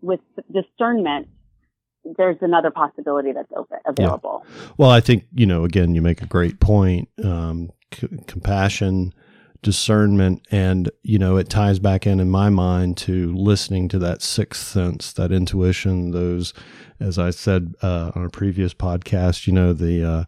with 0.00 0.20
discernment, 0.52 1.28
there's 2.16 2.36
another 2.40 2.70
possibility 2.70 3.32
that's 3.32 3.50
open 3.56 3.78
available. 3.84 4.44
Well, 4.78 4.90
I 4.90 5.00
think 5.00 5.24
you 5.34 5.44
know. 5.46 5.64
Again, 5.64 5.94
you 5.94 6.02
make 6.02 6.22
a 6.22 6.26
great 6.26 6.60
point. 6.60 7.08
Um, 7.22 7.70
c- 7.92 8.08
compassion, 8.26 9.12
discernment, 9.62 10.42
and 10.50 10.90
you 11.02 11.18
know, 11.18 11.36
it 11.36 11.48
ties 11.48 11.78
back 11.78 12.06
in 12.06 12.20
in 12.20 12.30
my 12.30 12.50
mind 12.50 12.96
to 12.98 13.34
listening 13.34 13.88
to 13.88 13.98
that 14.00 14.22
sixth 14.22 14.66
sense, 14.66 15.12
that 15.14 15.32
intuition. 15.32 16.10
Those, 16.10 16.52
as 17.00 17.18
I 17.18 17.30
said 17.30 17.74
uh, 17.82 18.10
on 18.14 18.24
a 18.24 18.28
previous 18.30 18.74
podcast, 18.74 19.46
you 19.46 19.52
know, 19.52 19.72
the 19.72 20.04
uh, 20.04 20.24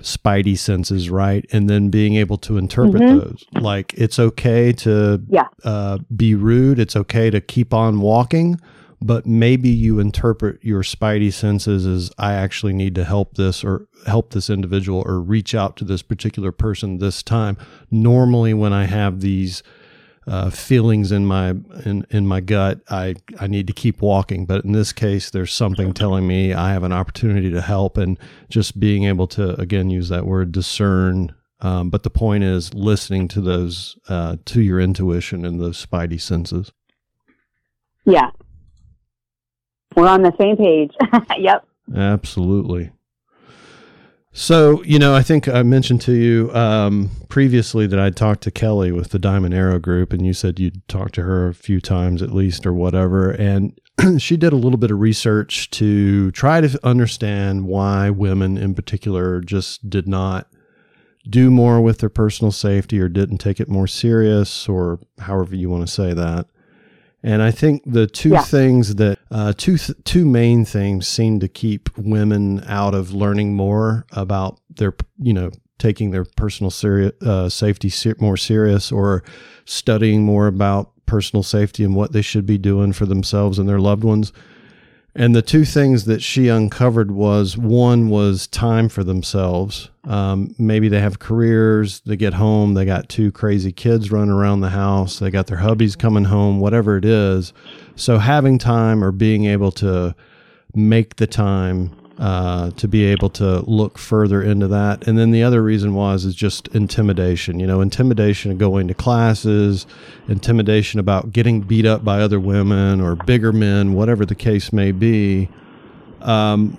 spidey 0.00 0.58
senses, 0.58 1.08
right? 1.10 1.46
And 1.52 1.70
then 1.70 1.88
being 1.88 2.16
able 2.16 2.38
to 2.38 2.58
interpret 2.58 3.02
Mhm. 3.02 3.20
those. 3.20 3.44
Like 3.54 3.94
it's 3.96 4.18
okay 4.18 4.72
to 4.72 5.22
Yeah. 5.28 5.46
uh, 5.64 5.98
be 6.14 6.34
rude. 6.34 6.78
It's 6.80 6.96
okay 6.96 7.30
to 7.30 7.40
keep 7.40 7.72
on 7.72 8.00
walking 8.00 8.58
but 9.02 9.26
maybe 9.26 9.68
you 9.68 9.98
interpret 9.98 10.62
your 10.62 10.82
spidey 10.82 11.32
senses 11.32 11.86
as 11.86 12.10
I 12.18 12.34
actually 12.34 12.72
need 12.72 12.94
to 12.94 13.04
help 13.04 13.34
this 13.34 13.64
or 13.64 13.88
help 14.06 14.30
this 14.30 14.48
individual 14.48 15.02
or 15.04 15.20
reach 15.20 15.54
out 15.54 15.76
to 15.78 15.84
this 15.84 16.02
particular 16.02 16.52
person 16.52 16.98
this 16.98 17.22
time. 17.22 17.56
Normally, 17.90 18.54
when 18.54 18.72
I 18.72 18.84
have 18.84 19.20
these 19.20 19.62
uh, 20.26 20.50
feelings 20.50 21.10
in 21.10 21.26
my 21.26 21.50
in, 21.84 22.06
in 22.10 22.26
my 22.26 22.40
gut, 22.40 22.80
I 22.88 23.16
I 23.40 23.48
need 23.48 23.66
to 23.66 23.72
keep 23.72 24.00
walking. 24.00 24.46
But 24.46 24.64
in 24.64 24.72
this 24.72 24.92
case, 24.92 25.30
there's 25.30 25.52
something 25.52 25.92
telling 25.92 26.26
me 26.26 26.52
I 26.52 26.72
have 26.72 26.84
an 26.84 26.92
opportunity 26.92 27.50
to 27.50 27.60
help, 27.60 27.98
and 27.98 28.18
just 28.48 28.78
being 28.78 29.04
able 29.04 29.26
to 29.28 29.60
again 29.60 29.90
use 29.90 30.08
that 30.10 30.26
word 30.26 30.52
discern. 30.52 31.34
Um, 31.60 31.90
but 31.90 32.02
the 32.02 32.10
point 32.10 32.42
is 32.42 32.74
listening 32.74 33.28
to 33.28 33.40
those 33.40 33.96
uh, 34.08 34.36
to 34.46 34.60
your 34.60 34.80
intuition 34.80 35.44
and 35.44 35.60
those 35.60 35.84
spidey 35.84 36.20
senses. 36.20 36.72
Yeah. 38.04 38.30
We're 39.96 40.08
on 40.08 40.22
the 40.22 40.34
same 40.38 40.56
page. 40.56 40.92
yep. 41.38 41.66
Absolutely. 41.94 42.90
So, 44.34 44.82
you 44.84 44.98
know, 44.98 45.14
I 45.14 45.22
think 45.22 45.46
I 45.46 45.62
mentioned 45.62 46.00
to 46.02 46.12
you 46.12 46.50
um, 46.54 47.10
previously 47.28 47.86
that 47.86 47.98
I'd 47.98 48.16
talked 48.16 48.42
to 48.44 48.50
Kelly 48.50 48.90
with 48.90 49.10
the 49.10 49.18
Diamond 49.18 49.52
Arrow 49.52 49.78
Group, 49.78 50.14
and 50.14 50.24
you 50.24 50.32
said 50.32 50.58
you'd 50.58 50.86
talked 50.88 51.14
to 51.16 51.22
her 51.22 51.48
a 51.48 51.54
few 51.54 51.82
times 51.82 52.22
at 52.22 52.32
least 52.32 52.64
or 52.66 52.72
whatever. 52.72 53.30
And 53.30 53.78
she 54.18 54.38
did 54.38 54.54
a 54.54 54.56
little 54.56 54.78
bit 54.78 54.90
of 54.90 55.00
research 55.00 55.68
to 55.72 56.30
try 56.30 56.62
to 56.62 56.80
understand 56.82 57.66
why 57.66 58.08
women 58.08 58.56
in 58.56 58.74
particular 58.74 59.42
just 59.42 59.90
did 59.90 60.08
not 60.08 60.48
do 61.28 61.50
more 61.50 61.82
with 61.82 61.98
their 61.98 62.08
personal 62.08 62.52
safety 62.52 62.98
or 63.00 63.10
didn't 63.10 63.38
take 63.38 63.60
it 63.60 63.68
more 63.68 63.86
serious 63.86 64.66
or 64.66 64.98
however 65.20 65.54
you 65.54 65.68
want 65.68 65.86
to 65.86 65.92
say 65.92 66.14
that. 66.14 66.46
And 67.24 67.40
I 67.42 67.50
think 67.52 67.82
the 67.86 68.06
two 68.06 68.30
Yeah. 68.30 68.42
things 68.42 68.96
that 68.96 69.18
uh, 69.30 69.52
two 69.56 69.78
th- 69.78 69.98
two 70.04 70.24
main 70.24 70.64
things 70.64 71.06
seem 71.06 71.38
to 71.40 71.48
keep 71.48 71.88
women 71.96 72.64
out 72.66 72.94
of 72.94 73.12
learning 73.12 73.54
more 73.54 74.04
about 74.12 74.58
their 74.76 74.94
you 75.20 75.32
know 75.32 75.50
taking 75.78 76.10
their 76.10 76.24
personal 76.36 76.70
seri- 76.70 77.12
uh, 77.22 77.48
safety 77.48 77.88
ser- 77.88 78.16
more 78.20 78.36
serious 78.36 78.90
or 78.92 79.22
studying 79.64 80.24
more 80.24 80.46
about 80.46 80.90
personal 81.06 81.42
safety 81.42 81.84
and 81.84 81.94
what 81.94 82.12
they 82.12 82.22
should 82.22 82.46
be 82.46 82.58
doing 82.58 82.92
for 82.92 83.06
themselves 83.06 83.58
and 83.58 83.68
their 83.68 83.80
loved 83.80 84.04
ones. 84.04 84.32
And 85.14 85.34
the 85.34 85.42
two 85.42 85.66
things 85.66 86.06
that 86.06 86.22
she 86.22 86.48
uncovered 86.48 87.10
was 87.10 87.58
one 87.58 88.08
was 88.08 88.46
time 88.46 88.88
for 88.88 89.04
themselves. 89.04 89.90
Um, 90.04 90.54
maybe 90.58 90.88
they 90.88 91.00
have 91.00 91.18
careers, 91.18 92.00
they 92.00 92.16
get 92.16 92.34
home, 92.34 92.74
they 92.74 92.86
got 92.86 93.10
two 93.10 93.30
crazy 93.30 93.72
kids 93.72 94.10
running 94.10 94.32
around 94.32 94.60
the 94.60 94.70
house, 94.70 95.18
they 95.18 95.30
got 95.30 95.48
their 95.48 95.58
hubbies 95.58 95.98
coming 95.98 96.24
home, 96.24 96.60
whatever 96.60 96.96
it 96.96 97.04
is. 97.04 97.52
So 97.94 98.18
having 98.18 98.58
time 98.58 99.04
or 99.04 99.12
being 99.12 99.44
able 99.44 99.70
to 99.72 100.14
make 100.74 101.16
the 101.16 101.26
time 101.26 101.94
uh, 102.22 102.70
to 102.70 102.86
be 102.86 103.04
able 103.04 103.28
to 103.28 103.60
look 103.68 103.98
further 103.98 104.40
into 104.40 104.68
that. 104.68 105.08
And 105.08 105.18
then 105.18 105.32
the 105.32 105.42
other 105.42 105.60
reason 105.60 105.92
was 105.92 106.24
is 106.24 106.36
just 106.36 106.68
intimidation. 106.68 107.58
You 107.58 107.66
know, 107.66 107.80
intimidation 107.80 108.52
of 108.52 108.58
going 108.58 108.86
to 108.86 108.94
classes, 108.94 109.86
intimidation 110.28 111.00
about 111.00 111.32
getting 111.32 111.62
beat 111.62 111.84
up 111.84 112.04
by 112.04 112.20
other 112.20 112.38
women 112.38 113.00
or 113.00 113.16
bigger 113.16 113.52
men, 113.52 113.94
whatever 113.94 114.24
the 114.24 114.36
case 114.36 114.72
may 114.72 114.92
be. 114.92 115.48
Um, 116.20 116.78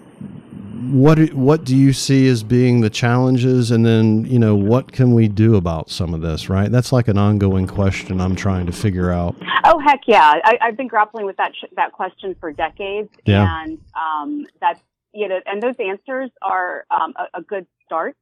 what 0.91 1.15
do- 1.15 1.35
what 1.35 1.63
do 1.65 1.75
you 1.75 1.91
see 1.93 2.27
as 2.27 2.43
being 2.43 2.81
the 2.81 2.89
challenges, 2.89 3.71
and 3.71 3.85
then 3.85 4.25
you 4.25 4.37
know 4.39 4.55
what 4.55 4.91
can 4.91 5.13
we 5.13 5.27
do 5.27 5.55
about 5.55 5.89
some 5.89 6.13
of 6.13 6.21
this? 6.21 6.49
Right, 6.49 6.69
that's 6.71 6.91
like 6.91 7.07
an 7.07 7.17
ongoing 7.17 7.67
question 7.67 8.19
I'm 8.21 8.35
trying 8.35 8.65
to 8.65 8.71
figure 8.73 9.11
out. 9.11 9.35
Oh 9.65 9.79
heck 9.79 10.01
yeah! 10.07 10.39
I, 10.43 10.57
I've 10.61 10.77
been 10.77 10.87
grappling 10.89 11.25
with 11.25 11.37
that 11.37 11.53
sh- 11.55 11.71
that 11.75 11.91
question 11.93 12.35
for 12.39 12.51
decades, 12.51 13.09
Yeah. 13.25 13.61
and 13.63 13.79
um, 13.95 14.45
that's 14.59 14.81
you 15.13 15.27
know, 15.27 15.39
and 15.45 15.61
those 15.61 15.75
answers 15.79 16.29
are 16.41 16.85
um, 16.91 17.13
a, 17.17 17.39
a 17.39 17.41
good 17.41 17.67
start. 17.85 18.15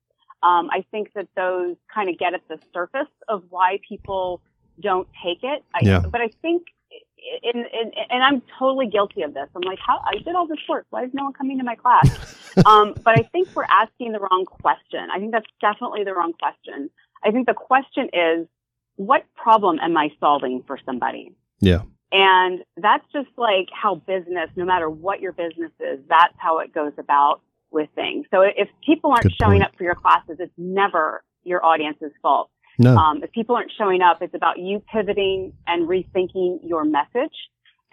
Um, 0.43 0.69
I 0.71 0.83
think 0.91 1.13
that 1.13 1.27
those 1.35 1.75
kind 1.93 2.09
of 2.09 2.17
get 2.17 2.33
at 2.33 2.41
the 2.49 2.59
surface 2.73 3.11
of 3.27 3.43
why 3.49 3.79
people 3.87 4.41
don't 4.79 5.07
take 5.23 5.43
it. 5.43 5.63
I, 5.73 5.79
Yeah. 5.83 5.99
But 5.99 6.21
I 6.21 6.29
think, 6.41 6.63
in, 7.43 7.59
in, 7.59 7.91
and 8.09 8.23
I'm 8.23 8.41
totally 8.57 8.87
guilty 8.87 9.21
of 9.21 9.33
this. 9.33 9.47
I'm 9.55 9.61
like, 9.61 9.79
how 9.79 9.99
I 10.05 10.17
did 10.17 10.35
all 10.35 10.47
this 10.47 10.57
work. 10.67 10.87
Why 10.89 11.03
is 11.03 11.11
no 11.13 11.25
one 11.25 11.33
coming 11.33 11.59
to 11.59 11.63
my 11.63 11.75
class? 11.75 12.35
um, 12.65 12.95
but 13.03 13.17
I 13.17 13.23
think 13.31 13.49
we're 13.55 13.65
asking 13.65 14.13
the 14.13 14.19
wrong 14.19 14.45
question. 14.45 15.07
I 15.13 15.19
think 15.19 15.31
that's 15.31 15.49
definitely 15.61 16.03
the 16.03 16.13
wrong 16.13 16.33
question. 16.33 16.89
I 17.23 17.31
think 17.31 17.47
the 17.47 17.53
question 17.53 18.09
is, 18.11 18.47
what 18.95 19.25
problem 19.35 19.79
am 19.79 19.95
I 19.95 20.09
solving 20.19 20.63
for 20.65 20.79
somebody? 20.85 21.33
Yeah, 21.59 21.83
And 22.11 22.63
that's 22.77 23.05
just 23.13 23.29
like 23.37 23.69
how 23.73 23.95
business, 23.95 24.49
no 24.55 24.65
matter 24.65 24.89
what 24.89 25.21
your 25.21 25.31
business 25.31 25.71
is, 25.79 25.99
that's 26.09 26.33
how 26.37 26.59
it 26.59 26.73
goes 26.73 26.91
about 26.97 27.41
with 27.71 27.89
things. 27.95 28.25
So 28.31 28.41
if 28.41 28.67
people 28.85 29.11
aren't 29.11 29.23
Good 29.23 29.35
showing 29.41 29.59
point. 29.59 29.63
up 29.63 29.77
for 29.77 29.83
your 29.83 29.95
classes, 29.95 30.37
it's 30.39 30.51
never 30.57 31.23
your 31.43 31.65
audience's 31.65 32.11
fault. 32.21 32.49
no, 32.77 32.95
Um, 32.97 33.23
if 33.23 33.31
people 33.31 33.55
aren't 33.55 33.71
showing 33.77 34.01
up, 34.01 34.21
it's 34.21 34.35
about 34.35 34.59
you 34.59 34.83
pivoting 34.91 35.53
and 35.67 35.87
rethinking 35.87 36.59
your 36.63 36.83
message. 36.83 37.35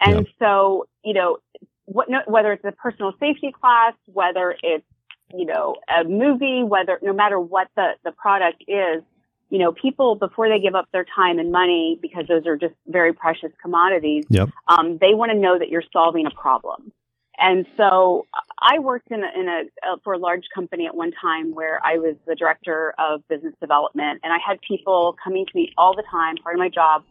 And 0.01 0.27
so, 0.37 0.85
you 1.03 1.13
know, 1.13 1.37
what, 1.85 2.09
no, 2.09 2.19
whether 2.27 2.53
it's 2.53 2.63
a 2.65 2.71
personal 2.71 3.13
safety 3.19 3.51
class, 3.51 3.93
whether 4.05 4.55
it's, 4.61 4.85
you 5.33 5.45
know, 5.45 5.75
a 5.89 6.03
movie, 6.03 6.63
whether, 6.63 6.99
no 7.01 7.13
matter 7.13 7.39
what 7.39 7.67
the, 7.75 7.91
the 8.03 8.11
product 8.11 8.63
is, 8.67 9.03
you 9.49 9.57
know, 9.57 9.71
people 9.71 10.15
before 10.15 10.47
they 10.47 10.59
give 10.59 10.75
up 10.75 10.87
their 10.91 11.05
time 11.15 11.39
and 11.39 11.51
money, 11.51 11.97
because 12.01 12.25
those 12.27 12.45
are 12.45 12.55
just 12.55 12.75
very 12.87 13.13
precious 13.13 13.51
commodities, 13.61 14.25
Yep. 14.29 14.49
um, 14.67 14.97
they 14.99 15.13
want 15.13 15.31
to 15.31 15.37
know 15.37 15.57
that 15.57 15.69
you're 15.69 15.83
solving 15.91 16.25
a 16.25 16.31
problem. 16.31 16.91
And 17.39 17.65
so 17.77 18.27
I 18.61 18.79
worked 18.79 19.11
in 19.11 19.23
a, 19.23 19.39
in 19.39 19.47
a, 19.47 19.61
uh, 19.87 19.95
for 20.03 20.13
a 20.13 20.17
large 20.17 20.43
company 20.53 20.85
at 20.85 20.95
one 20.95 21.11
time 21.11 21.55
where 21.55 21.79
I 21.83 21.97
was 21.97 22.15
the 22.27 22.35
director 22.35 22.93
of 22.99 23.25
business 23.29 23.53
development 23.61 24.19
and 24.23 24.33
I 24.33 24.37
had 24.45 24.59
people 24.67 25.15
coming 25.23 25.45
to 25.45 25.51
me 25.55 25.71
all 25.77 25.95
the 25.95 26.03
time. 26.11 26.35
Part 26.43 26.55
of 26.55 26.59
my 26.59 26.69
job 26.69 27.05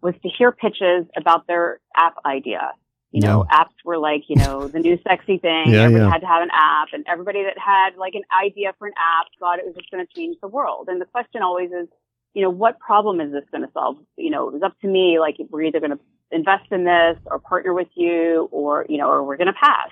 was 0.00 0.14
to 0.22 0.28
hear 0.28 0.52
pitches 0.52 1.06
about 1.16 1.46
their 1.46 1.80
app 1.96 2.14
idea. 2.24 2.72
You 3.14 3.20
know, 3.20 3.46
apps 3.48 3.76
were 3.84 3.96
like, 3.96 4.24
you 4.26 4.34
know, 4.34 4.66
the 4.66 4.80
new 4.80 4.98
sexy 5.06 5.38
thing. 5.38 5.66
Yeah, 5.68 5.82
Everybody 5.82 6.04
yeah. 6.04 6.10
had 6.10 6.20
to 6.22 6.26
have 6.26 6.42
an 6.42 6.48
app 6.52 6.88
and 6.92 7.04
everybody 7.06 7.44
that 7.44 7.56
had 7.56 7.96
like 7.96 8.14
an 8.14 8.24
idea 8.44 8.74
for 8.76 8.88
an 8.88 8.94
app 8.98 9.26
thought 9.38 9.60
it 9.60 9.64
was 9.64 9.76
just 9.76 9.88
going 9.92 10.04
to 10.04 10.12
change 10.12 10.36
the 10.42 10.48
world. 10.48 10.88
And 10.88 11.00
the 11.00 11.04
question 11.04 11.40
always 11.40 11.70
is, 11.70 11.86
you 12.34 12.42
know, 12.42 12.50
what 12.50 12.80
problem 12.80 13.20
is 13.20 13.30
this 13.30 13.44
going 13.52 13.62
to 13.62 13.70
solve? 13.72 13.98
You 14.16 14.30
know, 14.30 14.48
it 14.48 14.54
was 14.54 14.62
up 14.62 14.76
to 14.80 14.88
me, 14.88 15.20
like 15.20 15.36
we're 15.48 15.62
either 15.62 15.78
going 15.78 15.92
to 15.92 16.00
invest 16.32 16.72
in 16.72 16.82
this 16.82 17.16
or 17.26 17.38
partner 17.38 17.72
with 17.72 17.86
you 17.94 18.48
or, 18.50 18.84
you 18.88 18.98
know, 18.98 19.08
or 19.08 19.22
we're 19.22 19.36
going 19.36 19.46
to 19.46 19.52
pass. 19.52 19.90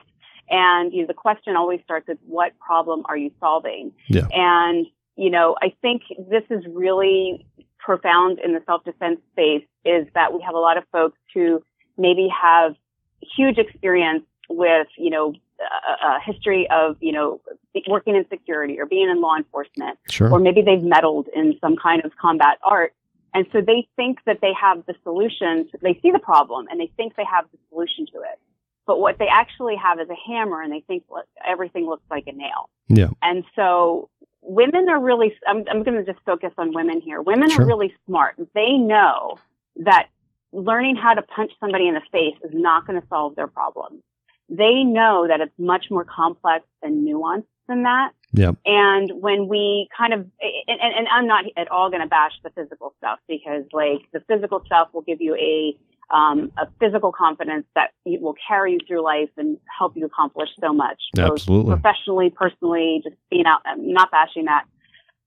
And, 0.51 0.93
you 0.93 1.03
know, 1.03 1.07
the 1.07 1.15
question 1.15 1.55
always 1.55 1.81
starts 1.85 2.09
with 2.09 2.19
what 2.27 2.59
problem 2.59 3.05
are 3.09 3.17
you 3.17 3.31
solving? 3.39 3.93
Yeah. 4.09 4.27
And, 4.33 4.85
you 5.15 5.31
know, 5.31 5.55
I 5.63 5.73
think 5.81 6.03
this 6.29 6.43
is 6.51 6.65
really 6.69 7.47
profound 7.79 8.41
in 8.41 8.53
the 8.53 8.63
self-defense 8.67 9.21
space 9.31 9.65
is 9.85 10.09
that 10.15 10.35
we 10.35 10.43
have 10.43 10.57
a 10.57 10.59
lot 10.59 10.77
of 10.77 10.83
folks 10.91 11.19
who 11.33 11.63
maybe 11.97 12.29
have 12.29 12.75
huge 13.37 13.59
experience 13.59 14.25
with, 14.49 14.89
you 14.97 15.11
know, 15.11 15.35
a, 15.61 16.07
a 16.17 16.21
history 16.21 16.69
of, 16.71 16.97
you 17.01 17.13
know, 17.13 17.41
working 17.89 18.17
in 18.17 18.27
security 18.29 18.79
or 18.81 18.87
being 18.87 19.09
in 19.09 19.21
law 19.21 19.37
enforcement, 19.37 19.99
Sure. 20.11 20.31
or 20.33 20.39
maybe 20.39 20.63
they've 20.63 20.83
meddled 20.83 21.29
in 21.35 21.57
some 21.61 21.77
kind 21.77 22.05
of 22.05 22.13
combat 22.21 22.59
art. 22.65 22.93
And 23.35 23.47
so 23.53 23.61
they 23.63 23.89
think 23.97 24.19
that 24.27 24.41
they 24.43 24.53
have 24.61 24.85
the 24.87 24.95
solution. 25.05 25.69
To, 25.71 25.79
they 25.81 25.99
see 26.03 26.11
the 26.11 26.19
problem 26.19 26.67
and 26.71 26.79
they 26.81 26.91
think 26.97 27.17
they 27.17 27.25
have 27.25 27.47
the 27.53 27.59
solution 27.71 28.07
to 28.07 28.19
it. 28.21 28.39
But 28.87 28.99
what 29.01 29.19
they 29.19 29.29
actually 29.29 29.77
have 29.77 30.01
is 30.01 30.09
a 30.11 30.17
hammer 30.29 30.61
and 30.61 30.73
they 30.73 30.81
think 30.81 31.05
look, 31.11 31.25
everything 31.47 31.87
looks 31.87 32.03
like 32.11 32.25
a 32.27 32.33
nail. 32.33 32.69
Yeah. 32.89 33.09
And 33.23 33.45
so 33.57 34.11
women 34.43 34.89
are 34.89 35.01
really, 35.01 35.33
I'm, 35.47 35.65
I'm 35.71 35.83
going 35.83 35.97
to 35.97 36.05
just 36.05 36.23
focus 36.27 36.53
on 36.59 36.75
women 36.75 37.01
here. 37.01 37.23
Women 37.23 37.49
Sure. 37.49 37.63
are 37.63 37.67
really 37.67 37.95
smart. 38.07 38.35
They 38.55 38.73
know 38.73 39.39
that 39.77 40.09
learning 40.53 40.97
how 40.97 41.15
to 41.15 41.23
punch 41.23 41.53
somebody 41.61 41.89
in 41.89 41.95
the 41.95 42.03
face 42.13 42.37
is 42.45 42.51
not 42.53 42.87
going 42.87 43.01
to 43.01 43.07
solve 43.09 43.35
their 43.37 43.47
problem. 43.47 44.03
They 44.49 44.85
know 44.85 45.27
that 45.29 45.41
it's 45.41 45.53
much 45.59 45.87
more 45.91 46.05
complex 46.05 46.67
and 46.83 47.07
nuanced 47.07 47.47
than 47.69 47.85
that. 47.85 48.13
Yep. 48.35 48.57
And 48.67 49.11
when 49.21 49.49
we 49.49 49.89
kind 49.97 50.13
of, 50.13 50.21
and, 50.67 50.81
and, 50.81 51.09
I'm 51.09 51.27
not 51.27 51.45
at 51.57 51.71
all 51.71 51.91
going 51.91 52.03
to 52.03 52.09
bash 52.09 52.33
the 52.43 52.51
physical 52.51 52.95
stuff 52.99 53.19
because 53.29 53.65
like 53.73 54.01
the 54.13 54.21
physical 54.21 54.63
stuff 54.67 54.89
will 54.93 55.03
give 55.03 55.21
you 55.21 55.35
a, 55.37 55.77
um, 56.15 56.51
a 56.59 56.67
physical 56.81 57.13
confidence 57.13 57.67
that 57.75 57.91
will 58.05 58.35
carry 58.47 58.73
you 58.73 58.79
through 58.87 59.03
life 59.03 59.31
and 59.37 59.59
help 59.79 59.97
you 59.97 60.07
accomplish 60.07 60.49
so 60.61 60.73
much. 60.73 61.01
both 61.15 61.33
Absolutely. 61.33 61.75
Professionally, 61.75 62.31
personally, 62.31 63.01
just 63.05 63.17
being 63.31 63.47
out, 63.47 63.61
I'm 63.65 63.93
not 63.93 64.11
bashing 64.11 64.47
that. 64.47 64.65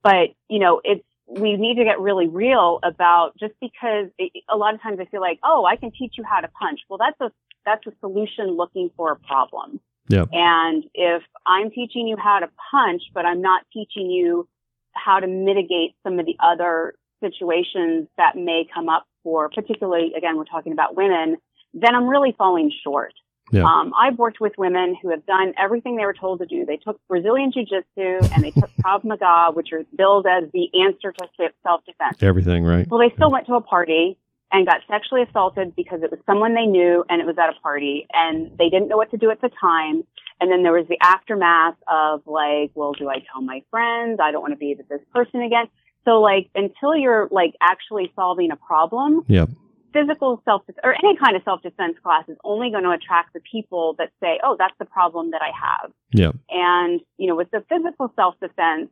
But, 0.04 0.30
you 0.50 0.60
know, 0.60 0.82
it's, 0.84 1.04
we 1.28 1.58
need 1.58 1.76
to 1.78 1.84
get 1.84 2.00
really 2.00 2.28
real 2.28 2.80
about 2.84 3.34
just 3.40 3.54
because 3.60 4.08
it, 4.18 4.32
a 4.52 4.56
lot 4.56 4.74
of 4.74 4.82
times 4.82 5.00
I 5.02 5.06
feel 5.06 5.22
like, 5.22 5.40
oh, 5.44 5.66
I 5.66 5.76
can 5.76 5.92
teach 5.92 6.14
you 6.18 6.24
how 6.24 6.40
to 6.40 6.48
punch. 6.48 6.82
Well, 6.90 7.00
that's 7.00 7.20
a, 7.20 7.34
that's 7.66 7.86
a 7.88 7.92
solution 8.00 8.56
looking 8.56 8.90
for 8.96 9.12
a 9.12 9.16
problem. 9.16 9.80
Yep. 10.10 10.30
And 10.32 10.84
if 10.94 11.24
I'm 11.48 11.72
teaching 11.72 12.08
you 12.08 12.16
how 12.18 12.40
to 12.40 12.50
punch, 12.72 13.02
but 13.14 13.26
I'm 13.26 13.42
not 13.42 13.64
teaching 13.74 14.12
you 14.12 14.48
how 14.94 15.20
to 15.20 15.28
mitigate 15.28 15.96
some 16.04 16.20
of 16.20 16.26
the 16.26 16.36
other 16.40 16.94
situations 17.24 18.08
that 18.18 18.36
may 18.36 18.66
come 18.72 18.88
up 18.88 19.06
for, 19.24 19.50
particularly, 19.50 20.14
again, 20.16 20.38
we're 20.38 20.46
talking 20.46 20.74
about 20.74 20.96
women, 20.96 21.38
then 21.74 21.96
I'm 21.96 22.08
really 22.08 22.36
falling 22.38 22.72
short. 22.84 23.14
Yeah. 23.52 23.64
Um, 23.64 23.94
I've 24.00 24.18
worked 24.18 24.40
with 24.40 24.54
women 24.58 24.96
who 25.02 25.10
have 25.12 25.26
done 25.26 25.54
everything 25.58 25.98
they 25.98 26.06
were 26.06 26.14
told 26.14 26.40
to 26.40 26.46
do. 26.46 26.66
They 26.66 26.78
took 26.78 27.00
Brazilian 27.08 27.52
Jiu-Jitsu 27.52 28.34
and 28.34 28.44
they 28.44 28.52
took 28.52 28.70
Krav 28.84 29.04
Maga, 29.04 29.52
which 29.54 29.72
are 29.72 29.84
billed 29.96 30.26
as 30.26 30.46
the 30.52 30.68
answer 30.84 31.12
to 31.12 31.50
self-defense. 31.64 32.22
Everything, 32.22 32.64
right? 32.64 32.88
Well, 32.88 33.00
they 33.00 33.14
still 33.16 33.32
went 33.32 33.46
to 33.48 33.54
a 33.54 33.62
party 33.62 34.18
and 34.52 34.66
got 34.66 34.82
sexually 34.90 35.22
assaulted 35.24 35.76
because 35.76 36.02
it 36.02 36.12
was 36.12 36.20
someone 36.26 36.56
they 36.56 36.66
knew 36.66 37.04
and 37.10 37.22
it 37.22 37.28
was 37.28 37.38
at 37.38 37.50
a 37.50 37.60
party 37.62 38.08
and 38.14 38.52
they 38.58 38.70
didn't 38.70 38.88
know 38.88 38.98
what 38.98 39.12
to 39.12 39.18
do 39.18 39.30
at 39.30 39.42
the 39.42 39.50
time. 39.60 40.04
And 40.40 40.52
then 40.52 40.64
there 40.64 40.74
was 40.74 40.88
the 40.88 40.98
aftermath 41.02 41.76
of 41.88 42.22
like, 42.26 42.72
well, 42.74 42.94
do 42.94 43.10
I 43.10 43.24
tell 43.32 43.42
my 43.42 43.64
friends? 43.70 44.20
I 44.22 44.32
don't 44.32 44.42
want 44.42 44.54
to 44.54 44.58
be 44.58 44.76
with 44.78 44.88
this 44.88 45.02
person 45.14 45.42
again. 45.42 45.68
So 46.04 46.22
like, 46.22 46.50
until 46.56 46.96
you're 46.96 47.28
like 47.32 47.56
actually 47.62 48.12
solving 48.16 48.52
a 48.52 48.56
problem, 48.56 49.24
Yep. 49.28 49.50
Physical 49.96 50.42
self 50.44 50.66
defense 50.66 50.82
or 50.84 50.94
any 51.04 51.16
kind 51.16 51.36
of 51.36 51.44
self 51.44 51.62
defense 51.62 51.96
class 52.04 52.26
is 52.28 52.38
only 52.44 52.70
going 52.70 52.84
to 52.84 52.92
attract 52.92 53.34
the 53.34 53.40
people 53.40 53.96
that 53.98 54.12
say, 54.22 54.40
"Oh, 54.44 54.56
that's 54.60 54.74
the 54.78 54.86
problem 54.86 55.32
that 55.32 55.42
I 55.42 55.52
have." 55.56 55.92
Yep. 56.12 56.36
And 56.50 57.02
you 57.18 57.28
know, 57.28 57.36
with 57.36 57.50
the 57.52 57.64
physical 57.70 58.12
self 58.16 58.36
defense, 58.40 58.90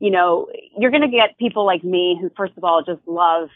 you 0.00 0.10
know, 0.10 0.48
you're 0.78 0.90
going 0.90 1.02
to 1.02 1.08
get 1.08 1.36
people 1.38 1.66
like 1.66 1.84
me 1.84 2.18
who, 2.20 2.30
first 2.36 2.54
of 2.56 2.64
all, 2.64 2.82
just 2.82 3.00
love 3.06 3.50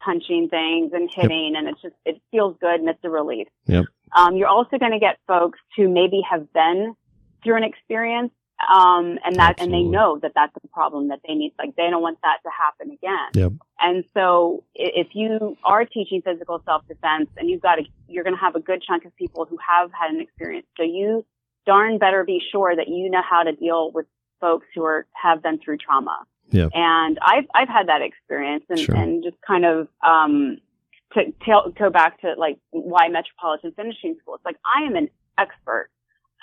punching 0.00 0.48
things 0.50 0.92
and 0.92 1.08
hitting, 1.12 1.54
and 1.56 1.68
it's 1.68 1.80
just 1.80 1.94
it 2.04 2.20
feels 2.30 2.56
good 2.60 2.80
and 2.80 2.88
it's 2.88 3.00
a 3.04 3.10
relief. 3.10 3.48
Yep. 3.66 3.86
Um, 4.14 4.36
you're 4.36 4.48
also 4.48 4.78
going 4.78 4.92
to 4.92 5.00
get 5.00 5.18
folks 5.26 5.58
who 5.76 5.88
maybe 5.88 6.20
have 6.28 6.52
been 6.52 6.94
through 7.42 7.56
an 7.56 7.64
experience. 7.64 8.32
Um, 8.68 9.18
and 9.24 9.36
that, 9.36 9.60
and 9.60 9.72
they 9.72 9.82
know 9.82 10.18
that 10.22 10.32
that's 10.34 10.52
a 10.62 10.68
problem 10.68 11.08
that 11.08 11.20
they 11.26 11.34
need, 11.34 11.52
like 11.58 11.76
they 11.76 11.88
don't 11.90 12.02
want 12.02 12.18
that 12.22 12.38
to 12.44 12.50
happen 12.56 12.90
again. 12.92 13.30
Yep. 13.34 13.52
And 13.80 14.04
so 14.14 14.64
if 14.74 15.08
you 15.14 15.56
are 15.64 15.84
teaching 15.84 16.22
physical 16.22 16.62
self-defense 16.64 17.28
and 17.36 17.50
you've 17.50 17.62
got 17.62 17.78
a, 17.78 17.82
you're 18.08 18.24
going 18.24 18.36
to 18.36 18.40
have 18.40 18.56
a 18.56 18.60
good 18.60 18.82
chunk 18.82 19.04
of 19.04 19.14
people 19.16 19.44
who 19.44 19.58
have 19.66 19.90
had 19.92 20.10
an 20.10 20.20
experience. 20.20 20.66
So 20.76 20.82
you 20.82 21.24
darn 21.66 21.98
better 21.98 22.24
be 22.24 22.40
sure 22.52 22.74
that 22.76 22.88
you 22.88 23.10
know 23.10 23.22
how 23.28 23.42
to 23.42 23.52
deal 23.52 23.90
with 23.92 24.06
folks 24.40 24.66
who 24.74 24.84
are, 24.84 25.06
have 25.12 25.42
been 25.42 25.58
through 25.58 25.78
trauma. 25.78 26.24
Yep. 26.50 26.70
And 26.74 27.18
I've, 27.22 27.46
I've 27.54 27.68
had 27.68 27.88
that 27.88 28.02
experience 28.02 28.64
and, 28.68 28.78
Sure. 28.78 28.94
and 28.94 29.22
just 29.24 29.36
kind 29.46 29.64
of, 29.64 29.88
um, 30.06 30.58
to 31.14 31.32
tell, 31.44 31.70
go 31.70 31.90
back 31.90 32.20
to 32.22 32.34
like 32.36 32.58
why 32.70 33.08
Metropolitan 33.08 33.72
Finishing 33.72 34.16
School. 34.20 34.34
It's 34.34 34.44
like 34.44 34.56
I 34.64 34.84
am 34.84 34.96
an 34.96 35.08
expert. 35.38 35.88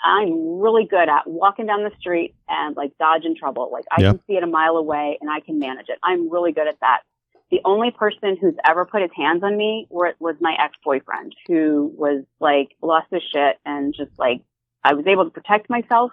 I'm 0.02 0.60
really 0.60 0.84
good 0.84 1.08
at 1.08 1.26
walking 1.26 1.66
down 1.66 1.84
the 1.84 1.92
street 1.98 2.34
and 2.48 2.76
like 2.76 2.92
dodging 2.98 3.36
trouble. 3.36 3.70
Like 3.72 3.84
I 3.90 4.00
Yeah. 4.02 4.10
can 4.12 4.20
see 4.26 4.36
it 4.36 4.42
a 4.42 4.46
mile 4.46 4.76
away 4.76 5.18
and 5.20 5.30
I 5.30 5.40
can 5.40 5.58
manage 5.58 5.88
it. 5.88 5.98
I'm 6.02 6.30
really 6.30 6.52
good 6.52 6.66
at 6.66 6.80
that. 6.80 7.02
The 7.50 7.60
only 7.64 7.90
person 7.90 8.36
who's 8.40 8.54
ever 8.66 8.84
put 8.86 9.02
his 9.02 9.10
hands 9.14 9.42
on 9.42 9.56
me 9.56 9.86
were, 9.90 10.14
was 10.18 10.36
my 10.40 10.56
ex-boyfriend 10.58 11.34
who 11.46 11.92
was 11.96 12.24
like 12.40 12.70
lost 12.82 13.08
his 13.10 13.22
shit 13.22 13.58
and 13.64 13.94
just 13.94 14.18
like 14.18 14.42
I 14.82 14.94
was 14.94 15.06
able 15.06 15.24
to 15.24 15.30
protect 15.30 15.70
myself, 15.70 16.12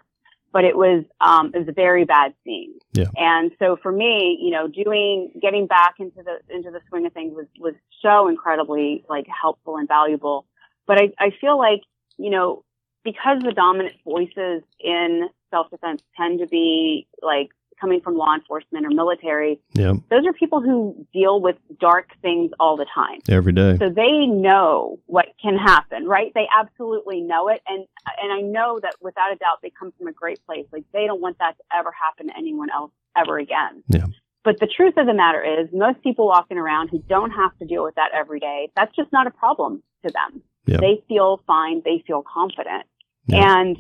but 0.52 0.66
it 0.66 0.76
was 0.76 1.06
um 1.22 1.52
it 1.54 1.60
was 1.60 1.68
a 1.68 1.74
very 1.74 2.06
bad 2.06 2.34
scene. 2.44 2.74
Yeah. 2.94 3.06
And 3.16 3.52
so 3.58 3.78
for 3.82 3.92
me, 3.92 4.38
you 4.42 4.52
know, 4.52 4.68
doing 4.68 5.32
getting 5.42 5.66
back 5.66 5.96
into 6.00 6.22
the 6.24 6.40
into 6.54 6.72
the 6.72 6.82
swing 6.90 7.06
of 7.06 7.14
things 7.14 7.34
was 7.36 7.48
was 7.58 7.74
so 8.02 8.28
incredibly 8.28 9.06
like 9.10 9.26
helpful 9.28 9.78
and 9.78 9.88
valuable. 9.88 10.46
But 10.86 11.00
I 11.02 11.14
I 11.18 11.32
feel 11.40 11.58
like, 11.58 11.82
you 12.18 12.30
know, 12.30 12.64
because 13.04 13.42
the 13.44 13.54
dominant 13.54 13.96
voices 14.04 14.64
in 14.80 15.30
self 15.52 15.70
defense 15.70 16.02
tend 16.18 16.40
to 16.40 16.48
be 16.48 17.08
like 17.22 17.50
coming 17.80 18.02
from 18.02 18.16
law 18.16 18.36
enforcement 18.36 18.86
or 18.86 18.90
military, 18.90 19.60
Yep. 19.74 19.96
those 20.10 20.26
are 20.28 20.34
people 20.34 20.62
who 20.62 21.08
deal 21.14 21.40
with 21.40 21.56
dark 21.80 22.10
things 22.22 22.52
all 22.60 22.76
the 22.76 22.86
time. 22.94 23.20
Every 23.30 23.54
day. 23.54 23.78
So 23.78 23.90
they 23.90 24.26
know 24.26 25.00
what 25.06 25.28
can 25.42 25.58
happen, 25.58 26.06
right? 26.06 26.32
They 26.36 26.48
absolutely 26.54 27.22
know 27.22 27.48
it. 27.48 27.62
And, 27.68 27.86
and 28.22 28.34
I 28.34 28.42
know 28.42 28.80
that 28.82 28.96
without 29.02 29.32
a 29.32 29.38
doubt, 29.38 29.60
they 29.62 29.72
come 29.80 29.94
from 29.98 30.08
a 30.08 30.12
great 30.12 30.46
place. 30.46 30.66
Like 30.74 30.84
they 30.94 31.06
don't 31.06 31.22
want 31.22 31.38
that 31.40 31.56
to 31.58 31.64
ever 31.78 31.92
happen 31.92 32.28
to 32.28 32.38
anyone 32.38 32.70
else 32.70 32.92
ever 33.18 33.38
again. 33.38 33.84
Yeah. 33.88 34.08
But 34.44 34.60
the 34.60 34.68
truth 34.68 34.96
of 34.98 35.06
the 35.06 35.14
matter 35.14 35.44
is 35.44 35.68
most 35.74 36.02
people 36.02 36.28
walking 36.28 36.58
around 36.58 36.90
who 36.90 37.00
don't 37.08 37.32
have 37.32 37.58
to 37.60 37.66
deal 37.66 37.84
with 37.84 37.96
that 37.96 38.12
every 38.14 38.40
day, 38.40 38.72
that's 38.76 38.96
just 38.96 39.12
not 39.12 39.28
a 39.28 39.32
problem 39.32 39.84
to 40.06 40.12
them. 40.12 40.42
Yeah. 40.66 40.78
They 40.80 41.02
feel 41.08 41.42
fine. 41.48 41.82
They 41.84 42.04
feel 42.06 42.24
confident. 42.24 42.86
And, 43.34 43.78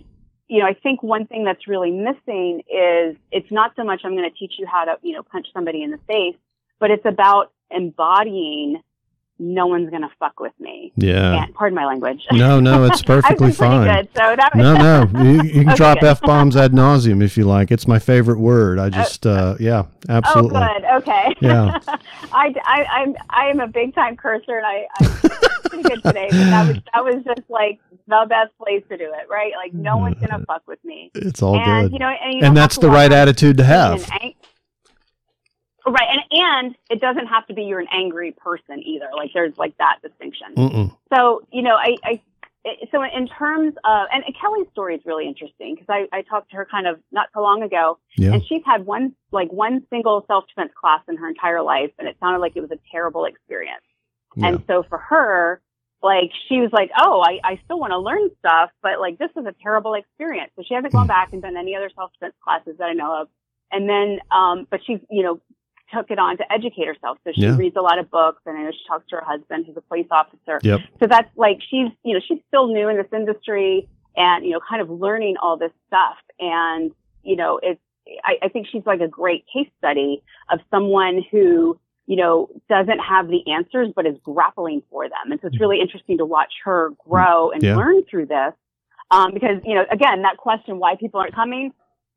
you 0.48 0.60
know, 0.60 0.66
I 0.66 0.74
think 0.74 1.04
one 1.04 1.26
thing 1.28 1.44
that's 1.44 1.68
really 1.68 1.92
missing 1.92 2.62
is 2.68 3.16
it's 3.32 3.52
not 3.52 3.74
so 3.76 3.84
much 3.84 4.02
I'm 4.04 4.16
going 4.16 4.30
to 4.30 4.38
teach 4.38 4.54
you 4.58 4.66
how 4.66 4.86
to, 4.86 4.98
you 5.02 5.14
know, 5.14 5.24
punch 5.24 5.48
somebody 5.54 5.84
in 5.84 5.92
the 5.92 6.00
face, 6.08 6.36
but 6.80 6.92
it's 6.92 7.06
about 7.06 7.52
embodying 7.72 8.82
no 9.40 9.68
one's 9.68 9.90
going 9.90 10.02
to 10.02 10.10
fuck 10.20 10.40
with 10.40 10.54
me. 10.60 10.92
Yeah. 10.98 11.44
And, 11.44 11.54
pardon 11.56 11.76
my 11.76 11.86
language. 11.86 12.26
No, 12.32 12.60
no, 12.60 12.84
it's 12.86 13.02
perfectly 13.16 13.52
fine. 13.54 13.88
good. 13.88 14.10
So 14.16 14.36
that 14.36 14.52
No, 14.56 14.76
no, 14.76 15.24
you, 15.24 15.44
you 15.44 15.52
can 15.64 15.70
Okay, 15.70 15.76
drop 15.76 16.04
f 16.04 16.22
bombs 16.22 16.56
ad 16.58 16.74
nauseum 16.74 17.24
if 17.24 17.38
you 17.38 17.46
like. 17.46 17.72
It's 17.72 17.88
my 17.88 18.00
favorite 18.00 18.40
word. 18.40 18.80
I 18.80 18.90
just, 18.90 19.26
uh, 19.26 19.56
yeah, 19.60 19.86
absolutely. 20.10 20.60
Oh, 20.60 20.74
good. 20.80 20.86
Okay. 21.02 21.36
Yeah. 21.42 21.80
I, 22.34 22.54
I, 22.66 22.84
I'm, 22.92 23.16
I 23.30 23.46
am 23.46 23.60
a 23.62 23.68
big 23.68 23.96
time 23.96 24.18
cursor 24.18 24.58
and 24.58 24.66
I, 24.66 24.88
I'm 25.00 25.10
pretty 25.64 25.84
good 25.84 26.04
today, 26.04 26.28
but 26.30 26.38
that 26.38 26.68
was, 26.68 26.78
that 26.94 27.04
was 27.06 27.24
just 27.24 27.50
like 27.50 27.80
the 28.08 28.26
best 28.28 28.58
place 28.58 28.84
to 28.90 28.98
do 28.98 29.06
it, 29.06 29.30
right? 29.30 29.54
Like 29.56 29.74
no 29.74 29.98
one's 29.98 30.18
going 30.18 30.38
to 30.38 30.46
fuck 30.46 30.68
with 30.68 30.84
me. 30.84 31.12
It's 31.16 31.42
all 31.42 31.58
and, 31.58 31.90
good. 31.90 31.94
you 31.94 32.00
know, 32.00 32.10
and, 32.10 32.34
you 32.34 32.42
and 32.46 32.58
that's 32.58 32.78
the 32.78 32.90
right 32.90 33.12
attitude 33.12 33.58
to 33.58 33.64
have. 33.64 34.08
ang- 34.22 34.34
right. 35.92 36.08
And, 36.10 36.22
and 36.32 36.76
it 36.90 37.02
doesn't 37.02 37.28
have 37.28 37.46
to 37.48 37.54
be 37.54 37.64
you're 37.64 37.80
an 37.80 37.88
angry 37.92 38.32
person 38.32 38.80
either. 38.84 39.10
Like 39.16 39.32
there's 39.34 39.58
like 39.58 39.78
that 39.78 39.98
distinction. 40.02 40.56
Mm-mm. 40.56 40.96
So, 41.14 41.42
you 41.52 41.62
know, 41.62 41.76
I, 41.76 41.96
I, 42.04 42.22
so 42.92 43.02
in 43.04 43.28
terms 43.28 43.74
of, 43.86 44.08
and 44.12 44.24
Kelly's 44.40 44.68
story 44.72 44.96
is 44.96 45.02
really 45.06 45.28
interesting 45.28 45.76
because 45.76 45.88
I, 45.90 46.08
I 46.18 46.22
talked 46.24 46.52
to 46.52 46.58
her 46.58 46.68
kind 46.70 46.88
of 46.88 47.00
not 47.12 47.28
so 47.34 47.42
long 47.42 47.64
ago 47.64 47.98
Yeah. 48.18 48.34
and 48.34 48.44
she's 48.46 48.62
had 48.66 48.86
one, 48.86 49.16
like 49.32 49.52
one 49.52 49.86
single 49.90 50.24
self-defense 50.28 50.72
class 50.80 51.02
in 51.08 51.18
her 51.18 51.28
entire 51.30 51.62
life 51.62 51.92
and 52.00 52.08
it 52.08 52.18
sounded 52.20 52.40
like 52.40 52.54
it 52.56 52.62
was 52.62 52.72
a 52.72 52.80
terrible 52.92 53.26
experience. 53.26 53.84
yeah. 54.36 54.48
And 54.50 54.64
so 54.68 54.84
for 54.90 54.98
her, 54.98 55.62
like 56.04 56.32
she 56.48 56.60
was 56.60 56.70
like, 56.72 56.92
oh, 56.98 57.22
I, 57.22 57.40
I 57.44 57.60
still 57.66 57.80
want 57.80 57.92
to 57.92 57.98
learn 58.00 58.30
stuff, 58.40 58.70
but 58.82 59.00
like 59.00 59.18
this 59.18 59.32
is 59.38 59.46
a 59.46 59.54
terrible 59.64 59.96
experience. 59.96 60.52
So 60.56 60.64
she 60.68 60.74
hasn't 60.74 60.94
gone 60.94 61.06
Hmm. 61.06 61.08
back 61.10 61.34
and 61.34 61.42
done 61.42 61.58
any 61.58 61.76
other 61.76 61.90
self-defense 61.96 62.36
classes 62.44 62.76
that 62.80 62.86
I 62.86 62.94
know 62.94 63.22
of. 63.22 63.28
And 63.72 63.88
then, 63.88 64.20
um, 64.32 64.66
but 64.70 64.80
she's, 64.86 65.00
you 65.12 65.24
know, 65.24 65.40
took 65.94 66.12
it 66.12 66.20
on 66.20 66.38
to 66.38 66.52
educate 66.52 66.88
herself. 66.88 67.18
So 67.24 67.32
she 67.34 67.42
Yeah. 67.42 67.56
reads 67.58 67.76
a 67.76 67.82
lot 67.82 68.00
of 68.00 68.10
books 68.12 68.42
and 68.46 68.58
I 68.58 68.64
know 68.64 68.72
she 68.72 68.88
talks 68.88 69.08
to 69.10 69.18
her 69.18 69.24
husband 69.24 69.66
who's 69.66 69.78
a 69.78 69.82
police 69.82 70.08
officer. 70.12 70.60
Yep. 70.64 70.82
So 71.00 71.08
that's 71.08 71.30
like 71.36 71.60
she's, 71.62 71.90
you 72.04 72.14
know, 72.14 72.20
she's 72.26 72.40
still 72.48 72.68
new 72.68 72.90
in 72.90 72.98
this 72.98 73.12
industry 73.14 73.88
and, 74.16 74.46
you 74.46 74.52
know, 74.52 74.60
kind 74.68 74.82
of 74.82 74.90
learning 74.90 75.38
all 75.42 75.58
this 75.58 75.72
stuff. 75.88 76.18
And, 76.40 76.92
you 77.24 77.36
know, 77.36 77.60
it's, 77.62 77.82
I, 78.24 78.38
I 78.44 78.48
think 78.50 78.68
she's 78.72 78.86
like 78.86 79.02
a 79.02 79.08
great 79.08 79.46
case 79.54 79.70
study 79.78 80.24
of 80.52 80.60
someone 80.72 81.24
who, 81.32 81.80
you 82.08 82.16
know, 82.16 82.50
doesn't 82.68 83.00
have 83.00 83.28
the 83.28 83.52
answers, 83.52 83.90
but 83.96 84.06
is 84.08 84.18
grappling 84.24 84.82
for 84.90 85.08
them. 85.08 85.32
And 85.32 85.40
so 85.42 85.48
it's 85.48 85.60
really 85.60 85.80
interesting 85.80 86.18
to 86.18 86.26
watch 86.26 86.52
her 86.64 86.92
grow 87.08 87.52
and 87.52 87.62
Yeah. 87.62 87.76
learn 87.76 88.04
through 88.10 88.28
this. 88.28 88.54
Um, 89.12 89.34
because, 89.34 89.62
you 89.66 89.76
know, 89.76 89.86
again, 89.92 90.22
that 90.22 90.38
question, 90.38 90.80
why 90.80 90.96
people 90.96 91.20
aren't 91.20 91.34
coming. 91.36 91.72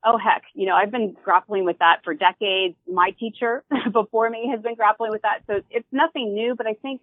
Oh, 0.05 0.19
heck, 0.19 0.43
you 0.55 0.67
know, 0.67 0.75
I've 0.75 0.91
been 0.91 1.17
grappling 1.25 1.65
with 1.65 1.79
that 1.79 2.01
for 2.03 2.13
decades. 2.13 2.75
My 2.91 3.11
teacher 3.19 3.63
before 3.93 4.29
me 4.31 4.49
has 4.51 4.61
been 4.61 4.75
grappling 4.75 5.13
with 5.13 5.23
that. 5.23 5.43
So 5.47 5.63
it's 5.71 5.87
nothing 5.93 6.35
new, 6.35 6.55
but 6.57 6.67
I 6.67 6.75
think, 6.75 7.01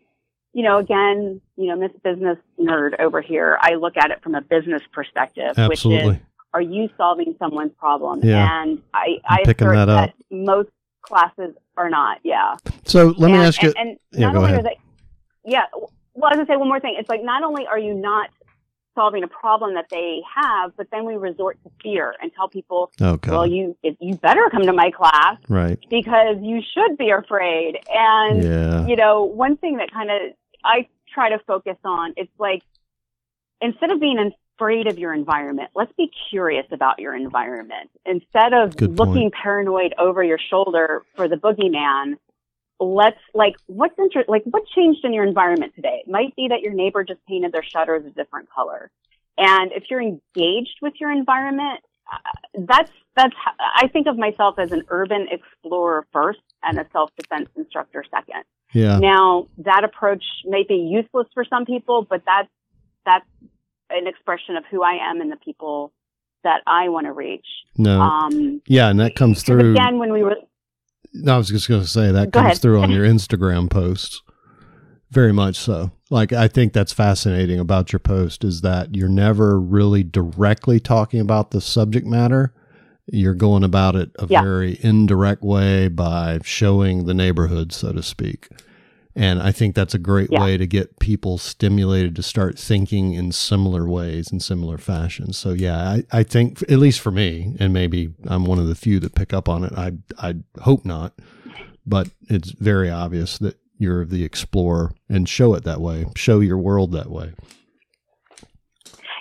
you 0.53 0.63
know, 0.63 0.77
again, 0.77 1.39
you 1.55 1.67
know, 1.67 1.77
Miss 1.77 1.91
Business 2.03 2.37
nerd 2.59 2.99
over 2.99 3.21
here, 3.21 3.57
I 3.61 3.75
look 3.75 3.95
at 3.95 4.11
it 4.11 4.21
from 4.21 4.35
a 4.35 4.41
business 4.41 4.81
perspective, 4.91 5.57
which 5.57 5.85
is 5.85 5.85
Absolutely. 5.85 6.19
are 6.53 6.61
you 6.61 6.89
solving 6.97 7.35
someone's 7.39 7.71
problem? 7.77 8.19
Yeah. 8.23 8.63
And 8.63 8.81
I, 8.93 9.19
picking 9.45 9.67
assert 9.67 9.85
that 9.85 9.89
up. 9.89 10.09
most 10.29 10.69
classes 11.01 11.55
are 11.77 11.89
not. 11.89 12.19
Yeah. 12.23 12.57
So 12.85 13.13
let 13.17 13.29
me 13.29 13.35
and, 13.37 13.43
ask 13.43 13.61
you. 13.61 13.73
And, 13.77 13.89
and 13.89 13.97
Yeah, 14.11 14.31
go 14.33 14.39
only 14.39 14.51
ahead. 14.51 14.67
yeah. 15.45 15.63
Well, 15.73 16.25
I 16.33 16.35
was 16.35 16.37
gonna 16.37 16.47
say 16.47 16.57
one 16.57 16.67
more 16.67 16.79
thing. 16.81 16.95
It's 16.99 17.07
like 17.07 17.23
not 17.23 17.43
only 17.43 17.65
are 17.65 17.79
you 17.79 17.93
not 17.93 18.29
solving 18.99 19.23
a 19.23 19.27
problem 19.27 19.75
that 19.75 19.87
they 19.89 20.19
have, 20.35 20.75
but 20.75 20.87
then 20.91 21.05
we 21.05 21.15
resort 21.15 21.57
to 21.63 21.71
fear 21.81 22.13
and 22.21 22.31
tell 22.35 22.49
people, 22.49 22.91
God. 22.99 23.25
well, 23.27 23.47
you 23.47 23.77
you 23.81 24.15
better 24.15 24.49
come 24.51 24.63
to 24.63 24.73
my 24.73 24.91
class 24.91 25.37
right. 25.47 25.79
because 25.89 26.35
you 26.41 26.61
should 26.73 26.97
be 26.97 27.09
afraid. 27.09 27.77
And 27.89 28.43
Yeah. 28.43 28.85
you 28.87 28.97
know, 28.97 29.23
one 29.23 29.55
thing 29.55 29.77
that 29.77 29.89
kind 29.91 30.09
of 30.11 30.17
I 30.65 30.87
try 31.13 31.29
to 31.29 31.39
focus 31.47 31.77
on, 31.85 32.13
it's 32.17 32.31
like 32.37 32.61
instead 33.61 33.91
of 33.91 34.01
being 34.01 34.19
afraid 34.57 34.87
of 34.87 34.99
your 34.99 35.13
environment, 35.13 35.69
let's 35.75 35.93
be 35.93 36.11
curious 36.29 36.65
about 36.71 36.99
your 36.99 37.15
environment. 37.15 37.89
Instead 38.05 38.51
of 38.53 38.75
Good 38.75 38.97
point. 38.97 38.99
looking 38.99 39.31
paranoid 39.31 39.93
over 39.97 40.21
your 40.23 40.39
shoulder 40.49 41.03
for 41.15 41.29
the 41.29 41.37
boogeyman, 41.37 42.17
let's 42.79 43.19
like 43.33 43.55
what's 43.67 43.95
inter- 43.97 44.25
like 44.27 44.43
what 44.45 44.63
changed 44.75 45.03
in 45.03 45.13
your 45.13 45.25
environment 45.25 45.73
today? 45.75 46.01
It 46.05 46.09
might 46.09 46.35
be 46.35 46.47
that 46.49 46.61
your 46.61 46.73
neighbor 46.73 47.03
just 47.03 47.19
painted 47.27 47.51
their 47.51 47.63
shutters 47.63 48.05
a 48.05 48.09
different 48.09 48.49
color. 48.49 48.89
And 49.37 49.71
if 49.71 49.85
you're 49.89 50.01
engaged 50.01 50.77
with 50.81 50.93
your 50.99 51.11
environment, 51.11 51.81
uh, 52.11 52.63
that's 52.67 52.91
that's 53.15 53.35
I 53.75 53.87
think 53.87 54.07
of 54.07 54.17
myself 54.17 54.59
as 54.59 54.71
an 54.71 54.83
urban 54.89 55.27
explorer 55.29 56.05
first 56.11 56.39
and 56.63 56.79
a 56.79 56.85
self-defense 56.91 57.49
instructor 57.55 58.03
second. 58.09 58.43
Yeah. 58.73 58.99
Now, 58.99 59.47
that 59.59 59.83
approach 59.83 60.23
may 60.45 60.63
be 60.67 60.75
useless 60.75 61.27
for 61.33 61.43
some 61.43 61.65
people, 61.65 62.05
but 62.07 62.23
that's 62.25 62.49
that's 63.05 63.25
an 63.89 64.07
expression 64.07 64.55
of 64.55 64.63
who 64.69 64.83
I 64.83 65.09
am 65.09 65.21
and 65.21 65.31
the 65.31 65.37
people 65.37 65.91
that 66.43 66.61
I 66.67 66.89
want 66.89 67.07
to 67.07 67.13
reach. 67.13 67.45
No. 67.77 67.99
Um, 67.99 68.61
yeah, 68.65 68.89
and 68.89 68.99
that 68.99 69.15
comes 69.15 69.43
through. 69.43 69.71
again, 69.71 69.97
when 69.97 70.13
we 70.13 70.23
were 70.23 70.37
No, 71.13 71.35
I 71.35 71.37
was 71.37 71.49
just 71.49 71.67
going 71.67 71.81
to 71.81 71.87
say 71.87 72.11
that 72.11 72.31
Go 72.31 72.39
comes 72.39 72.45
ahead. 72.51 72.61
through 72.61 72.81
on 72.81 72.91
your 72.91 73.05
Instagram 73.05 73.69
posts. 73.69 74.21
Very 75.11 75.33
much 75.33 75.55
so. 75.57 75.91
Like 76.11 76.31
I 76.33 76.47
think 76.47 76.73
that's 76.73 76.93
fascinating 76.93 77.59
about 77.59 77.91
your 77.91 77.99
post 77.99 78.43
is 78.43 78.61
that 78.61 78.93
you're 78.95 79.09
never 79.09 79.59
really 79.59 80.03
directly 80.03 80.79
talking 80.79 81.19
about 81.19 81.49
the 81.51 81.61
subject 81.61 82.05
matter. 82.05 82.53
You're 83.11 83.33
going 83.33 83.63
about 83.63 83.95
it 83.95 84.11
a 84.19 84.27
Yeah. 84.29 84.43
very 84.43 84.77
indirect 84.81 85.41
way 85.41 85.87
by 85.87 86.39
showing 86.43 87.05
the 87.05 87.15
neighborhood, 87.15 87.71
so 87.73 87.91
to 87.91 88.03
speak. 88.03 88.49
And 89.19 89.41
I 89.41 89.51
think 89.51 89.75
that's 89.75 89.93
a 89.93 89.99
great 89.99 90.29
Yeah. 90.31 90.41
way 90.41 90.55
to 90.55 90.65
get 90.65 90.97
people 90.99 91.37
stimulated 91.37 92.15
to 92.15 92.23
start 92.23 92.57
thinking 92.57 93.11
in 93.15 93.33
similar 93.33 93.85
ways 93.85 94.31
in 94.31 94.39
similar 94.39 94.77
fashions. 94.77 95.37
So 95.37 95.51
yeah, 95.51 95.77
I, 95.77 96.03
I 96.19 96.23
think 96.23 96.61
at 96.71 96.79
least 96.79 97.01
for 97.01 97.11
me, 97.11 97.53
and 97.59 97.73
maybe 97.73 98.13
I'm 98.27 98.45
one 98.45 98.59
of 98.59 98.67
the 98.67 98.75
few 98.75 98.97
that 99.01 99.15
pick 99.15 99.33
up 99.33 99.49
on 99.49 99.65
it. 99.65 99.73
I 99.75 99.91
I 100.17 100.35
hope 100.61 100.85
not, 100.85 101.11
but 101.85 102.07
it's 102.29 102.51
very 102.51 102.89
obvious 102.89 103.37
that 103.39 103.57
you're 103.77 104.05
the 104.05 104.23
explorer 104.23 104.93
and 105.09 105.27
show 105.27 105.53
it 105.53 105.65
that 105.65 105.81
way. 105.81 106.05
Show 106.15 106.39
your 106.39 106.57
world 106.57 106.93
that 106.93 107.09
way. 107.11 107.33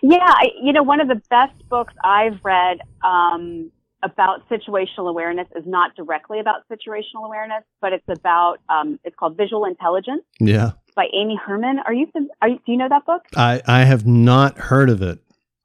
Yeah, 0.01 0.18
I, 0.22 0.46
you 0.62 0.72
know, 0.72 0.84
one 0.84 1.01
of 1.01 1.09
the 1.09 1.20
best 1.28 1.68
books 1.68 1.92
I've 2.05 2.38
read 2.44 2.78
um, 3.05 3.72
about 4.03 4.49
situational 4.49 5.09
awareness 5.09 5.49
is 5.57 5.64
not 5.66 5.94
directly 5.96 6.40
about 6.40 6.62
situational 6.70 7.24
awareness, 7.24 7.64
but 7.80 7.92
it's 7.92 8.09
about 8.09 8.59
um, 8.68 8.99
it's 9.05 9.16
called 9.16 9.36
Visual 9.36 9.64
Intelligence 9.64 10.22
Yeah, 10.38 10.72
by 10.94 11.07
Amy 11.12 11.36
Herman. 11.36 11.80
Are 11.84 11.92
you, 11.92 12.07
are 12.40 12.49
you 12.49 12.57
do 12.64 12.72
you 12.72 12.78
know 12.78 12.88
that 12.88 13.05
book? 13.07 13.22
I 13.36 13.61
I 13.66 13.84
have 13.84 14.07
not 14.07 14.59
heard 14.59 14.90
of 14.90 15.03
it, 15.03 15.18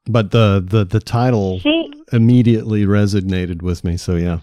but 0.06 0.32
the 0.32 0.64
the 0.66 0.84
the 0.84 1.00
title 1.00 1.60
She 1.60 1.92
immediately 2.12 2.86
resonated 2.86 3.62
with 3.62 3.84
me. 3.84 3.98
So 3.98 4.16
yeah, 4.16 4.40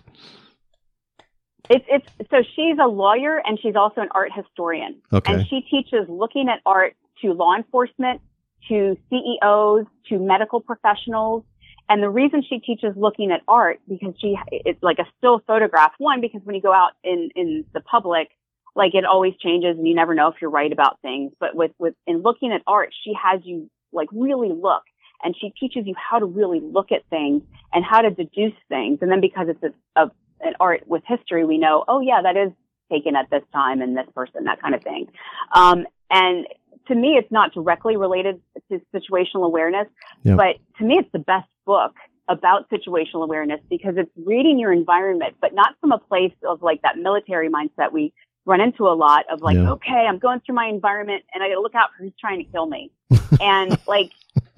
it's 1.68 1.84
it's 1.88 2.30
so 2.30 2.42
she's 2.54 2.78
a 2.82 2.88
lawyer 2.88 3.40
and 3.44 3.58
she's 3.60 3.76
also 3.76 4.00
an 4.00 4.08
art 4.12 4.30
historian. 4.34 5.00
okay, 5.12 5.34
And 5.34 5.46
she 5.48 5.60
teaches 5.62 6.08
looking 6.08 6.48
at 6.48 6.60
art 6.66 6.94
to 7.22 7.32
law 7.32 7.54
enforcement, 7.56 8.20
to 8.68 8.96
CEOs, 9.08 9.86
to 10.08 10.18
medical 10.18 10.60
professionals. 10.60 11.44
And 11.90 12.00
the 12.02 12.08
reason 12.08 12.42
she 12.48 12.60
teaches 12.60 12.94
looking 12.96 13.32
at 13.32 13.40
art 13.48 13.80
because 13.88 14.14
she 14.20 14.36
it's 14.52 14.82
like 14.82 15.00
a 15.00 15.06
still 15.18 15.42
photograph. 15.46 15.92
One 15.98 16.20
because 16.20 16.40
when 16.44 16.54
you 16.54 16.62
go 16.62 16.72
out 16.72 16.92
in 17.02 17.30
in 17.34 17.64
the 17.74 17.80
public, 17.80 18.28
like 18.76 18.94
it 18.94 19.04
always 19.04 19.34
changes 19.42 19.76
and 19.76 19.86
you 19.86 19.94
never 19.94 20.14
know 20.14 20.28
if 20.28 20.36
you're 20.40 20.50
right 20.50 20.72
about 20.72 21.00
things. 21.02 21.32
But 21.40 21.56
with 21.56 21.72
with 21.78 21.94
in 22.06 22.22
looking 22.22 22.52
at 22.52 22.62
art, 22.66 22.94
she 23.04 23.12
has 23.20 23.40
you 23.44 23.68
like 23.92 24.08
really 24.12 24.50
look 24.52 24.84
and 25.24 25.34
she 25.38 25.50
teaches 25.58 25.82
you 25.84 25.94
how 25.96 26.20
to 26.20 26.26
really 26.26 26.60
look 26.60 26.92
at 26.92 27.04
things 27.10 27.42
and 27.72 27.84
how 27.84 28.00
to 28.02 28.10
deduce 28.10 28.54
things. 28.68 29.00
And 29.02 29.10
then 29.10 29.20
because 29.20 29.48
it's 29.48 29.74
a, 29.96 30.00
a 30.00 30.10
an 30.42 30.54
art 30.60 30.86
with 30.86 31.02
history, 31.06 31.44
we 31.44 31.58
know, 31.58 31.84
oh 31.88 32.00
yeah, 32.00 32.22
that 32.22 32.36
is 32.36 32.52
taken 32.90 33.16
at 33.16 33.28
this 33.30 33.42
time 33.52 33.82
and 33.82 33.96
this 33.96 34.06
person, 34.14 34.44
that 34.44 34.62
kind 34.62 34.74
of 34.74 34.82
thing. 34.82 35.08
Um, 35.52 35.86
and 36.10 36.46
to 36.88 36.94
me, 36.94 37.16
it's 37.16 37.30
not 37.30 37.52
directly 37.52 37.96
related 37.96 38.40
to 38.70 38.80
situational 38.94 39.44
awareness, 39.44 39.86
Yep. 40.24 40.36
but 40.36 40.56
to 40.78 40.84
me, 40.84 40.96
it's 40.98 41.10
the 41.12 41.18
best 41.18 41.46
book 41.70 41.94
about 42.28 42.68
situational 42.70 43.22
awareness 43.24 43.60
because 43.68 43.94
it's 43.96 44.10
reading 44.32 44.58
your 44.58 44.72
environment, 44.72 45.34
but 45.40 45.54
not 45.54 45.70
from 45.80 45.92
a 45.92 45.98
place 45.98 46.36
of 46.48 46.62
like 46.62 46.80
that 46.82 46.96
military 46.98 47.48
mindset 47.48 47.92
we 47.92 48.12
run 48.46 48.60
into 48.60 48.84
a 48.88 48.96
lot 49.06 49.24
of 49.32 49.40
like, 49.42 49.56
Yeah. 49.56 49.72
okay, 49.72 50.02
I'm 50.08 50.18
going 50.18 50.40
through 50.40 50.56
my 50.56 50.66
environment 50.66 51.22
and 51.32 51.42
I 51.44 51.48
got 51.48 51.54
to 51.56 51.60
look 51.60 51.74
out 51.74 51.90
for 51.92 52.02
who's 52.02 52.12
trying 52.20 52.38
to 52.44 52.50
kill 52.50 52.66
me. 52.66 52.90
and 53.40 53.78
like, 53.86 54.10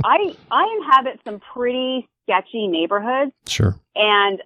I, 0.05 0.35
I 0.51 0.65
inhabit 0.79 1.21
some 1.27 1.41
pretty 1.53 2.09
sketchy 2.25 2.67
neighborhoods 2.69 3.33
sure, 3.47 3.75
and 3.97 4.41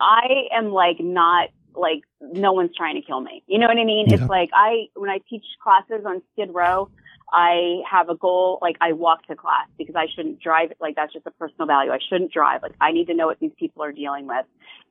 I 0.00 0.26
am 0.52 0.66
like 0.72 0.98
not 1.00 1.50
like 1.74 2.02
no 2.20 2.52
one's 2.52 2.74
trying 2.76 2.96
to 3.00 3.02
kill 3.06 3.20
me. 3.20 3.42
You 3.46 3.58
know 3.58 3.66
what 3.68 3.78
I 3.78 3.84
mean? 3.84 4.06
Yeah. 4.08 4.14
It's 4.16 4.28
like 4.38 4.50
I 4.54 4.86
when 4.94 5.10
I 5.10 5.18
teach 5.30 5.44
classes 5.62 6.04
on 6.06 6.22
Skid 6.32 6.50
Row, 6.54 6.90
I 7.32 7.82
have 7.90 8.08
a 8.08 8.14
goal 8.14 8.58
like 8.62 8.76
I 8.80 8.92
walk 8.92 9.26
to 9.26 9.36
class 9.36 9.66
because 9.76 9.94
I 9.94 10.06
shouldn't 10.14 10.40
drive. 10.40 10.72
Like 10.80 10.96
that's 10.96 11.12
just 11.12 11.26
a 11.26 11.30
personal 11.32 11.66
value. 11.66 11.90
I 11.90 11.98
shouldn't 12.08 12.32
drive. 12.32 12.62
Like 12.62 12.74
I 12.80 12.92
need 12.92 13.06
to 13.08 13.14
know 13.14 13.26
what 13.26 13.38
these 13.38 13.52
people 13.58 13.82
are 13.82 13.92
dealing 13.92 14.26
with, 14.26 14.46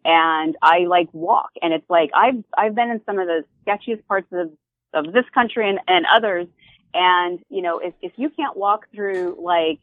and 0.06 0.56
I 0.62 0.86
like 0.88 1.10
walk. 1.14 1.52
And 1.62 1.74
it's 1.74 1.90
like 1.90 2.12
I've 2.14 2.44
I've 2.58 2.76
been 2.76 2.90
in 2.90 3.02
some 3.06 3.20
of 3.20 3.28
the 3.28 3.44
sketchiest 3.66 4.06
parts 4.08 4.28
of 4.32 4.52
of 4.94 5.14
this 5.14 5.26
country 5.34 5.70
and 5.70 5.80
and 5.88 6.06
others. 6.14 6.48
And 6.94 7.40
you 7.50 7.62
know 7.62 7.80
if 7.80 7.94
if 8.02 8.14
you 8.18 8.30
can't 8.30 8.56
walk 8.56 8.88
through 8.94 9.38
like 9.42 9.80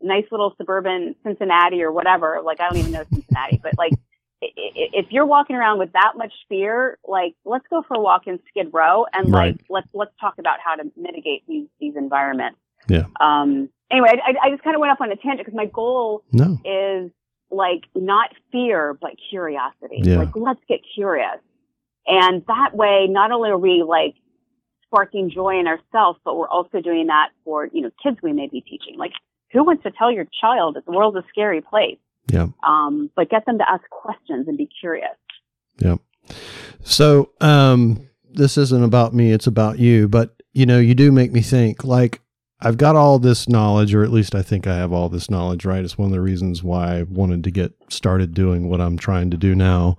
nice 0.00 0.24
little 0.30 0.54
suburban 0.56 1.14
Cincinnati 1.24 1.82
or 1.82 1.92
whatever, 1.92 2.40
like 2.44 2.60
I 2.60 2.68
don't 2.68 2.78
even 2.78 2.92
know 2.92 3.04
Cincinnati, 3.12 3.60
but 3.62 3.76
like 3.76 3.92
if 4.40 5.06
you're 5.10 5.26
walking 5.26 5.56
around 5.56 5.78
with 5.78 5.92
that 5.92 6.12
much 6.16 6.32
fear, 6.48 6.98
like 7.06 7.34
let's 7.44 7.64
go 7.68 7.82
for 7.86 7.94
a 7.94 8.00
walk 8.00 8.26
in 8.26 8.38
Skid 8.48 8.68
Row 8.72 9.06
and 9.12 9.30
like 9.30 9.56
let's 9.68 9.88
let's 9.92 10.12
talk 10.20 10.34
about 10.38 10.58
how 10.64 10.76
to 10.76 10.84
mitigate 10.96 11.42
these 11.48 11.66
these 11.80 11.94
environments. 11.96 12.58
Yeah. 12.88 13.06
Um. 13.20 13.68
Anyway, 13.90 14.08
I, 14.10 14.46
I 14.46 14.50
just 14.50 14.62
kind 14.62 14.76
of 14.76 14.80
went 14.80 14.92
off 14.92 15.00
on 15.00 15.10
a 15.10 15.16
tangent 15.16 15.40
because 15.46 15.54
my 15.54 15.66
goal 15.66 16.22
no, 16.32 16.58
is 16.64 17.10
like 17.50 17.84
not 17.94 18.30
fear 18.52 18.96
but 19.00 19.12
curiosity. 19.30 20.00
Yeah. 20.02 20.18
Like 20.18 20.36
let's 20.36 20.60
get 20.68 20.80
curious, 20.94 21.38
and 22.06 22.44
that 22.46 22.74
way, 22.74 23.06
not 23.08 23.32
only 23.32 23.50
are 23.50 23.58
we 23.58 23.82
like 23.86 24.14
sparking 24.84 25.30
joy 25.30 25.58
in 25.58 25.66
ourselves, 25.66 26.20
but 26.24 26.36
we're 26.36 26.48
also 26.48 26.80
doing 26.80 27.08
that 27.08 27.30
for 27.44 27.68
you 27.72 27.82
know 27.82 27.90
kids 28.02 28.18
we 28.22 28.32
may 28.32 28.46
be 28.46 28.60
teaching. 28.60 28.96
Like 28.96 29.12
who 29.52 29.64
wants 29.64 29.82
to 29.82 29.90
tell 29.90 30.12
your 30.12 30.26
child 30.40 30.76
that 30.76 30.84
the 30.84 30.92
world's 30.92 31.16
a 31.16 31.24
scary 31.30 31.60
place? 31.60 31.98
Yeah. 32.30 32.46
um, 32.66 33.10
but 33.16 33.30
get 33.30 33.46
them 33.46 33.58
to 33.58 33.70
ask 33.70 33.82
questions 33.90 34.48
and 34.48 34.56
be 34.56 34.68
curious. 34.80 35.16
Yeah. 35.78 35.96
So, 36.82 37.30
um, 37.40 38.08
this 38.30 38.58
isn't 38.58 38.84
about 38.84 39.14
me, 39.14 39.32
it's 39.32 39.46
about 39.46 39.78
you, 39.78 40.08
but 40.08 40.34
you 40.52 40.66
know, 40.66 40.78
you 40.78 40.94
do 40.94 41.12
make 41.12 41.32
me 41.32 41.40
think 41.40 41.84
like 41.84 42.20
I've 42.60 42.76
got 42.76 42.96
all 42.96 43.18
this 43.18 43.48
knowledge, 43.48 43.94
or 43.94 44.02
at 44.02 44.10
least 44.10 44.34
I 44.34 44.42
think 44.42 44.66
I 44.66 44.76
have 44.76 44.92
all 44.92 45.08
this 45.08 45.30
knowledge, 45.30 45.64
right? 45.64 45.84
It's 45.84 45.96
one 45.96 46.06
of 46.06 46.12
the 46.12 46.20
reasons 46.20 46.62
why 46.62 46.98
I 46.98 47.02
wanted 47.04 47.44
to 47.44 47.50
get 47.52 47.72
started 47.88 48.34
doing 48.34 48.68
what 48.68 48.80
I'm 48.80 48.98
trying 48.98 49.30
to 49.30 49.36
do 49.36 49.54
now. 49.54 49.96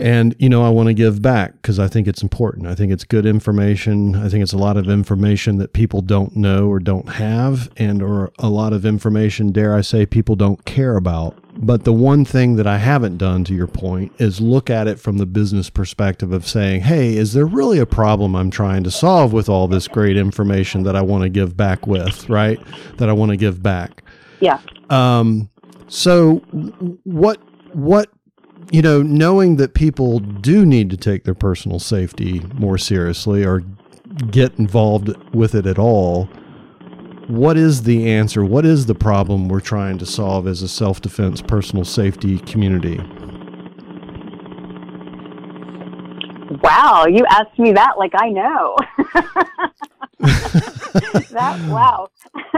And, 0.00 0.36
you 0.38 0.48
know, 0.48 0.62
I 0.62 0.68
want 0.68 0.86
to 0.86 0.94
give 0.94 1.20
back 1.20 1.54
because 1.54 1.80
I 1.80 1.88
think 1.88 2.06
it's 2.06 2.22
important. 2.22 2.68
I 2.68 2.76
think 2.76 2.92
it's 2.92 3.02
good 3.02 3.26
information. 3.26 4.14
I 4.14 4.28
think 4.28 4.44
it's 4.44 4.52
a 4.52 4.58
lot 4.58 4.76
of 4.76 4.88
information 4.88 5.58
that 5.58 5.72
people 5.72 6.02
don't 6.02 6.36
know 6.36 6.68
or 6.68 6.78
don't 6.78 7.08
have, 7.08 7.68
and 7.76 8.00
or 8.00 8.30
a 8.38 8.48
lot 8.48 8.72
of 8.72 8.86
information, 8.86 9.50
dare 9.50 9.74
I 9.74 9.80
say, 9.80 10.06
people 10.06 10.36
don't 10.36 10.64
care 10.64 10.96
about 10.96 11.36
But 11.60 11.82
the 11.82 11.92
one 11.92 12.24
thing 12.24 12.54
that 12.56 12.68
I 12.68 12.78
haven't 12.78 13.18
done, 13.18 13.42
to 13.44 13.54
your 13.54 13.66
point, 13.66 14.12
is 14.18 14.40
look 14.40 14.70
at 14.70 14.86
it 14.86 15.00
from 15.00 15.18
the 15.18 15.26
business 15.26 15.68
perspective 15.68 16.32
of 16.32 16.46
saying, 16.46 16.82
hey, 16.82 17.16
is 17.16 17.32
there 17.32 17.46
really 17.46 17.80
a 17.80 17.86
problem 17.86 18.36
I'm 18.36 18.50
trying 18.50 18.84
to 18.84 18.92
solve 18.92 19.32
with 19.32 19.48
all 19.48 19.66
this 19.66 19.88
great 19.88 20.16
information 20.16 20.84
that 20.84 20.94
I 20.94 21.02
want 21.02 21.24
to 21.24 21.28
give 21.28 21.56
back 21.56 21.84
with, 21.88 22.28
right? 22.28 22.60
That 22.98 23.08
I 23.08 23.12
want 23.12 23.30
to 23.30 23.36
give 23.36 23.60
back. 23.60 24.04
Yeah. 24.38 24.60
Um, 24.88 25.50
so 25.88 26.36
what, 27.02 27.40
what, 27.72 28.08
you 28.70 28.82
know, 28.82 29.02
knowing 29.02 29.56
that 29.56 29.74
people 29.74 30.18
do 30.18 30.66
need 30.66 30.90
to 30.90 30.96
take 30.96 31.24
their 31.24 31.34
personal 31.34 31.78
safety 31.78 32.40
more 32.54 32.78
seriously 32.78 33.44
or 33.44 33.62
get 34.30 34.58
involved 34.58 35.14
with 35.34 35.54
it 35.54 35.66
at 35.66 35.78
all, 35.78 36.28
what 37.28 37.56
is 37.56 37.82
the 37.82 38.10
answer? 38.10 38.44
What 38.44 38.64
is 38.64 38.86
the 38.86 38.94
problem 38.94 39.48
we're 39.48 39.60
trying 39.60 39.98
to 39.98 40.06
solve 40.06 40.46
as 40.46 40.62
a 40.62 40.68
self 40.68 41.00
defense 41.00 41.42
personal 41.42 41.84
safety 41.84 42.38
community? 42.40 43.00
Wow, 46.62 47.06
you 47.06 47.24
asked 47.26 47.58
me 47.58 47.72
that 47.72 47.98
like 47.98 48.12
I 48.14 48.30
know. 48.30 48.76
that 50.20 51.68
wow. 51.68 52.08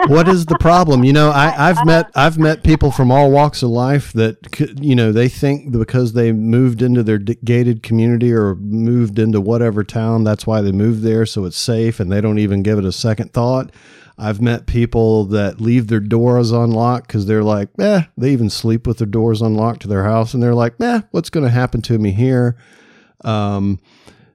what 0.07 0.29
is 0.29 0.47
the 0.47 0.57
problem? 0.59 1.05
You 1.05 1.13
know, 1.13 1.31
I, 1.31 1.53
I've 1.71 1.85
met 1.85 2.11
I've 2.15 2.39
met 2.39 2.63
people 2.63 2.91
from 2.91 3.11
all 3.11 3.31
walks 3.31 3.63
of 3.63 3.71
life 3.71 4.13
that 4.15 4.39
you 4.81 4.95
know 4.95 5.13
they 5.13 5.29
think 5.29 5.73
because 5.73 6.15
they 6.15 6.33
moved 6.33 6.81
into 6.83 7.03
their 7.03 7.19
gated 7.19 7.83
community 7.83 8.33
or 8.33 8.55
moved 8.55 9.19
into 9.19 9.41
whatever 9.41 9.85
town, 9.85 10.25
that's 10.25 10.47
why 10.47 10.61
they 10.63 10.73
moved 10.73 11.03
there, 11.03 11.27
so 11.27 11.45
it's 11.45 11.59
safe, 11.59 12.01
and 12.01 12.11
they 12.11 12.21
don't 12.21 12.39
even 12.39 12.63
give 12.63 12.79
it 12.79 12.85
a 12.85 12.93
second 12.93 13.33
thought. 13.33 13.71
I've 14.17 14.41
met 14.41 14.67
people 14.67 15.25
that 15.27 15.63
leave 15.63 15.87
their 15.87 16.01
doors 16.01 16.53
unlocked 16.53 17.07
because 17.07 17.25
they're 17.25 17.43
like, 17.43 17.71
eh, 17.79 18.03
they 18.19 18.33
even 18.33 18.51
sleep 18.51 18.87
with 18.87 18.99
their 18.99 19.07
doors 19.07 19.41
unlocked 19.41 19.81
to 19.83 19.89
their 19.89 20.05
house, 20.05 20.35
and 20.35 20.43
they're 20.43 20.55
like, 20.55 20.75
eh, 20.81 21.01
what's 21.11 21.31
going 21.31 21.45
to 21.45 21.51
happen 21.51 21.81
to 21.83 21.99
me 21.99 22.13
here? 22.13 22.57
Um, 23.25 23.81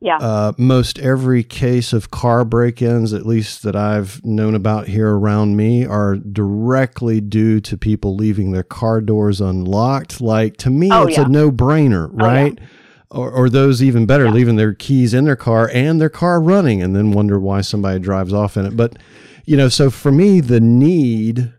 yeah. 0.01 0.17
Uh, 0.17 0.53
most 0.57 0.99
every 0.99 1.43
case 1.43 1.91
of 1.91 2.11
car 2.11 2.45
break 2.45 2.81
ins, 2.81 3.11
at 3.11 3.25
least 3.25 3.63
that 3.63 3.75
I've 3.75 4.23
known 4.23 4.53
about 4.53 4.87
here 4.87 5.09
around 5.09 5.57
me, 5.57 5.85
are 5.85 6.15
directly 6.15 7.21
due 7.21 7.59
to 7.61 7.77
people 7.77 8.15
leaving 8.15 8.51
their 8.51 8.63
car 8.63 9.01
doors 9.01 9.41
unlocked. 9.41 10.21
Like, 10.21 10.57
to 10.57 10.69
me, 10.69 10.89
oh, 10.91 11.07
it's 11.07 11.17
yeah. 11.17 11.25
a 11.25 11.29
no 11.29 11.51
brainer, 11.51 12.09
right? 12.11 12.57
Oh, 12.59 12.61
yeah. 12.61 12.69
Or, 13.11 13.31
or, 13.31 13.49
those 13.49 13.81
even 13.81 14.05
better, 14.05 14.25
yeah. 14.25 14.31
leaving 14.31 14.57
their 14.57 14.73
keys 14.73 15.13
in 15.13 15.25
their 15.25 15.35
car 15.35 15.71
and 15.73 16.01
their 16.01 16.09
car 16.09 16.41
running 16.41 16.81
and 16.81 16.95
then 16.95 17.11
wonder 17.11 17.39
why 17.39 17.61
somebody 17.61 17.99
drives 17.99 18.33
off 18.33 18.57
in 18.57 18.65
it. 18.65 18.75
But 18.75 18.97
you 19.45 19.55
know, 19.55 19.69
so 19.69 19.89
for 19.89 20.11
me, 20.11 20.41
the 20.41 20.59
need 20.59 21.53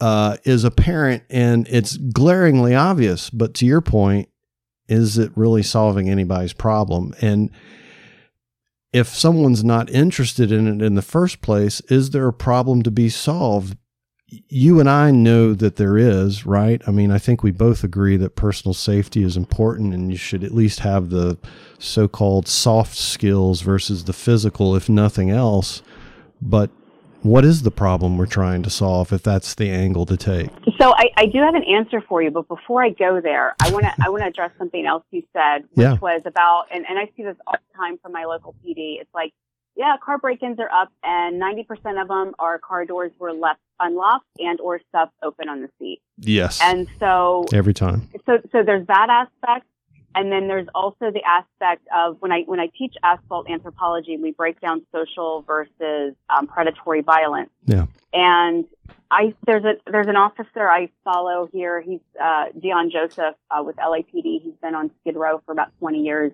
uh, 0.00 0.36
is 0.44 0.64
apparent 0.64 1.24
and 1.28 1.66
it's 1.68 1.96
glaringly 1.96 2.74
obvious. 2.74 3.30
But 3.30 3.54
to 3.54 3.66
your 3.66 3.80
point, 3.80 4.28
is 4.92 5.16
it 5.16 5.32
really 5.34 5.62
solving 5.62 6.10
anybody's 6.10 6.52
problem? 6.52 7.14
And 7.22 7.50
if 8.92 9.08
someone's 9.08 9.64
not 9.64 9.90
interested 9.90 10.52
in 10.52 10.68
it 10.68 10.84
in 10.84 10.94
the 10.94 11.02
first 11.02 11.40
place, 11.40 11.80
is 11.88 12.10
there 12.10 12.28
a 12.28 12.32
problem 12.32 12.82
to 12.82 12.90
be 12.90 13.08
solved? 13.08 13.78
You 14.26 14.80
and 14.80 14.88
I 14.88 15.10
know 15.10 15.54
that 15.54 15.76
there 15.76 15.96
is, 15.96 16.44
right? 16.44 16.80
I 16.86 16.90
mean, 16.90 17.10
I 17.10 17.18
think 17.18 17.42
we 17.42 17.50
both 17.50 17.82
agree 17.82 18.18
that 18.18 18.36
personal 18.36 18.74
safety 18.74 19.22
is 19.22 19.36
important 19.36 19.94
and 19.94 20.10
you 20.10 20.18
should 20.18 20.44
at 20.44 20.52
least 20.52 20.80
have 20.80 21.08
the 21.08 21.38
so 21.78 22.06
called 22.06 22.46
soft 22.46 22.96
skills 22.96 23.62
versus 23.62 24.04
the 24.04 24.12
physical, 24.12 24.76
if 24.76 24.88
nothing 24.88 25.30
else. 25.30 25.82
But 26.40 26.70
what 27.22 27.44
is 27.44 27.62
the 27.62 27.70
problem 27.70 28.18
we're 28.18 28.26
trying 28.26 28.62
to 28.62 28.70
solve 28.70 29.12
if 29.12 29.22
that's 29.22 29.54
the 29.54 29.70
angle 29.70 30.06
to 30.06 30.16
take? 30.16 30.50
So 30.80 30.92
I, 30.96 31.10
I 31.16 31.26
do 31.26 31.38
have 31.38 31.54
an 31.54 31.64
answer 31.64 32.00
for 32.00 32.22
you, 32.22 32.30
but 32.30 32.48
before 32.48 32.82
I 32.82 32.90
go 32.90 33.20
there, 33.20 33.54
I 33.60 33.70
want 33.70 33.84
to 33.84 33.94
I 34.04 34.08
want 34.10 34.22
to 34.22 34.28
address 34.28 34.50
something 34.58 34.84
else 34.84 35.04
you 35.10 35.22
said, 35.32 35.62
which 35.74 35.84
yeah. 35.84 35.98
was 35.98 36.22
about, 36.26 36.66
and, 36.72 36.84
and 36.88 36.98
I 36.98 37.06
see 37.16 37.22
this 37.22 37.36
all 37.46 37.54
the 37.54 37.76
time 37.76 37.98
from 37.98 38.12
my 38.12 38.24
local 38.24 38.54
PD. 38.64 39.00
It's 39.00 39.12
like, 39.14 39.32
yeah, 39.76 39.96
car 40.04 40.18
break-ins 40.18 40.58
are 40.58 40.70
up, 40.70 40.92
and 41.02 41.38
ninety 41.38 41.62
percent 41.62 41.98
of 41.98 42.08
them 42.08 42.34
are 42.38 42.58
car 42.58 42.84
doors 42.84 43.12
were 43.18 43.32
left 43.32 43.60
unlocked 43.80 44.26
and 44.38 44.60
or 44.60 44.80
stuff 44.88 45.10
open 45.22 45.48
on 45.48 45.62
the 45.62 45.68
seat. 45.78 46.00
Yes, 46.18 46.60
and 46.62 46.88
so 46.98 47.46
every 47.52 47.74
time. 47.74 48.08
So 48.26 48.38
so 48.50 48.62
there's 48.64 48.86
that 48.88 49.08
aspect. 49.08 49.66
And 50.14 50.30
then 50.30 50.48
there's 50.48 50.68
also 50.74 51.10
the 51.10 51.22
aspect 51.26 51.86
of 51.94 52.16
when 52.20 52.32
I 52.32 52.42
when 52.42 52.60
I 52.60 52.68
teach 52.76 52.94
asphalt 53.02 53.48
anthropology, 53.48 54.16
we 54.16 54.32
break 54.32 54.60
down 54.60 54.82
social 54.92 55.42
versus 55.46 56.14
um, 56.28 56.46
predatory 56.46 57.00
violence. 57.00 57.50
Yeah. 57.64 57.86
And 58.12 58.66
I 59.10 59.34
there's 59.46 59.64
a 59.64 59.74
there's 59.90 60.08
an 60.08 60.16
officer 60.16 60.68
I 60.68 60.90
follow 61.04 61.48
here. 61.52 61.80
He's 61.80 62.00
uh, 62.20 62.46
Deon 62.58 62.92
Joseph 62.92 63.36
uh, 63.50 63.62
with 63.62 63.76
LAPD. 63.76 64.42
He's 64.42 64.54
been 64.62 64.74
on 64.74 64.90
Skid 65.00 65.16
Row 65.16 65.40
for 65.46 65.52
about 65.52 65.68
20 65.78 66.00
years. 66.00 66.32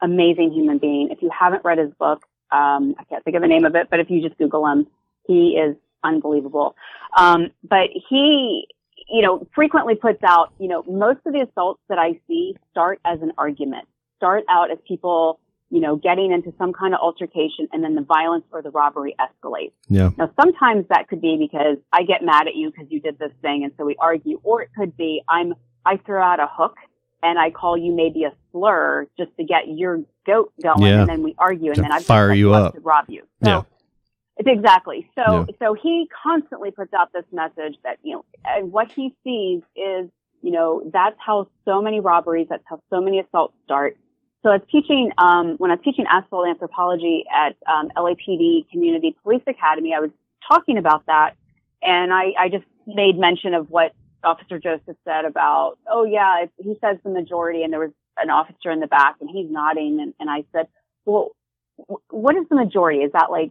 Amazing 0.00 0.52
human 0.52 0.78
being. 0.78 1.10
If 1.10 1.22
you 1.22 1.30
haven't 1.36 1.64
read 1.64 1.78
his 1.78 1.92
book, 1.98 2.22
um, 2.50 2.94
I 2.98 3.04
can't 3.04 3.24
think 3.24 3.36
of 3.36 3.42
the 3.42 3.48
name 3.48 3.64
of 3.64 3.74
it, 3.74 3.88
but 3.90 4.00
if 4.00 4.10
you 4.10 4.22
just 4.22 4.38
Google 4.38 4.66
him, 4.66 4.86
he 5.26 5.58
is 5.58 5.76
unbelievable. 6.04 6.76
Um, 7.16 7.50
but 7.62 7.88
he 8.08 8.68
you 9.08 9.22
know, 9.22 9.46
frequently 9.54 9.94
puts 9.94 10.22
out, 10.22 10.52
you 10.58 10.68
know, 10.68 10.82
most 10.84 11.20
of 11.26 11.32
the 11.32 11.46
assaults 11.48 11.80
that 11.88 11.98
I 11.98 12.20
see 12.26 12.56
start 12.70 13.00
as 13.04 13.20
an 13.22 13.32
argument, 13.38 13.86
start 14.16 14.44
out 14.48 14.70
as 14.70 14.78
people, 14.86 15.40
you 15.70 15.80
know, 15.80 15.96
getting 15.96 16.32
into 16.32 16.52
some 16.58 16.72
kind 16.72 16.94
of 16.94 17.00
altercation 17.00 17.68
and 17.72 17.82
then 17.82 17.94
the 17.94 18.02
violence 18.02 18.44
or 18.52 18.62
the 18.62 18.70
robbery 18.70 19.16
escalates. 19.18 19.72
Yeah. 19.88 20.10
Now, 20.16 20.30
sometimes 20.40 20.86
that 20.90 21.08
could 21.08 21.20
be 21.20 21.36
because 21.38 21.78
I 21.92 22.02
get 22.02 22.22
mad 22.22 22.48
at 22.48 22.54
you 22.54 22.70
because 22.70 22.86
you 22.90 23.00
did 23.00 23.18
this 23.18 23.32
thing 23.40 23.64
and 23.64 23.72
so 23.78 23.84
we 23.84 23.96
argue, 23.98 24.40
or 24.42 24.62
it 24.62 24.70
could 24.76 24.96
be 24.96 25.22
I'm, 25.28 25.54
I 25.86 25.96
throw 25.98 26.22
out 26.22 26.40
a 26.40 26.48
hook 26.50 26.76
and 27.22 27.38
I 27.38 27.50
call 27.50 27.76
you 27.76 27.94
maybe 27.94 28.24
a 28.24 28.32
slur 28.52 29.06
just 29.18 29.30
to 29.38 29.44
get 29.44 29.68
your 29.68 30.00
goat 30.26 30.52
going 30.62 30.82
yeah. 30.82 31.00
and 31.00 31.08
then 31.08 31.22
we 31.22 31.34
argue 31.38 31.68
and 31.68 31.76
to 31.76 31.82
then 31.82 31.92
I 31.92 32.00
fire 32.00 32.32
you 32.32 32.52
up 32.52 32.74
to 32.74 32.80
rob 32.80 33.06
you. 33.08 33.22
So, 33.42 33.50
yeah. 33.50 33.62
Exactly. 34.46 35.10
So, 35.18 35.46
yeah. 35.48 35.54
so 35.58 35.74
he 35.74 36.08
constantly 36.22 36.70
puts 36.70 36.94
out 36.94 37.12
this 37.12 37.24
message 37.32 37.76
that, 37.82 37.98
you 38.02 38.14
know, 38.14 38.24
and 38.44 38.70
what 38.70 38.90
he 38.92 39.14
sees 39.24 39.62
is, 39.74 40.08
you 40.42 40.52
know, 40.52 40.88
that's 40.92 41.16
how 41.18 41.48
so 41.64 41.82
many 41.82 42.00
robberies, 42.00 42.46
that's 42.48 42.62
how 42.66 42.80
so 42.90 43.00
many 43.00 43.18
assaults 43.18 43.54
start. 43.64 43.96
So 44.44 44.50
I 44.50 44.58
was 44.58 44.66
teaching, 44.70 45.10
um, 45.18 45.56
when 45.58 45.72
I 45.72 45.74
was 45.74 45.82
teaching 45.84 46.06
asphalt 46.08 46.46
anthropology 46.48 47.24
at, 47.34 47.56
um, 47.66 47.90
LAPD 47.96 48.70
Community 48.70 49.16
Police 49.24 49.42
Academy, 49.48 49.92
I 49.94 50.00
was 50.00 50.10
talking 50.46 50.78
about 50.78 51.04
that 51.06 51.34
and 51.82 52.12
I, 52.12 52.32
I 52.38 52.48
just 52.48 52.64
made 52.86 53.18
mention 53.18 53.54
of 53.54 53.68
what 53.70 53.92
Officer 54.22 54.60
Joseph 54.60 54.96
said 55.04 55.24
about, 55.24 55.78
oh 55.90 56.04
yeah, 56.04 56.44
he 56.58 56.76
says 56.80 56.98
the 57.02 57.10
majority 57.10 57.64
and 57.64 57.72
there 57.72 57.80
was 57.80 57.92
an 58.16 58.30
officer 58.30 58.70
in 58.70 58.78
the 58.78 58.86
back 58.86 59.16
and 59.20 59.28
he's 59.28 59.50
nodding 59.50 60.00
and, 60.00 60.14
and 60.20 60.30
I 60.30 60.44
said, 60.52 60.68
well, 61.04 61.32
what 62.10 62.36
is 62.36 62.44
the 62.48 62.56
majority? 62.56 63.00
Is 63.00 63.12
that 63.12 63.30
like 63.30 63.50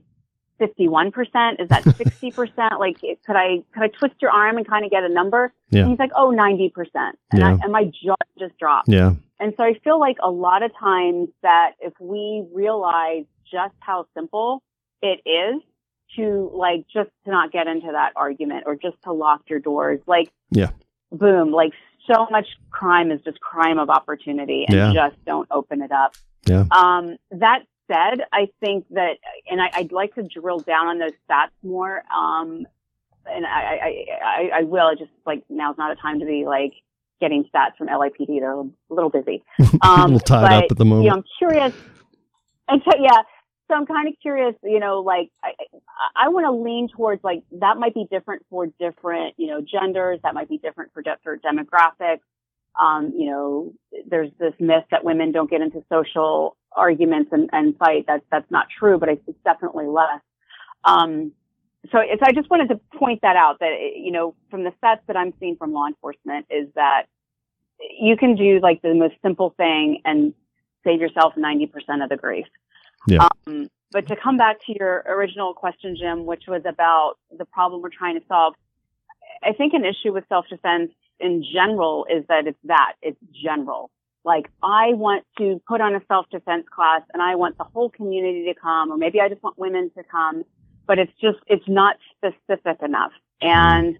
51%? 0.60 1.62
Is 1.62 1.70
that 1.70 1.84
60%? 1.84 2.80
like, 2.80 2.99
could 2.99 3.36
I, 3.36 3.64
could 3.74 3.84
I 3.84 3.88
twist 3.88 4.16
your 4.22 4.32
arm 4.32 4.58
and 4.58 4.68
kind 4.68 4.86
of 4.86 4.91
get 4.91 5.03
a 5.03 5.10
number? 5.10 5.53
Yeah. 5.70 5.82
And 5.82 5.89
he's 5.89 5.99
like, 5.99 6.12
oh, 6.16 6.34
90%. 6.36 6.72
And, 6.95 7.16
yeah. 7.34 7.47
I, 7.47 7.51
and 7.51 7.72
my 7.72 7.86
jaw 8.03 8.16
just 8.39 8.58
dropped. 8.58 8.89
Yeah. 8.89 9.14
And 9.39 9.53
so 9.58 9.64
I 9.64 9.74
feel 9.84 9.99
like 9.99 10.18
a 10.24 10.30
lot 10.30 10.64
of 10.64 10.72
times 10.80 11.30
that 11.43 11.74
if 11.80 11.93
we 11.99 12.45
realize 12.53 13.26
just 13.51 13.76
how 13.80 14.08
simple 14.16 14.64
it 15.01 15.22
is 15.26 15.62
to 16.16 16.49
like 16.53 16.86
just 16.91 17.10
to 17.26 17.32
not 17.32 17.51
get 17.51 17.68
into 17.68 17.89
that 17.91 18.14
argument 18.16 18.64
or 18.66 18.76
just 18.76 18.95
to 19.03 19.14
lock 19.14 19.41
your 19.47 19.60
doors, 19.60 19.99
like, 20.08 20.32
yeah, 20.49 20.72
boom, 21.12 21.51
like 21.51 21.74
so 22.12 22.28
much 22.32 22.47
crime 22.72 23.12
is 23.12 23.22
just 23.24 23.39
crime 23.39 23.78
of 23.78 23.89
opportunity 23.89 24.66
and 24.68 24.78
yeah. 24.78 24.93
just 24.93 25.24
don't 25.26 25.47
open 25.51 25.82
it 25.82 25.91
up. 25.91 26.16
Yeah. 26.45 26.66
Um, 26.72 27.18
that 27.32 27.64
said, 27.88 28.22
I 28.32 28.50
think 28.60 28.86
that, 28.92 29.18
and 29.50 29.62
I, 29.62 29.70
would 29.82 29.92
like 29.92 30.16
to 30.16 30.24
drill 30.24 30.60
down 30.60 30.88
on 30.88 31.00
those 31.00 31.12
stats 31.30 31.52
more. 31.64 32.04
Um, 32.14 32.66
and 33.26 33.46
I, 33.46 33.50
I, 33.50 34.06
I, 34.24 34.50
I 34.60 34.64
will. 34.64 34.96
Just 34.96 35.12
like 35.26 35.44
now's 35.50 35.78
not 35.78 35.92
a 35.92 35.96
time 35.96 36.20
to 36.20 36.26
be 36.26 36.46
like 36.46 36.74
getting 37.20 37.44
stats 37.46 37.76
from 37.78 37.88
LAPD. 37.88 38.40
They're 38.40 38.54
a 38.54 38.70
little 38.90 39.10
busy. 39.10 39.44
Um, 39.82 40.00
a 40.00 40.04
little 40.06 40.20
tied 40.20 40.42
but, 40.42 40.64
up 40.66 40.72
at 40.72 40.78
the 40.78 40.86
moment. 40.86 41.04
You 41.04 41.10
know, 41.12 41.18
I'm 41.18 41.24
curious. 41.38 41.74
And 42.68 42.82
so, 42.84 42.98
yeah, 43.00 43.22
so 43.68 43.76
I'm 43.76 43.86
kind 43.86 44.08
of 44.08 44.14
curious. 44.22 44.56
You 44.64 44.80
know, 44.80 45.02
like 45.02 45.30
I, 45.44 45.52
I 46.16 46.30
want 46.30 46.46
to 46.46 46.52
lean 46.52 46.88
towards 46.90 47.24
like 47.24 47.44
that 47.60 47.78
might 47.78 47.94
be 47.94 48.08
different 48.10 48.46
for 48.50 48.68
different, 48.80 49.36
you 49.38 49.48
know, 49.48 49.62
genders. 49.62 50.20
That 50.24 50.34
might 50.34 50.50
be 50.50 50.58
different 50.58 50.94
for 50.94 51.02
different 51.02 51.44
demographics. 51.44 52.22
Um, 52.80 53.13
you 53.15 53.30
know, 53.30 53.73
there's 54.07 54.30
this 54.39 54.53
myth 54.59 54.84
that 54.91 55.03
women 55.03 55.32
don't 55.32 55.49
get 55.49 55.61
into 55.61 55.84
social 55.91 56.55
arguments 56.75 57.30
and, 57.32 57.49
and 57.51 57.78
fight. 57.78 58.05
That's, 58.07 58.23
that's 58.32 58.49
not 58.51 58.67
true, 58.78 58.97
but 58.99 59.09
it's 59.09 59.21
definitely 59.43 59.88
less. 59.88 60.21
Um, 60.84 61.32
so 61.91 61.99
it's, 61.99 62.21
I 62.23 62.32
just 62.34 62.49
wanted 62.49 62.69
to 62.69 62.80
point 62.97 63.21
that 63.21 63.36
out 63.36 63.59
that, 63.59 63.75
you 63.95 64.11
know, 64.11 64.36
from 64.51 64.63
the 64.63 64.73
sets 64.82 65.01
that 65.07 65.15
I'm 65.15 65.34
seeing 65.39 65.55
from 65.55 65.73
law 65.73 65.88
enforcement 65.88 66.45
is 66.49 66.67
that 66.75 67.03
you 67.80 68.17
can 68.17 68.36
do 68.36 68.59
like 68.61 68.82
the 68.82 68.93
most 68.93 69.15
simple 69.21 69.53
thing 69.57 70.01
and 70.05 70.34
save 70.84 70.99
yourself 70.99 71.34
90% 71.36 71.69
of 72.03 72.09
the 72.09 72.17
grief. 72.17 72.45
Yeah. 73.07 73.28
Um, 73.47 73.69
but 73.91 74.07
to 74.07 74.15
come 74.21 74.38
back 74.38 74.57
to 74.65 74.75
your 74.78 75.03
original 75.07 75.53
question, 75.53 75.95
Jim, 75.97 76.25
which 76.25 76.43
was 76.47 76.61
about 76.65 77.15
the 77.38 77.45
problem 77.45 77.82
we're 77.82 77.89
trying 77.89 78.19
to 78.19 78.25
solve, 78.28 78.53
I 79.43 79.53
think 79.53 79.73
an 79.73 79.86
issue 79.86 80.13
with 80.13 80.25
self-defense 80.30 80.91
in 81.20 81.43
general 81.53 82.05
is 82.09 82.26
that 82.28 82.47
it's 82.47 82.59
that 82.65 82.93
it's 83.01 83.20
general. 83.34 83.89
Like 84.24 84.49
I 84.61 84.93
want 84.93 85.24
to 85.38 85.61
put 85.68 85.80
on 85.80 85.95
a 85.95 86.01
self-defense 86.07 86.65
class 86.74 87.01
and 87.13 87.22
I 87.22 87.36
want 87.36 87.57
the 87.57 87.63
whole 87.63 87.89
community 87.89 88.45
to 88.45 88.59
come, 88.59 88.91
or 88.91 88.97
maybe 88.97 89.22
I 89.22 89.30
just 89.30 89.41
want 89.41 89.57
women 89.57 89.89
to 89.97 90.03
come, 90.03 90.43
but 90.86 90.99
it's 90.99 91.13
just, 91.22 91.38
it's 91.47 91.68
not 91.68 91.95
specific 92.18 92.82
enough. 92.82 93.11
And 93.41 93.97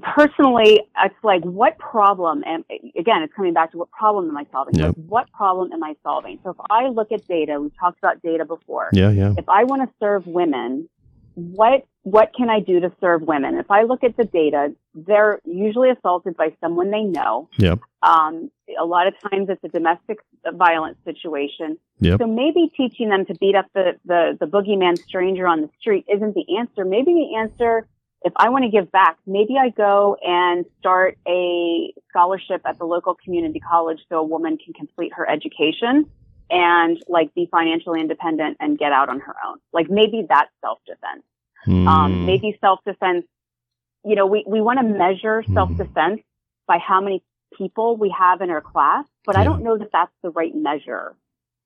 personally, 0.00 0.80
it's 1.04 1.14
like, 1.22 1.42
what 1.42 1.78
problem? 1.78 2.42
And 2.46 2.64
again, 2.98 3.22
it's 3.22 3.34
coming 3.34 3.52
back 3.52 3.72
to 3.72 3.78
what 3.78 3.90
problem 3.90 4.30
am 4.30 4.36
I 4.38 4.46
solving? 4.50 4.74
Yep. 4.76 4.86
Like, 4.86 5.06
what 5.06 5.32
problem 5.32 5.72
am 5.72 5.84
I 5.84 5.94
solving? 6.02 6.38
So 6.42 6.50
if 6.50 6.56
I 6.70 6.88
look 6.88 7.12
at 7.12 7.26
data, 7.28 7.60
we 7.60 7.70
talked 7.78 7.98
about 7.98 8.22
data 8.22 8.46
before. 8.46 8.88
Yeah, 8.94 9.10
yeah. 9.10 9.34
If 9.36 9.48
I 9.50 9.64
want 9.64 9.82
to 9.82 9.94
serve 10.00 10.26
women, 10.26 10.88
what 11.34 11.86
what 12.02 12.32
can 12.36 12.50
I 12.50 12.60
do 12.60 12.80
to 12.80 12.92
serve 13.00 13.22
women? 13.22 13.56
If 13.56 13.70
I 13.70 13.82
look 13.82 14.02
at 14.02 14.16
the 14.16 14.24
data, 14.24 14.74
they're 14.94 15.40
usually 15.44 15.90
assaulted 15.90 16.36
by 16.36 16.54
someone 16.60 16.90
they 16.90 17.02
know. 17.02 17.48
Yep. 17.58 17.78
Um, 18.02 18.50
a 18.80 18.84
lot 18.84 19.06
of 19.06 19.14
times 19.30 19.48
it's 19.48 19.62
a 19.62 19.68
domestic 19.68 20.18
violence 20.52 20.98
situation. 21.04 21.78
Yep. 22.00 22.20
So 22.20 22.26
maybe 22.26 22.72
teaching 22.76 23.08
them 23.08 23.24
to 23.26 23.34
beat 23.34 23.54
up 23.54 23.66
the, 23.74 23.92
the, 24.04 24.36
the 24.40 24.46
boogeyman 24.46 24.98
stranger 24.98 25.46
on 25.46 25.60
the 25.60 25.70
street 25.78 26.04
isn't 26.12 26.34
the 26.34 26.58
answer. 26.58 26.84
Maybe 26.84 27.14
the 27.14 27.36
answer, 27.36 27.86
if 28.22 28.32
I 28.36 28.48
want 28.48 28.64
to 28.64 28.70
give 28.70 28.90
back, 28.90 29.18
maybe 29.24 29.54
I 29.56 29.68
go 29.68 30.16
and 30.20 30.64
start 30.80 31.18
a 31.28 31.94
scholarship 32.08 32.62
at 32.64 32.78
the 32.78 32.84
local 32.84 33.14
community 33.14 33.60
college 33.60 34.00
so 34.08 34.16
a 34.16 34.24
woman 34.24 34.58
can 34.58 34.74
complete 34.74 35.12
her 35.14 35.28
education 35.30 36.10
and 36.50 37.00
like 37.08 37.32
be 37.34 37.48
financially 37.50 38.00
independent 38.00 38.56
and 38.58 38.76
get 38.76 38.90
out 38.90 39.08
on 39.08 39.20
her 39.20 39.34
own. 39.46 39.58
Like 39.72 39.88
maybe 39.88 40.26
that's 40.28 40.50
self-defense. 40.60 41.22
Mm. 41.66 41.86
Um, 41.86 42.26
maybe 42.26 42.58
self-defense, 42.60 43.24
you 44.04 44.16
know, 44.16 44.26
we, 44.26 44.44
we 44.46 44.60
want 44.60 44.78
to 44.80 44.84
measure 44.84 45.42
Mhm. 45.42 45.54
self-defense 45.54 46.20
by 46.66 46.78
how 46.78 47.00
many 47.00 47.22
people 47.56 47.96
we 47.96 48.08
have 48.18 48.40
in 48.40 48.50
our 48.50 48.60
class, 48.60 49.04
but 49.24 49.36
I 49.36 49.44
don't 49.44 49.62
know 49.62 49.76
that 49.78 49.90
that's 49.92 50.12
the 50.22 50.30
right 50.30 50.54
measure. 50.54 51.14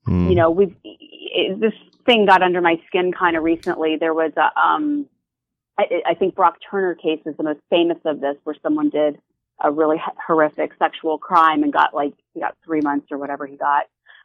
Mm. 0.06 0.28
You 0.28 0.34
know, 0.34 0.50
we've, 0.50 0.74
it, 0.84 1.60
this 1.60 1.72
thing 2.04 2.26
got 2.26 2.42
under 2.42 2.60
my 2.60 2.80
skin 2.86 3.12
kind 3.12 3.36
of 3.36 3.42
recently. 3.42 3.96
There 3.96 4.14
was 4.14 4.32
a, 4.36 4.50
um, 4.60 5.06
I, 5.78 6.02
I 6.06 6.14
think 6.14 6.34
Brock 6.34 6.58
Turner 6.70 6.94
case 6.94 7.20
is 7.24 7.36
the 7.36 7.42
most 7.42 7.60
famous 7.70 7.98
of 8.04 8.20
this 8.20 8.36
where 8.44 8.56
someone 8.62 8.90
did 8.90 9.18
a 9.62 9.70
really 9.70 10.00
horrific 10.26 10.72
sexual 10.78 11.18
crime 11.18 11.62
and 11.62 11.72
got 11.72 11.94
like, 11.94 12.12
he 12.34 12.40
got 12.40 12.54
three 12.64 12.80
months 12.82 13.06
or 13.10 13.18
whatever 13.18 13.46
he 13.46 13.56
got. 13.56 13.84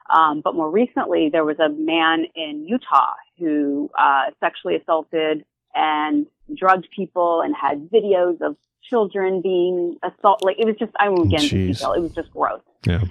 Um, 0.10 0.42
but 0.42 0.56
more 0.56 0.70
recently, 0.70 1.30
there 1.30 1.46
was 1.46 1.60
a 1.60 1.70
man 1.70 2.26
in 2.36 2.68
Utah 2.68 3.14
who 3.38 3.90
uh, 3.98 4.32
sexually 4.42 4.76
assaulted 4.76 5.46
and 5.76 6.28
drugged 6.56 6.88
people 6.96 7.42
and 7.42 7.56
had 7.56 7.90
videos 7.90 8.42
of 8.42 8.56
children 8.84 9.42
being 9.42 9.98
assaulted. 10.04 10.46
Like 10.46 10.60
it 10.60 10.66
was 10.66 10.76
just, 10.78 10.92
I 11.00 11.10
won't 11.10 11.30
get 11.30 11.44
into 11.44 11.68
detail. 11.68 11.94
It 11.94 12.02
was 12.02 12.14
just 12.14 12.32
gross. 12.32 12.62
Yeah. 12.86 13.04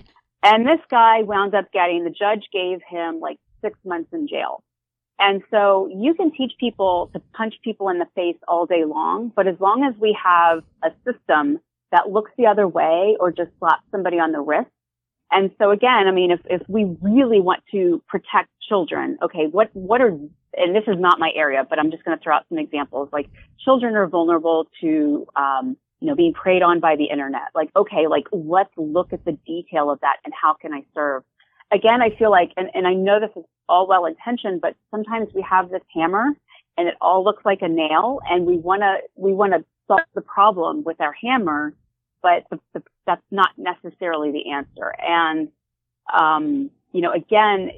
And 0.42 0.66
this 0.66 0.80
guy 0.90 1.22
wound 1.22 1.54
up 1.54 1.70
getting, 1.72 2.04
the 2.04 2.10
judge 2.10 2.46
gave 2.52 2.80
him 2.88 3.20
like 3.20 3.38
six 3.62 3.78
months 3.84 4.12
in 4.12 4.26
jail. 4.26 4.62
And 5.18 5.42
so 5.50 5.90
you 5.94 6.14
can 6.14 6.32
teach 6.32 6.52
people 6.58 7.10
to 7.12 7.20
punch 7.34 7.54
people 7.62 7.90
in 7.90 7.98
the 7.98 8.06
face 8.14 8.38
all 8.48 8.64
day 8.64 8.84
long, 8.86 9.30
but 9.36 9.46
as 9.46 9.60
long 9.60 9.84
as 9.84 9.94
we 10.00 10.16
have 10.22 10.62
a 10.82 10.90
system 11.04 11.60
that 11.92 12.10
looks 12.10 12.30
the 12.38 12.46
other 12.46 12.66
way 12.66 13.16
or 13.20 13.30
just 13.30 13.50
slaps 13.58 13.82
somebody 13.90 14.18
on 14.18 14.32
the 14.32 14.40
wrist. 14.40 14.70
And 15.32 15.50
so 15.58 15.70
again, 15.70 16.06
I 16.08 16.10
mean, 16.10 16.30
if, 16.30 16.40
if 16.46 16.62
we 16.68 16.96
really 17.00 17.40
want 17.40 17.62
to 17.70 18.02
protect 18.08 18.48
children, 18.68 19.18
okay, 19.22 19.46
what, 19.50 19.70
what 19.74 20.00
are, 20.00 20.16
and 20.56 20.74
this 20.74 20.84
is 20.86 20.96
not 20.98 21.18
my 21.20 21.30
area, 21.34 21.64
but 21.68 21.78
I'm 21.78 21.90
just 21.90 22.04
going 22.04 22.16
to 22.16 22.22
throw 22.22 22.34
out 22.34 22.44
some 22.48 22.58
examples. 22.58 23.08
Like 23.12 23.28
children 23.64 23.94
are 23.94 24.08
vulnerable 24.08 24.68
to, 24.80 25.26
um, 25.36 25.76
you 26.00 26.08
know, 26.08 26.16
being 26.16 26.32
preyed 26.32 26.62
on 26.62 26.80
by 26.80 26.96
the 26.96 27.04
internet. 27.04 27.48
Like, 27.54 27.70
okay, 27.76 28.08
like 28.08 28.24
let's 28.32 28.72
look 28.76 29.12
at 29.12 29.24
the 29.24 29.38
detail 29.46 29.90
of 29.90 30.00
that 30.00 30.16
and 30.24 30.34
how 30.40 30.54
can 30.54 30.72
I 30.72 30.82
serve? 30.94 31.22
Again, 31.72 32.02
I 32.02 32.10
feel 32.18 32.30
like, 32.30 32.50
and, 32.56 32.68
and 32.74 32.86
I 32.86 32.94
know 32.94 33.20
this 33.20 33.30
is 33.36 33.44
all 33.68 33.86
well 33.86 34.06
intentioned, 34.06 34.60
but 34.60 34.74
sometimes 34.90 35.28
we 35.34 35.44
have 35.48 35.70
this 35.70 35.82
hammer 35.94 36.30
and 36.76 36.88
it 36.88 36.94
all 37.00 37.22
looks 37.22 37.44
like 37.44 37.62
a 37.62 37.68
nail 37.68 38.18
and 38.28 38.46
we 38.46 38.56
want 38.56 38.82
to, 38.82 38.96
we 39.14 39.32
want 39.32 39.52
to 39.52 39.64
solve 39.86 40.00
the 40.14 40.22
problem 40.22 40.82
with 40.84 41.00
our 41.00 41.12
hammer, 41.12 41.74
but 42.22 42.44
the, 42.50 42.58
the, 42.74 42.82
that's 43.06 43.22
not 43.30 43.50
necessarily 43.56 44.32
the 44.32 44.50
answer. 44.50 44.94
And, 44.98 45.48
um, 46.12 46.70
you 46.92 47.00
know, 47.00 47.12
again, 47.12 47.70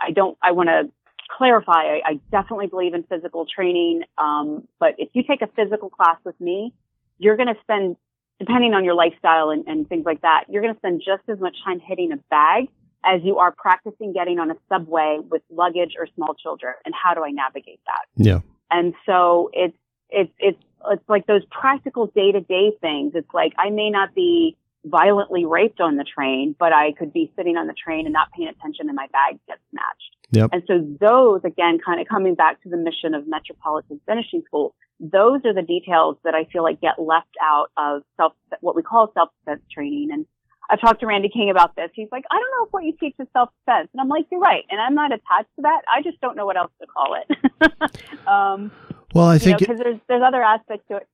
I 0.00 0.10
don't, 0.10 0.36
I 0.42 0.52
want 0.52 0.68
to 0.68 0.90
clarify, 1.36 1.72
I, 1.72 2.00
I 2.04 2.20
definitely 2.30 2.66
believe 2.66 2.94
in 2.94 3.04
physical 3.04 3.46
training. 3.46 4.02
Um, 4.18 4.68
but 4.78 4.94
if 4.98 5.08
you 5.14 5.22
take 5.22 5.42
a 5.42 5.48
physical 5.56 5.90
class 5.90 6.16
with 6.24 6.38
me, 6.40 6.74
you're 7.18 7.36
going 7.36 7.48
to 7.48 7.60
spend, 7.62 7.96
depending 8.38 8.74
on 8.74 8.84
your 8.84 8.94
lifestyle 8.94 9.50
and, 9.50 9.66
and 9.66 9.88
things 9.88 10.04
like 10.04 10.22
that, 10.22 10.44
you're 10.48 10.62
going 10.62 10.74
to 10.74 10.78
spend 10.80 11.02
just 11.04 11.22
as 11.28 11.38
much 11.40 11.56
time 11.64 11.80
hitting 11.80 12.12
a 12.12 12.16
bag 12.30 12.68
as 13.04 13.20
you 13.24 13.38
are 13.38 13.52
practicing 13.52 14.12
getting 14.12 14.38
on 14.38 14.50
a 14.50 14.54
subway 14.68 15.18
with 15.30 15.42
luggage 15.50 15.94
or 15.98 16.06
small 16.14 16.34
children. 16.34 16.74
And 16.84 16.94
how 16.94 17.14
do 17.14 17.24
I 17.24 17.30
navigate 17.30 17.80
that? 17.86 18.24
Yeah. 18.24 18.40
And 18.70 18.94
so 19.06 19.50
it's, 19.52 19.76
it's, 20.10 20.32
it's, 20.38 20.58
it's 20.90 21.08
like 21.08 21.26
those 21.26 21.42
practical 21.50 22.06
day 22.08 22.32
to 22.32 22.40
day 22.40 22.72
things. 22.80 23.12
It's 23.14 23.32
like 23.32 23.52
I 23.58 23.70
may 23.70 23.90
not 23.90 24.14
be 24.14 24.56
violently 24.84 25.44
raped 25.44 25.80
on 25.80 25.96
the 25.96 26.04
train, 26.04 26.56
but 26.58 26.72
I 26.72 26.92
could 26.92 27.12
be 27.12 27.32
sitting 27.36 27.56
on 27.56 27.66
the 27.66 27.74
train 27.74 28.06
and 28.06 28.12
not 28.12 28.32
paying 28.32 28.48
attention 28.48 28.88
and 28.88 28.96
my 28.96 29.06
bag 29.12 29.38
gets 29.46 29.60
snatched. 29.70 30.16
Yep. 30.32 30.50
And 30.52 30.62
so 30.66 30.96
those, 31.00 31.42
again, 31.44 31.78
kind 31.84 32.00
of 32.00 32.08
coming 32.08 32.34
back 32.34 32.62
to 32.62 32.68
the 32.68 32.76
mission 32.76 33.14
of 33.14 33.28
Metropolitan 33.28 34.00
Finishing 34.06 34.42
School, 34.46 34.74
those 34.98 35.40
are 35.44 35.54
the 35.54 35.62
details 35.62 36.16
that 36.24 36.34
I 36.34 36.44
feel 36.52 36.62
like 36.62 36.80
get 36.80 36.98
left 36.98 37.34
out 37.42 37.70
of 37.76 38.02
self, 38.16 38.32
what 38.60 38.74
we 38.74 38.82
call 38.82 39.12
self-defense 39.14 39.62
training. 39.72 40.08
And 40.12 40.26
I've 40.70 40.80
talked 40.80 41.00
to 41.00 41.06
Randy 41.06 41.28
King 41.28 41.50
about 41.50 41.76
this. 41.76 41.90
He's 41.94 42.08
like, 42.10 42.24
I 42.30 42.36
don't 42.36 42.50
know 42.56 42.66
if 42.66 42.72
what 42.72 42.84
you 42.84 42.94
teach 42.98 43.14
is 43.18 43.26
self-defense. 43.32 43.90
And 43.92 44.00
I'm 44.00 44.08
like, 44.08 44.26
you're 44.30 44.40
right. 44.40 44.64
And 44.70 44.80
I'm 44.80 44.94
not 44.94 45.12
attached 45.12 45.50
to 45.56 45.62
that. 45.62 45.82
I 45.92 46.02
just 46.02 46.20
don't 46.20 46.36
know 46.36 46.46
what 46.46 46.56
else 46.56 46.72
to 46.80 46.86
call 46.86 47.16
it. 47.20 48.26
um, 48.26 48.72
Well, 49.14 49.26
I 49.26 49.38
think 49.38 49.58
because 49.58 49.78
there's, 49.78 50.00
there's 50.08 50.22
other 50.26 50.42
aspects 50.42 50.86
to 50.88 50.96
it. 50.96 51.08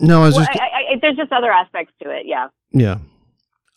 no, 0.00 0.22
I 0.22 0.26
was 0.26 0.36
Well, 0.36 0.46
just 0.46 0.60
I, 0.60 0.64
I, 0.64 0.96
there's 1.00 1.16
just 1.16 1.32
other 1.32 1.50
aspects 1.50 1.92
to 2.02 2.10
it. 2.10 2.26
Yeah. 2.26 2.48
Yeah. 2.72 2.98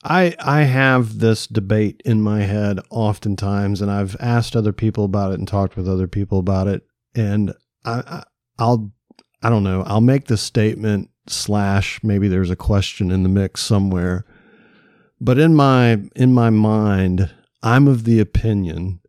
I 0.03 0.35
I 0.39 0.63
have 0.63 1.19
this 1.19 1.47
debate 1.47 2.01
in 2.03 2.21
my 2.21 2.41
head 2.41 2.79
oftentimes 2.89 3.81
and 3.81 3.89
I've 3.89 4.17
asked 4.19 4.55
other 4.55 4.73
people 4.73 5.05
about 5.05 5.31
it 5.31 5.39
and 5.39 5.47
talked 5.47 5.77
with 5.77 5.87
other 5.87 6.07
people 6.07 6.39
about 6.39 6.67
it 6.67 6.83
and 7.15 7.53
I, 7.85 8.03
I 8.05 8.23
I'll 8.59 8.91
I 9.41 9.49
don't 9.49 9.63
know, 9.63 9.83
I'll 9.85 10.01
make 10.01 10.25
the 10.25 10.37
statement 10.37 11.09
slash 11.27 12.03
maybe 12.03 12.27
there's 12.27 12.49
a 12.49 12.55
question 12.55 13.11
in 13.11 13.23
the 13.23 13.29
mix 13.29 13.61
somewhere. 13.61 14.25
But 15.21 15.37
in 15.37 15.55
my 15.55 16.01
in 16.15 16.33
my 16.33 16.49
mind, 16.49 17.33
I'm 17.61 17.87
of 17.87 18.03
the 18.03 18.19
opinion 18.19 18.99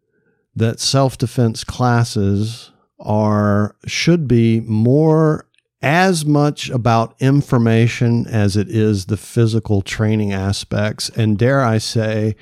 that 0.55 0.79
self-defense 0.79 1.65
classes 1.65 2.71
are 3.05 3.77
should 3.87 4.27
be 4.29 4.61
more 4.61 5.47
as 5.83 6.25
much 6.25 6.71
about 6.71 7.15
information 7.21 8.27
as 8.27 8.57
it 8.57 8.69
is 8.71 9.07
the 9.07 9.17
physical 9.19 9.83
training 9.83 10.33
aspects. 10.33 11.11
And 11.11 11.37
dare 11.39 11.61
I 11.61 11.79
say, 11.79 12.37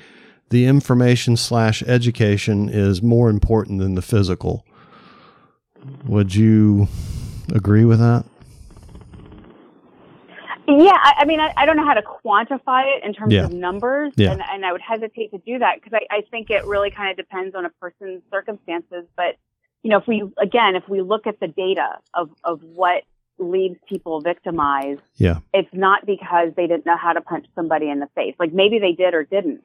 the 0.49 0.65
information 0.65 1.35
slash 1.35 1.83
education 1.83 2.69
is 2.69 3.01
more 3.01 3.29
important 3.29 3.79
than 3.79 3.95
the 3.95 4.01
physical. 4.01 4.65
Would 6.05 6.33
you 6.35 6.87
agree 7.53 7.83
with 7.83 7.99
that? 7.99 8.23
Yeah, 10.65 10.93
I, 10.95 11.13
I 11.19 11.25
mean, 11.25 11.41
I, 11.41 11.51
I 11.57 11.65
don't 11.65 11.75
know 11.75 11.85
how 11.85 11.93
to 11.95 12.01
quantify 12.01 12.85
it 12.95 13.03
in 13.03 13.13
terms 13.13 13.33
Yeah. 13.33 13.43
of 13.45 13.51
numbers, 13.53 14.13
Yeah. 14.15 14.31
and, 14.31 14.41
and 14.49 14.65
I 14.65 14.71
would 14.71 14.79
hesitate 14.81 15.31
to 15.31 15.37
do 15.39 15.59
that 15.59 15.75
because 15.75 15.91
I, 15.93 16.15
I 16.15 16.21
think 16.31 16.49
it 16.49 16.63
really 16.65 16.89
kind 16.89 17.11
of 17.11 17.17
depends 17.17 17.53
on 17.53 17.65
a 17.65 17.69
person's 17.69 18.21
circumstances. 18.31 19.03
But 19.17 19.35
you 19.83 19.89
know, 19.89 19.97
if 19.97 20.07
we 20.07 20.23
again, 20.41 20.75
if 20.75 20.87
we 20.89 21.01
look 21.01 21.27
at 21.27 21.39
the 21.39 21.47
data 21.47 21.99
of 22.13 22.29
of 22.43 22.61
what 22.63 23.03
leaves 23.37 23.77
people 23.89 24.21
victimized, 24.21 25.01
Yeah. 25.15 25.39
it's 25.53 25.73
not 25.73 26.05
because 26.05 26.53
they 26.55 26.67
didn't 26.67 26.85
know 26.85 26.97
how 26.97 27.13
to 27.13 27.21
punch 27.21 27.45
somebody 27.55 27.89
in 27.89 27.99
the 27.99 28.07
face. 28.15 28.35
Like 28.39 28.53
maybe 28.53 28.79
they 28.79 28.93
did 28.93 29.13
or 29.13 29.23
didn't, 29.23 29.61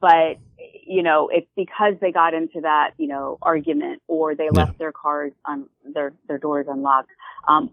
but 0.00 0.38
you 0.86 1.02
know, 1.02 1.28
it's 1.28 1.48
because 1.56 1.94
they 2.00 2.10
got 2.12 2.34
into 2.34 2.62
that 2.62 2.92
you 2.96 3.06
know 3.08 3.38
argument 3.42 4.02
or 4.08 4.34
they 4.34 4.44
Yeah. 4.44 4.50
left 4.52 4.78
their 4.78 4.92
cars 4.92 5.32
on 5.44 5.68
their 5.84 6.12
their 6.26 6.38
doors 6.38 6.66
unlocked. 6.68 7.10
Um, 7.46 7.70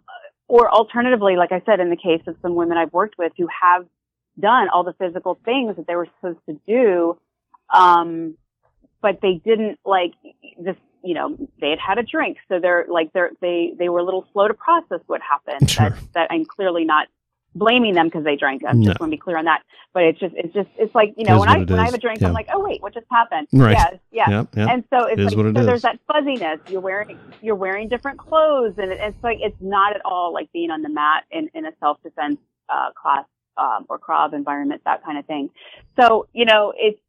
or 0.49 0.69
alternatively, 0.69 1.35
like 1.35 1.51
I 1.51 1.61
said, 1.65 1.79
in 1.79 1.89
the 1.89 1.97
case 1.97 2.21
of 2.27 2.35
some 2.41 2.55
women 2.55 2.77
I've 2.77 2.93
worked 2.93 3.17
with 3.17 3.33
who 3.37 3.47
have 3.61 3.85
done 4.39 4.69
all 4.69 4.83
the 4.83 4.93
physical 4.93 5.37
things 5.43 5.75
that 5.77 5.87
they 5.87 5.95
were 5.95 6.07
supposed 6.19 6.39
to 6.47 6.59
do, 6.67 7.17
um, 7.73 8.37
but 9.01 9.19
they 9.21 9.41
didn't 9.43 9.79
like 9.85 10.13
this. 10.59 10.75
You 11.07 11.13
know, 11.13 11.37
they 11.61 11.69
had 11.69 11.79
had 11.79 11.97
a 11.97 12.03
drink, 12.03 12.37
so 12.49 12.59
they're 12.59 12.85
like 12.89 13.13
they're 13.13 13.31
they 13.41 13.73
they 13.79 13.87
were 13.89 13.99
a 13.99 14.03
little 14.03 14.25
slow 14.33 14.47
to 14.47 14.53
process 14.53 14.99
what 15.07 15.21
happened. 15.21 15.69
Sure. 15.69 15.89
That 15.91 16.13
that 16.15 16.27
I'm 16.31 16.43
clearly 16.45 16.83
not 16.83 17.07
blaming 17.55 17.93
them 17.95 18.07
because 18.07 18.23
they 18.23 18.35
drank. 18.35 18.61
I 18.67 18.73
No. 18.73 18.87
just 18.87 18.99
want 18.99 19.09
to 19.11 19.15
be 19.17 19.21
clear 19.25 19.37
on 19.37 19.45
that. 19.45 19.61
But 19.93 20.03
it's 20.03 20.19
just 20.19 20.35
it's 20.35 20.53
just 20.53 20.69
it's 20.77 20.93
like 20.93 21.13
you 21.17 21.23
know 21.25 21.39
when 21.39 21.49
I 21.49 21.59
when 21.59 21.79
I 21.79 21.85
have 21.85 21.93
a 21.93 21.97
drink, 21.97 22.19
Yeah. 22.21 22.27
I'm 22.27 22.33
like, 22.33 22.49
oh 22.53 22.61
wait, 22.63 22.81
what 22.81 22.93
just 22.93 23.07
happened? 23.09 23.47
Right. 23.53 23.71
Yeah, 23.71 23.89
yeah. 24.11 24.29
Yep. 24.39 24.47
Yep. 24.57 24.69
And 24.69 24.83
so 24.91 25.05
it's 25.05 25.13
It 25.13 25.19
is 25.27 25.35
like 25.35 25.55
so 25.55 25.59
is. 25.61 25.65
there's 25.65 25.81
that 25.83 25.99
fuzziness. 26.11 26.59
You're 26.69 26.81
wearing 26.81 27.17
you're 27.41 27.55
wearing 27.55 27.87
different 27.87 28.19
clothes, 28.19 28.73
and 28.77 28.91
it, 28.91 28.99
it's 29.01 29.23
like 29.23 29.37
it's 29.41 29.61
not 29.61 29.95
at 29.95 30.01
all 30.05 30.33
like 30.33 30.51
being 30.51 30.71
on 30.71 30.81
the 30.81 30.89
mat 30.89 31.23
in, 31.31 31.49
in 31.53 31.65
a 31.65 31.71
self 31.79 32.03
defense 32.03 32.37
uh, 32.69 32.91
class 33.01 33.25
um, 33.57 33.85
or 33.89 33.97
krav 33.99 34.33
environment, 34.33 34.81
that 34.85 35.03
kind 35.03 35.17
of 35.17 35.25
thing. 35.25 35.49
So, 35.99 36.27
you 36.33 36.45
know, 36.45 36.73
it's, 36.75 36.99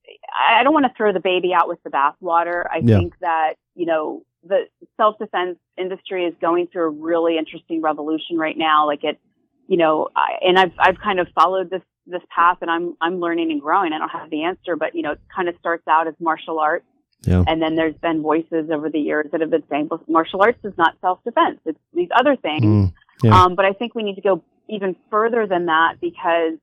I 0.48 0.62
don't 0.62 0.72
want 0.72 0.86
to 0.86 0.92
throw 0.96 1.12
the 1.12 1.20
baby 1.20 1.52
out 1.54 1.68
with 1.68 1.82
the 1.82 1.90
bathwater. 1.90 2.64
I 2.70 2.78
Yeah. 2.82 2.98
think 2.98 3.18
that, 3.20 3.54
you 3.74 3.86
know, 3.86 4.22
the 4.44 4.66
self-defense 4.96 5.58
industry 5.76 6.24
is 6.24 6.34
going 6.40 6.68
through 6.68 6.86
a 6.86 6.90
really 6.90 7.36
interesting 7.38 7.82
revolution 7.82 8.38
right 8.38 8.56
now. 8.56 8.86
Like 8.86 9.04
it, 9.04 9.18
you 9.66 9.76
know, 9.76 10.08
I, 10.16 10.38
and 10.42 10.58
I've, 10.58 10.72
I've 10.78 10.98
kind 10.98 11.20
of 11.20 11.28
followed 11.34 11.70
this, 11.70 11.82
this 12.06 12.22
path 12.34 12.58
and 12.62 12.70
I'm, 12.70 12.96
I'm 13.00 13.20
learning 13.20 13.50
and 13.50 13.60
growing. 13.60 13.92
I 13.92 13.98
don't 13.98 14.08
have 14.08 14.30
the 14.30 14.44
answer, 14.44 14.76
but, 14.76 14.94
you 14.94 15.02
know, 15.02 15.12
it 15.12 15.20
kind 15.34 15.48
of 15.48 15.56
starts 15.60 15.86
out 15.86 16.06
as 16.06 16.14
martial 16.20 16.58
arts. 16.58 16.86
Yeah. 17.22 17.42
And 17.46 17.60
then 17.60 17.74
there's 17.74 17.96
been 17.96 18.22
voices 18.22 18.70
over 18.70 18.88
the 18.88 19.00
years 19.00 19.26
that 19.32 19.40
have 19.40 19.50
been 19.50 19.64
saying, 19.68 19.88
well, 19.90 20.00
martial 20.08 20.40
arts 20.40 20.60
is 20.64 20.72
not 20.78 20.94
self-defense. 21.00 21.58
It's 21.66 21.78
these 21.92 22.08
other 22.16 22.36
things. 22.36 22.64
Mm, 22.64 22.92
Yeah. 23.24 23.42
Um, 23.42 23.56
but 23.56 23.64
I 23.64 23.72
think 23.72 23.96
we 23.96 24.04
need 24.04 24.14
to 24.14 24.20
go 24.20 24.42
even 24.69 24.97
further 25.11 25.47
than 25.47 25.66
that 25.66 25.95
because, 26.01 26.59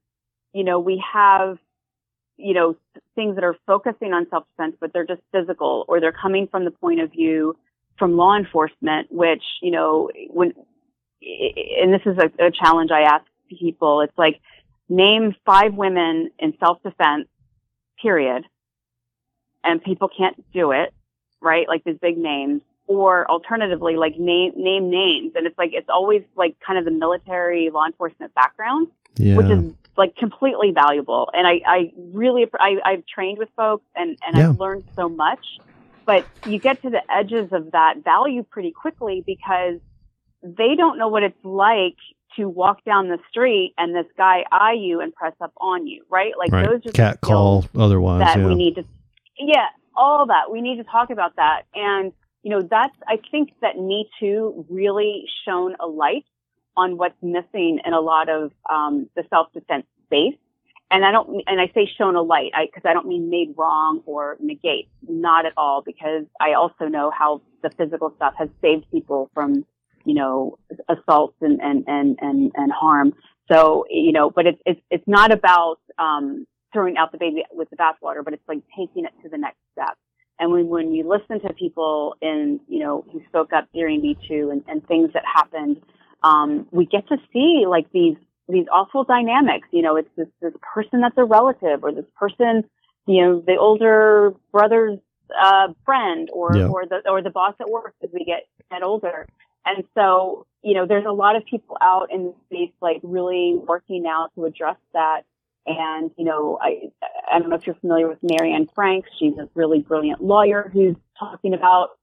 you 0.53 0.64
know, 0.64 0.80
we 0.80 1.03
have, 1.14 1.57
you 2.38 2.53
know, 2.53 2.76
things 3.15 3.36
that 3.36 3.44
are 3.44 3.56
focusing 3.65 4.14
on 4.14 4.27
self-defense, 4.30 4.76
but 4.80 4.91
they're 4.94 5.06
just 5.06 5.22
physical 5.32 5.86
or 5.88 5.99
they're 5.99 6.11
coming 6.11 6.48
from 6.48 6.65
the 6.65 6.72
point 6.72 7.02
of 7.02 7.11
view 7.11 7.56
from 7.98 8.18
law 8.18 8.36
enforcement, 8.38 9.11
which, 9.11 9.44
you 9.61 9.72
know, 9.72 10.10
when, 10.30 10.53
and 11.22 11.94
this 11.94 12.02
is 12.06 12.18
a, 12.18 12.45
a 12.45 12.52
challenge 12.52 12.91
I 12.91 13.02
ask 13.02 13.26
people, 13.49 14.02
it's 14.02 14.18
like, 14.18 14.41
name 14.88 15.34
five 15.45 15.73
women 15.73 16.30
in 16.38 16.53
self-defense, 16.60 17.27
period. 18.02 18.44
And 19.64 19.84
people 19.84 20.10
can't 20.15 20.36
do 20.53 20.72
it, 20.72 20.94
right? 21.41 21.68
Like 21.68 21.84
these 21.84 21.98
big 21.99 22.18
names 22.18 22.61
or 22.87 23.29
alternatively, 23.29 23.95
like 23.95 24.17
name 24.19 24.53
name 24.55 24.89
names, 24.89 25.33
and 25.35 25.47
it's 25.47 25.57
like 25.57 25.71
it's 25.73 25.89
always 25.89 26.23
like 26.35 26.55
kind 26.65 26.77
of 26.77 26.85
the 26.85 26.91
military 26.91 27.69
law 27.71 27.85
enforcement 27.85 28.33
background, 28.35 28.87
yeah. 29.17 29.35
which 29.35 29.47
is 29.47 29.73
like 29.97 30.15
completely 30.15 30.71
valuable. 30.71 31.29
And 31.33 31.47
I 31.47 31.61
I 31.65 31.93
really 32.13 32.45
I, 32.59 32.77
I've 32.83 33.05
trained 33.05 33.37
with 33.37 33.49
folks 33.55 33.85
and 33.95 34.17
and 34.25 34.37
Yeah. 34.37 34.49
I've 34.49 34.59
learned 34.59 34.83
so 34.95 35.09
much, 35.09 35.45
but 36.05 36.25
you 36.45 36.59
get 36.59 36.81
to 36.83 36.89
the 36.89 37.01
edges 37.11 37.49
of 37.51 37.71
that 37.71 38.03
value 38.03 38.43
pretty 38.43 38.71
quickly 38.71 39.23
because 39.25 39.79
they 40.43 40.75
don't 40.75 40.97
know 40.97 41.07
what 41.07 41.23
it's 41.23 41.43
like 41.43 41.97
to 42.35 42.47
walk 42.47 42.83
down 42.83 43.07
the 43.07 43.17
street 43.29 43.73
and 43.77 43.95
this 43.95 44.05
guy 44.17 44.43
eye 44.51 44.75
you 44.77 44.99
and 44.99 45.15
press 45.15 45.33
up 45.41 45.53
on 45.57 45.87
you, 45.87 46.03
right? 46.09 46.33
Like 46.37 46.51
right. 46.51 46.67
those 46.67 46.85
are 46.85 46.91
Cat 46.91 47.21
call. 47.21 47.65
Otherwise, 47.75 48.19
that 48.19 48.37
yeah. 48.37 48.45
we 48.45 48.55
need 48.55 48.75
to 48.75 48.83
yeah 49.39 49.67
all 49.97 50.25
that 50.27 50.51
we 50.51 50.61
need 50.61 50.77
to 50.77 50.83
talk 50.83 51.09
about 51.09 51.35
that 51.37 51.63
and 51.73 52.11
you 52.45 52.51
know 52.51 52.61
that's 52.61 52.95
i 53.07 53.17
think 53.31 53.49
that 53.61 53.76
me 53.77 54.07
too 54.19 54.65
really 54.69 55.26
shone 55.43 55.76
a 55.80 55.88
light 55.88 56.26
on 56.77 56.97
what's 56.97 57.22
missing 57.22 57.80
in 57.84 57.93
a 57.93 57.99
lot 57.99 58.30
of 58.30 58.51
um, 58.69 59.09
the 59.15 59.23
self-defense 59.30 59.85
space. 60.05 60.35
And 60.91 61.03
i 61.03 61.11
don't 61.11 61.43
and 61.47 61.59
i 61.59 61.67
say 61.73 61.89
shone 61.97 62.15
a 62.15 62.22
light 62.22 62.51
because 62.61 62.88
I, 62.88 62.93
don't 62.93 63.07
mean 63.07 63.30
made 63.30 63.55
wrong 63.57 64.01
or 64.05 64.38
negate 64.39 64.88
not 65.07 65.45
at 65.45 65.53
all 65.57 65.81
because 65.81 66.26
i 66.39 66.53
also 66.53 66.85
know 66.85 67.11
how 67.11 67.41
the 67.63 67.72
physical 67.72 68.13
stuff 68.15 68.35
has 68.38 68.49
saved 68.61 68.85
people 68.91 69.31
from 69.34 69.65
you 70.05 70.13
know 70.13 70.57
assaults 70.88 71.38
and 71.41 71.59
and 71.61 71.84
and 71.88 72.17
and, 72.22 72.51
and 72.55 72.72
harm. 72.72 73.13
So 73.51 73.85
you 73.89 74.11
know 74.11 74.30
but 74.30 74.45
it's 74.45 74.61
it's 74.65 74.81
it's 74.91 75.07
not 75.07 75.31
about 75.31 75.80
um 75.97 76.45
throwing 76.72 76.97
out 76.97 77.11
the 77.11 77.17
baby 77.17 77.43
with 77.51 77.69
the 77.69 77.77
bathwater, 77.77 78.23
but 78.23 78.34
it's 78.34 78.47
like 78.47 78.61
taking 78.77 79.05
it 79.05 79.13
to 79.23 79.30
the 79.30 79.38
next 79.38 79.44
when, 80.76 80.93
you 80.93 81.07
listen 81.07 81.39
to 81.47 81.53
people 81.53 82.15
in, 82.22 82.60
you 82.68 82.80
know, 82.80 83.06
who 83.11 83.22
spoke 83.30 83.52
up 83.53 83.68
during 83.73 84.02
Me 84.02 84.18
Too 84.27 84.49
and, 84.52 84.64
and 84.68 84.85
things 84.88 85.11
that 85.14 85.23
happened, 85.26 85.81
um, 86.23 86.68
we 86.72 86.85
get 86.85 87.07
to 87.07 87.18
see 87.31 87.65
like 87.68 87.91
these, 87.91 88.18
these 88.47 88.68
awful 88.72 89.03
dynamics. 89.03 89.68
You 89.72 89.81
know, 89.81 89.95
it's 89.95 90.10
this, 90.15 90.27
this 90.41 90.53
person 90.73 91.02
that's 91.02 91.18
a 91.18 91.26
relative 91.26 91.84
or 91.84 91.91
this 91.91 92.06
person, 92.15 92.64
you 93.07 93.22
know, 93.22 93.43
the 93.45 93.57
older 93.57 94.34
brother's, 94.52 94.99
uh, 95.41 95.69
friend 95.85 96.30
or, 96.31 96.56
Yeah. 96.56 96.68
or 96.68 96.85
the, 96.85 97.02
or 97.10 97.22
the 97.22 97.31
boss 97.31 97.56
at 97.60 97.69
work 97.69 97.95
as 98.03 98.10
we 98.14 98.23
get, 98.26 98.47
get 98.72 98.84
older. 98.84 99.27
And 99.65 99.84
so, 99.95 100.45
you 100.61 100.73
know, 100.76 100.85
there's 100.85 101.06
a 101.06 101.11
lot 101.11 101.35
of 101.35 101.43
people 101.45 101.77
out 101.81 102.11
in 102.11 102.26
the 102.26 102.34
space, 102.45 102.73
like 102.81 102.99
really 103.03 103.56
working 103.68 104.03
now 104.03 104.30
to 104.35 104.45
address 104.45 104.77
that. 104.93 105.23
And, 105.67 106.11
you 106.17 106.25
know, 106.25 106.59
I, 106.61 106.91
I 107.31 107.39
don't 107.39 107.49
know 107.49 107.55
if 107.55 107.65
you're 107.65 107.75
familiar 107.75 108.07
with 108.07 108.19
Mary 108.21 108.53
Anne 108.53 108.67
Franks. 108.75 109.09
She's 109.17 109.37
a 109.37 109.49
really 109.55 109.79
brilliant 109.79 110.21
lawyer 110.23 110.69
who's 110.71 110.95
talking 111.17 111.53
about, 111.53 111.97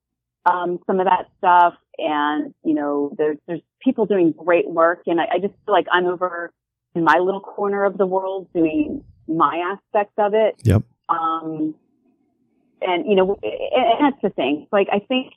um, 0.46 0.80
some 0.86 0.98
of 0.98 1.06
that 1.06 1.28
stuff. 1.38 1.74
And, 1.98 2.54
you 2.64 2.74
know, 2.74 3.14
there's, 3.16 3.38
there's 3.46 3.60
people 3.80 4.06
doing 4.06 4.32
great 4.32 4.68
work. 4.68 5.02
And 5.06 5.20
I, 5.20 5.24
I 5.34 5.38
just 5.38 5.54
feel 5.64 5.74
like 5.74 5.86
I'm 5.92 6.06
over 6.06 6.52
in 6.94 7.04
my 7.04 7.18
little 7.18 7.40
corner 7.40 7.84
of 7.84 7.96
the 7.98 8.06
world 8.06 8.48
doing 8.52 9.04
my 9.28 9.76
aspects 9.76 10.14
of 10.18 10.34
it. 10.34 10.56
Yep. 10.64 10.82
Um, 11.08 11.74
and, 12.80 13.06
you 13.06 13.14
know, 13.14 13.38
and 13.42 14.04
that's 14.04 14.22
the 14.22 14.30
thing. 14.30 14.66
Like, 14.72 14.88
I 14.92 14.98
think 14.98 15.34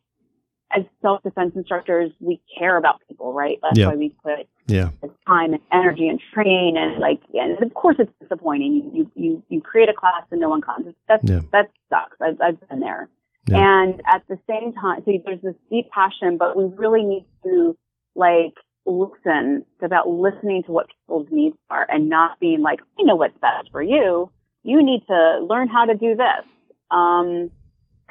as 0.75 0.83
self-defense 1.01 1.53
instructors, 1.55 2.11
we 2.19 2.41
care 2.57 2.77
about 2.77 2.99
people, 3.07 3.33
right? 3.33 3.59
That's 3.61 3.77
Yeah. 3.77 3.87
why 3.89 3.95
we 3.95 4.09
put 4.23 4.47
Yeah. 4.67 4.89
time 5.27 5.53
and 5.53 5.61
energy 5.71 6.07
and 6.07 6.19
train 6.33 6.77
and 6.77 6.97
like 6.99 7.21
and 7.33 7.61
of 7.61 7.73
course 7.73 7.97
it's 7.99 8.11
disappointing. 8.19 8.91
You 8.93 9.11
you 9.15 9.43
you, 9.49 9.61
create 9.61 9.89
a 9.89 9.93
class 9.93 10.23
and 10.31 10.41
no 10.41 10.49
one 10.49 10.61
comes. 10.61 10.93
That's 11.07 11.23
Yeah. 11.29 11.41
that 11.51 11.69
sucks. 11.89 12.19
I've 12.21 12.39
I've 12.41 12.69
been 12.69 12.79
there. 12.79 13.09
Yeah. 13.47 13.57
And 13.83 14.01
at 14.07 14.23
the 14.27 14.39
same 14.49 14.73
time, 14.73 15.03
so 15.05 15.11
there's 15.23 15.41
this 15.41 15.55
deep 15.69 15.89
passion, 15.91 16.37
but 16.37 16.57
we 16.57 16.65
really 16.65 17.03
need 17.03 17.25
to 17.43 17.77
like 18.15 18.55
listen. 18.85 19.65
It's 19.73 19.83
about 19.83 20.07
listening 20.09 20.63
to 20.63 20.71
what 20.71 20.87
people's 20.89 21.27
needs 21.31 21.57
are 21.69 21.85
and 21.89 22.09
not 22.09 22.39
being 22.39 22.61
like, 22.61 22.79
I 22.99 23.03
know 23.03 23.15
what's 23.15 23.37
best 23.39 23.71
for 23.71 23.81
you. 23.83 24.29
You 24.63 24.81
need 24.83 25.05
to 25.07 25.39
learn 25.47 25.67
how 25.67 25.85
to 25.85 25.95
do 25.95 26.15
this. 26.15 26.45
Um, 26.91 27.49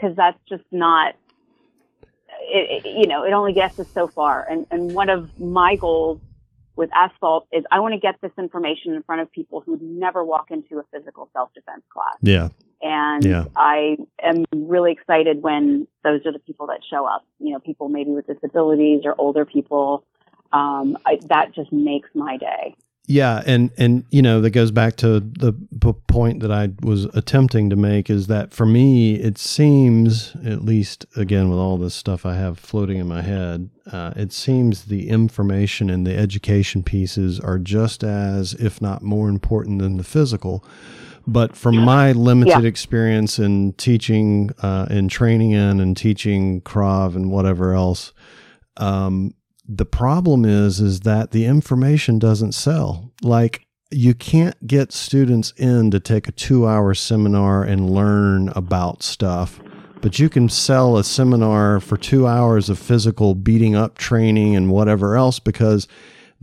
cause 0.00 0.14
that's 0.16 0.38
just 0.48 0.64
not, 0.72 1.14
it, 2.40 2.84
it, 2.84 2.98
you 2.98 3.06
know, 3.06 3.24
it 3.24 3.32
only 3.32 3.52
gets 3.52 3.78
us 3.78 3.88
so 3.92 4.06
far. 4.06 4.46
And, 4.48 4.66
and 4.70 4.94
one 4.94 5.08
of 5.08 5.38
my 5.40 5.76
goals 5.76 6.20
with 6.76 6.90
asphalt 6.94 7.46
is 7.52 7.64
I 7.70 7.80
want 7.80 7.94
to 7.94 8.00
get 8.00 8.16
this 8.20 8.32
information 8.36 8.94
in 8.94 9.02
front 9.04 9.22
of 9.22 9.30
people 9.30 9.60
who 9.60 9.72
would 9.72 9.82
never 9.82 10.24
walk 10.24 10.50
into 10.50 10.78
a 10.78 10.82
physical 10.92 11.30
self-defense 11.32 11.84
class. 11.88 12.16
Yeah. 12.20 12.48
And 12.82 13.24
Yeah. 13.24 13.44
I 13.56 13.96
am 14.22 14.44
really 14.52 14.92
excited 14.92 15.42
when 15.42 15.86
those 16.02 16.26
are 16.26 16.32
the 16.32 16.40
people 16.40 16.66
that 16.66 16.80
show 16.88 17.06
up, 17.06 17.24
you 17.38 17.52
know, 17.52 17.60
people 17.60 17.88
maybe 17.88 18.10
with 18.10 18.26
disabilities 18.26 19.02
or 19.04 19.14
older 19.18 19.44
people. 19.44 20.04
Um, 20.52 20.98
I, 21.06 21.18
that 21.28 21.52
just 21.54 21.72
makes 21.72 22.08
my 22.14 22.36
day. 22.36 22.74
Yeah, 23.06 23.42
and 23.44 23.70
and 23.76 24.04
you 24.10 24.22
know 24.22 24.40
that 24.40 24.50
goes 24.50 24.70
back 24.70 24.96
to 24.96 25.20
the 25.20 25.52
p- 25.52 25.92
point 26.06 26.40
that 26.40 26.50
I 26.50 26.70
was 26.80 27.04
attempting 27.14 27.68
to 27.68 27.76
make 27.76 28.08
is 28.08 28.28
that 28.28 28.54
for 28.54 28.64
me 28.64 29.16
it 29.16 29.36
seems 29.36 30.34
at 30.42 30.64
least 30.64 31.04
again 31.14 31.50
with 31.50 31.58
all 31.58 31.76
this 31.76 31.94
stuff 31.94 32.24
I 32.24 32.34
have 32.36 32.58
floating 32.58 32.96
in 32.96 33.06
my 33.06 33.20
head, 33.20 33.68
uh, 33.92 34.14
it 34.16 34.32
seems 34.32 34.86
the 34.86 35.10
information 35.10 35.90
and 35.90 36.06
the 36.06 36.16
education 36.16 36.82
pieces 36.82 37.38
are 37.38 37.58
just 37.58 38.02
as 38.02 38.54
if 38.54 38.80
not 38.80 39.02
more 39.02 39.28
important 39.28 39.80
than 39.80 39.98
the 39.98 40.04
physical. 40.04 40.64
But 41.26 41.56
from 41.56 41.76
my 41.76 42.12
limited 42.12 42.62
Yeah. 42.62 42.68
experience 42.68 43.38
in 43.38 43.74
teaching 43.74 44.50
uh, 44.62 44.86
and 44.88 45.10
training 45.10 45.50
in 45.50 45.78
and 45.80 45.94
teaching 45.94 46.62
krav 46.62 47.16
and 47.16 47.30
whatever 47.30 47.74
else, 47.74 48.12
um, 48.78 49.34
the 49.66 49.86
problem 49.86 50.44
is 50.44 50.80
is 50.80 51.00
that 51.00 51.30
the 51.30 51.46
information 51.46 52.18
doesn't 52.18 52.52
sell. 52.52 53.12
Like 53.22 53.66
you 53.90 54.14
can't 54.14 54.66
get 54.66 54.92
students 54.92 55.52
in 55.56 55.90
to 55.90 56.00
take 56.00 56.28
a 56.28 56.32
two 56.32 56.66
hour 56.66 56.94
seminar 56.94 57.62
and 57.62 57.90
learn 57.90 58.48
about 58.50 59.02
stuff 59.02 59.60
but 60.04 60.18
you 60.18 60.28
can 60.28 60.50
sell 60.50 60.98
a 60.98 61.02
seminar 61.02 61.80
for 61.80 61.96
two 61.96 62.26
hours 62.26 62.68
of 62.68 62.78
physical 62.78 63.34
beating 63.34 63.74
up 63.74 63.96
training 63.96 64.54
and 64.54 64.70
whatever 64.70 65.16
else 65.16 65.38
because 65.38 65.88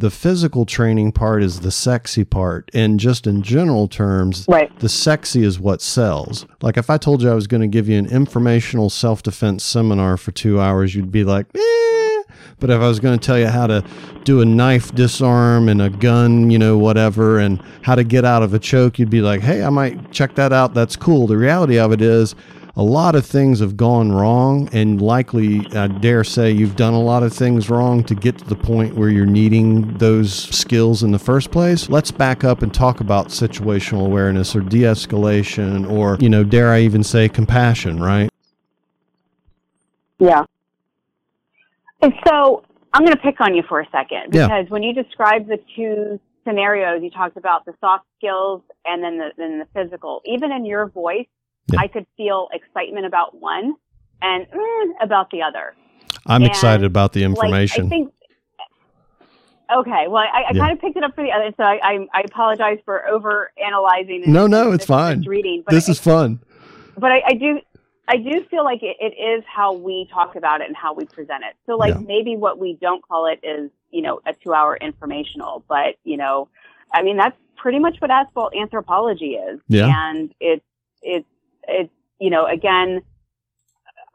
the 0.01 0.09
physical 0.11 0.65
training 0.65 1.11
part 1.11 1.43
is 1.43 1.59
the 1.61 1.71
sexy 1.71 2.23
part 2.25 2.69
and 2.73 2.99
just 2.99 3.25
in 3.27 3.41
general 3.43 3.87
terms 3.87 4.45
Right. 4.49 4.71
the 4.79 4.89
sexy 4.89 5.43
is 5.43 5.59
what 5.59 5.81
sells. 5.81 6.45
Like 6.61 6.75
if 6.75 6.89
I 6.89 6.97
told 6.97 7.21
you 7.21 7.29
I 7.31 7.35
was 7.35 7.47
going 7.47 7.61
to 7.61 7.67
give 7.67 7.87
you 7.87 7.97
an 7.97 8.07
informational 8.07 8.89
self 8.89 9.21
defense 9.23 9.63
seminar 9.63 10.17
for 10.17 10.31
two 10.31 10.59
hours, 10.59 10.95
you'd 10.95 11.11
be 11.11 11.23
like, 11.23 11.45
eh. 11.55 12.23
But 12.59 12.69
if 12.69 12.79
I 12.81 12.87
was 12.87 12.99
going 12.99 13.17
to 13.17 13.23
tell 13.25 13.39
you 13.39 13.47
how 13.47 13.67
to 13.67 13.83
do 14.23 14.41
a 14.41 14.45
knife 14.45 14.93
disarm 14.93 15.67
and 15.69 15.81
a 15.81 15.89
gun, 15.89 16.51
you 16.51 16.59
know, 16.59 16.77
whatever, 16.77 17.39
and 17.39 17.61
how 17.81 17.95
to 17.95 18.03
get 18.03 18.23
out 18.25 18.43
of 18.43 18.53
a 18.53 18.59
choke, 18.59 18.99
you'd 18.99 19.09
be 19.09 19.21
like, 19.21 19.41
hey, 19.41 19.63
I 19.63 19.69
might 19.69 20.11
check 20.11 20.35
that 20.35 20.53
out. 20.53 20.73
That's 20.75 20.95
cool. 20.95 21.25
The 21.27 21.37
reality 21.37 21.79
of 21.79 21.91
it 21.91 22.01
is, 22.01 22.35
a 22.75 22.83
lot 22.83 23.15
of 23.15 23.25
things 23.25 23.59
have 23.59 23.75
gone 23.75 24.11
wrong, 24.11 24.69
and 24.71 25.01
likely, 25.01 25.65
I 25.75 25.87
dare 25.87 26.23
say, 26.23 26.51
you've 26.51 26.75
done 26.77 26.93
a 26.93 27.01
lot 27.01 27.21
of 27.21 27.33
things 27.33 27.69
wrong 27.69 28.03
to 28.05 28.15
get 28.15 28.37
to 28.37 28.45
the 28.45 28.55
point 28.55 28.95
where 28.95 29.09
you're 29.09 29.25
needing 29.25 29.97
those 29.97 30.33
skills 30.33 31.03
in 31.03 31.11
the 31.11 31.19
first 31.19 31.51
place. 31.51 31.89
Let's 31.89 32.11
back 32.11 32.43
up 32.43 32.61
and 32.61 32.73
talk 32.73 33.01
about 33.01 33.27
situational 33.27 34.05
awareness 34.05 34.55
or 34.55 34.61
de 34.61 34.83
escalation, 34.83 35.89
or, 35.89 36.17
you 36.21 36.29
know, 36.29 36.43
dare 36.43 36.69
I 36.71 36.79
even 36.81 37.03
say 37.03 37.27
compassion, 37.27 38.01
right? 38.01 38.29
Yeah. 40.19 40.45
And 42.01 42.13
so 42.25 42.63
I'm 42.93 43.03
going 43.03 43.15
to 43.15 43.21
pick 43.21 43.41
on 43.41 43.53
you 43.53 43.63
for 43.67 43.81
a 43.81 43.89
second 43.91 44.33
Yeah. 44.33 44.47
because 44.47 44.69
when 44.69 44.81
you 44.83 44.93
describe 44.93 45.47
the 45.47 45.59
two 45.75 46.19
scenarios, 46.45 47.03
you 47.03 47.09
talked 47.11 47.37
about 47.37 47.65
the 47.65 47.73
soft 47.81 48.05
skills 48.17 48.61
and 48.85 49.03
then 49.03 49.17
the, 49.17 49.31
then 49.37 49.59
the 49.59 49.67
physical. 49.73 50.21
Even 50.25 50.51
in 50.51 50.65
your 50.65 50.87
voice, 50.87 51.27
Yeah. 51.73 51.79
I 51.81 51.87
could 51.87 52.05
feel 52.17 52.47
excitement 52.53 53.05
about 53.05 53.39
one 53.39 53.75
and 54.21 54.45
mm, 54.47 54.91
about 55.01 55.29
the 55.31 55.41
other. 55.41 55.73
I'm 56.25 56.41
And, 56.43 56.51
excited 56.51 56.85
about 56.85 57.13
the 57.13 57.21
Like, 57.21 57.29
information. 57.31 57.85
I 57.87 57.89
think. 57.89 58.13
Okay, 59.73 60.07
well, 60.09 60.17
I, 60.21 60.41
I 60.49 60.51
Yeah. 60.53 60.59
kind 60.59 60.73
of 60.73 60.81
picked 60.81 60.97
it 60.97 61.03
up 61.03 61.15
for 61.15 61.23
the 61.23 61.31
other, 61.31 61.51
so 61.55 61.63
I, 61.63 61.79
I, 61.81 62.07
I 62.13 62.21
apologize 62.25 62.79
for 62.83 63.07
over 63.07 63.51
analyzing. 63.63 64.23
No, 64.27 64.45
no, 64.45 64.73
it's 64.73 64.85
fine. 64.85 65.21
Reading, 65.21 65.63
but 65.65 65.71
this 65.73 65.87
I, 65.87 65.93
is 65.93 65.99
fun. 65.99 66.39
but 66.97 67.11
I, 67.11 67.21
I 67.27 67.33
do 67.33 67.59
I 68.07 68.17
do 68.17 68.43
feel 68.49 68.65
like 68.65 68.83
it, 68.83 68.97
it 68.99 69.13
is 69.17 69.43
how 69.47 69.71
we 69.73 70.09
talk 70.11 70.35
about 70.35 70.59
it 70.59 70.67
and 70.67 70.75
how 70.75 70.93
we 70.93 71.05
present 71.05 71.43
it. 71.49 71.55
So 71.65 71.77
like 71.77 71.93
Yeah. 71.95 72.01
maybe 72.01 72.35
what 72.35 72.59
we 72.59 72.77
don't 72.81 73.01
call 73.07 73.27
it 73.27 73.39
is, 73.43 73.71
you 73.91 74.01
know, 74.01 74.19
a 74.25 74.33
two 74.33 74.53
hour 74.53 74.75
informational, 74.75 75.63
but 75.69 75.95
you 76.03 76.17
know, 76.17 76.49
I 76.93 77.03
mean 77.03 77.15
that's 77.15 77.37
pretty 77.55 77.79
much 77.79 77.95
what 78.01 78.11
asphalt 78.11 78.53
anthropology 78.53 79.35
is. 79.35 79.61
Yeah. 79.69 79.87
And 79.87 80.33
it's 80.41 80.65
it's 81.01 81.27
it's 81.67 81.91
you 82.19 82.29
know, 82.29 82.45
again 82.45 83.01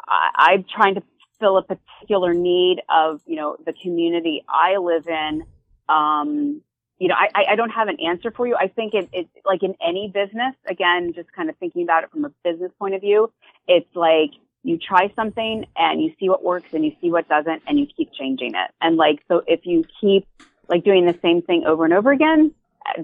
I, 0.09 0.53
I'm 0.53 0.65
trying 0.65 0.95
to 0.97 1.03
fill 1.41 1.59
a 1.59 1.63
particular 1.63 2.33
need 2.33 2.81
of, 2.89 3.21
you 3.27 3.37
know, 3.37 3.57
the 3.65 3.73
community 3.83 4.45
I 4.49 4.77
live 4.77 5.07
in. 5.07 5.43
Um, 5.89 6.63
you 6.99 7.09
know, 7.09 7.15
I, 7.15 7.29
I- 7.35 7.53
I 7.53 7.57
don't 7.57 7.71
have 7.71 7.89
an 7.89 7.99
answer 8.01 8.31
for 8.31 8.47
you. 8.47 8.57
I 8.57 8.69
think 8.69 8.95
it, 8.95 9.09
it's 9.13 9.29
like 9.45 9.63
in 9.63 9.75
any 9.87 10.11
business, 10.13 10.55
again, 10.69 11.13
just 11.15 11.31
kind 11.33 11.51
of 11.51 11.57
thinking 11.59 11.83
about 11.83 12.05
it 12.05 12.11
from 12.11 12.25
a 12.25 12.31
business 12.43 12.73
point 12.79 12.95
of 12.95 13.01
view, 13.01 13.31
it's 13.69 13.95
like 13.95 14.31
you 14.63 14.79
try 14.79 15.13
something 15.15 15.67
and 15.77 16.03
you 16.03 16.13
see 16.19 16.29
what 16.29 16.43
works 16.43 16.69
and 16.73 16.85
you 16.85 16.93
see 17.01 17.11
what 17.11 17.29
doesn't 17.29 17.63
and 17.67 17.79
you 17.79 17.87
keep 17.97 18.11
changing 18.13 18.55
it. 18.55 18.71
And 18.81 18.97
like, 18.97 19.21
so 19.29 19.43
if 19.47 19.61
you 19.65 19.85
keep 20.01 20.27
like 20.69 20.85
doing 20.85 21.07
the 21.07 21.17
same 21.23 21.43
thing 21.43 21.65
over 21.67 21.85
and 21.85 21.93
over 21.95 22.11
again, 22.11 22.53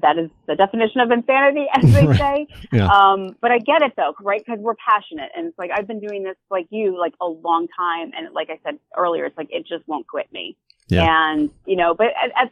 that 0.00 0.18
is 0.18 0.30
the 0.46 0.54
definition 0.56 1.00
of 1.00 1.10
insanity, 1.10 1.66
as 1.74 1.82
they 1.92 2.06
say. 2.16 2.46
Yeah. 2.72 2.86
Um, 2.88 3.36
but 3.40 3.50
I 3.50 3.59
get 3.59 3.82
it 3.82 3.92
though, 3.96 4.14
right? 4.20 4.42
Because 4.44 4.60
we're 4.60 4.74
passionate, 4.76 5.30
and 5.36 5.46
it's 5.48 5.59
like 5.59 5.70
I've 5.76 5.86
been 5.86 6.00
doing 6.00 6.22
this 6.22 6.36
like 6.50 6.66
you 6.70 6.98
like 6.98 7.14
a 7.20 7.26
long 7.26 7.68
time, 7.76 8.12
and 8.16 8.32
like 8.34 8.50
I 8.50 8.59
said 8.64 8.78
earlier, 8.96 9.24
it's 9.26 9.36
like 9.36 9.48
it 9.50 9.66
just 9.66 9.86
won't 9.86 10.06
quit 10.06 10.32
me. 10.32 10.56
Yeah. 10.88 11.06
And 11.32 11.50
you 11.66 11.76
know, 11.76 11.94
but 11.94 12.09
as, 12.09 12.30
as- 12.36 12.48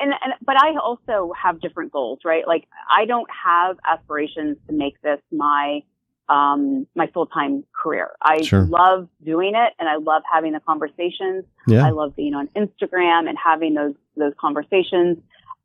and, 0.00 0.12
and 0.12 0.32
but 0.44 0.56
I 0.56 0.76
also 0.76 1.32
have 1.40 1.60
different 1.60 1.92
goals, 1.92 2.20
right? 2.24 2.46
Like 2.46 2.66
I 2.90 3.04
don't 3.06 3.28
have 3.44 3.76
aspirations 3.86 4.56
to 4.68 4.72
make 4.72 5.00
this 5.02 5.20
my 5.30 5.80
um 6.28 6.86
my 6.94 7.08
full 7.08 7.26
time 7.26 7.64
career. 7.74 8.12
I 8.22 8.42
Sure. 8.42 8.64
love 8.64 9.08
doing 9.24 9.54
it, 9.54 9.72
and 9.78 9.88
I 9.88 9.96
love 9.96 10.22
having 10.32 10.52
the 10.52 10.60
conversations. 10.60 11.44
Yeah. 11.66 11.84
I 11.84 11.90
love 11.90 12.14
being 12.16 12.34
on 12.34 12.48
Instagram 12.56 13.28
and 13.28 13.36
having 13.36 13.74
those 13.74 13.94
those 14.16 14.32
conversations. 14.40 15.18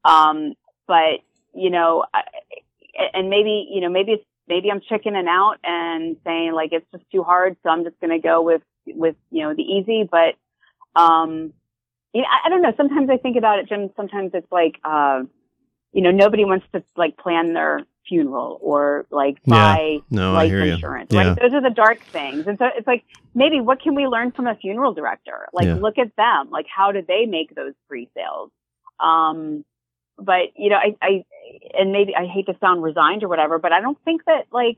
Um, 0.03 0.53
but 0.87 1.21
you 1.53 1.69
know, 1.69 2.05
I, 2.13 2.21
and 3.13 3.29
maybe 3.29 3.67
you 3.71 3.81
know, 3.81 3.89
maybe 3.89 4.13
it's 4.13 4.25
maybe 4.47 4.71
I'm 4.71 4.81
chickening 4.81 5.27
out 5.27 5.57
and 5.63 6.17
saying 6.23 6.53
like 6.53 6.71
it's 6.71 6.85
just 6.91 7.03
too 7.11 7.23
hard, 7.23 7.57
so 7.63 7.69
I'm 7.69 7.83
just 7.83 7.99
going 7.99 8.11
to 8.11 8.19
go 8.19 8.41
with 8.41 8.61
with 8.87 9.15
you 9.31 9.43
know 9.43 9.53
the 9.53 9.63
easy. 9.63 10.07
But 10.09 10.35
um, 10.99 11.53
you 12.13 12.21
know, 12.21 12.27
I, 12.27 12.47
I 12.47 12.49
don't 12.49 12.61
know. 12.61 12.73
Sometimes 12.77 13.09
I 13.09 13.17
think 13.17 13.37
about 13.37 13.59
it, 13.59 13.69
Jim. 13.69 13.89
Sometimes 13.95 14.31
it's 14.33 14.51
like 14.51 14.79
uh, 14.83 15.23
you 15.93 16.01
know, 16.01 16.11
nobody 16.11 16.45
wants 16.45 16.65
to 16.73 16.83
like 16.95 17.17
plan 17.17 17.53
their 17.53 17.81
funeral 18.07 18.59
or 18.61 19.05
like 19.11 19.37
Yeah. 19.45 19.55
buy 19.55 19.97
No, 20.09 20.31
I 20.31 20.47
life 20.47 20.51
insurance, 20.53 21.11
Yeah. 21.11 21.29
right? 21.29 21.39
Those 21.41 21.53
are 21.53 21.61
the 21.61 21.69
dark 21.69 21.99
things. 22.11 22.45
And 22.47 22.57
so 22.57 22.65
it's 22.75 22.87
like, 22.87 23.03
maybe 23.33 23.59
what 23.61 23.81
can 23.81 23.95
we 23.95 24.07
learn 24.07 24.31
from 24.31 24.47
a 24.47 24.55
funeral 24.55 24.93
director? 24.93 25.47
Like, 25.53 25.65
Yeah. 25.65 25.75
look 25.75 25.97
at 25.97 26.15
them. 26.15 26.49
Like, 26.49 26.67
how 26.67 26.91
do 26.91 27.01
they 27.01 27.25
make 27.25 27.55
those 27.55 27.73
pre-sales? 27.87 28.51
Um, 28.99 29.65
but 30.19 30.49
you 30.55 30.69
know, 30.69 30.77
I, 30.77 30.95
I, 31.01 31.25
and 31.77 31.91
maybe 31.91 32.15
I 32.15 32.25
hate 32.25 32.45
to 32.47 32.57
sound 32.59 32.83
resigned 32.83 33.23
or 33.23 33.27
whatever, 33.27 33.59
but 33.59 33.71
I 33.71 33.81
don't 33.81 33.97
think 34.03 34.25
that 34.25 34.45
like, 34.51 34.77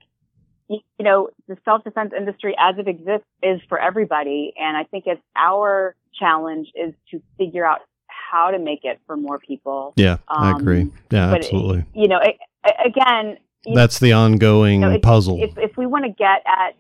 you, 0.68 0.80
you 0.98 1.06
know, 1.06 1.30
the 1.48 1.58
self-defense 1.66 2.14
industry 2.18 2.56
as 2.60 2.78
it 2.78 2.88
exists 2.88 3.26
is 3.42 3.60
for 3.70 3.80
everybody. 3.80 4.54
And 4.60 4.78
I 4.78 4.84
think 4.84 5.06
it's 5.08 5.22
our 5.36 5.96
challenge 6.14 6.68
is 6.76 6.94
to 7.12 7.22
figure 7.38 7.66
out 7.66 7.80
how 8.08 8.52
to 8.52 8.60
make 8.60 8.82
it 8.84 9.00
for 9.08 9.18
more 9.18 9.40
people. 9.40 9.94
Yeah, 9.96 10.18
I 10.28 10.52
Um, 10.52 10.62
agree. 10.62 10.92
Yeah, 11.10 11.34
absolutely. 11.34 11.86
You 11.94 12.08
know, 12.08 12.20
a- 12.22 12.86
again, 12.86 13.38
you 13.66 13.76
That's 13.76 14.00
the 14.00 14.14
ongoing 14.14 14.82
No, 14.82 14.92
it- 14.92 15.02
puzzle. 15.02 15.42
if 15.42 15.58
if 15.58 15.76
we 15.78 15.86
want 15.86 16.06
to 16.06 16.12
get 16.12 16.44
at 16.46 16.76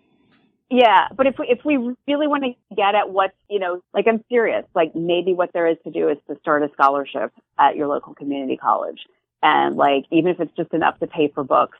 yeah 0.69 1.07
but 1.15 1.27
if 1.27 1.35
we 1.39 1.47
if 1.47 1.59
we 1.65 1.77
really 2.07 2.27
want 2.27 2.43
to 2.43 2.75
get 2.75 2.95
at 2.95 3.09
what 3.09 3.31
you 3.49 3.59
know 3.59 3.81
like 3.93 4.05
i'm 4.07 4.23
serious 4.29 4.65
like 4.75 4.93
maybe 4.95 5.33
what 5.33 5.51
there 5.53 5.67
is 5.67 5.77
to 5.83 5.91
do 5.91 6.09
is 6.09 6.17
to 6.27 6.37
start 6.39 6.63
a 6.63 6.69
scholarship 6.73 7.31
at 7.59 7.75
your 7.75 7.87
local 7.87 8.15
community 8.15 8.57
college. 8.57 9.05
And 9.43 9.75
like 9.75 10.05
even 10.11 10.31
if 10.31 10.39
it's 10.39 10.55
just 10.55 10.73
enough 10.73 10.99
to 10.99 11.07
pay 11.07 11.27
for 11.33 11.43
books 11.43 11.77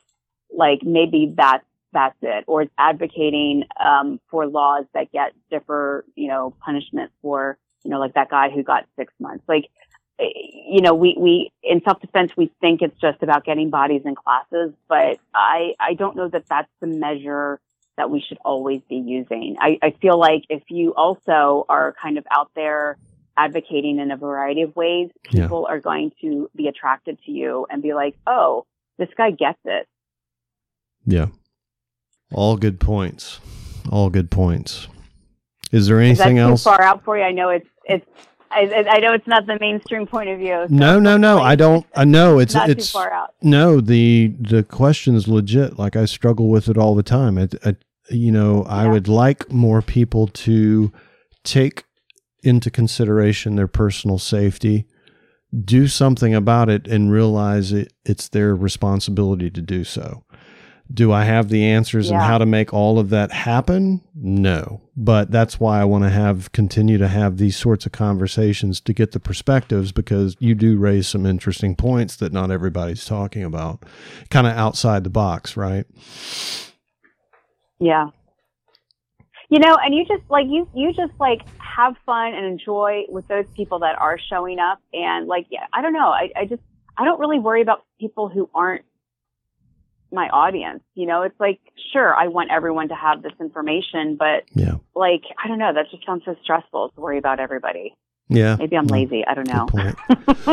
like 0.56 0.80
maybe 0.82 1.34
that's 1.36 1.64
that's 1.92 2.16
it. 2.22 2.44
Or 2.46 2.62
it's 2.62 2.72
advocating 2.78 3.64
um 3.84 4.20
for 4.30 4.46
laws 4.46 4.84
that 4.94 5.10
get 5.12 5.32
stiffer 5.46 6.04
you 6.14 6.28
know 6.28 6.54
punishment 6.64 7.10
for 7.22 7.58
you 7.84 7.90
know 7.90 7.98
like 7.98 8.14
that 8.14 8.30
guy 8.30 8.50
who 8.50 8.62
got 8.62 8.86
six 8.96 9.12
months. 9.18 9.44
Like 9.48 9.66
eh, 10.20 10.24
you 10.68 10.82
know, 10.82 10.94
we, 10.94 11.16
we, 11.18 11.50
in 11.64 11.82
self-defense, 11.82 12.32
we 12.36 12.52
think 12.60 12.80
it's 12.80 12.98
just 13.00 13.22
about 13.22 13.44
getting 13.44 13.70
bodies 13.70 14.02
in 14.04 14.14
classes, 14.14 14.72
but 14.88 15.18
I, 15.34 15.72
I 15.80 15.94
don't 15.94 16.14
know 16.14 16.28
that 16.28 16.44
that's 16.48 16.70
the 16.80 16.86
measure 16.86 17.58
that 18.00 18.08
we 18.10 18.20
should 18.26 18.38
always 18.46 18.80
be 18.88 18.96
using. 18.96 19.56
I, 19.60 19.78
I 19.82 19.90
feel 20.00 20.18
like 20.18 20.44
if 20.48 20.62
you 20.70 20.94
also 20.94 21.66
are 21.68 21.94
kind 22.02 22.16
of 22.16 22.24
out 22.30 22.50
there 22.56 22.96
advocating 23.36 23.98
in 23.98 24.10
a 24.10 24.16
variety 24.16 24.62
of 24.62 24.74
ways, 24.74 25.10
Yeah. 25.30 25.42
people 25.44 25.66
are 25.68 25.80
going 25.80 26.12
to 26.22 26.50
be 26.56 26.66
attracted 26.66 27.18
to 27.26 27.30
you 27.30 27.66
and 27.70 27.82
be 27.82 27.92
like, 27.92 28.14
oh, 28.26 28.64
this 28.98 29.10
guy 29.18 29.30
gets 29.32 29.58
it. 29.66 29.86
yeah. 31.06 31.26
All 32.32 32.56
good 32.56 32.78
points. 32.80 33.40
All 33.90 34.08
good 34.08 34.30
points. 34.30 34.88
Is 35.72 35.86
there 35.88 36.00
Is 36.00 36.18
anything 36.20 36.36
too 36.36 36.42
else? 36.42 36.62
far 36.64 36.80
out 36.80 37.04
for 37.04 37.18
you? 37.18 37.24
I 37.24 37.32
know 37.32 37.48
it's, 37.50 37.66
it's, 37.84 38.06
I, 38.52 38.84
I 38.88 38.98
know 38.98 39.12
it's 39.12 39.26
not 39.26 39.46
the 39.46 39.58
mainstream 39.60 40.06
point 40.06 40.28
of 40.28 40.38
view. 40.38 40.66
so 40.68 40.74
No, 40.74 40.98
no, 41.00 41.16
no. 41.16 41.38
I 41.40 41.54
don't. 41.56 41.84
I 41.94 42.04
know 42.04 42.38
it's 42.40 42.54
not 42.54 42.68
it's 42.70 42.90
too 42.90 42.98
far 42.98 43.12
out. 43.12 43.34
no. 43.42 43.80
The 43.80 44.34
the 44.40 44.64
question 44.64 45.14
is 45.14 45.28
legit. 45.28 45.78
Like 45.78 45.94
I 45.94 46.04
struggle 46.04 46.48
with 46.48 46.68
it 46.68 46.76
all 46.76 46.96
the 46.96 47.04
time. 47.04 47.38
You 48.10 48.32
know, 48.32 48.64
I 48.64 48.86
would 48.88 49.08
like 49.08 49.50
more 49.52 49.82
people 49.82 50.26
to 50.28 50.92
take 51.44 51.84
into 52.42 52.70
consideration 52.70 53.56
their 53.56 53.68
personal 53.68 54.18
safety, 54.18 54.86
do 55.64 55.86
something 55.88 56.34
about 56.34 56.68
it, 56.68 56.86
and 56.88 57.10
realize 57.12 57.72
it, 57.72 57.92
it's 58.04 58.28
their 58.28 58.54
responsibility 58.54 59.50
to 59.50 59.60
do 59.60 59.84
so. 59.84 60.24
Do 60.92 61.12
I 61.12 61.22
have 61.22 61.50
the 61.50 61.64
answers 61.64 62.10
and 62.10 62.18
Yeah. 62.18 62.26
how 62.26 62.38
to 62.38 62.46
make 62.46 62.74
all 62.74 62.98
of 62.98 63.10
that 63.10 63.30
happen? 63.30 64.00
No. 64.14 64.80
But 64.96 65.30
that's 65.30 65.60
why 65.60 65.80
I 65.80 65.84
want 65.84 66.02
to 66.02 66.10
have 66.10 66.50
continue 66.50 66.98
to 66.98 67.06
have 67.06 67.36
these 67.36 67.56
sorts 67.56 67.86
of 67.86 67.92
conversations 67.92 68.80
to 68.80 68.92
get 68.92 69.12
the 69.12 69.20
perspectives 69.20 69.92
because 69.92 70.34
you 70.40 70.56
do 70.56 70.76
raise 70.78 71.06
some 71.06 71.26
interesting 71.26 71.76
points 71.76 72.16
that 72.16 72.32
not 72.32 72.50
everybody's 72.50 73.04
talking 73.04 73.44
about. 73.44 73.84
Kind 74.30 74.48
of 74.48 74.54
outside 74.56 75.04
the 75.04 75.10
box, 75.10 75.56
right? 75.56 75.86
Yeah. 77.80 78.08
You 79.48 79.58
know, 79.58 79.76
and 79.82 79.94
you 79.94 80.04
just 80.04 80.22
like 80.30 80.46
you 80.48 80.68
you 80.74 80.92
just 80.92 81.12
like 81.18 81.40
have 81.58 81.94
fun 82.06 82.34
and 82.34 82.46
enjoy 82.46 83.04
with 83.08 83.26
those 83.26 83.46
people 83.56 83.80
that 83.80 83.98
are 83.98 84.18
showing 84.18 84.60
up 84.60 84.78
and 84.92 85.26
like 85.26 85.46
yeah, 85.50 85.66
I 85.72 85.82
don't 85.82 85.92
know. 85.92 86.10
I, 86.10 86.30
I 86.36 86.44
just 86.44 86.62
I 86.96 87.04
don't 87.04 87.18
really 87.18 87.40
worry 87.40 87.62
about 87.62 87.84
people 87.98 88.28
who 88.28 88.48
aren't 88.54 88.84
my 90.12 90.28
audience. 90.28 90.82
You 90.94 91.06
know, 91.06 91.22
it's 91.22 91.38
like 91.40 91.60
sure 91.92 92.14
I 92.14 92.28
want 92.28 92.50
everyone 92.52 92.88
to 92.88 92.94
have 92.94 93.22
this 93.22 93.32
information, 93.40 94.16
but 94.16 94.44
Yeah. 94.54 94.74
like 94.94 95.22
I 95.42 95.48
don't 95.48 95.58
know, 95.58 95.72
that 95.72 95.90
just 95.90 96.06
sounds 96.06 96.22
so 96.24 96.36
stressful 96.42 96.90
to 96.90 97.00
worry 97.00 97.18
about 97.18 97.40
everybody. 97.40 97.96
Yeah. 98.32 98.56
Maybe 98.58 98.76
I'm 98.76 98.86
lazy. 98.86 99.24
I 99.26 99.34
don't 99.34 99.48
know. 99.48 99.66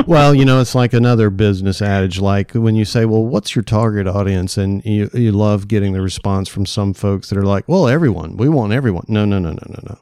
Well, 0.06 0.34
you 0.36 0.44
know, 0.46 0.60
it's 0.60 0.76
like 0.76 0.94
another 0.94 1.30
business 1.30 1.82
adage. 1.82 2.20
Like 2.20 2.52
when 2.52 2.76
you 2.76 2.84
say, 2.86 3.06
"Well, 3.06 3.24
what's 3.26 3.56
your 3.56 3.64
target 3.64 4.06
audience?" 4.08 4.58
and 4.58 4.84
you 4.86 5.10
you 5.14 5.32
love 5.32 5.68
getting 5.68 5.94
the 5.94 6.02
response 6.02 6.50
from 6.50 6.66
some 6.66 6.94
folks 6.94 7.30
that 7.30 7.38
are 7.38 7.46
like, 7.46 7.68
"Well, 7.68 7.88
everyone. 7.88 8.36
We 8.38 8.50
want 8.50 8.74
everyone." 8.74 9.06
No, 9.08 9.24
no, 9.26 9.40
no, 9.40 9.52
no, 9.52 9.64
no, 9.70 9.80
no. 9.90 9.98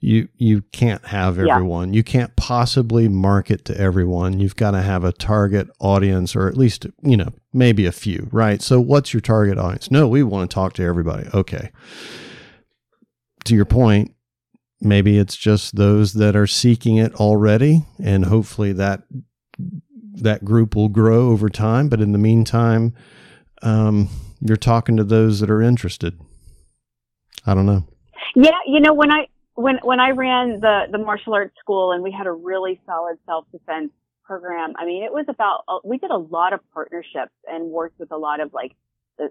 You 0.00 0.28
you 0.38 0.62
can't 0.72 1.04
have 1.06 1.36
Yeah. 1.36 1.54
everyone. 1.54 1.92
You 1.92 2.02
can't 2.02 2.34
possibly 2.36 3.08
market 3.08 3.64
to 3.66 3.78
everyone. 3.78 4.40
You've 4.40 4.56
got 4.56 4.70
to 4.72 4.80
have 4.82 5.04
a 5.04 5.12
target 5.12 5.68
audience, 5.80 6.34
or 6.34 6.48
at 6.48 6.56
least 6.56 6.86
you 7.02 7.16
know 7.16 7.32
maybe 7.52 7.84
a 7.86 7.92
few, 7.92 8.28
right? 8.32 8.62
So, 8.62 8.80
what's 8.80 9.12
your 9.12 9.20
target 9.20 9.58
audience? 9.58 9.90
No, 9.90 10.08
we 10.08 10.22
want 10.22 10.50
to 10.50 10.54
talk 10.54 10.72
to 10.74 10.82
everybody. 10.82 11.28
Okay. 11.34 11.70
To 13.44 13.54
your 13.54 13.64
point, 13.66 14.12
maybe 14.80 15.18
it's 15.18 15.36
just 15.36 15.76
those 15.76 16.14
that 16.14 16.36
are 16.36 16.46
seeking 16.46 16.96
it 16.96 17.14
already 17.14 17.84
and 18.02 18.26
hopefully 18.26 18.72
that 18.72 19.02
that 20.14 20.44
group 20.44 20.74
will 20.74 20.88
grow 20.88 21.28
over 21.28 21.50
time. 21.50 21.88
But 21.88 22.00
in 22.00 22.12
the 22.12 22.18
meantime 22.18 22.94
um, 23.62 24.08
you're 24.40 24.56
talking 24.56 24.96
to 24.96 25.04
those 25.04 25.40
that 25.40 25.50
are 25.50 25.62
interested. 25.62 26.18
I 27.46 27.54
don't 27.54 27.66
know. 27.66 27.86
Yeah, 28.34 28.58
you 28.66 28.80
know, 28.80 28.92
when 28.92 29.10
I 29.10 29.26
when 29.54 29.78
when 29.82 30.00
I 30.00 30.10
ran 30.10 30.60
the 30.60 30.86
the 30.90 30.98
martial 30.98 31.34
arts 31.34 31.54
school 31.58 31.92
and 31.92 32.02
we 32.02 32.12
had 32.12 32.26
a 32.26 32.32
really 32.32 32.80
solid 32.86 33.18
self 33.24 33.46
defense 33.52 33.92
program, 34.26 34.74
I 34.76 34.84
mean, 34.84 35.04
it 35.04 35.12
was 35.12 35.26
about, 35.28 35.64
uh, 35.68 35.78
we 35.84 35.98
did 35.98 36.10
a 36.10 36.16
lot 36.16 36.52
of 36.52 36.60
partnerships 36.74 37.32
and 37.46 37.70
worked 37.70 37.98
with 37.98 38.10
a 38.10 38.16
lot 38.16 38.40
of 38.40 38.52
like, 38.52 38.72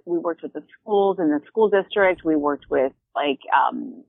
we 0.05 0.17
worked 0.17 0.41
with 0.41 0.53
the 0.53 0.63
schools 0.81 1.17
and 1.19 1.29
the 1.29 1.45
school 1.45 1.69
district. 1.69 2.23
We 2.23 2.35
worked 2.35 2.65
with 2.69 2.93
like, 3.15 3.39
um, 3.55 4.03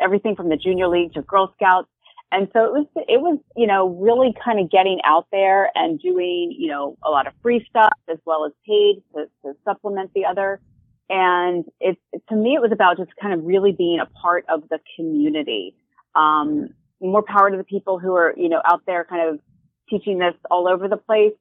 everything 0.00 0.36
from 0.36 0.48
the 0.48 0.56
junior 0.56 0.88
league 0.88 1.14
to 1.14 1.22
Girl 1.22 1.52
Scouts. 1.56 1.88
And 2.32 2.48
so 2.52 2.64
it 2.64 2.72
was, 2.72 2.86
it 2.96 3.20
was, 3.20 3.38
you 3.56 3.66
know, 3.68 3.88
really 3.88 4.34
kind 4.44 4.58
of 4.58 4.70
getting 4.70 5.00
out 5.04 5.26
there 5.30 5.70
and 5.76 6.00
doing, 6.00 6.54
you 6.58 6.68
know, 6.68 6.96
a 7.04 7.10
lot 7.10 7.26
of 7.26 7.32
free 7.40 7.64
stuff 7.70 7.92
as 8.08 8.18
well 8.24 8.44
as 8.44 8.52
paid 8.66 9.02
to, 9.14 9.26
to 9.44 9.56
supplement 9.64 10.10
the 10.12 10.24
other. 10.24 10.60
And 11.08 11.64
it, 11.80 11.96
to 12.28 12.34
me, 12.34 12.54
it 12.54 12.60
was 12.60 12.72
about 12.72 12.96
just 12.96 13.10
kind 13.22 13.32
of 13.32 13.44
really 13.44 13.70
being 13.70 14.00
a 14.00 14.06
part 14.06 14.44
of 14.48 14.68
the 14.68 14.80
community. 14.96 15.76
Um, 16.16 16.70
more 17.00 17.22
power 17.22 17.50
to 17.50 17.56
the 17.56 17.64
people 17.64 18.00
who 18.00 18.14
are, 18.16 18.34
you 18.36 18.48
know, 18.48 18.60
out 18.64 18.82
there 18.86 19.04
kind 19.04 19.28
of 19.28 19.40
teaching 19.88 20.18
this 20.18 20.34
all 20.50 20.66
over 20.66 20.88
the 20.88 20.96
place. 20.96 21.34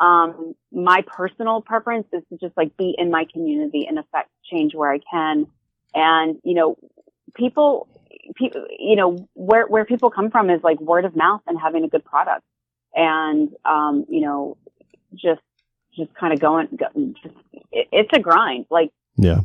Um, 0.00 0.54
my 0.70 1.02
personal 1.04 1.60
preference 1.62 2.06
is 2.12 2.22
to 2.30 2.38
just 2.38 2.56
like 2.56 2.76
be 2.76 2.94
in 2.96 3.10
my 3.10 3.26
community 3.32 3.86
and 3.88 3.98
affect 3.98 4.30
change 4.48 4.72
where 4.72 4.92
I 4.92 5.00
can. 5.10 5.48
And, 5.94 6.38
you 6.44 6.54
know, 6.54 6.76
people, 7.34 7.88
people, 8.34 8.66
you 8.78 8.96
know, 8.96 9.28
where, 9.34 9.66
where 9.66 9.84
people 9.84 10.10
come 10.10 10.30
from 10.30 10.50
is 10.50 10.62
like 10.62 10.80
word 10.80 11.04
of 11.04 11.16
mouth 11.16 11.42
and 11.46 11.58
having 11.58 11.84
a 11.84 11.88
good 11.88 12.04
product. 12.04 12.42
And, 12.94 13.50
um, 13.64 14.06
you 14.08 14.20
know, 14.20 14.56
just, 15.14 15.40
just 15.96 16.14
kind 16.14 16.32
of 16.32 16.40
going, 16.40 16.68
just, 17.22 17.34
it, 17.72 17.88
it's 17.92 18.10
a 18.12 18.20
grind. 18.20 18.66
Like, 18.70 18.90
yeah 19.16 19.40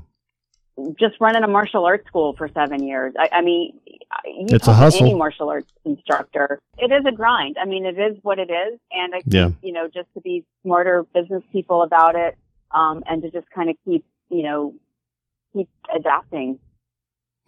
just 0.99 1.15
running 1.19 1.43
a 1.43 1.47
martial 1.47 1.85
arts 1.85 2.05
school 2.07 2.35
for 2.37 2.49
seven 2.49 2.85
years. 2.85 3.13
I, 3.17 3.29
I 3.31 3.41
mean, 3.41 3.79
it's 4.25 4.67
a 4.67 4.73
hustle. 4.73 5.05
Any 5.05 5.13
martial 5.13 5.49
arts 5.49 5.71
instructor, 5.85 6.59
it 6.77 6.91
is 6.91 7.05
a 7.07 7.11
grind. 7.11 7.57
I 7.61 7.65
mean, 7.65 7.85
it 7.85 7.99
is 7.99 8.17
what 8.23 8.39
it 8.39 8.49
is, 8.49 8.79
and 8.91 9.13
I 9.13 9.19
think 9.19 9.33
yeah. 9.33 9.49
you 9.61 9.73
know 9.73 9.87
just 9.87 10.07
to 10.15 10.21
be 10.21 10.43
smarter 10.63 11.05
business 11.13 11.43
people 11.51 11.83
about 11.83 12.15
it, 12.15 12.37
um, 12.71 13.03
and 13.07 13.21
to 13.21 13.29
just 13.29 13.49
kind 13.51 13.69
of 13.69 13.75
keep 13.85 14.05
you 14.29 14.43
know 14.43 14.73
keep 15.53 15.69
adapting. 15.95 16.59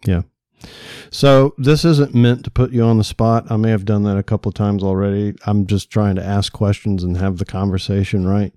Yeah. 0.04 0.22
So 1.10 1.54
this 1.58 1.84
isn't 1.84 2.14
meant 2.14 2.44
to 2.44 2.50
put 2.50 2.72
you 2.72 2.82
on 2.82 2.98
the 2.98 3.04
spot. 3.04 3.50
I 3.50 3.56
may 3.56 3.70
have 3.70 3.84
done 3.84 4.02
that 4.04 4.16
a 4.16 4.22
couple 4.22 4.48
of 4.48 4.54
times 4.54 4.82
already. 4.82 5.34
I'm 5.46 5.66
just 5.66 5.90
trying 5.90 6.16
to 6.16 6.24
ask 6.24 6.52
questions 6.52 7.04
and 7.04 7.16
have 7.16 7.38
the 7.38 7.44
conversation 7.44 8.26
right 8.26 8.52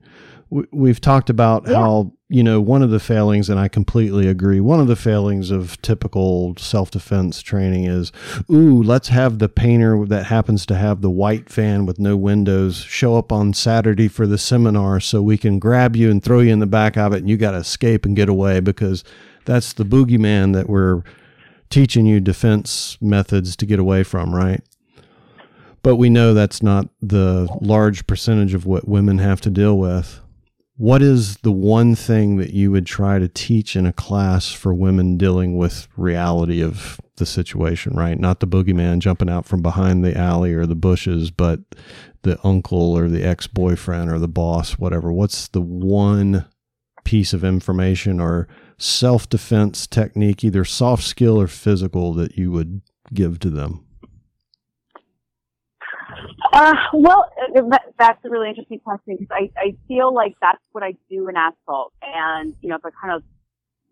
we've 0.49 0.99
talked 0.99 1.29
about 1.29 1.67
yeah. 1.67 1.75
how 1.75 2.11
you 2.27 2.41
know 2.41 2.59
one 2.59 2.81
of 2.81 2.89
the 2.89 2.99
failings 2.99 3.49
and 3.49 3.59
i 3.59 3.67
completely 3.67 4.27
agree 4.27 4.59
one 4.59 4.79
of 4.79 4.87
the 4.87 4.95
failings 4.95 5.51
of 5.51 5.79
typical 5.81 6.55
self-defense 6.57 7.41
training 7.41 7.85
is 7.85 8.11
ooh 8.51 8.81
let's 8.81 9.09
have 9.09 9.37
the 9.37 9.49
painter 9.49 10.05
that 10.05 10.25
happens 10.25 10.65
to 10.65 10.75
have 10.75 11.01
the 11.01 11.09
white 11.09 11.49
fan 11.49 11.85
with 11.85 11.99
no 11.99 12.17
windows 12.17 12.77
show 12.77 13.15
up 13.15 13.31
on 13.31 13.53
saturday 13.53 14.07
for 14.07 14.25
the 14.25 14.37
seminar 14.37 14.99
so 14.99 15.21
we 15.21 15.37
can 15.37 15.59
grab 15.59 15.95
you 15.95 16.09
and 16.09 16.23
throw 16.23 16.39
you 16.39 16.51
in 16.51 16.59
the 16.59 16.65
back 16.65 16.97
of 16.97 17.13
it 17.13 17.17
and 17.17 17.29
you 17.29 17.37
got 17.37 17.51
to 17.51 17.57
escape 17.57 18.05
and 18.05 18.15
get 18.15 18.29
away 18.29 18.59
because 18.59 19.03
that's 19.45 19.73
the 19.73 19.85
boogeyman 19.85 20.53
that 20.53 20.67
we're 20.67 21.03
teaching 21.69 22.05
you 22.05 22.19
defense 22.19 22.97
methods 23.01 23.55
to 23.55 23.65
get 23.65 23.79
away 23.79 24.03
from 24.03 24.35
right 24.35 24.63
but 25.81 25.95
we 25.95 26.09
know 26.09 26.33
that's 26.33 26.61
not 26.61 26.89
the 27.01 27.47
large 27.61 28.05
percentage 28.07 28.53
of 28.53 28.65
what 28.65 28.87
women 28.87 29.19
have 29.19 29.39
to 29.41 29.49
deal 29.49 29.77
with 29.77 30.19
what 30.79 31.01
is 31.01 31.35
the 31.39 31.51
one 31.51 31.93
thing 31.93 32.37
that 32.37 32.53
you 32.53 32.71
would 32.71 32.85
try 32.85 33.19
to 33.19 33.27
teach 33.27 33.75
in 33.75 33.85
a 33.85 33.91
class 33.91 34.49
for 34.53 34.73
women 34.73 35.17
dealing 35.17 35.57
with 35.57 35.89
reality 35.97 36.63
of 36.63 37.01
the 37.17 37.25
situation, 37.25 37.97
right? 37.97 38.17
Not 38.17 38.39
the 38.39 38.47
boogeyman 38.47 38.99
jumping 38.99 39.29
out 39.29 39.45
from 39.45 39.61
behind 39.61 40.05
the 40.05 40.17
alley 40.17 40.53
or 40.53 40.65
the 40.65 40.75
bushes, 40.75 41.31
but 41.31 41.59
the 42.21 42.39
uncle 42.45 42.97
or 42.97 43.09
the 43.09 43.25
ex 43.25 43.45
boyfriend 43.45 44.09
or 44.09 44.19
the 44.19 44.29
boss, 44.29 44.79
whatever. 44.79 45.11
What's 45.11 45.49
the 45.49 45.59
one 45.59 46.45
piece 47.03 47.33
of 47.33 47.43
information 47.43 48.21
or 48.21 48.47
self 48.79 49.29
defense 49.29 49.85
technique, 49.85 50.43
either 50.43 50.65
soft 50.65 51.03
skill 51.03 51.39
or 51.39 51.47
physical, 51.47 52.13
that 52.13 52.37
you 52.37 52.51
would 52.51 52.81
give 53.13 53.39
to 53.39 53.49
them? 53.49 53.85
Uh, 56.53 56.73
well, 56.93 57.29
uh, 57.55 57.77
that's 57.97 58.23
a 58.25 58.29
really 58.29 58.49
interesting 58.49 58.79
question 58.79 59.17
because 59.19 59.27
I, 59.31 59.51
I 59.57 59.75
feel 59.87 60.13
like 60.13 60.35
that's 60.41 60.63
what 60.71 60.83
I 60.83 60.95
do 61.09 61.27
in 61.27 61.35
asphalt. 61.35 61.93
And, 62.01 62.55
you 62.61 62.69
know, 62.69 62.75
if 62.75 62.85
I 62.85 62.89
kind 62.89 63.13
of 63.13 63.23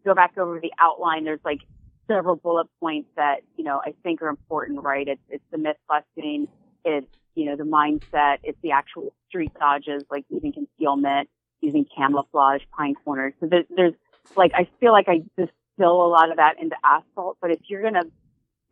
go 0.06 0.16
back 0.16 0.38
over 0.38 0.60
the 0.60 0.72
outline, 0.80 1.24
there's 1.24 1.40
like 1.46 1.60
several 2.08 2.36
bullet 2.36 2.68
points 2.80 3.10
that, 3.16 3.42
you 3.58 3.64
know, 3.64 3.82
I 3.86 3.94
think 4.04 4.22
are 4.22 4.30
important, 4.30 4.82
right? 4.82 5.08
It's, 5.08 5.22
it's 5.30 5.44
the 5.52 5.58
myth 5.58 5.78
busting. 5.88 6.48
It's, 6.86 7.08
you 7.36 7.46
know, 7.46 7.56
the 7.56 7.64
mindset. 7.64 8.38
It's 8.44 8.58
the 8.64 8.72
actual 8.72 9.14
street 9.28 9.52
dodges, 9.60 10.04
like 10.10 10.26
using 10.30 10.54
concealment, 10.54 11.30
using 11.62 11.86
camouflage, 11.96 12.62
pine 12.76 12.96
corners. 13.04 13.34
So 13.40 13.48
there's, 13.48 13.66
there's 13.76 13.94
like, 14.36 14.52
I 14.54 14.68
feel 14.80 14.92
like 14.92 15.08
I 15.08 15.24
distill 15.38 16.06
a 16.06 16.10
lot 16.10 16.30
of 16.32 16.38
that 16.38 16.56
into 16.62 16.76
asphalt, 16.84 17.38
but 17.42 17.52
if 17.52 17.60
you're 17.68 17.82
going 17.82 17.94
to 17.96 18.06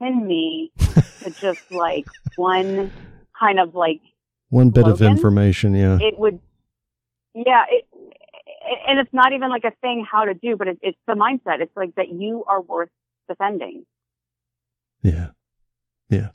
pin 0.02 0.26
me 0.26 0.72
to 1.24 1.30
just 1.42 1.72
like 1.72 2.06
one 2.36 2.92
kind 3.40 3.60
of 3.60 3.76
like 3.76 4.02
one 4.50 4.70
bit 4.70 4.86
slogan, 4.86 5.08
of 5.08 5.12
information. 5.12 5.76
Yeah, 5.76 5.98
it 6.00 6.18
would. 6.18 6.40
Yeah, 7.34 7.64
it, 7.70 7.86
and 8.88 9.00
it's 9.00 9.14
not 9.14 9.34
even 9.34 9.50
like 9.50 9.64
a 9.66 9.74
thing 9.82 10.06
how 10.10 10.26
to 10.26 10.34
do, 10.34 10.56
but 10.56 10.68
it, 10.68 10.80
it's 10.82 10.98
the 11.08 11.14
mindset. 11.14 11.62
It's 11.62 11.76
like 11.76 11.96
that 11.96 12.10
you 12.10 12.44
are 12.48 12.62
worth 12.62 12.90
defending. 13.28 13.86
Yeah, 15.02 15.30
yeah, 16.10 16.30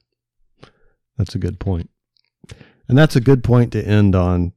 that's 1.16 1.34
a 1.34 1.38
good 1.38 1.58
point, 1.58 1.90
and 2.88 2.96
that's 2.96 3.16
a 3.16 3.20
good 3.20 3.42
point 3.42 3.72
to 3.72 3.82
end 3.82 4.14
on. 4.14 4.52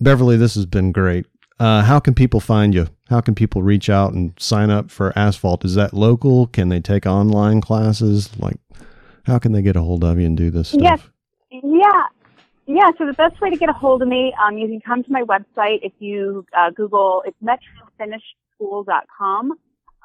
Beverly, 0.00 0.36
this 0.36 0.54
has 0.54 0.66
been 0.66 0.92
great. 0.92 1.26
Uh, 1.58 1.82
how 1.82 1.98
can 1.98 2.14
people 2.14 2.40
find 2.40 2.74
you? 2.74 2.86
How 3.08 3.20
can 3.20 3.34
people 3.34 3.62
reach 3.62 3.90
out 3.90 4.12
and 4.12 4.32
sign 4.38 4.70
up 4.70 4.90
for 4.90 5.12
Asphalt? 5.18 5.64
Is 5.64 5.74
that 5.74 5.92
local? 5.92 6.46
Can 6.46 6.68
they 6.68 6.80
take 6.80 7.04
online 7.04 7.60
classes? 7.60 8.30
Like, 8.38 8.58
how 9.24 9.38
can 9.38 9.52
they 9.52 9.62
get 9.62 9.76
a 9.76 9.82
hold 9.82 10.04
of 10.04 10.20
you 10.20 10.26
and 10.26 10.36
do 10.36 10.50
this 10.50 10.68
stuff? 10.68 10.82
Yes, 10.82 11.00
yeah. 11.50 12.04
Yeah, 12.66 12.90
so 12.98 13.06
the 13.06 13.14
best 13.14 13.40
way 13.40 13.48
to 13.48 13.56
get 13.56 13.70
a 13.70 13.72
hold 13.72 14.02
of 14.02 14.08
me, 14.08 14.34
um, 14.44 14.58
you 14.58 14.68
can 14.68 14.82
come 14.82 15.02
to 15.02 15.10
my 15.10 15.22
website 15.22 15.78
if 15.82 15.92
you 16.00 16.44
uh, 16.56 16.70
Google, 16.70 17.24
it's 17.26 17.36
metrofinishschool.com. 17.42 19.52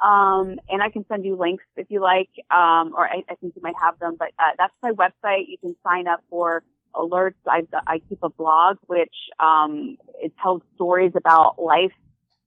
Um, 0.01 0.59
and 0.69 0.81
I 0.81 0.89
can 0.89 1.05
send 1.07 1.25
you 1.25 1.35
links 1.35 1.65
if 1.77 1.87
you 1.89 2.01
like, 2.01 2.29
um, 2.51 2.93
or 2.95 3.07
I, 3.07 3.23
I 3.29 3.35
think 3.35 3.55
you 3.55 3.61
might 3.61 3.75
have 3.81 3.99
them, 3.99 4.15
but 4.17 4.29
uh, 4.39 4.51
that's 4.57 4.73
my 4.81 4.91
website. 4.91 5.47
You 5.47 5.57
can 5.59 5.75
sign 5.83 6.07
up 6.07 6.23
for 6.29 6.63
alerts. 6.95 7.35
I, 7.47 7.63
I 7.87 7.99
keep 8.09 8.19
a 8.23 8.29
blog, 8.29 8.77
which 8.87 9.13
um, 9.39 9.97
it 10.21 10.33
tells 10.41 10.61
stories 10.75 11.13
about 11.15 11.61
life 11.61 11.93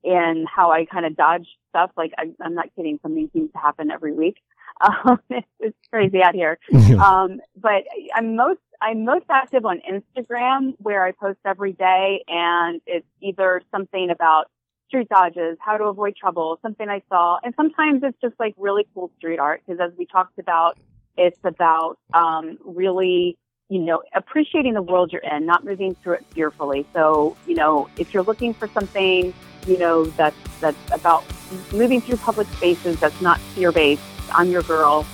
and 0.04 0.46
how 0.48 0.70
I 0.70 0.84
kind 0.84 1.04
of 1.04 1.16
dodge 1.16 1.46
stuff. 1.70 1.90
Like 1.96 2.12
I, 2.18 2.30
I'm 2.40 2.54
not 2.54 2.68
kidding, 2.76 2.98
something 3.02 3.30
seems 3.32 3.52
to 3.52 3.58
happen 3.58 3.90
every 3.90 4.12
week. 4.12 4.36
Um, 4.78 5.18
it's, 5.30 5.46
it's 5.58 5.76
crazy 5.90 6.22
out 6.22 6.34
here. 6.34 6.58
um, 7.00 7.40
but 7.56 7.84
I'm 8.14 8.36
most 8.36 8.60
I'm 8.82 9.06
most 9.06 9.24
active 9.30 9.64
on 9.64 9.80
Instagram 9.90 10.74
where 10.76 11.02
I 11.02 11.12
post 11.12 11.38
every 11.46 11.72
day 11.72 12.22
and 12.28 12.82
it's 12.86 13.06
either 13.22 13.62
something 13.70 14.10
about 14.10 14.50
street 14.88 15.08
dodges, 15.08 15.56
how 15.60 15.76
to 15.76 15.84
avoid 15.84 16.16
trouble, 16.16 16.58
something 16.62 16.88
I 16.88 17.02
saw. 17.08 17.38
And 17.42 17.54
sometimes 17.56 18.02
it's 18.02 18.18
just 18.20 18.34
like 18.38 18.54
really 18.56 18.86
cool 18.94 19.10
street 19.16 19.38
art 19.38 19.62
because 19.66 19.80
as 19.80 19.96
we 19.96 20.06
talked 20.06 20.38
about, 20.38 20.78
it's 21.16 21.38
about, 21.44 21.98
um, 22.12 22.58
really, 22.64 23.38
you 23.68 23.80
know, 23.80 24.02
appreciating 24.14 24.74
the 24.74 24.82
world 24.82 25.12
you're 25.12 25.22
in, 25.22 25.44
not 25.44 25.64
moving 25.64 25.94
through 25.96 26.14
it 26.14 26.26
fearfully. 26.30 26.86
So, 26.92 27.36
you 27.46 27.54
know, 27.54 27.88
if 27.98 28.14
you're 28.14 28.22
looking 28.22 28.54
for 28.54 28.68
something, 28.68 29.34
you 29.66 29.78
know, 29.78 30.04
that's, 30.04 30.36
that's 30.60 30.78
about 30.92 31.24
moving 31.72 32.00
through 32.00 32.18
public 32.18 32.46
spaces 32.54 32.98
that's 33.00 33.20
not 33.20 33.40
fear 33.40 33.72
based, 33.72 34.02
I'm 34.32 34.50
your 34.50 34.62
girl. 34.62 35.04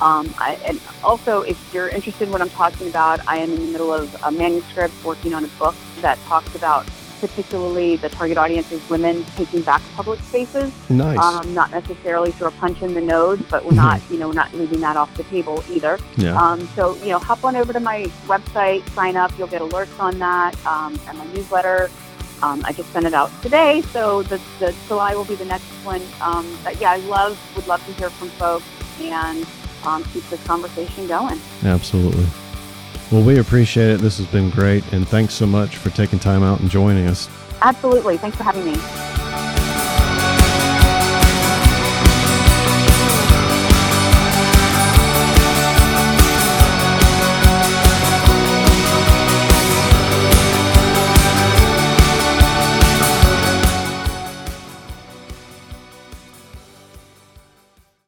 Um, 0.00 0.32
I, 0.38 0.58
and 0.64 0.80
also, 1.02 1.42
if 1.42 1.58
you're 1.74 1.88
interested 1.88 2.26
in 2.26 2.32
what 2.32 2.40
I'm 2.40 2.50
talking 2.50 2.88
about, 2.88 3.20
I 3.26 3.38
am 3.38 3.50
in 3.50 3.66
the 3.66 3.72
middle 3.72 3.92
of 3.92 4.14
a 4.22 4.30
manuscript 4.30 4.94
working 5.04 5.34
on 5.34 5.44
a 5.44 5.48
book 5.58 5.74
that 6.00 6.18
talks 6.20 6.54
about 6.54 6.86
particularly 7.20 7.96
the 7.96 8.08
target 8.08 8.38
audience 8.38 8.70
is 8.72 8.86
women 8.88 9.24
taking 9.36 9.62
back 9.62 9.82
public 9.94 10.20
spaces. 10.20 10.72
Nice. 10.88 11.18
Um, 11.18 11.54
not 11.54 11.70
necessarily 11.70 12.30
through 12.32 12.48
a 12.48 12.52
punch 12.52 12.82
in 12.82 12.94
the 12.94 13.00
nose, 13.00 13.40
but 13.50 13.64
we're 13.64 13.72
not, 13.72 14.00
you 14.10 14.18
know, 14.18 14.28
we're 14.28 14.34
not 14.34 14.52
leaving 14.54 14.80
that 14.80 14.96
off 14.96 15.14
the 15.16 15.24
table 15.24 15.62
either. 15.70 15.98
Yeah. 16.16 16.40
Um, 16.40 16.66
so, 16.74 16.94
you 16.96 17.08
know, 17.08 17.18
hop 17.18 17.44
on 17.44 17.56
over 17.56 17.72
to 17.72 17.80
my 17.80 18.04
website, 18.26 18.88
sign 18.90 19.16
up. 19.16 19.32
You'll 19.38 19.48
get 19.48 19.62
alerts 19.62 19.98
on 20.00 20.18
that 20.18 20.54
um, 20.66 20.98
and 21.08 21.18
my 21.18 21.26
newsletter. 21.26 21.90
Um, 22.42 22.62
I 22.64 22.72
just 22.72 22.90
sent 22.92 23.04
it 23.04 23.14
out 23.14 23.30
today, 23.42 23.82
so 23.90 24.22
the, 24.22 24.40
the 24.60 24.72
July 24.86 25.14
will 25.14 25.24
be 25.24 25.34
the 25.34 25.44
next 25.44 25.64
one. 25.84 26.02
Um, 26.20 26.56
but 26.62 26.80
yeah, 26.80 26.92
I 26.92 26.96
love, 26.98 27.36
would 27.56 27.66
love 27.66 27.84
to 27.86 27.92
hear 27.94 28.10
from 28.10 28.28
folks 28.30 28.64
and 29.00 29.44
um, 29.84 30.04
keep 30.04 30.28
this 30.30 30.42
conversation 30.44 31.08
going. 31.08 31.40
Absolutely. 31.64 32.26
Well, 33.10 33.22
we 33.22 33.38
appreciate 33.38 33.90
it. 33.90 34.00
This 34.00 34.18
has 34.18 34.26
been 34.26 34.50
great. 34.50 34.84
And 34.92 35.08
thanks 35.08 35.34
so 35.34 35.46
much 35.46 35.76
for 35.76 35.90
taking 35.90 36.18
time 36.18 36.42
out 36.42 36.60
and 36.60 36.68
joining 36.68 37.06
us. 37.06 37.28
Absolutely. 37.62 38.18
Thanks 38.18 38.36
for 38.36 38.44
having 38.44 38.64
me. 38.64 39.97